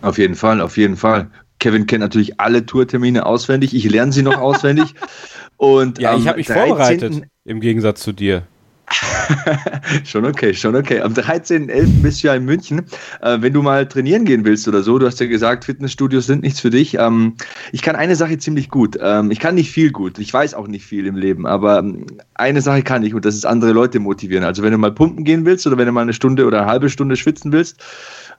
Auf 0.00 0.16
jeden 0.16 0.36
Fall, 0.36 0.62
auf 0.62 0.78
jeden 0.78 0.96
Fall. 0.96 1.28
Kevin 1.58 1.86
kennt 1.86 2.00
natürlich 2.00 2.40
alle 2.40 2.64
Tourtermine 2.64 3.26
auswendig. 3.26 3.74
Ich 3.74 3.84
lerne 3.90 4.10
sie 4.12 4.22
noch 4.22 4.38
auswendig. 4.38 4.94
Und 5.58 5.98
ja, 5.98 6.16
ich 6.16 6.26
habe 6.26 6.38
mich 6.38 6.46
13. 6.46 6.68
vorbereitet, 6.68 7.22
im 7.44 7.60
Gegensatz 7.60 8.00
zu 8.00 8.12
dir. 8.12 8.44
schon 10.04 10.24
okay, 10.24 10.52
schon 10.54 10.74
okay. 10.74 11.00
Am 11.00 11.12
13.11. 11.12 12.02
bist 12.02 12.22
du 12.22 12.28
ja 12.28 12.34
in 12.34 12.44
München. 12.44 12.82
Äh, 13.20 13.38
wenn 13.40 13.52
du 13.52 13.62
mal 13.62 13.86
trainieren 13.86 14.24
gehen 14.24 14.44
willst 14.44 14.66
oder 14.68 14.82
so, 14.82 14.98
du 14.98 15.06
hast 15.06 15.20
ja 15.20 15.26
gesagt, 15.26 15.64
Fitnessstudios 15.64 16.26
sind 16.26 16.42
nichts 16.42 16.60
für 16.60 16.70
dich. 16.70 16.96
Ähm, 16.98 17.34
ich 17.72 17.82
kann 17.82 17.96
eine 17.96 18.16
Sache 18.16 18.38
ziemlich 18.38 18.68
gut. 18.68 18.98
Ähm, 19.00 19.30
ich 19.30 19.38
kann 19.38 19.54
nicht 19.54 19.70
viel 19.70 19.90
gut. 19.92 20.18
Ich 20.18 20.32
weiß 20.32 20.54
auch 20.54 20.66
nicht 20.66 20.84
viel 20.84 21.06
im 21.06 21.16
Leben, 21.16 21.46
aber 21.46 21.78
ähm, 21.78 22.06
eine 22.34 22.60
Sache 22.60 22.82
kann 22.82 23.02
ich 23.02 23.14
und 23.14 23.24
das 23.24 23.34
ist 23.34 23.44
andere 23.44 23.72
Leute 23.72 24.00
motivieren. 24.00 24.44
Also 24.44 24.62
wenn 24.62 24.72
du 24.72 24.78
mal 24.78 24.92
pumpen 24.92 25.24
gehen 25.24 25.44
willst 25.44 25.66
oder 25.66 25.78
wenn 25.78 25.86
du 25.86 25.92
mal 25.92 26.02
eine 26.02 26.12
Stunde 26.12 26.46
oder 26.46 26.62
eine 26.62 26.70
halbe 26.70 26.90
Stunde 26.90 27.16
schwitzen 27.16 27.52
willst, 27.52 27.82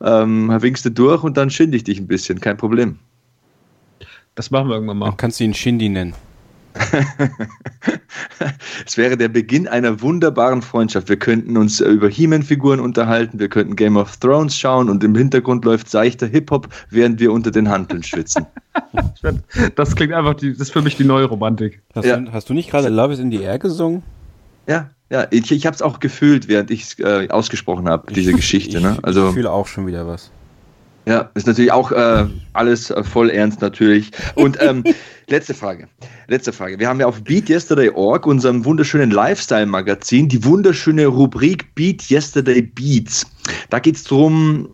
ähm, 0.02 0.52
winkst 0.62 0.86
du 0.86 0.92
durch 0.92 1.24
und 1.24 1.38
dann 1.38 1.50
schinde 1.50 1.78
ich 1.78 1.84
dich 1.84 2.00
ein 2.00 2.08
bisschen. 2.08 2.40
Kein 2.40 2.58
Problem. 2.58 3.00
Das 4.36 4.52
machen 4.52 4.70
wir 4.70 4.76
irgendwann 4.76 4.98
mal. 4.98 5.06
Dann 5.08 5.18
kannst 5.18 5.40
du 5.40 5.44
ihn 5.44 5.54
Shindy 5.54 5.90
nennen. 5.90 6.14
es 8.86 8.98
wäre 8.98 9.18
der 9.18 9.30
Beginn 9.30 9.68
einer 9.68 10.02
wunderbaren 10.02 10.62
Freundschaft. 10.62 11.10
Wir 11.10 11.18
könnten 11.18 11.58
uns 11.58 11.80
über 11.80 12.08
He-Man-Figuren 12.08 12.80
unterhalten, 12.80 13.40
wir 13.40 13.50
könnten 13.50 13.76
Game 13.76 13.98
of 13.98 14.18
Thrones 14.18 14.58
schauen 14.58 14.90
und 14.90 15.04
im 15.04 15.16
Hintergrund 15.16 15.66
läuft 15.66 15.90
seichter 15.90 16.28
Hip-Hop, 16.28 16.70
während 16.90 17.20
wir 17.20 17.32
unter 17.32 17.52
den 17.52 17.70
Handeln 17.70 18.04
schwitzen. 18.04 18.46
das 19.76 19.96
klingt 19.96 20.14
einfach, 20.14 20.36
die, 20.36 20.52
das 20.52 20.62
ist 20.62 20.72
für 20.72 20.82
mich 20.82 20.96
die 20.96 21.04
neue 21.04 21.26
Romantik. 21.26 21.82
Hast, 21.94 22.06
ja. 22.06 22.18
du, 22.18 22.32
hast 22.32 22.50
du 22.50 22.54
nicht 22.54 22.70
gerade 22.70 22.90
Love 22.90 23.14
is 23.14 23.20
in 23.20 23.32
the 23.32 23.42
Air 23.42 23.60
gesungen? 23.60 24.04
Ja, 24.68 24.90
ja, 25.10 25.28
ich, 25.30 25.52
ich 25.52 25.66
habe 25.66 25.76
es 25.76 25.82
auch 25.82 26.00
gefühlt, 26.00 26.48
während 26.48 26.72
ich 26.72 26.84
es 26.84 27.00
äh, 27.00 27.28
ausgesprochen 27.30 27.90
habe, 27.90 28.14
diese 28.14 28.34
Geschichte. 28.34 28.78
Ich, 28.78 28.84
ne? 28.84 28.98
also, 29.02 29.28
ich 29.28 29.34
fühle 29.34 29.52
auch 29.52 29.68
schon 29.68 29.88
wieder 29.88 30.08
was. 30.08 30.32
Ja, 31.06 31.32
ist 31.34 31.48
natürlich 31.48 31.72
auch 31.72 31.92
äh, 31.92 32.26
alles 32.54 32.92
äh, 32.92 33.04
voll 33.04 33.30
ernst 33.30 33.62
natürlich. 33.62 34.12
Und 34.36 34.62
ähm, 34.62 34.84
letzte 35.28 35.54
Frage. 35.54 35.88
Letzte 36.28 36.54
Frage. 36.54 36.80
Wir 36.80 36.88
haben 36.88 37.00
ja 37.00 37.08
auf 37.08 37.24
BeatYesterday.org, 37.24 38.28
unserem 38.28 38.64
wunderschönen 38.66 39.10
Lifestyle-Magazin, 39.10 40.30
die 40.30 40.44
wunderschöne 40.46 41.08
Rubrik 41.08 41.74
Beat 41.74 42.10
Yesterday 42.10 42.62
Beats. 42.62 43.26
Da 43.70 43.80
geht 43.80 43.96
es 43.96 44.04
darum, 44.04 44.70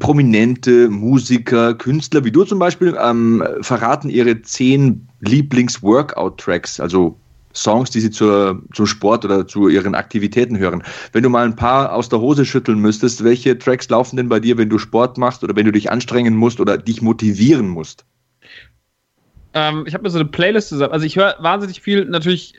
prominente 0.00 0.88
Musiker, 0.88 1.74
Künstler 1.74 2.24
wie 2.24 2.32
du 2.32 2.44
zum 2.44 2.58
Beispiel, 2.58 2.96
ähm, 3.00 3.44
verraten 3.60 4.10
ihre 4.10 4.42
zehn 4.42 5.06
Lieblings-Workout-Tracks, 5.20 6.80
also 6.80 7.16
Songs, 7.56 7.90
die 7.90 8.00
sie 8.00 8.10
zur, 8.10 8.62
zum 8.72 8.86
Sport 8.86 9.24
oder 9.24 9.46
zu 9.46 9.68
ihren 9.68 9.94
Aktivitäten 9.94 10.58
hören. 10.58 10.82
Wenn 11.12 11.22
du 11.22 11.28
mal 11.28 11.44
ein 11.44 11.56
paar 11.56 11.92
aus 11.92 12.08
der 12.08 12.20
Hose 12.20 12.44
schütteln 12.44 12.78
müsstest, 12.78 13.24
welche 13.24 13.58
Tracks 13.58 13.88
laufen 13.88 14.16
denn 14.16 14.28
bei 14.28 14.40
dir, 14.40 14.58
wenn 14.58 14.68
du 14.68 14.78
Sport 14.78 15.18
machst 15.18 15.42
oder 15.42 15.56
wenn 15.56 15.64
du 15.64 15.72
dich 15.72 15.90
anstrengen 15.90 16.34
musst 16.36 16.60
oder 16.60 16.78
dich 16.78 17.02
motivieren 17.02 17.68
musst? 17.68 18.04
Ähm, 19.54 19.84
ich 19.86 19.94
habe 19.94 20.02
mir 20.02 20.10
so 20.10 20.18
eine 20.18 20.28
Playlist 20.28 20.68
zusammen. 20.68 20.92
Also 20.92 21.06
ich 21.06 21.16
höre 21.16 21.34
wahnsinnig 21.40 21.80
viel, 21.80 22.04
natürlich, 22.04 22.52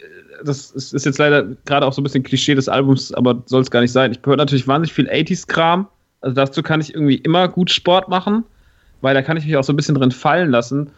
das 0.43 0.71
ist, 0.71 1.05
jetzt 1.05 1.19
leider 1.19 1.45
gerade 1.65 1.85
auch 1.85 1.93
so 1.93 2.01
ein 2.01 2.03
bisschen 2.03 2.23
Klischee 2.23 2.55
des 2.55 2.67
Albums, 2.67 3.13
aber 3.13 3.43
soll 3.45 3.61
es 3.61 3.69
gar 3.69 3.81
nicht 3.81 3.91
sein. 3.91 4.11
Ich 4.11 4.19
höre 4.25 4.35
natürlich 4.35 4.67
wahnsinnig 4.67 4.93
viel 4.93 5.07
80s-Kram. 5.07 5.87
Also 6.21 6.35
dazu 6.35 6.63
kann 6.63 6.81
ich 6.81 6.95
irgendwie 6.95 7.17
immer 7.17 7.47
gut 7.47 7.69
Sport 7.69 8.09
machen, 8.09 8.43
weil 9.01 9.13
da 9.13 9.21
kann 9.21 9.37
ich 9.37 9.45
mich 9.45 9.55
auch 9.55 9.63
so 9.63 9.73
ein 9.73 9.75
bisschen 9.75 9.93
drin 9.93 10.11
fallen 10.11 10.49
lassen. 10.49 10.89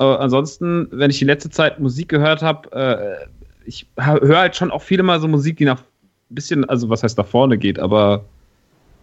Äh, 0.00 0.04
ansonsten, 0.04 0.88
wenn 0.90 1.10
ich 1.10 1.18
die 1.20 1.24
letzte 1.24 1.50
Zeit 1.50 1.78
Musik 1.78 2.08
gehört 2.08 2.42
habe, 2.42 2.72
äh, 2.72 3.26
ich 3.66 3.86
höre 3.98 4.38
halt 4.38 4.56
schon 4.56 4.70
auch 4.70 4.82
viele 4.82 5.02
mal 5.02 5.20
so 5.20 5.28
Musik, 5.28 5.56
die 5.56 5.64
nach 5.64 5.80
ein 5.80 6.34
bisschen, 6.34 6.68
also 6.68 6.88
was 6.88 7.02
heißt 7.02 7.18
nach 7.18 7.26
vorne 7.26 7.58
geht, 7.58 7.78
aber 7.78 8.24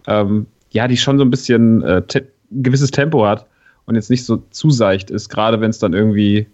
ähm, 0.06 0.46
ja, 0.70 0.88
die 0.88 0.96
schon 0.96 1.18
so 1.18 1.24
ein 1.24 1.30
bisschen 1.30 1.82
äh, 1.82 2.02
ein 2.14 2.62
gewisses 2.62 2.90
Tempo 2.90 3.26
hat 3.26 3.46
und 3.86 3.94
jetzt 3.94 4.10
nicht 4.10 4.24
so 4.24 4.42
zu 4.50 4.70
seicht 4.70 5.10
ist, 5.10 5.28
gerade 5.28 5.60
wenn 5.60 5.70
es 5.70 5.78
dann 5.78 5.92
irgendwie, 5.92 6.46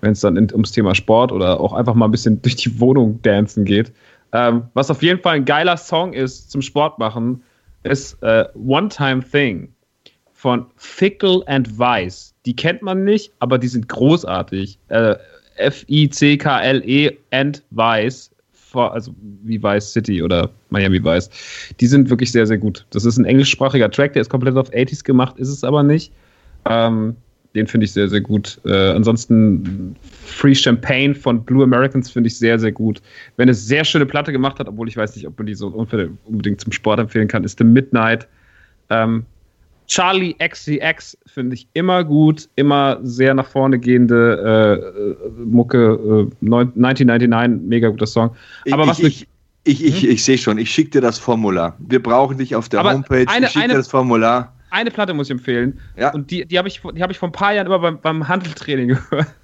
wenn 0.00 0.12
es 0.12 0.20
dann 0.20 0.36
in, 0.36 0.50
ums 0.52 0.72
Thema 0.72 0.94
Sport 0.94 1.32
oder 1.32 1.60
auch 1.60 1.72
einfach 1.72 1.94
mal 1.94 2.06
ein 2.06 2.10
bisschen 2.10 2.40
durch 2.42 2.56
die 2.56 2.80
Wohnung 2.80 3.20
dancen 3.22 3.64
geht. 3.64 3.92
Ähm, 4.32 4.64
was 4.74 4.90
auf 4.90 5.02
jeden 5.02 5.20
Fall 5.20 5.36
ein 5.36 5.44
geiler 5.44 5.76
Song 5.76 6.12
ist 6.12 6.50
zum 6.50 6.60
Sport 6.60 6.98
machen, 6.98 7.42
ist 7.84 8.20
äh, 8.22 8.46
One 8.54 8.88
Time 8.88 9.22
Thing 9.22 9.72
von 10.32 10.66
Fickle 10.76 11.42
and 11.46 11.78
Vice. 11.78 12.34
Die 12.44 12.56
kennt 12.56 12.82
man 12.82 13.04
nicht, 13.04 13.32
aber 13.38 13.58
die 13.58 13.68
sind 13.68 13.88
großartig. 13.88 14.78
Äh, 14.88 15.16
F-I-C-K-L-E 15.56 17.10
and 17.30 17.62
Vice, 17.70 18.30
also 18.74 19.14
wie 19.44 19.62
Vice 19.62 19.92
City 19.92 20.22
oder 20.22 20.50
Miami 20.70 21.02
Vice. 21.02 21.30
Die 21.80 21.86
sind 21.86 22.10
wirklich 22.10 22.32
sehr, 22.32 22.46
sehr 22.46 22.58
gut. 22.58 22.84
Das 22.90 23.04
ist 23.04 23.18
ein 23.18 23.24
englischsprachiger 23.24 23.90
Track, 23.90 24.14
der 24.14 24.22
ist 24.22 24.30
komplett 24.30 24.56
auf 24.56 24.70
80s 24.70 25.04
gemacht, 25.04 25.38
ist 25.38 25.48
es 25.48 25.64
aber 25.64 25.82
nicht. 25.82 26.12
Ähm, 26.68 27.16
den 27.54 27.68
finde 27.68 27.84
ich 27.84 27.92
sehr, 27.92 28.08
sehr 28.08 28.20
gut. 28.20 28.60
Äh, 28.64 28.90
ansonsten 28.90 29.94
Free 30.24 30.54
Champagne 30.54 31.14
von 31.14 31.44
Blue 31.44 31.62
Americans 31.62 32.10
finde 32.10 32.26
ich 32.26 32.36
sehr, 32.36 32.58
sehr 32.58 32.72
gut. 32.72 33.00
Wenn 33.36 33.48
es 33.48 33.64
sehr 33.66 33.84
schöne 33.84 34.06
Platte 34.06 34.32
gemacht 34.32 34.58
hat, 34.58 34.68
obwohl 34.68 34.88
ich 34.88 34.96
weiß 34.96 35.14
nicht, 35.14 35.26
ob 35.26 35.38
man 35.38 35.46
die 35.46 35.54
so 35.54 35.68
unbedingt 35.68 36.60
zum 36.60 36.72
Sport 36.72 36.98
empfehlen 36.98 37.28
kann, 37.28 37.44
ist 37.44 37.58
The 37.58 37.64
Midnight. 37.64 38.26
Ähm, 38.90 39.24
Charlie 39.86 40.34
XCX 40.34 41.18
finde 41.26 41.54
ich 41.54 41.68
immer 41.74 42.04
gut, 42.04 42.48
immer 42.56 42.98
sehr 43.02 43.34
nach 43.34 43.46
vorne 43.46 43.78
gehende 43.78 45.16
äh, 45.18 45.44
Mucke. 45.44 46.30
Äh, 46.42 46.46
1999, 46.46 47.68
mega 47.68 47.88
guter 47.88 48.06
Song. 48.06 48.30
Aber 48.70 48.84
ich, 48.84 48.88
was 48.88 48.98
ich, 49.00 49.28
ich, 49.64 49.84
ich, 49.84 50.02
hm? 50.02 50.10
ich 50.10 50.24
sehe 50.24 50.38
schon, 50.38 50.58
ich 50.58 50.70
schicke 50.70 50.90
dir 50.90 51.00
das 51.00 51.18
Formular. 51.18 51.76
Wir 51.78 52.02
brauchen 52.02 52.38
dich 52.38 52.54
auf 52.54 52.68
der 52.68 52.80
Aber 52.80 52.92
Homepage. 52.92 53.26
Eine, 53.28 53.46
ich 53.46 53.52
schicke 53.52 53.68
dir 53.68 53.74
das 53.74 53.88
Formular. 53.88 54.54
Eine 54.70 54.90
Platte 54.90 55.14
muss 55.14 55.28
ich 55.28 55.32
empfehlen. 55.32 55.78
Ja. 55.96 56.12
Und 56.12 56.30
die, 56.30 56.44
die 56.44 56.58
habe 56.58 56.68
ich, 56.68 56.82
hab 56.82 57.10
ich 57.10 57.18
vor 57.18 57.28
ein 57.28 57.32
paar 57.32 57.54
Jahren 57.54 57.66
immer 57.66 57.78
beim, 57.78 58.00
beim 58.00 58.26
Handeltraining 58.26 58.88
gehört. 59.10 59.34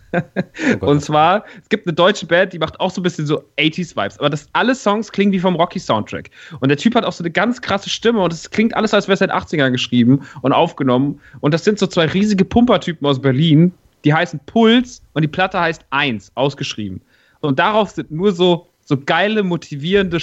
Oh 0.80 0.86
und 0.86 1.00
zwar, 1.02 1.44
es 1.62 1.68
gibt 1.68 1.86
eine 1.86 1.94
deutsche 1.94 2.26
Band, 2.26 2.52
die 2.52 2.58
macht 2.58 2.78
auch 2.80 2.90
so 2.90 3.00
ein 3.00 3.04
bisschen 3.04 3.26
so 3.26 3.42
80s-Vibes, 3.58 4.18
aber 4.18 4.30
das 4.30 4.48
alle 4.52 4.74
Songs 4.74 5.12
klingen 5.12 5.32
wie 5.32 5.38
vom 5.38 5.56
Rocky-Soundtrack. 5.56 6.30
Und 6.60 6.68
der 6.68 6.76
Typ 6.76 6.94
hat 6.94 7.04
auch 7.04 7.12
so 7.12 7.22
eine 7.22 7.30
ganz 7.30 7.60
krasse 7.60 7.90
Stimme 7.90 8.20
und 8.20 8.32
es 8.32 8.50
klingt 8.50 8.76
alles, 8.76 8.92
als 8.92 9.06
wäre 9.06 9.14
es 9.14 9.20
seit 9.20 9.32
80ern 9.32 9.70
geschrieben 9.70 10.20
und 10.42 10.52
aufgenommen. 10.52 11.20
Und 11.40 11.54
das 11.54 11.64
sind 11.64 11.78
so 11.78 11.86
zwei 11.86 12.06
riesige 12.06 12.44
Pumpertypen 12.44 13.06
aus 13.06 13.20
Berlin, 13.20 13.72
die 14.04 14.12
heißen 14.12 14.40
Puls 14.46 15.02
und 15.12 15.22
die 15.22 15.28
Platte 15.28 15.60
heißt 15.60 15.84
1, 15.90 16.32
ausgeschrieben. 16.34 17.00
Und 17.40 17.58
darauf 17.58 17.90
sind 17.90 18.10
nur 18.10 18.32
so, 18.32 18.68
so 18.84 18.96
geile, 18.98 19.42
motivierende 19.42 20.18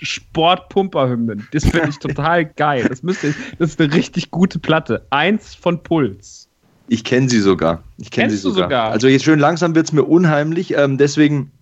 Sportpumperhymnen. 0.00 1.46
Das 1.52 1.64
finde 1.64 1.88
ich 1.88 1.98
total 2.00 2.44
geil. 2.44 2.86
Das, 2.88 3.02
müsste, 3.02 3.34
das 3.58 3.70
ist 3.70 3.80
eine 3.80 3.92
richtig 3.92 4.30
gute 4.30 4.58
Platte. 4.58 5.06
Eins 5.10 5.54
von 5.54 5.82
Puls. 5.82 6.45
Ich 6.88 7.04
kenne 7.04 7.28
sie 7.28 7.40
sogar. 7.40 7.82
Ich 7.98 8.10
kenne 8.10 8.30
sie 8.30 8.36
sogar. 8.36 8.64
sogar. 8.64 8.90
Also 8.90 9.08
jetzt 9.08 9.24
schön 9.24 9.38
langsam 9.38 9.74
wird 9.74 9.86
es 9.86 9.92
mir 9.92 10.04
unheimlich. 10.04 10.74
Ähm, 10.76 10.98
deswegen 10.98 11.52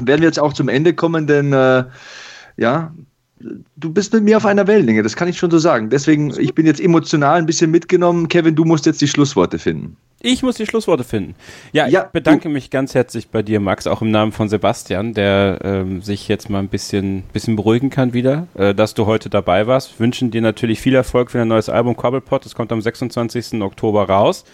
werden 0.00 0.20
wir 0.20 0.28
jetzt 0.28 0.38
auch 0.38 0.52
zum 0.52 0.68
Ende 0.68 0.94
kommen, 0.94 1.26
denn 1.26 1.52
äh, 1.52 1.84
ja, 2.56 2.94
du 3.76 3.92
bist 3.92 4.12
mit 4.12 4.24
mir 4.24 4.36
auf 4.36 4.46
einer 4.46 4.66
Wellenlänge, 4.66 5.02
das 5.02 5.16
kann 5.16 5.28
ich 5.28 5.38
schon 5.38 5.50
so 5.50 5.58
sagen. 5.58 5.90
Deswegen, 5.90 6.32
ich 6.38 6.54
bin 6.54 6.66
jetzt 6.66 6.80
emotional 6.80 7.38
ein 7.38 7.46
bisschen 7.46 7.70
mitgenommen. 7.70 8.28
Kevin, 8.28 8.54
du 8.54 8.64
musst 8.64 8.86
jetzt 8.86 9.00
die 9.00 9.08
Schlussworte 9.08 9.58
finden. 9.58 9.96
Ich 10.24 10.42
muss 10.44 10.54
die 10.54 10.66
Schlussworte 10.66 11.02
finden. 11.02 11.34
Ja, 11.72 11.88
ja 11.88 12.04
ich 12.04 12.10
bedanke 12.10 12.48
mich 12.48 12.70
ganz 12.70 12.94
herzlich 12.94 13.28
bei 13.28 13.42
dir, 13.42 13.58
Max, 13.58 13.88
auch 13.88 14.02
im 14.02 14.12
Namen 14.12 14.30
von 14.30 14.48
Sebastian, 14.48 15.14
der 15.14 15.58
ähm, 15.64 16.00
sich 16.00 16.28
jetzt 16.28 16.48
mal 16.48 16.60
ein 16.60 16.68
bisschen, 16.68 17.24
bisschen 17.32 17.56
beruhigen 17.56 17.90
kann 17.90 18.12
wieder, 18.12 18.46
äh, 18.54 18.72
dass 18.72 18.94
du 18.94 19.06
heute 19.06 19.30
dabei 19.30 19.66
warst. 19.66 19.98
Wünschen 19.98 20.30
dir 20.30 20.40
natürlich 20.40 20.80
viel 20.80 20.94
Erfolg 20.94 21.32
für 21.32 21.38
dein 21.38 21.48
neues 21.48 21.68
Album 21.68 21.96
Cobblepot. 21.96 22.44
Das 22.44 22.54
kommt 22.54 22.70
am 22.70 22.80
26. 22.80 23.60
Oktober 23.62 24.08
raus. 24.08 24.44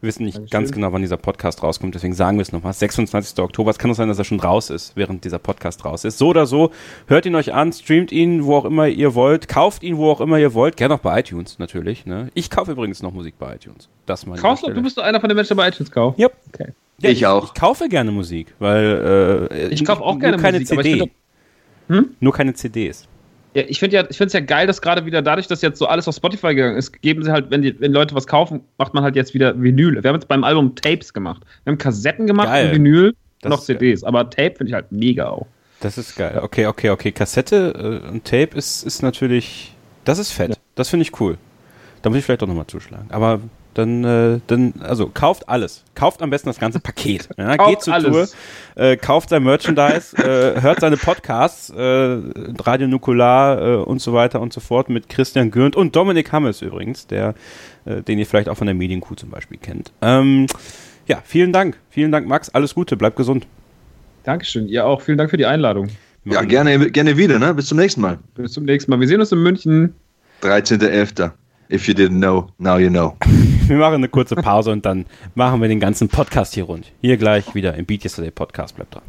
Wir 0.00 0.06
wissen 0.08 0.24
nicht 0.24 0.36
Dankeschön. 0.36 0.60
ganz 0.60 0.72
genau, 0.72 0.92
wann 0.92 1.02
dieser 1.02 1.16
Podcast 1.16 1.60
rauskommt, 1.60 1.92
deswegen 1.92 2.14
sagen 2.14 2.38
wir 2.38 2.42
es 2.42 2.52
nochmal. 2.52 2.72
26. 2.72 3.36
Oktober. 3.40 3.72
Es 3.72 3.78
kann 3.78 3.90
auch 3.90 3.96
sein, 3.96 4.06
dass 4.06 4.18
er 4.18 4.24
schon 4.24 4.38
raus 4.38 4.70
ist, 4.70 4.94
während 4.94 5.24
dieser 5.24 5.40
Podcast 5.40 5.84
raus 5.84 6.04
ist. 6.04 6.18
So 6.18 6.28
oder 6.28 6.46
so, 6.46 6.70
hört 7.08 7.26
ihn 7.26 7.34
euch 7.34 7.52
an, 7.52 7.72
streamt 7.72 8.12
ihn, 8.12 8.44
wo 8.44 8.56
auch 8.56 8.64
immer 8.64 8.86
ihr 8.86 9.16
wollt, 9.16 9.48
kauft 9.48 9.82
ihn, 9.82 9.96
wo 9.96 10.08
auch 10.10 10.20
immer 10.20 10.38
ihr 10.38 10.54
wollt. 10.54 10.76
Gerne 10.76 10.94
auch 10.94 11.00
bei 11.00 11.18
iTunes 11.18 11.58
natürlich. 11.58 12.06
Ne? 12.06 12.30
Ich 12.34 12.48
kaufe 12.48 12.70
übrigens 12.70 13.02
noch 13.02 13.12
Musik 13.12 13.40
bei 13.40 13.56
iTunes. 13.56 13.88
Das 14.06 14.24
mal 14.24 14.38
Kaufst 14.38 14.64
du, 14.64 14.72
du 14.72 14.82
bist 14.82 14.96
doch 14.98 15.02
einer 15.02 15.18
von 15.18 15.28
den 15.28 15.34
Menschen, 15.34 15.56
der 15.56 15.64
bei 15.64 15.68
iTunes 15.68 15.90
kauft? 15.90 16.16
Yep. 16.20 16.32
Okay. 16.54 16.72
Ja, 17.00 17.10
ich, 17.10 17.18
ich, 17.18 17.26
auch. 17.26 17.46
Ich 17.46 17.60
kaufe 17.60 17.88
gerne 17.88 18.12
Musik, 18.12 18.54
weil 18.60 19.48
äh, 19.50 19.68
ich 19.68 19.84
kaufe 19.84 20.02
auch 20.02 20.18
gerne 20.20 20.36
keine 20.36 20.60
Musik, 20.60 20.80
CD. 20.80 21.10
Hm? 21.88 22.10
Nur 22.20 22.32
keine 22.32 22.54
CDs. 22.54 23.08
Ja, 23.58 23.64
ich 23.66 23.80
finde 23.80 23.96
ja, 23.96 24.02
ich 24.08 24.16
finde 24.16 24.28
es 24.28 24.32
ja 24.34 24.40
geil, 24.40 24.68
dass 24.68 24.80
gerade 24.80 25.04
wieder 25.04 25.20
dadurch, 25.20 25.48
dass 25.48 25.62
jetzt 25.62 25.80
so 25.80 25.86
alles 25.86 26.06
auf 26.06 26.14
Spotify 26.14 26.54
gegangen 26.54 26.76
ist, 26.76 27.02
geben 27.02 27.24
sie 27.24 27.32
halt, 27.32 27.50
wenn 27.50 27.62
die, 27.62 27.78
wenn 27.80 27.92
Leute 27.92 28.14
was 28.14 28.28
kaufen, 28.28 28.60
macht 28.78 28.94
man 28.94 29.02
halt 29.02 29.16
jetzt 29.16 29.34
wieder 29.34 29.60
Vinyl. 29.60 30.00
Wir 30.00 30.08
haben 30.08 30.14
jetzt 30.14 30.28
beim 30.28 30.44
Album 30.44 30.76
Tapes 30.76 31.12
gemacht. 31.12 31.42
Wir 31.64 31.72
haben 31.72 31.78
Kassetten 31.78 32.28
gemacht 32.28 32.46
geil. 32.46 32.68
und 32.68 32.74
Vinyl, 32.76 33.16
das 33.40 33.50
noch 33.50 33.60
CDs. 33.60 34.02
Geil. 34.02 34.08
Aber 34.08 34.30
Tape 34.30 34.54
finde 34.54 34.68
ich 34.68 34.74
halt 34.74 34.92
mega 34.92 35.28
auch. 35.28 35.48
Das 35.80 35.98
ist 35.98 36.14
geil. 36.14 36.38
Okay, 36.40 36.66
okay, 36.66 36.90
okay. 36.90 37.10
Kassette 37.10 38.00
äh, 38.06 38.08
und 38.08 38.24
Tape 38.24 38.56
ist, 38.56 38.84
ist 38.84 39.02
natürlich, 39.02 39.74
das 40.04 40.20
ist 40.20 40.30
fett. 40.30 40.50
Ja. 40.50 40.56
Das 40.76 40.88
finde 40.88 41.02
ich 41.02 41.20
cool. 41.20 41.36
Da 42.02 42.10
muss 42.10 42.20
ich 42.20 42.24
vielleicht 42.24 42.42
doch 42.42 42.46
nochmal 42.46 42.68
zuschlagen. 42.68 43.08
Aber 43.10 43.40
dann, 43.74 44.04
äh, 44.04 44.40
dann, 44.46 44.74
also 44.80 45.08
kauft 45.08 45.48
alles. 45.48 45.84
Kauft 45.94 46.22
am 46.22 46.30
besten 46.30 46.48
das 46.48 46.58
ganze 46.58 46.80
Paket. 46.80 47.28
Ja, 47.38 47.56
geht 47.56 47.82
zur 47.82 47.94
alles. 47.94 48.34
Tour, 48.74 48.82
äh, 48.82 48.96
kauft 48.96 49.28
sein 49.28 49.44
Merchandise, 49.44 50.16
äh, 50.16 50.60
hört 50.60 50.80
seine 50.80 50.96
Podcasts, 50.96 51.70
äh, 51.70 52.18
Radio 52.64 52.88
Nukular 52.88 53.60
äh, 53.60 53.76
und 53.76 54.00
so 54.00 54.12
weiter 54.12 54.40
und 54.40 54.52
so 54.52 54.60
fort 54.60 54.88
mit 54.88 55.08
Christian 55.08 55.50
Gürnt 55.50 55.76
und 55.76 55.94
Dominik 55.94 56.32
Hammes 56.32 56.62
übrigens, 56.62 57.06
der, 57.06 57.34
äh, 57.84 58.02
den 58.02 58.18
ihr 58.18 58.26
vielleicht 58.26 58.48
auch 58.48 58.56
von 58.56 58.66
der 58.66 58.74
Medienkuh 58.74 59.14
zum 59.14 59.30
Beispiel 59.30 59.58
kennt. 59.58 59.92
Ähm, 60.02 60.46
ja, 61.06 61.22
vielen 61.24 61.52
Dank. 61.52 61.78
Vielen 61.90 62.12
Dank, 62.12 62.26
Max. 62.26 62.50
Alles 62.50 62.74
Gute. 62.74 62.96
Bleibt 62.96 63.16
gesund. 63.16 63.46
Dankeschön. 64.24 64.68
Ihr 64.68 64.84
auch. 64.84 65.00
Vielen 65.00 65.18
Dank 65.18 65.30
für 65.30 65.38
die 65.38 65.46
Einladung. 65.46 65.88
Ja, 66.24 66.42
gerne, 66.42 66.90
gerne 66.90 67.16
wieder. 67.16 67.38
Ne? 67.38 67.54
Bis 67.54 67.66
zum 67.66 67.78
nächsten 67.78 68.02
Mal. 68.02 68.18
Bis 68.34 68.52
zum 68.52 68.64
nächsten 68.64 68.90
Mal. 68.90 69.00
Wir 69.00 69.08
sehen 69.08 69.20
uns 69.20 69.32
in 69.32 69.42
München. 69.42 69.94
13.11. 70.42 71.32
If 71.70 71.86
you 71.86 71.92
didn't 71.92 72.20
know, 72.20 72.48
now 72.56 72.78
you 72.78 72.88
know. 72.88 73.14
wir 73.66 73.76
machen 73.76 73.96
eine 73.96 74.08
kurze 74.08 74.36
Pause 74.36 74.70
und 74.70 74.86
dann 74.86 75.04
machen 75.34 75.60
wir 75.60 75.68
den 75.68 75.80
ganzen 75.80 76.08
Podcast 76.08 76.54
hier 76.54 76.64
rund. 76.64 76.90
Hier 77.02 77.18
gleich 77.18 77.54
wieder 77.54 77.74
im 77.74 77.84
Beat 77.84 78.04
Yesterday 78.04 78.30
Podcast. 78.30 78.74
Bleibt 78.76 78.94
dran. 78.94 79.02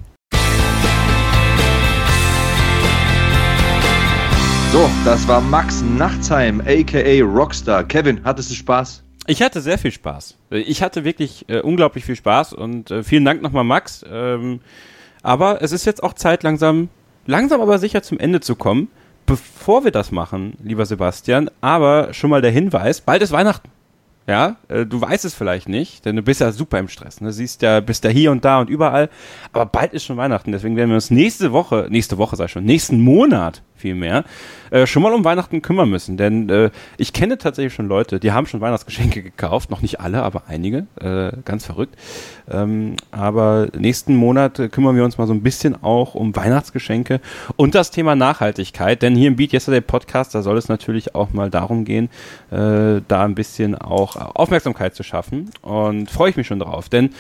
So, 4.74 4.90
das 5.06 5.26
war 5.30 5.40
Max 5.40 5.82
Nachtsheim, 5.98 6.60
aka 6.60 7.24
Rockstar. 7.24 7.86
Kevin, 7.86 8.26
hattest 8.26 8.52
du 8.52 8.56
Spaß? 8.56 9.04
Ich 9.28 9.42
hatte 9.42 9.62
sehr 9.62 9.78
viel 9.78 9.92
Spaß. 9.92 10.36
Ich 10.50 10.84
hatte 10.84 11.06
wirklich 11.06 11.46
äh, 11.48 11.62
unglaublich 11.62 12.04
viel 12.04 12.18
Spaß 12.18 12.52
und 12.52 12.92
äh, 12.92 13.04
vielen 13.04 13.24
Dank 13.24 13.42
nochmal, 13.42 13.64
Max. 13.64 14.04
Ähm, 14.12 14.60
aber 15.24 15.62
es 15.62 15.72
ist 15.72 15.86
jetzt 15.86 16.04
auch 16.04 16.14
Zeit, 16.14 16.44
langsam, 16.44 16.90
langsam 17.26 17.62
aber 17.62 17.80
sicher 17.80 18.04
zum 18.04 18.20
Ende 18.20 18.42
zu 18.42 18.58
kommen. 18.58 18.90
Bevor 19.30 19.84
wir 19.84 19.92
das 19.92 20.12
machen, 20.12 20.58
lieber 20.64 20.88
Sebastian, 20.88 21.52
aber 21.62 22.16
schon 22.16 22.32
mal 22.32 22.42
der 22.42 22.50
Hinweis, 22.50 23.00
bald 23.00 23.22
ist 23.22 23.32
Weihnachten. 23.32 23.70
Ja, 24.26 24.56
äh, 24.70 24.88
du 24.88 25.00
weißt 25.00 25.24
es 25.24 25.36
vielleicht 25.36 25.70
nicht, 25.70 26.04
denn 26.04 26.16
du 26.16 26.24
bist 26.24 26.42
ja 26.42 26.52
super 26.52 26.80
im 26.80 26.88
Stress. 26.88 27.22
Ne? 27.22 27.32
Siehst 27.32 27.62
ja, 27.62 27.80
bist 27.80 28.04
ja 28.04 28.10
hier 28.10 28.32
und 28.32 28.44
da 28.44 28.60
und 28.60 28.72
überall. 28.72 29.08
Aber 29.54 29.68
bald 29.68 29.94
ist 29.94 30.06
schon 30.06 30.18
Weihnachten, 30.18 30.52
deswegen 30.52 30.76
werden 30.76 30.90
wir 30.90 30.96
uns 30.96 31.12
nächste 31.12 31.52
Woche, 31.52 31.86
nächste 31.92 32.18
Woche 32.18 32.38
sei 32.38 32.48
schon, 32.48 32.64
nächsten 32.66 33.02
Monat 33.02 33.62
vielmehr, 33.80 34.24
äh, 34.72 34.86
schon 34.86 35.02
mal 35.02 35.14
um 35.14 35.24
Weihnachten 35.24 35.62
kümmern 35.62 35.90
müssen. 35.90 36.18
Denn 36.18 36.50
äh, 36.50 36.70
ich 36.98 37.14
kenne 37.14 37.38
tatsächlich 37.38 37.74
schon 37.74 37.88
Leute, 37.88 38.20
die 38.20 38.32
haben 38.32 38.46
schon 38.46 38.62
Weihnachtsgeschenke 38.62 39.24
gekauft. 39.24 39.72
Noch 39.72 39.82
nicht 39.82 40.00
alle, 40.00 40.22
aber 40.22 40.44
einige. 40.48 40.86
Äh, 41.00 41.32
ganz 41.46 41.66
verrückt. 41.66 41.96
Ähm, 42.50 42.96
aber 43.12 43.68
nächsten 43.78 44.16
Monat 44.16 44.60
äh, 44.60 44.70
kümmern 44.70 44.96
wir 44.96 45.04
uns 45.04 45.18
mal 45.18 45.28
so 45.28 45.34
ein 45.34 45.44
bisschen 45.44 45.82
auch 45.84 46.16
um 46.16 46.36
Weihnachtsgeschenke 46.36 47.22
und 47.56 47.76
das 47.76 47.92
Thema 47.92 48.16
Nachhaltigkeit. 48.16 49.02
Denn 49.02 49.16
hier 49.16 49.30
im 49.30 49.36
Beat 49.36 49.54
Yesterday 49.54 49.82
Podcast, 49.82 50.36
da 50.36 50.42
soll 50.42 50.58
es 50.58 50.68
natürlich 50.68 51.16
auch 51.16 51.32
mal 51.32 51.50
darum 51.50 51.86
gehen, 51.86 52.10
äh, 52.52 53.02
da 53.08 53.24
ein 53.24 53.36
bisschen 53.36 53.76
auch 53.76 54.16
Aufmerksamkeit 54.16 54.96
zu 54.96 55.04
schaffen. 55.04 55.50
Und 55.62 56.12
freue 56.12 56.32
ich 56.32 56.38
mich 56.38 56.48
schon 56.48 56.60
drauf. 56.60 56.90
Denn 56.90 57.12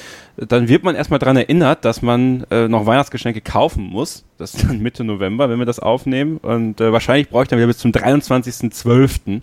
dann 0.47 0.67
wird 0.67 0.83
man 0.83 0.95
erstmal 0.95 1.19
daran 1.19 1.37
erinnert, 1.37 1.85
dass 1.85 2.01
man 2.01 2.45
äh, 2.49 2.67
noch 2.67 2.85
Weihnachtsgeschenke 2.85 3.41
kaufen 3.41 3.83
muss. 3.83 4.25
Das 4.37 4.53
ist 4.53 4.67
dann 4.67 4.79
Mitte 4.81 5.03
November, 5.03 5.49
wenn 5.49 5.59
wir 5.59 5.65
das 5.65 5.79
aufnehmen. 5.79 6.37
Und 6.37 6.79
äh, 6.81 6.91
wahrscheinlich 6.91 7.29
brauche 7.29 7.43
ich 7.43 7.49
dann 7.49 7.59
wieder 7.59 7.67
bis 7.67 7.77
zum 7.77 7.91
23.12., 7.91 9.41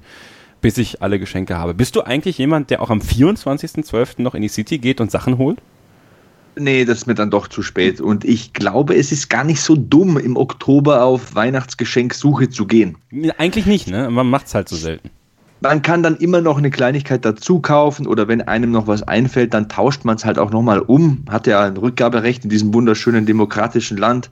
bis 0.61 0.79
ich 0.79 1.03
alle 1.03 1.19
Geschenke 1.19 1.59
habe. 1.59 1.75
Bist 1.75 1.97
du 1.97 2.03
eigentlich 2.03 2.39
jemand, 2.39 2.71
der 2.71 2.83
auch 2.83 2.91
am 2.91 3.01
24.12. 3.01 4.23
noch 4.23 4.35
in 4.35 4.43
die 4.43 4.49
City 4.49 4.79
geht 4.79 5.01
und 5.01 5.11
Sachen 5.11 5.39
holt? 5.39 5.59
Nee, 6.59 6.87
das 6.87 6.99
ist 6.99 7.07
mir 7.07 7.15
dann 7.15 7.31
doch 7.31 7.49
zu 7.49 7.63
spät. 7.63 8.01
Und 8.01 8.25
ich 8.25 8.55
glaube, 8.55 8.97
es 8.97 9.13
ist 9.13 9.29
gar 9.29 9.45
nicht 9.45 9.61
so 9.61 9.77
dumm, 9.77 10.17
im 10.17 10.37
Oktober 10.37 11.05
auf 11.05 11.35
Weihnachtsgeschenksuche 11.35 12.49
zu 12.49 12.67
gehen. 12.67 12.97
Eigentlich 13.37 13.67
nicht, 13.67 13.89
ne? 13.89 14.09
Man 14.11 14.29
macht 14.29 14.47
es 14.47 14.55
halt 14.55 14.69
so 14.69 14.77
selten. 14.77 15.11
Man 15.61 15.81
kann 15.81 16.03
dann 16.03 16.17
immer 16.17 16.43
noch 16.43 16.59
eine 16.59 16.71
Kleinigkeit 16.71 17.25
dazu 17.25 17.61
kaufen 17.61 18.07
oder 18.07 18.29
wenn 18.29 18.43
einem 18.43 18.73
noch 18.73 18.87
was 18.87 19.03
einfällt, 19.03 19.55
dann 19.55 19.71
tauscht 19.71 20.05
man 20.05 20.17
es 20.17 20.25
halt 20.25 20.39
auch 20.39 20.51
nochmal 20.51 20.81
um. 20.81 21.25
Hat 21.31 21.47
ja 21.47 21.63
ein 21.63 21.79
Rückgaberecht 21.79 22.45
in 22.45 22.51
diesem 22.51 22.75
wunderschönen 22.75 23.25
demokratischen 23.25 23.97
Land. 23.97 24.31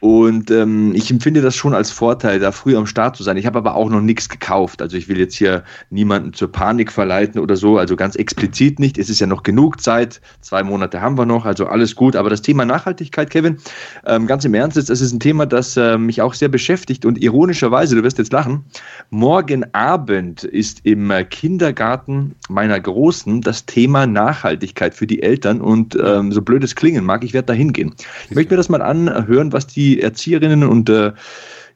Und 0.00 0.50
ähm, 0.50 0.92
ich 0.96 1.10
empfinde 1.12 1.42
das 1.42 1.54
schon 1.54 1.74
als 1.74 1.92
Vorteil, 1.92 2.40
da 2.40 2.50
früh 2.50 2.76
am 2.76 2.86
Start 2.86 3.16
zu 3.16 3.22
sein. 3.22 3.36
Ich 3.36 3.46
habe 3.46 3.58
aber 3.58 3.76
auch 3.76 3.88
noch 3.88 4.00
nichts 4.00 4.28
gekauft. 4.28 4.82
Also 4.82 4.96
ich 4.96 5.08
will 5.08 5.18
jetzt 5.18 5.36
hier 5.36 5.62
niemanden 5.90 6.32
zur 6.32 6.50
Panik 6.50 6.90
verleiten 6.90 7.40
oder 7.40 7.54
so. 7.54 7.78
Also 7.78 7.94
ganz 7.94 8.16
explizit 8.16 8.80
nicht. 8.80 8.98
Es 8.98 9.08
ist 9.10 9.20
ja 9.20 9.28
noch 9.28 9.44
genug 9.44 9.80
Zeit. 9.80 10.20
Zwei 10.40 10.64
Monate 10.64 11.00
haben 11.00 11.16
wir 11.16 11.26
noch. 11.26 11.44
Also 11.44 11.66
alles 11.66 11.94
gut. 11.94 12.16
Aber 12.16 12.30
das 12.30 12.42
Thema 12.42 12.64
Nachhaltigkeit, 12.64 13.30
Kevin, 13.30 13.58
ähm, 14.06 14.26
ganz 14.26 14.44
im 14.44 14.54
Ernst, 14.54 14.76
es 14.76 14.90
ist 14.90 15.12
ein 15.12 15.20
Thema, 15.20 15.46
das 15.46 15.76
äh, 15.76 15.96
mich 15.98 16.20
auch 16.20 16.34
sehr 16.34 16.48
beschäftigt. 16.48 17.04
Und 17.04 17.22
ironischerweise, 17.22 17.94
du 17.94 18.02
wirst 18.02 18.18
jetzt 18.18 18.32
lachen, 18.32 18.64
morgen 19.10 19.72
Abend 19.72 20.48
ist 20.58 20.80
im 20.84 21.12
Kindergarten 21.30 22.34
meiner 22.48 22.78
Großen 22.80 23.40
das 23.40 23.64
Thema 23.64 24.06
Nachhaltigkeit 24.06 24.94
für 24.94 25.06
die 25.06 25.22
Eltern 25.22 25.60
und 25.60 25.96
ähm, 26.02 26.32
so 26.32 26.42
blöd 26.42 26.64
es 26.64 26.74
klingen 26.74 27.04
mag, 27.04 27.24
ich 27.24 27.32
werde 27.32 27.46
da 27.46 27.52
hingehen. 27.52 27.94
Ich 28.28 28.34
möchte 28.34 28.52
mir 28.52 28.56
das 28.56 28.68
mal 28.68 28.82
anhören, 28.82 29.52
was 29.52 29.66
die 29.66 30.02
Erzieherinnen 30.02 30.64
und 30.64 30.90
äh, 30.90 31.12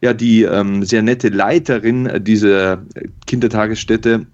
ja, 0.00 0.12
die 0.12 0.42
ähm, 0.42 0.84
sehr 0.84 1.02
nette 1.02 1.28
Leiterin 1.28 2.10
dieser 2.24 2.82
Kindertagesstätte 3.26 4.26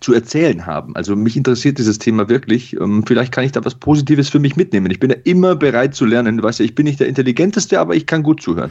zu 0.00 0.12
erzählen 0.12 0.66
haben. 0.66 0.96
Also 0.96 1.16
mich 1.16 1.36
interessiert 1.36 1.78
dieses 1.78 1.98
Thema 1.98 2.28
wirklich. 2.28 2.74
Ähm, 2.78 3.04
vielleicht 3.06 3.32
kann 3.32 3.44
ich 3.44 3.52
da 3.52 3.64
was 3.64 3.76
Positives 3.76 4.28
für 4.28 4.40
mich 4.40 4.56
mitnehmen. 4.56 4.90
Ich 4.90 5.00
bin 5.00 5.10
ja 5.10 5.16
immer 5.24 5.54
bereit 5.54 5.94
zu 5.94 6.04
lernen. 6.04 6.36
Du 6.36 6.42
weißt 6.42 6.58
ja, 6.58 6.64
ich 6.64 6.74
bin 6.74 6.84
nicht 6.84 7.00
der 7.00 7.06
Intelligenteste, 7.06 7.80
aber 7.80 7.94
ich 7.94 8.06
kann 8.06 8.22
gut 8.22 8.42
zuhören. 8.42 8.70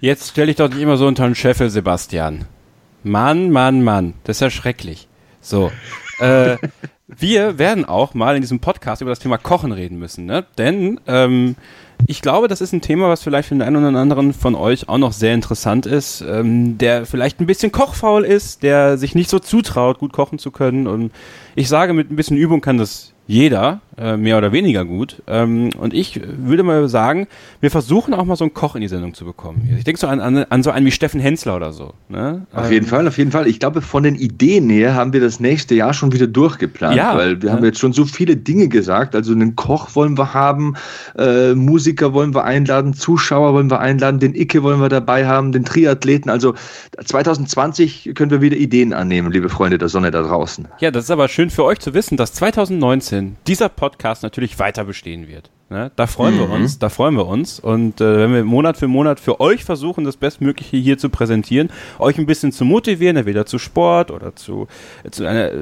Jetzt 0.00 0.30
stelle 0.30 0.50
ich 0.50 0.56
doch 0.56 0.70
nicht 0.70 0.80
immer 0.80 0.96
so 0.96 1.06
unter 1.06 1.24
den 1.24 1.34
Scheffel, 1.34 1.68
Sebastian. 1.68 2.46
Mann, 3.02 3.50
Mann, 3.50 3.82
Mann, 3.82 4.14
das 4.24 4.36
ist 4.36 4.40
ja 4.40 4.50
schrecklich. 4.50 5.08
So, 5.40 5.70
äh, 6.18 6.56
wir 7.06 7.58
werden 7.58 7.84
auch 7.84 8.14
mal 8.14 8.36
in 8.36 8.42
diesem 8.42 8.60
Podcast 8.60 9.02
über 9.02 9.10
das 9.10 9.18
Thema 9.18 9.38
Kochen 9.38 9.72
reden 9.72 9.98
müssen, 9.98 10.26
ne? 10.26 10.44
Denn 10.58 11.00
ähm, 11.06 11.56
ich 12.06 12.22
glaube, 12.22 12.48
das 12.48 12.60
ist 12.60 12.72
ein 12.72 12.80
Thema, 12.80 13.08
was 13.08 13.22
vielleicht 13.22 13.48
für 13.48 13.54
den 13.54 13.62
einen 13.62 13.84
oder 13.84 13.98
anderen 13.98 14.32
von 14.32 14.54
euch 14.54 14.88
auch 14.88 14.98
noch 14.98 15.12
sehr 15.12 15.34
interessant 15.34 15.86
ist, 15.86 16.22
ähm, 16.22 16.78
der 16.78 17.06
vielleicht 17.06 17.40
ein 17.40 17.46
bisschen 17.46 17.72
kochfaul 17.72 18.24
ist, 18.24 18.62
der 18.62 18.98
sich 18.98 19.14
nicht 19.14 19.30
so 19.30 19.38
zutraut, 19.38 19.98
gut 19.98 20.12
kochen 20.12 20.38
zu 20.38 20.50
können. 20.50 20.86
Und 20.86 21.12
ich 21.54 21.68
sage, 21.68 21.92
mit 21.92 22.10
ein 22.10 22.16
bisschen 22.16 22.36
Übung 22.36 22.60
kann 22.60 22.78
das 22.78 23.12
jeder. 23.26 23.80
Äh, 24.00 24.16
mehr 24.16 24.38
oder 24.38 24.50
weniger 24.50 24.86
gut. 24.86 25.22
Ähm, 25.26 25.70
und 25.78 25.92
ich 25.92 26.20
würde 26.24 26.62
mal 26.62 26.88
sagen, 26.88 27.26
wir 27.60 27.70
versuchen 27.70 28.14
auch 28.14 28.24
mal 28.24 28.36
so 28.36 28.44
einen 28.44 28.54
Koch 28.54 28.74
in 28.74 28.80
die 28.80 28.88
Sendung 28.88 29.12
zu 29.12 29.26
bekommen. 29.26 29.68
Ich 29.76 29.84
denke 29.84 30.00
so 30.00 30.06
an, 30.06 30.20
an, 30.20 30.38
an, 30.38 30.62
so 30.62 30.70
einen 30.70 30.86
wie 30.86 30.90
Steffen 30.90 31.20
Hensler 31.20 31.56
oder 31.56 31.72
so. 31.72 31.92
Ne? 32.08 32.46
Auf 32.54 32.66
ähm, 32.66 32.72
jeden 32.72 32.86
Fall, 32.86 33.06
auf 33.06 33.18
jeden 33.18 33.30
Fall. 33.30 33.46
Ich 33.46 33.60
glaube, 33.60 33.82
von 33.82 34.02
den 34.02 34.14
Ideen 34.14 34.70
her 34.70 34.94
haben 34.94 35.12
wir 35.12 35.20
das 35.20 35.38
nächste 35.38 35.74
Jahr 35.74 35.92
schon 35.92 36.12
wieder 36.12 36.26
durchgeplant, 36.26 36.96
ja, 36.96 37.14
weil 37.14 37.42
wir 37.42 37.50
ja. 37.50 37.54
haben 37.54 37.64
jetzt 37.64 37.78
schon 37.78 37.92
so 37.92 38.06
viele 38.06 38.36
Dinge 38.36 38.68
gesagt. 38.68 39.14
Also 39.14 39.32
einen 39.32 39.54
Koch 39.54 39.94
wollen 39.94 40.16
wir 40.16 40.32
haben, 40.32 40.76
äh, 41.18 41.54
Musiker 41.54 42.14
wollen 42.14 42.34
wir 42.34 42.44
einladen, 42.44 42.94
Zuschauer 42.94 43.52
wollen 43.52 43.70
wir 43.70 43.80
einladen, 43.80 44.18
den 44.18 44.34
Icke 44.34 44.62
wollen 44.62 44.80
wir 44.80 44.88
dabei 44.88 45.26
haben, 45.26 45.52
den 45.52 45.66
Triathleten. 45.66 46.30
Also 46.30 46.54
2020 47.04 48.12
können 48.14 48.30
wir 48.30 48.40
wieder 48.40 48.56
Ideen 48.56 48.94
annehmen, 48.94 49.30
liebe 49.30 49.50
Freunde 49.50 49.76
der 49.76 49.90
Sonne 49.90 50.10
da 50.10 50.22
draußen. 50.22 50.68
Ja, 50.80 50.90
das 50.90 51.04
ist 51.04 51.10
aber 51.10 51.28
schön 51.28 51.50
für 51.50 51.64
euch 51.64 51.80
zu 51.80 51.92
wissen, 51.92 52.16
dass 52.16 52.32
2019 52.32 53.36
dieser 53.46 53.68
Podcast 53.68 53.89
natürlich 54.22 54.58
weiter 54.58 54.84
bestehen 54.84 55.28
wird. 55.28 55.50
Ne? 55.70 55.92
Da 55.94 56.08
freuen 56.08 56.34
mhm. 56.34 56.38
wir 56.40 56.50
uns, 56.50 56.80
da 56.80 56.88
freuen 56.88 57.14
wir 57.14 57.28
uns. 57.28 57.60
Und 57.60 58.00
äh, 58.00 58.18
wenn 58.18 58.34
wir 58.34 58.42
Monat 58.42 58.76
für 58.76 58.88
Monat 58.88 59.20
für 59.20 59.38
euch 59.38 59.64
versuchen, 59.64 60.04
das 60.04 60.16
Bestmögliche 60.16 60.76
hier 60.76 60.98
zu 60.98 61.10
präsentieren, 61.10 61.70
euch 62.00 62.18
ein 62.18 62.26
bisschen 62.26 62.50
zu 62.50 62.64
motivieren, 62.64 63.16
entweder 63.16 63.46
zu 63.46 63.58
Sport 63.58 64.10
oder 64.10 64.34
zu, 64.34 64.66
zu 65.12 65.24
einer 65.24 65.52
äh, 65.52 65.58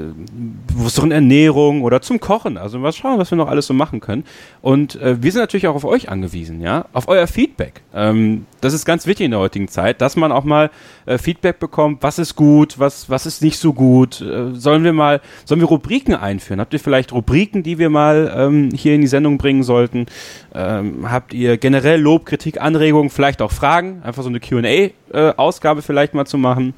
bewussteren 0.66 1.12
Ernährung 1.12 1.82
oder 1.82 2.00
zum 2.00 2.20
Kochen. 2.20 2.56
Also 2.56 2.78
mal 2.78 2.92
schauen, 2.92 3.18
was 3.18 3.30
wir 3.30 3.36
noch 3.36 3.48
alles 3.48 3.66
so 3.66 3.74
machen 3.74 4.00
können. 4.00 4.24
Und 4.62 4.96
äh, 4.96 5.22
wir 5.22 5.30
sind 5.30 5.42
natürlich 5.42 5.66
auch 5.66 5.74
auf 5.74 5.84
euch 5.84 6.08
angewiesen, 6.08 6.62
ja, 6.62 6.86
auf 6.94 7.06
euer 7.08 7.26
Feedback. 7.26 7.82
Ähm, 7.92 8.46
das 8.60 8.72
ist 8.72 8.84
ganz 8.86 9.06
wichtig 9.06 9.26
in 9.26 9.32
der 9.32 9.40
heutigen 9.40 9.68
Zeit, 9.68 10.00
dass 10.00 10.16
man 10.16 10.32
auch 10.32 10.44
mal 10.44 10.70
äh, 11.06 11.18
Feedback 11.18 11.58
bekommt, 11.58 12.02
was 12.02 12.18
ist 12.18 12.34
gut, 12.34 12.78
was, 12.78 13.10
was 13.10 13.26
ist 13.26 13.42
nicht 13.42 13.58
so 13.58 13.72
gut. 13.72 14.20
Äh, 14.20 14.54
sollen 14.54 14.84
wir 14.84 14.92
mal, 14.92 15.20
sollen 15.44 15.60
wir 15.60 15.68
Rubriken 15.68 16.14
einführen? 16.14 16.60
Habt 16.60 16.72
ihr 16.72 16.80
vielleicht 16.80 17.12
Rubriken, 17.12 17.62
die 17.62 17.78
wir 17.78 17.90
mal 17.90 18.32
ähm, 18.34 18.70
hier 18.74 18.94
in 18.94 19.00
die 19.00 19.06
Sendung 19.06 19.38
bringen 19.38 19.62
sollten? 19.62 19.97
Möchten. 19.98 20.06
Ähm, 20.54 21.10
habt 21.10 21.34
ihr 21.34 21.56
generell 21.56 22.00
Lob, 22.00 22.26
Kritik, 22.26 22.60
Anregungen, 22.60 23.10
vielleicht 23.10 23.42
auch 23.42 23.52
Fragen? 23.52 24.02
Einfach 24.02 24.22
so 24.22 24.28
eine 24.28 24.40
QA-Ausgabe 24.40 25.80
äh, 25.80 25.82
vielleicht 25.82 26.14
mal 26.14 26.26
zu 26.26 26.38
machen. 26.38 26.74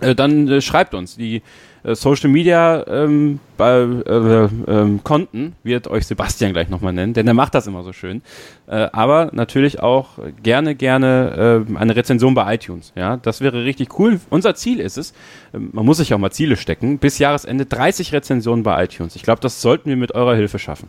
Äh, 0.00 0.14
dann 0.14 0.48
äh, 0.48 0.60
schreibt 0.60 0.94
uns. 0.94 1.16
Die 1.16 1.42
äh, 1.82 1.94
Social 1.94 2.28
Media 2.28 2.84
ähm, 2.86 3.40
äh, 3.58 3.82
ähm, 3.82 5.00
Konten 5.04 5.54
wird 5.62 5.88
euch 5.88 6.06
Sebastian 6.06 6.52
gleich 6.52 6.68
nochmal 6.68 6.92
nennen, 6.92 7.14
denn 7.14 7.26
er 7.26 7.32
macht 7.32 7.54
das 7.54 7.66
immer 7.66 7.82
so 7.82 7.92
schön. 7.92 8.20
Äh, 8.66 8.88
aber 8.92 9.30
natürlich 9.32 9.80
auch 9.80 10.18
gerne, 10.42 10.74
gerne 10.74 11.64
eine 11.74 11.96
Rezension 11.96 12.34
bei 12.34 12.54
iTunes. 12.54 12.92
Ja, 12.94 13.16
das 13.16 13.40
wäre 13.40 13.64
richtig 13.64 13.98
cool. 13.98 14.20
Unser 14.30 14.54
Ziel 14.54 14.80
ist 14.80 14.98
es, 14.98 15.14
man 15.52 15.86
muss 15.86 15.98
sich 15.98 16.12
auch 16.12 16.18
mal 16.18 16.30
Ziele 16.30 16.56
stecken, 16.56 16.98
bis 16.98 17.18
Jahresende 17.18 17.64
30 17.66 18.12
Rezensionen 18.12 18.62
bei 18.62 18.84
iTunes. 18.84 19.16
Ich 19.16 19.22
glaube, 19.22 19.40
das 19.40 19.62
sollten 19.62 19.88
wir 19.88 19.96
mit 19.96 20.14
eurer 20.14 20.34
Hilfe 20.34 20.58
schaffen. 20.58 20.88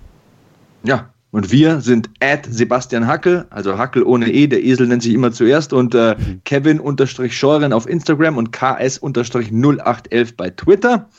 Ja, 0.84 1.10
und 1.32 1.52
wir 1.52 1.82
sind 1.82 2.10
at 2.22 2.48
Sebastian 2.50 3.06
Hackel, 3.06 3.46
also 3.50 3.78
Hackel 3.78 4.04
ohne 4.04 4.32
E, 4.32 4.48
der 4.48 4.64
Esel 4.64 4.88
nennt 4.88 5.04
sich 5.04 5.14
immer 5.14 5.32
zuerst, 5.32 5.74
und 5.74 5.94
äh, 5.94 6.16
mhm. 6.18 6.42
Kevin-Scheuren 6.46 7.74
auf 7.74 7.88
Instagram 7.88 8.38
und 8.38 8.52
KS-0811 8.52 10.34
bei 10.38 10.50
Twitter. 10.52 11.10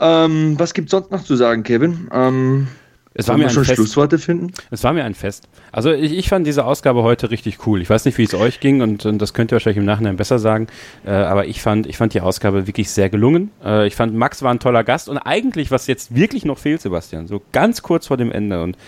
Ähm, 0.00 0.54
was 0.58 0.74
gibt 0.74 0.88
es 0.88 0.90
sonst 0.90 1.12
noch 1.12 1.22
zu 1.22 1.36
sagen, 1.36 1.62
Kevin? 1.62 2.08
Ähm, 2.12 2.66
es 3.14 3.28
war 3.28 3.36
mir 3.36 3.50
schon 3.50 3.64
Fest. 3.64 3.76
Schlussworte 3.76 4.18
finden? 4.18 4.52
Es 4.70 4.84
war 4.84 4.92
mir 4.92 5.04
ein 5.04 5.14
Fest. 5.14 5.48
Also 5.70 5.92
ich, 5.92 6.12
ich, 6.12 6.28
fand 6.28 6.46
diese 6.46 6.64
Ausgabe 6.64 7.02
heute 7.02 7.30
richtig 7.30 7.66
cool. 7.66 7.82
Ich 7.82 7.90
weiß 7.90 8.06
nicht, 8.06 8.16
wie 8.16 8.24
es 8.24 8.34
euch 8.34 8.58
ging 8.58 8.80
und, 8.80 9.04
und, 9.04 9.18
das 9.20 9.34
könnt 9.34 9.52
ihr 9.52 9.56
wahrscheinlich 9.56 9.78
im 9.78 9.84
Nachhinein 9.84 10.16
besser 10.16 10.38
sagen. 10.38 10.66
Äh, 11.04 11.10
aber 11.10 11.46
ich 11.46 11.60
fand, 11.60 11.86
ich 11.86 11.98
fand 11.98 12.14
die 12.14 12.22
Ausgabe 12.22 12.66
wirklich 12.66 12.90
sehr 12.90 13.10
gelungen. 13.10 13.50
Äh, 13.62 13.86
ich 13.86 13.94
fand, 13.94 14.14
Max 14.14 14.42
war 14.42 14.50
ein 14.50 14.60
toller 14.60 14.82
Gast 14.82 15.08
und 15.08 15.18
eigentlich, 15.18 15.70
was 15.70 15.86
jetzt 15.86 16.14
wirklich 16.14 16.44
noch 16.44 16.58
fehlt, 16.58 16.80
Sebastian, 16.80 17.26
so 17.26 17.42
ganz 17.52 17.82
kurz 17.82 18.06
vor 18.06 18.16
dem 18.16 18.32
Ende 18.32 18.62
und 18.62 18.78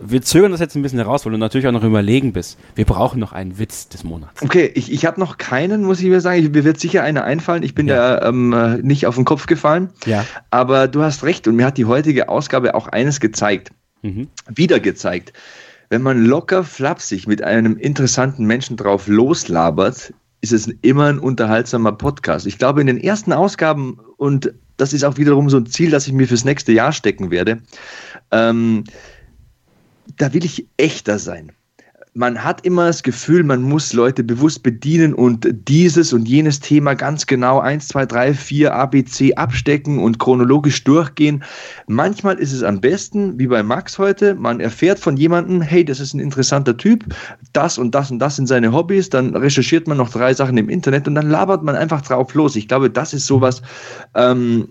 wir 0.00 0.22
zögern 0.22 0.52
das 0.52 0.60
jetzt 0.60 0.74
ein 0.76 0.82
bisschen 0.82 0.98
heraus, 0.98 1.24
weil 1.24 1.32
du 1.32 1.38
natürlich 1.38 1.66
auch 1.66 1.72
noch 1.72 1.84
überlegen 1.84 2.32
bist. 2.32 2.58
Wir 2.74 2.84
brauchen 2.84 3.18
noch 3.18 3.32
einen 3.32 3.58
Witz 3.58 3.88
des 3.88 4.04
Monats. 4.04 4.42
Okay, 4.42 4.70
ich, 4.74 4.92
ich 4.92 5.06
habe 5.06 5.20
noch 5.20 5.38
keinen, 5.38 5.84
muss 5.84 6.00
ich 6.00 6.06
mir 6.06 6.20
sagen. 6.20 6.50
Mir 6.52 6.64
wird 6.64 6.80
sicher 6.80 7.02
einer 7.02 7.24
einfallen. 7.24 7.62
Ich 7.62 7.74
bin 7.74 7.88
ja. 7.88 8.18
da 8.18 8.28
ähm, 8.28 8.80
nicht 8.82 9.06
auf 9.06 9.14
den 9.14 9.24
Kopf 9.24 9.46
gefallen. 9.46 9.90
Ja. 10.04 10.24
Aber 10.50 10.88
du 10.88 11.02
hast 11.02 11.24
recht 11.24 11.48
und 11.48 11.56
mir 11.56 11.66
hat 11.66 11.78
die 11.78 11.86
heutige 11.86 12.28
Ausgabe 12.28 12.74
auch 12.74 12.88
eines 12.88 13.20
gezeigt. 13.20 13.70
Mhm. 14.02 14.28
Wieder 14.48 14.80
gezeigt. 14.80 15.32
Wenn 15.88 16.02
man 16.02 16.24
locker 16.24 16.64
flapsig 16.64 17.26
mit 17.26 17.42
einem 17.44 17.76
interessanten 17.76 18.44
Menschen 18.44 18.76
drauf 18.76 19.06
loslabert, 19.06 20.12
ist 20.40 20.52
es 20.52 20.68
immer 20.82 21.06
ein 21.06 21.18
unterhaltsamer 21.18 21.92
Podcast. 21.92 22.46
Ich 22.46 22.58
glaube, 22.58 22.80
in 22.80 22.86
den 22.86 23.00
ersten 23.00 23.32
Ausgaben, 23.32 23.98
und 24.16 24.52
das 24.76 24.92
ist 24.92 25.04
auch 25.04 25.16
wiederum 25.16 25.48
so 25.48 25.56
ein 25.56 25.66
Ziel, 25.66 25.90
das 25.90 26.06
ich 26.06 26.12
mir 26.12 26.28
fürs 26.28 26.44
nächste 26.44 26.72
Jahr 26.72 26.92
stecken 26.92 27.30
werde, 27.30 27.62
ähm, 28.30 28.84
da 30.16 30.32
will 30.32 30.44
ich 30.44 30.66
echter 30.76 31.18
sein. 31.18 31.52
Man 32.18 32.42
hat 32.42 32.64
immer 32.64 32.86
das 32.86 33.02
Gefühl, 33.02 33.44
man 33.44 33.60
muss 33.60 33.92
Leute 33.92 34.24
bewusst 34.24 34.62
bedienen 34.62 35.12
und 35.12 35.46
dieses 35.68 36.14
und 36.14 36.26
jenes 36.26 36.60
Thema 36.60 36.94
ganz 36.94 37.26
genau 37.26 37.58
1, 37.60 37.88
2, 37.88 38.06
3, 38.06 38.32
4 38.32 38.74
ABC 38.74 39.34
abstecken 39.34 39.98
und 39.98 40.18
chronologisch 40.18 40.82
durchgehen. 40.82 41.44
Manchmal 41.88 42.38
ist 42.38 42.54
es 42.54 42.62
am 42.62 42.80
besten, 42.80 43.38
wie 43.38 43.48
bei 43.48 43.62
Max 43.62 43.98
heute, 43.98 44.34
man 44.34 44.60
erfährt 44.60 44.98
von 44.98 45.18
jemandem, 45.18 45.60
hey, 45.60 45.84
das 45.84 46.00
ist 46.00 46.14
ein 46.14 46.20
interessanter 46.20 46.78
Typ, 46.78 47.04
das 47.52 47.76
und 47.76 47.94
das 47.94 48.10
und 48.10 48.18
das 48.18 48.36
sind 48.36 48.46
seine 48.46 48.72
Hobbys, 48.72 49.10
dann 49.10 49.36
recherchiert 49.36 49.86
man 49.86 49.98
noch 49.98 50.08
drei 50.08 50.32
Sachen 50.32 50.56
im 50.56 50.70
Internet 50.70 51.06
und 51.06 51.16
dann 51.16 51.28
labert 51.28 51.64
man 51.64 51.76
einfach 51.76 52.00
drauf 52.00 52.32
los. 52.32 52.56
Ich 52.56 52.66
glaube, 52.66 52.88
das 52.88 53.12
ist 53.12 53.26
sowas, 53.26 53.60
ähm, 54.14 54.68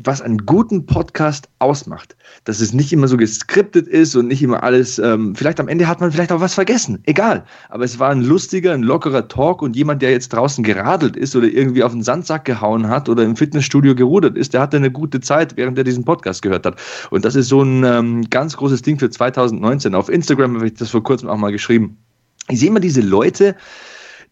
was 0.00 0.22
einen 0.22 0.46
guten 0.46 0.86
Podcast 0.86 1.48
ausmacht. 1.58 2.16
Dass 2.44 2.60
es 2.60 2.72
nicht 2.72 2.92
immer 2.92 3.08
so 3.08 3.16
geskriptet 3.16 3.88
ist 3.88 4.14
und 4.14 4.28
nicht 4.28 4.42
immer 4.42 4.62
alles, 4.62 4.98
ähm, 4.98 5.34
vielleicht 5.34 5.58
am 5.58 5.66
Ende 5.66 5.88
hat 5.88 6.00
man 6.00 6.12
vielleicht 6.12 6.30
auch 6.30 6.40
was 6.40 6.54
vergessen. 6.54 7.00
Egal. 7.04 7.44
Aber 7.68 7.84
es 7.84 7.98
war 7.98 8.10
ein 8.10 8.22
lustiger, 8.22 8.72
ein 8.72 8.82
lockerer 8.82 9.26
Talk 9.26 9.60
und 9.60 9.74
jemand, 9.74 10.00
der 10.02 10.12
jetzt 10.12 10.32
draußen 10.32 10.62
geradelt 10.62 11.16
ist 11.16 11.34
oder 11.34 11.48
irgendwie 11.48 11.82
auf 11.82 11.92
den 11.92 12.02
Sandsack 12.02 12.44
gehauen 12.44 12.88
hat 12.88 13.08
oder 13.08 13.24
im 13.24 13.34
Fitnessstudio 13.36 13.94
gerudert 13.96 14.36
ist, 14.36 14.54
der 14.54 14.60
hatte 14.60 14.76
eine 14.76 14.90
gute 14.90 15.20
Zeit, 15.20 15.56
während 15.56 15.76
er 15.78 15.84
diesen 15.84 16.04
Podcast 16.04 16.42
gehört 16.42 16.64
hat. 16.64 16.80
Und 17.10 17.24
das 17.24 17.34
ist 17.34 17.48
so 17.48 17.62
ein 17.62 17.82
ähm, 17.84 18.30
ganz 18.30 18.56
großes 18.56 18.82
Ding 18.82 18.98
für 18.98 19.10
2019. 19.10 19.94
Auf 19.96 20.08
Instagram 20.08 20.56
habe 20.56 20.66
ich 20.66 20.74
das 20.74 20.90
vor 20.90 21.02
kurzem 21.02 21.28
auch 21.28 21.38
mal 21.38 21.50
geschrieben. 21.50 21.98
Ich 22.48 22.60
sehe 22.60 22.68
immer 22.68 22.80
diese 22.80 23.00
Leute, 23.00 23.56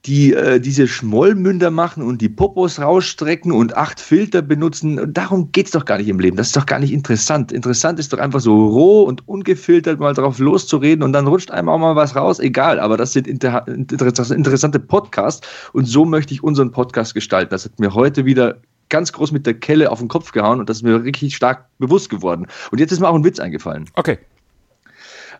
die 0.06 0.32
äh, 0.32 0.60
diese 0.60 0.86
Schmollmünder 0.86 1.70
machen 1.70 2.02
und 2.02 2.20
die 2.20 2.28
Popos 2.28 2.80
rausstrecken 2.80 3.50
und 3.50 3.76
acht 3.76 4.00
Filter 4.00 4.42
benutzen. 4.42 5.12
Darum 5.12 5.50
geht 5.52 5.66
es 5.66 5.72
doch 5.72 5.84
gar 5.84 5.98
nicht 5.98 6.08
im 6.08 6.20
Leben. 6.20 6.36
Das 6.36 6.48
ist 6.48 6.56
doch 6.56 6.66
gar 6.66 6.78
nicht 6.78 6.92
interessant. 6.92 7.50
Interessant 7.50 7.98
ist 7.98 8.12
doch 8.12 8.18
einfach 8.18 8.40
so 8.40 8.68
roh 8.68 9.02
und 9.02 9.26
ungefiltert 9.28 9.98
mal 9.98 10.14
drauf 10.14 10.38
loszureden 10.38 11.02
und 11.02 11.12
dann 11.12 11.26
rutscht 11.26 11.50
einem 11.50 11.68
auch 11.68 11.78
mal 11.78 11.96
was 11.96 12.14
raus. 12.14 12.38
Egal, 12.38 12.78
aber 12.78 12.96
das 12.96 13.12
sind 13.12 13.26
inter 13.26 13.66
interessante 13.66 14.78
Podcasts 14.78 15.46
und 15.72 15.86
so 15.86 16.04
möchte 16.04 16.32
ich 16.34 16.42
unseren 16.42 16.70
Podcast 16.70 17.14
gestalten. 17.14 17.50
Das 17.50 17.64
hat 17.64 17.78
mir 17.80 17.94
heute 17.94 18.24
wieder 18.24 18.58
ganz 18.88 19.12
groß 19.12 19.32
mit 19.32 19.46
der 19.46 19.54
Kelle 19.54 19.90
auf 19.90 19.98
den 19.98 20.08
Kopf 20.08 20.32
gehauen 20.32 20.60
und 20.60 20.68
das 20.68 20.78
ist 20.78 20.82
mir 20.84 21.02
richtig 21.02 21.34
stark 21.34 21.66
bewusst 21.78 22.10
geworden. 22.10 22.46
Und 22.70 22.78
jetzt 22.78 22.92
ist 22.92 23.00
mir 23.00 23.08
auch 23.08 23.14
ein 23.14 23.24
Witz 23.24 23.40
eingefallen. 23.40 23.90
Okay. 23.94 24.18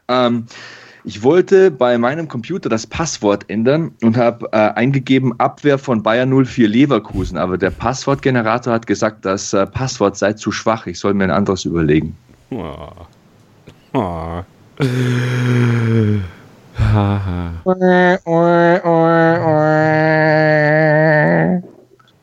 Ähm, 0.08 0.46
ich 1.06 1.22
wollte 1.22 1.70
bei 1.70 1.96
meinem 1.98 2.26
Computer 2.26 2.68
das 2.68 2.84
Passwort 2.84 3.48
ändern 3.48 3.92
und 4.02 4.16
habe 4.16 4.48
äh, 4.50 4.56
eingegeben 4.56 5.38
Abwehr 5.38 5.78
von 5.78 6.02
Bayer 6.02 6.26
04 6.26 6.66
Leverkusen, 6.66 7.38
aber 7.38 7.56
der 7.56 7.70
Passwortgenerator 7.70 8.72
hat 8.72 8.88
gesagt, 8.88 9.24
das 9.24 9.52
äh, 9.52 9.66
Passwort 9.66 10.16
sei 10.16 10.32
zu 10.32 10.50
schwach, 10.50 10.88
ich 10.88 10.98
soll 10.98 11.14
mir 11.14 11.22
ein 11.24 11.30
anderes 11.30 11.64
überlegen. 11.64 12.16
Oh. 12.50 12.88
Oh. 13.94 14.42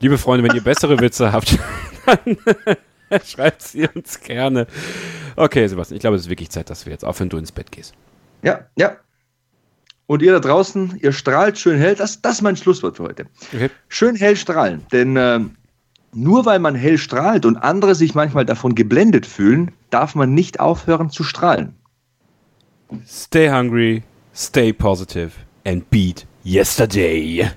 Liebe 0.01 0.17
Freunde, 0.17 0.49
wenn 0.49 0.55
ihr 0.57 0.63
bessere 0.63 0.99
Witze 0.99 1.32
habt, 1.32 1.58
dann 2.05 3.21
schreibt 3.25 3.62
sie 3.62 3.87
uns 3.87 4.20
gerne. 4.20 4.67
Okay, 5.37 5.66
Sebastian, 5.67 5.95
ich 5.95 6.01
glaube, 6.01 6.17
es 6.17 6.24
ist 6.24 6.29
wirklich 6.29 6.49
Zeit, 6.49 6.70
dass 6.70 6.86
wir 6.86 6.91
jetzt 6.91 7.05
aufhören, 7.05 7.29
du 7.29 7.37
ins 7.37 7.53
Bett 7.53 7.71
gehst. 7.71 7.93
Ja, 8.43 8.67
ja. 8.75 8.97
Und 10.05 10.21
ihr 10.21 10.33
da 10.33 10.39
draußen, 10.39 10.99
ihr 11.01 11.13
strahlt 11.13 11.57
schön 11.57 11.79
hell. 11.79 11.95
Das, 11.95 12.21
das 12.21 12.36
ist 12.36 12.41
mein 12.41 12.55
Schlusswort 12.55 12.97
für 12.97 13.03
heute. 13.03 13.25
Okay. 13.53 13.70
Schön 13.87 14.15
hell 14.15 14.36
strahlen. 14.36 14.86
Denn 14.91 15.15
äh, 15.15 15.39
nur 16.13 16.45
weil 16.45 16.59
man 16.59 16.75
hell 16.75 16.97
strahlt 16.97 17.45
und 17.45 17.57
andere 17.57 17.95
sich 17.95 18.13
manchmal 18.13 18.45
davon 18.45 18.75
geblendet 18.75 19.25
fühlen, 19.25 19.71
darf 19.89 20.13
man 20.13 20.33
nicht 20.33 20.59
aufhören 20.59 21.09
zu 21.09 21.24
strahlen. 21.24 21.75
Stay 23.07 23.49
hungry, 23.49 24.03
stay 24.36 24.71
positive 24.71 25.32
and 25.65 25.89
beat 25.89 26.28
yesterday. 26.43 27.49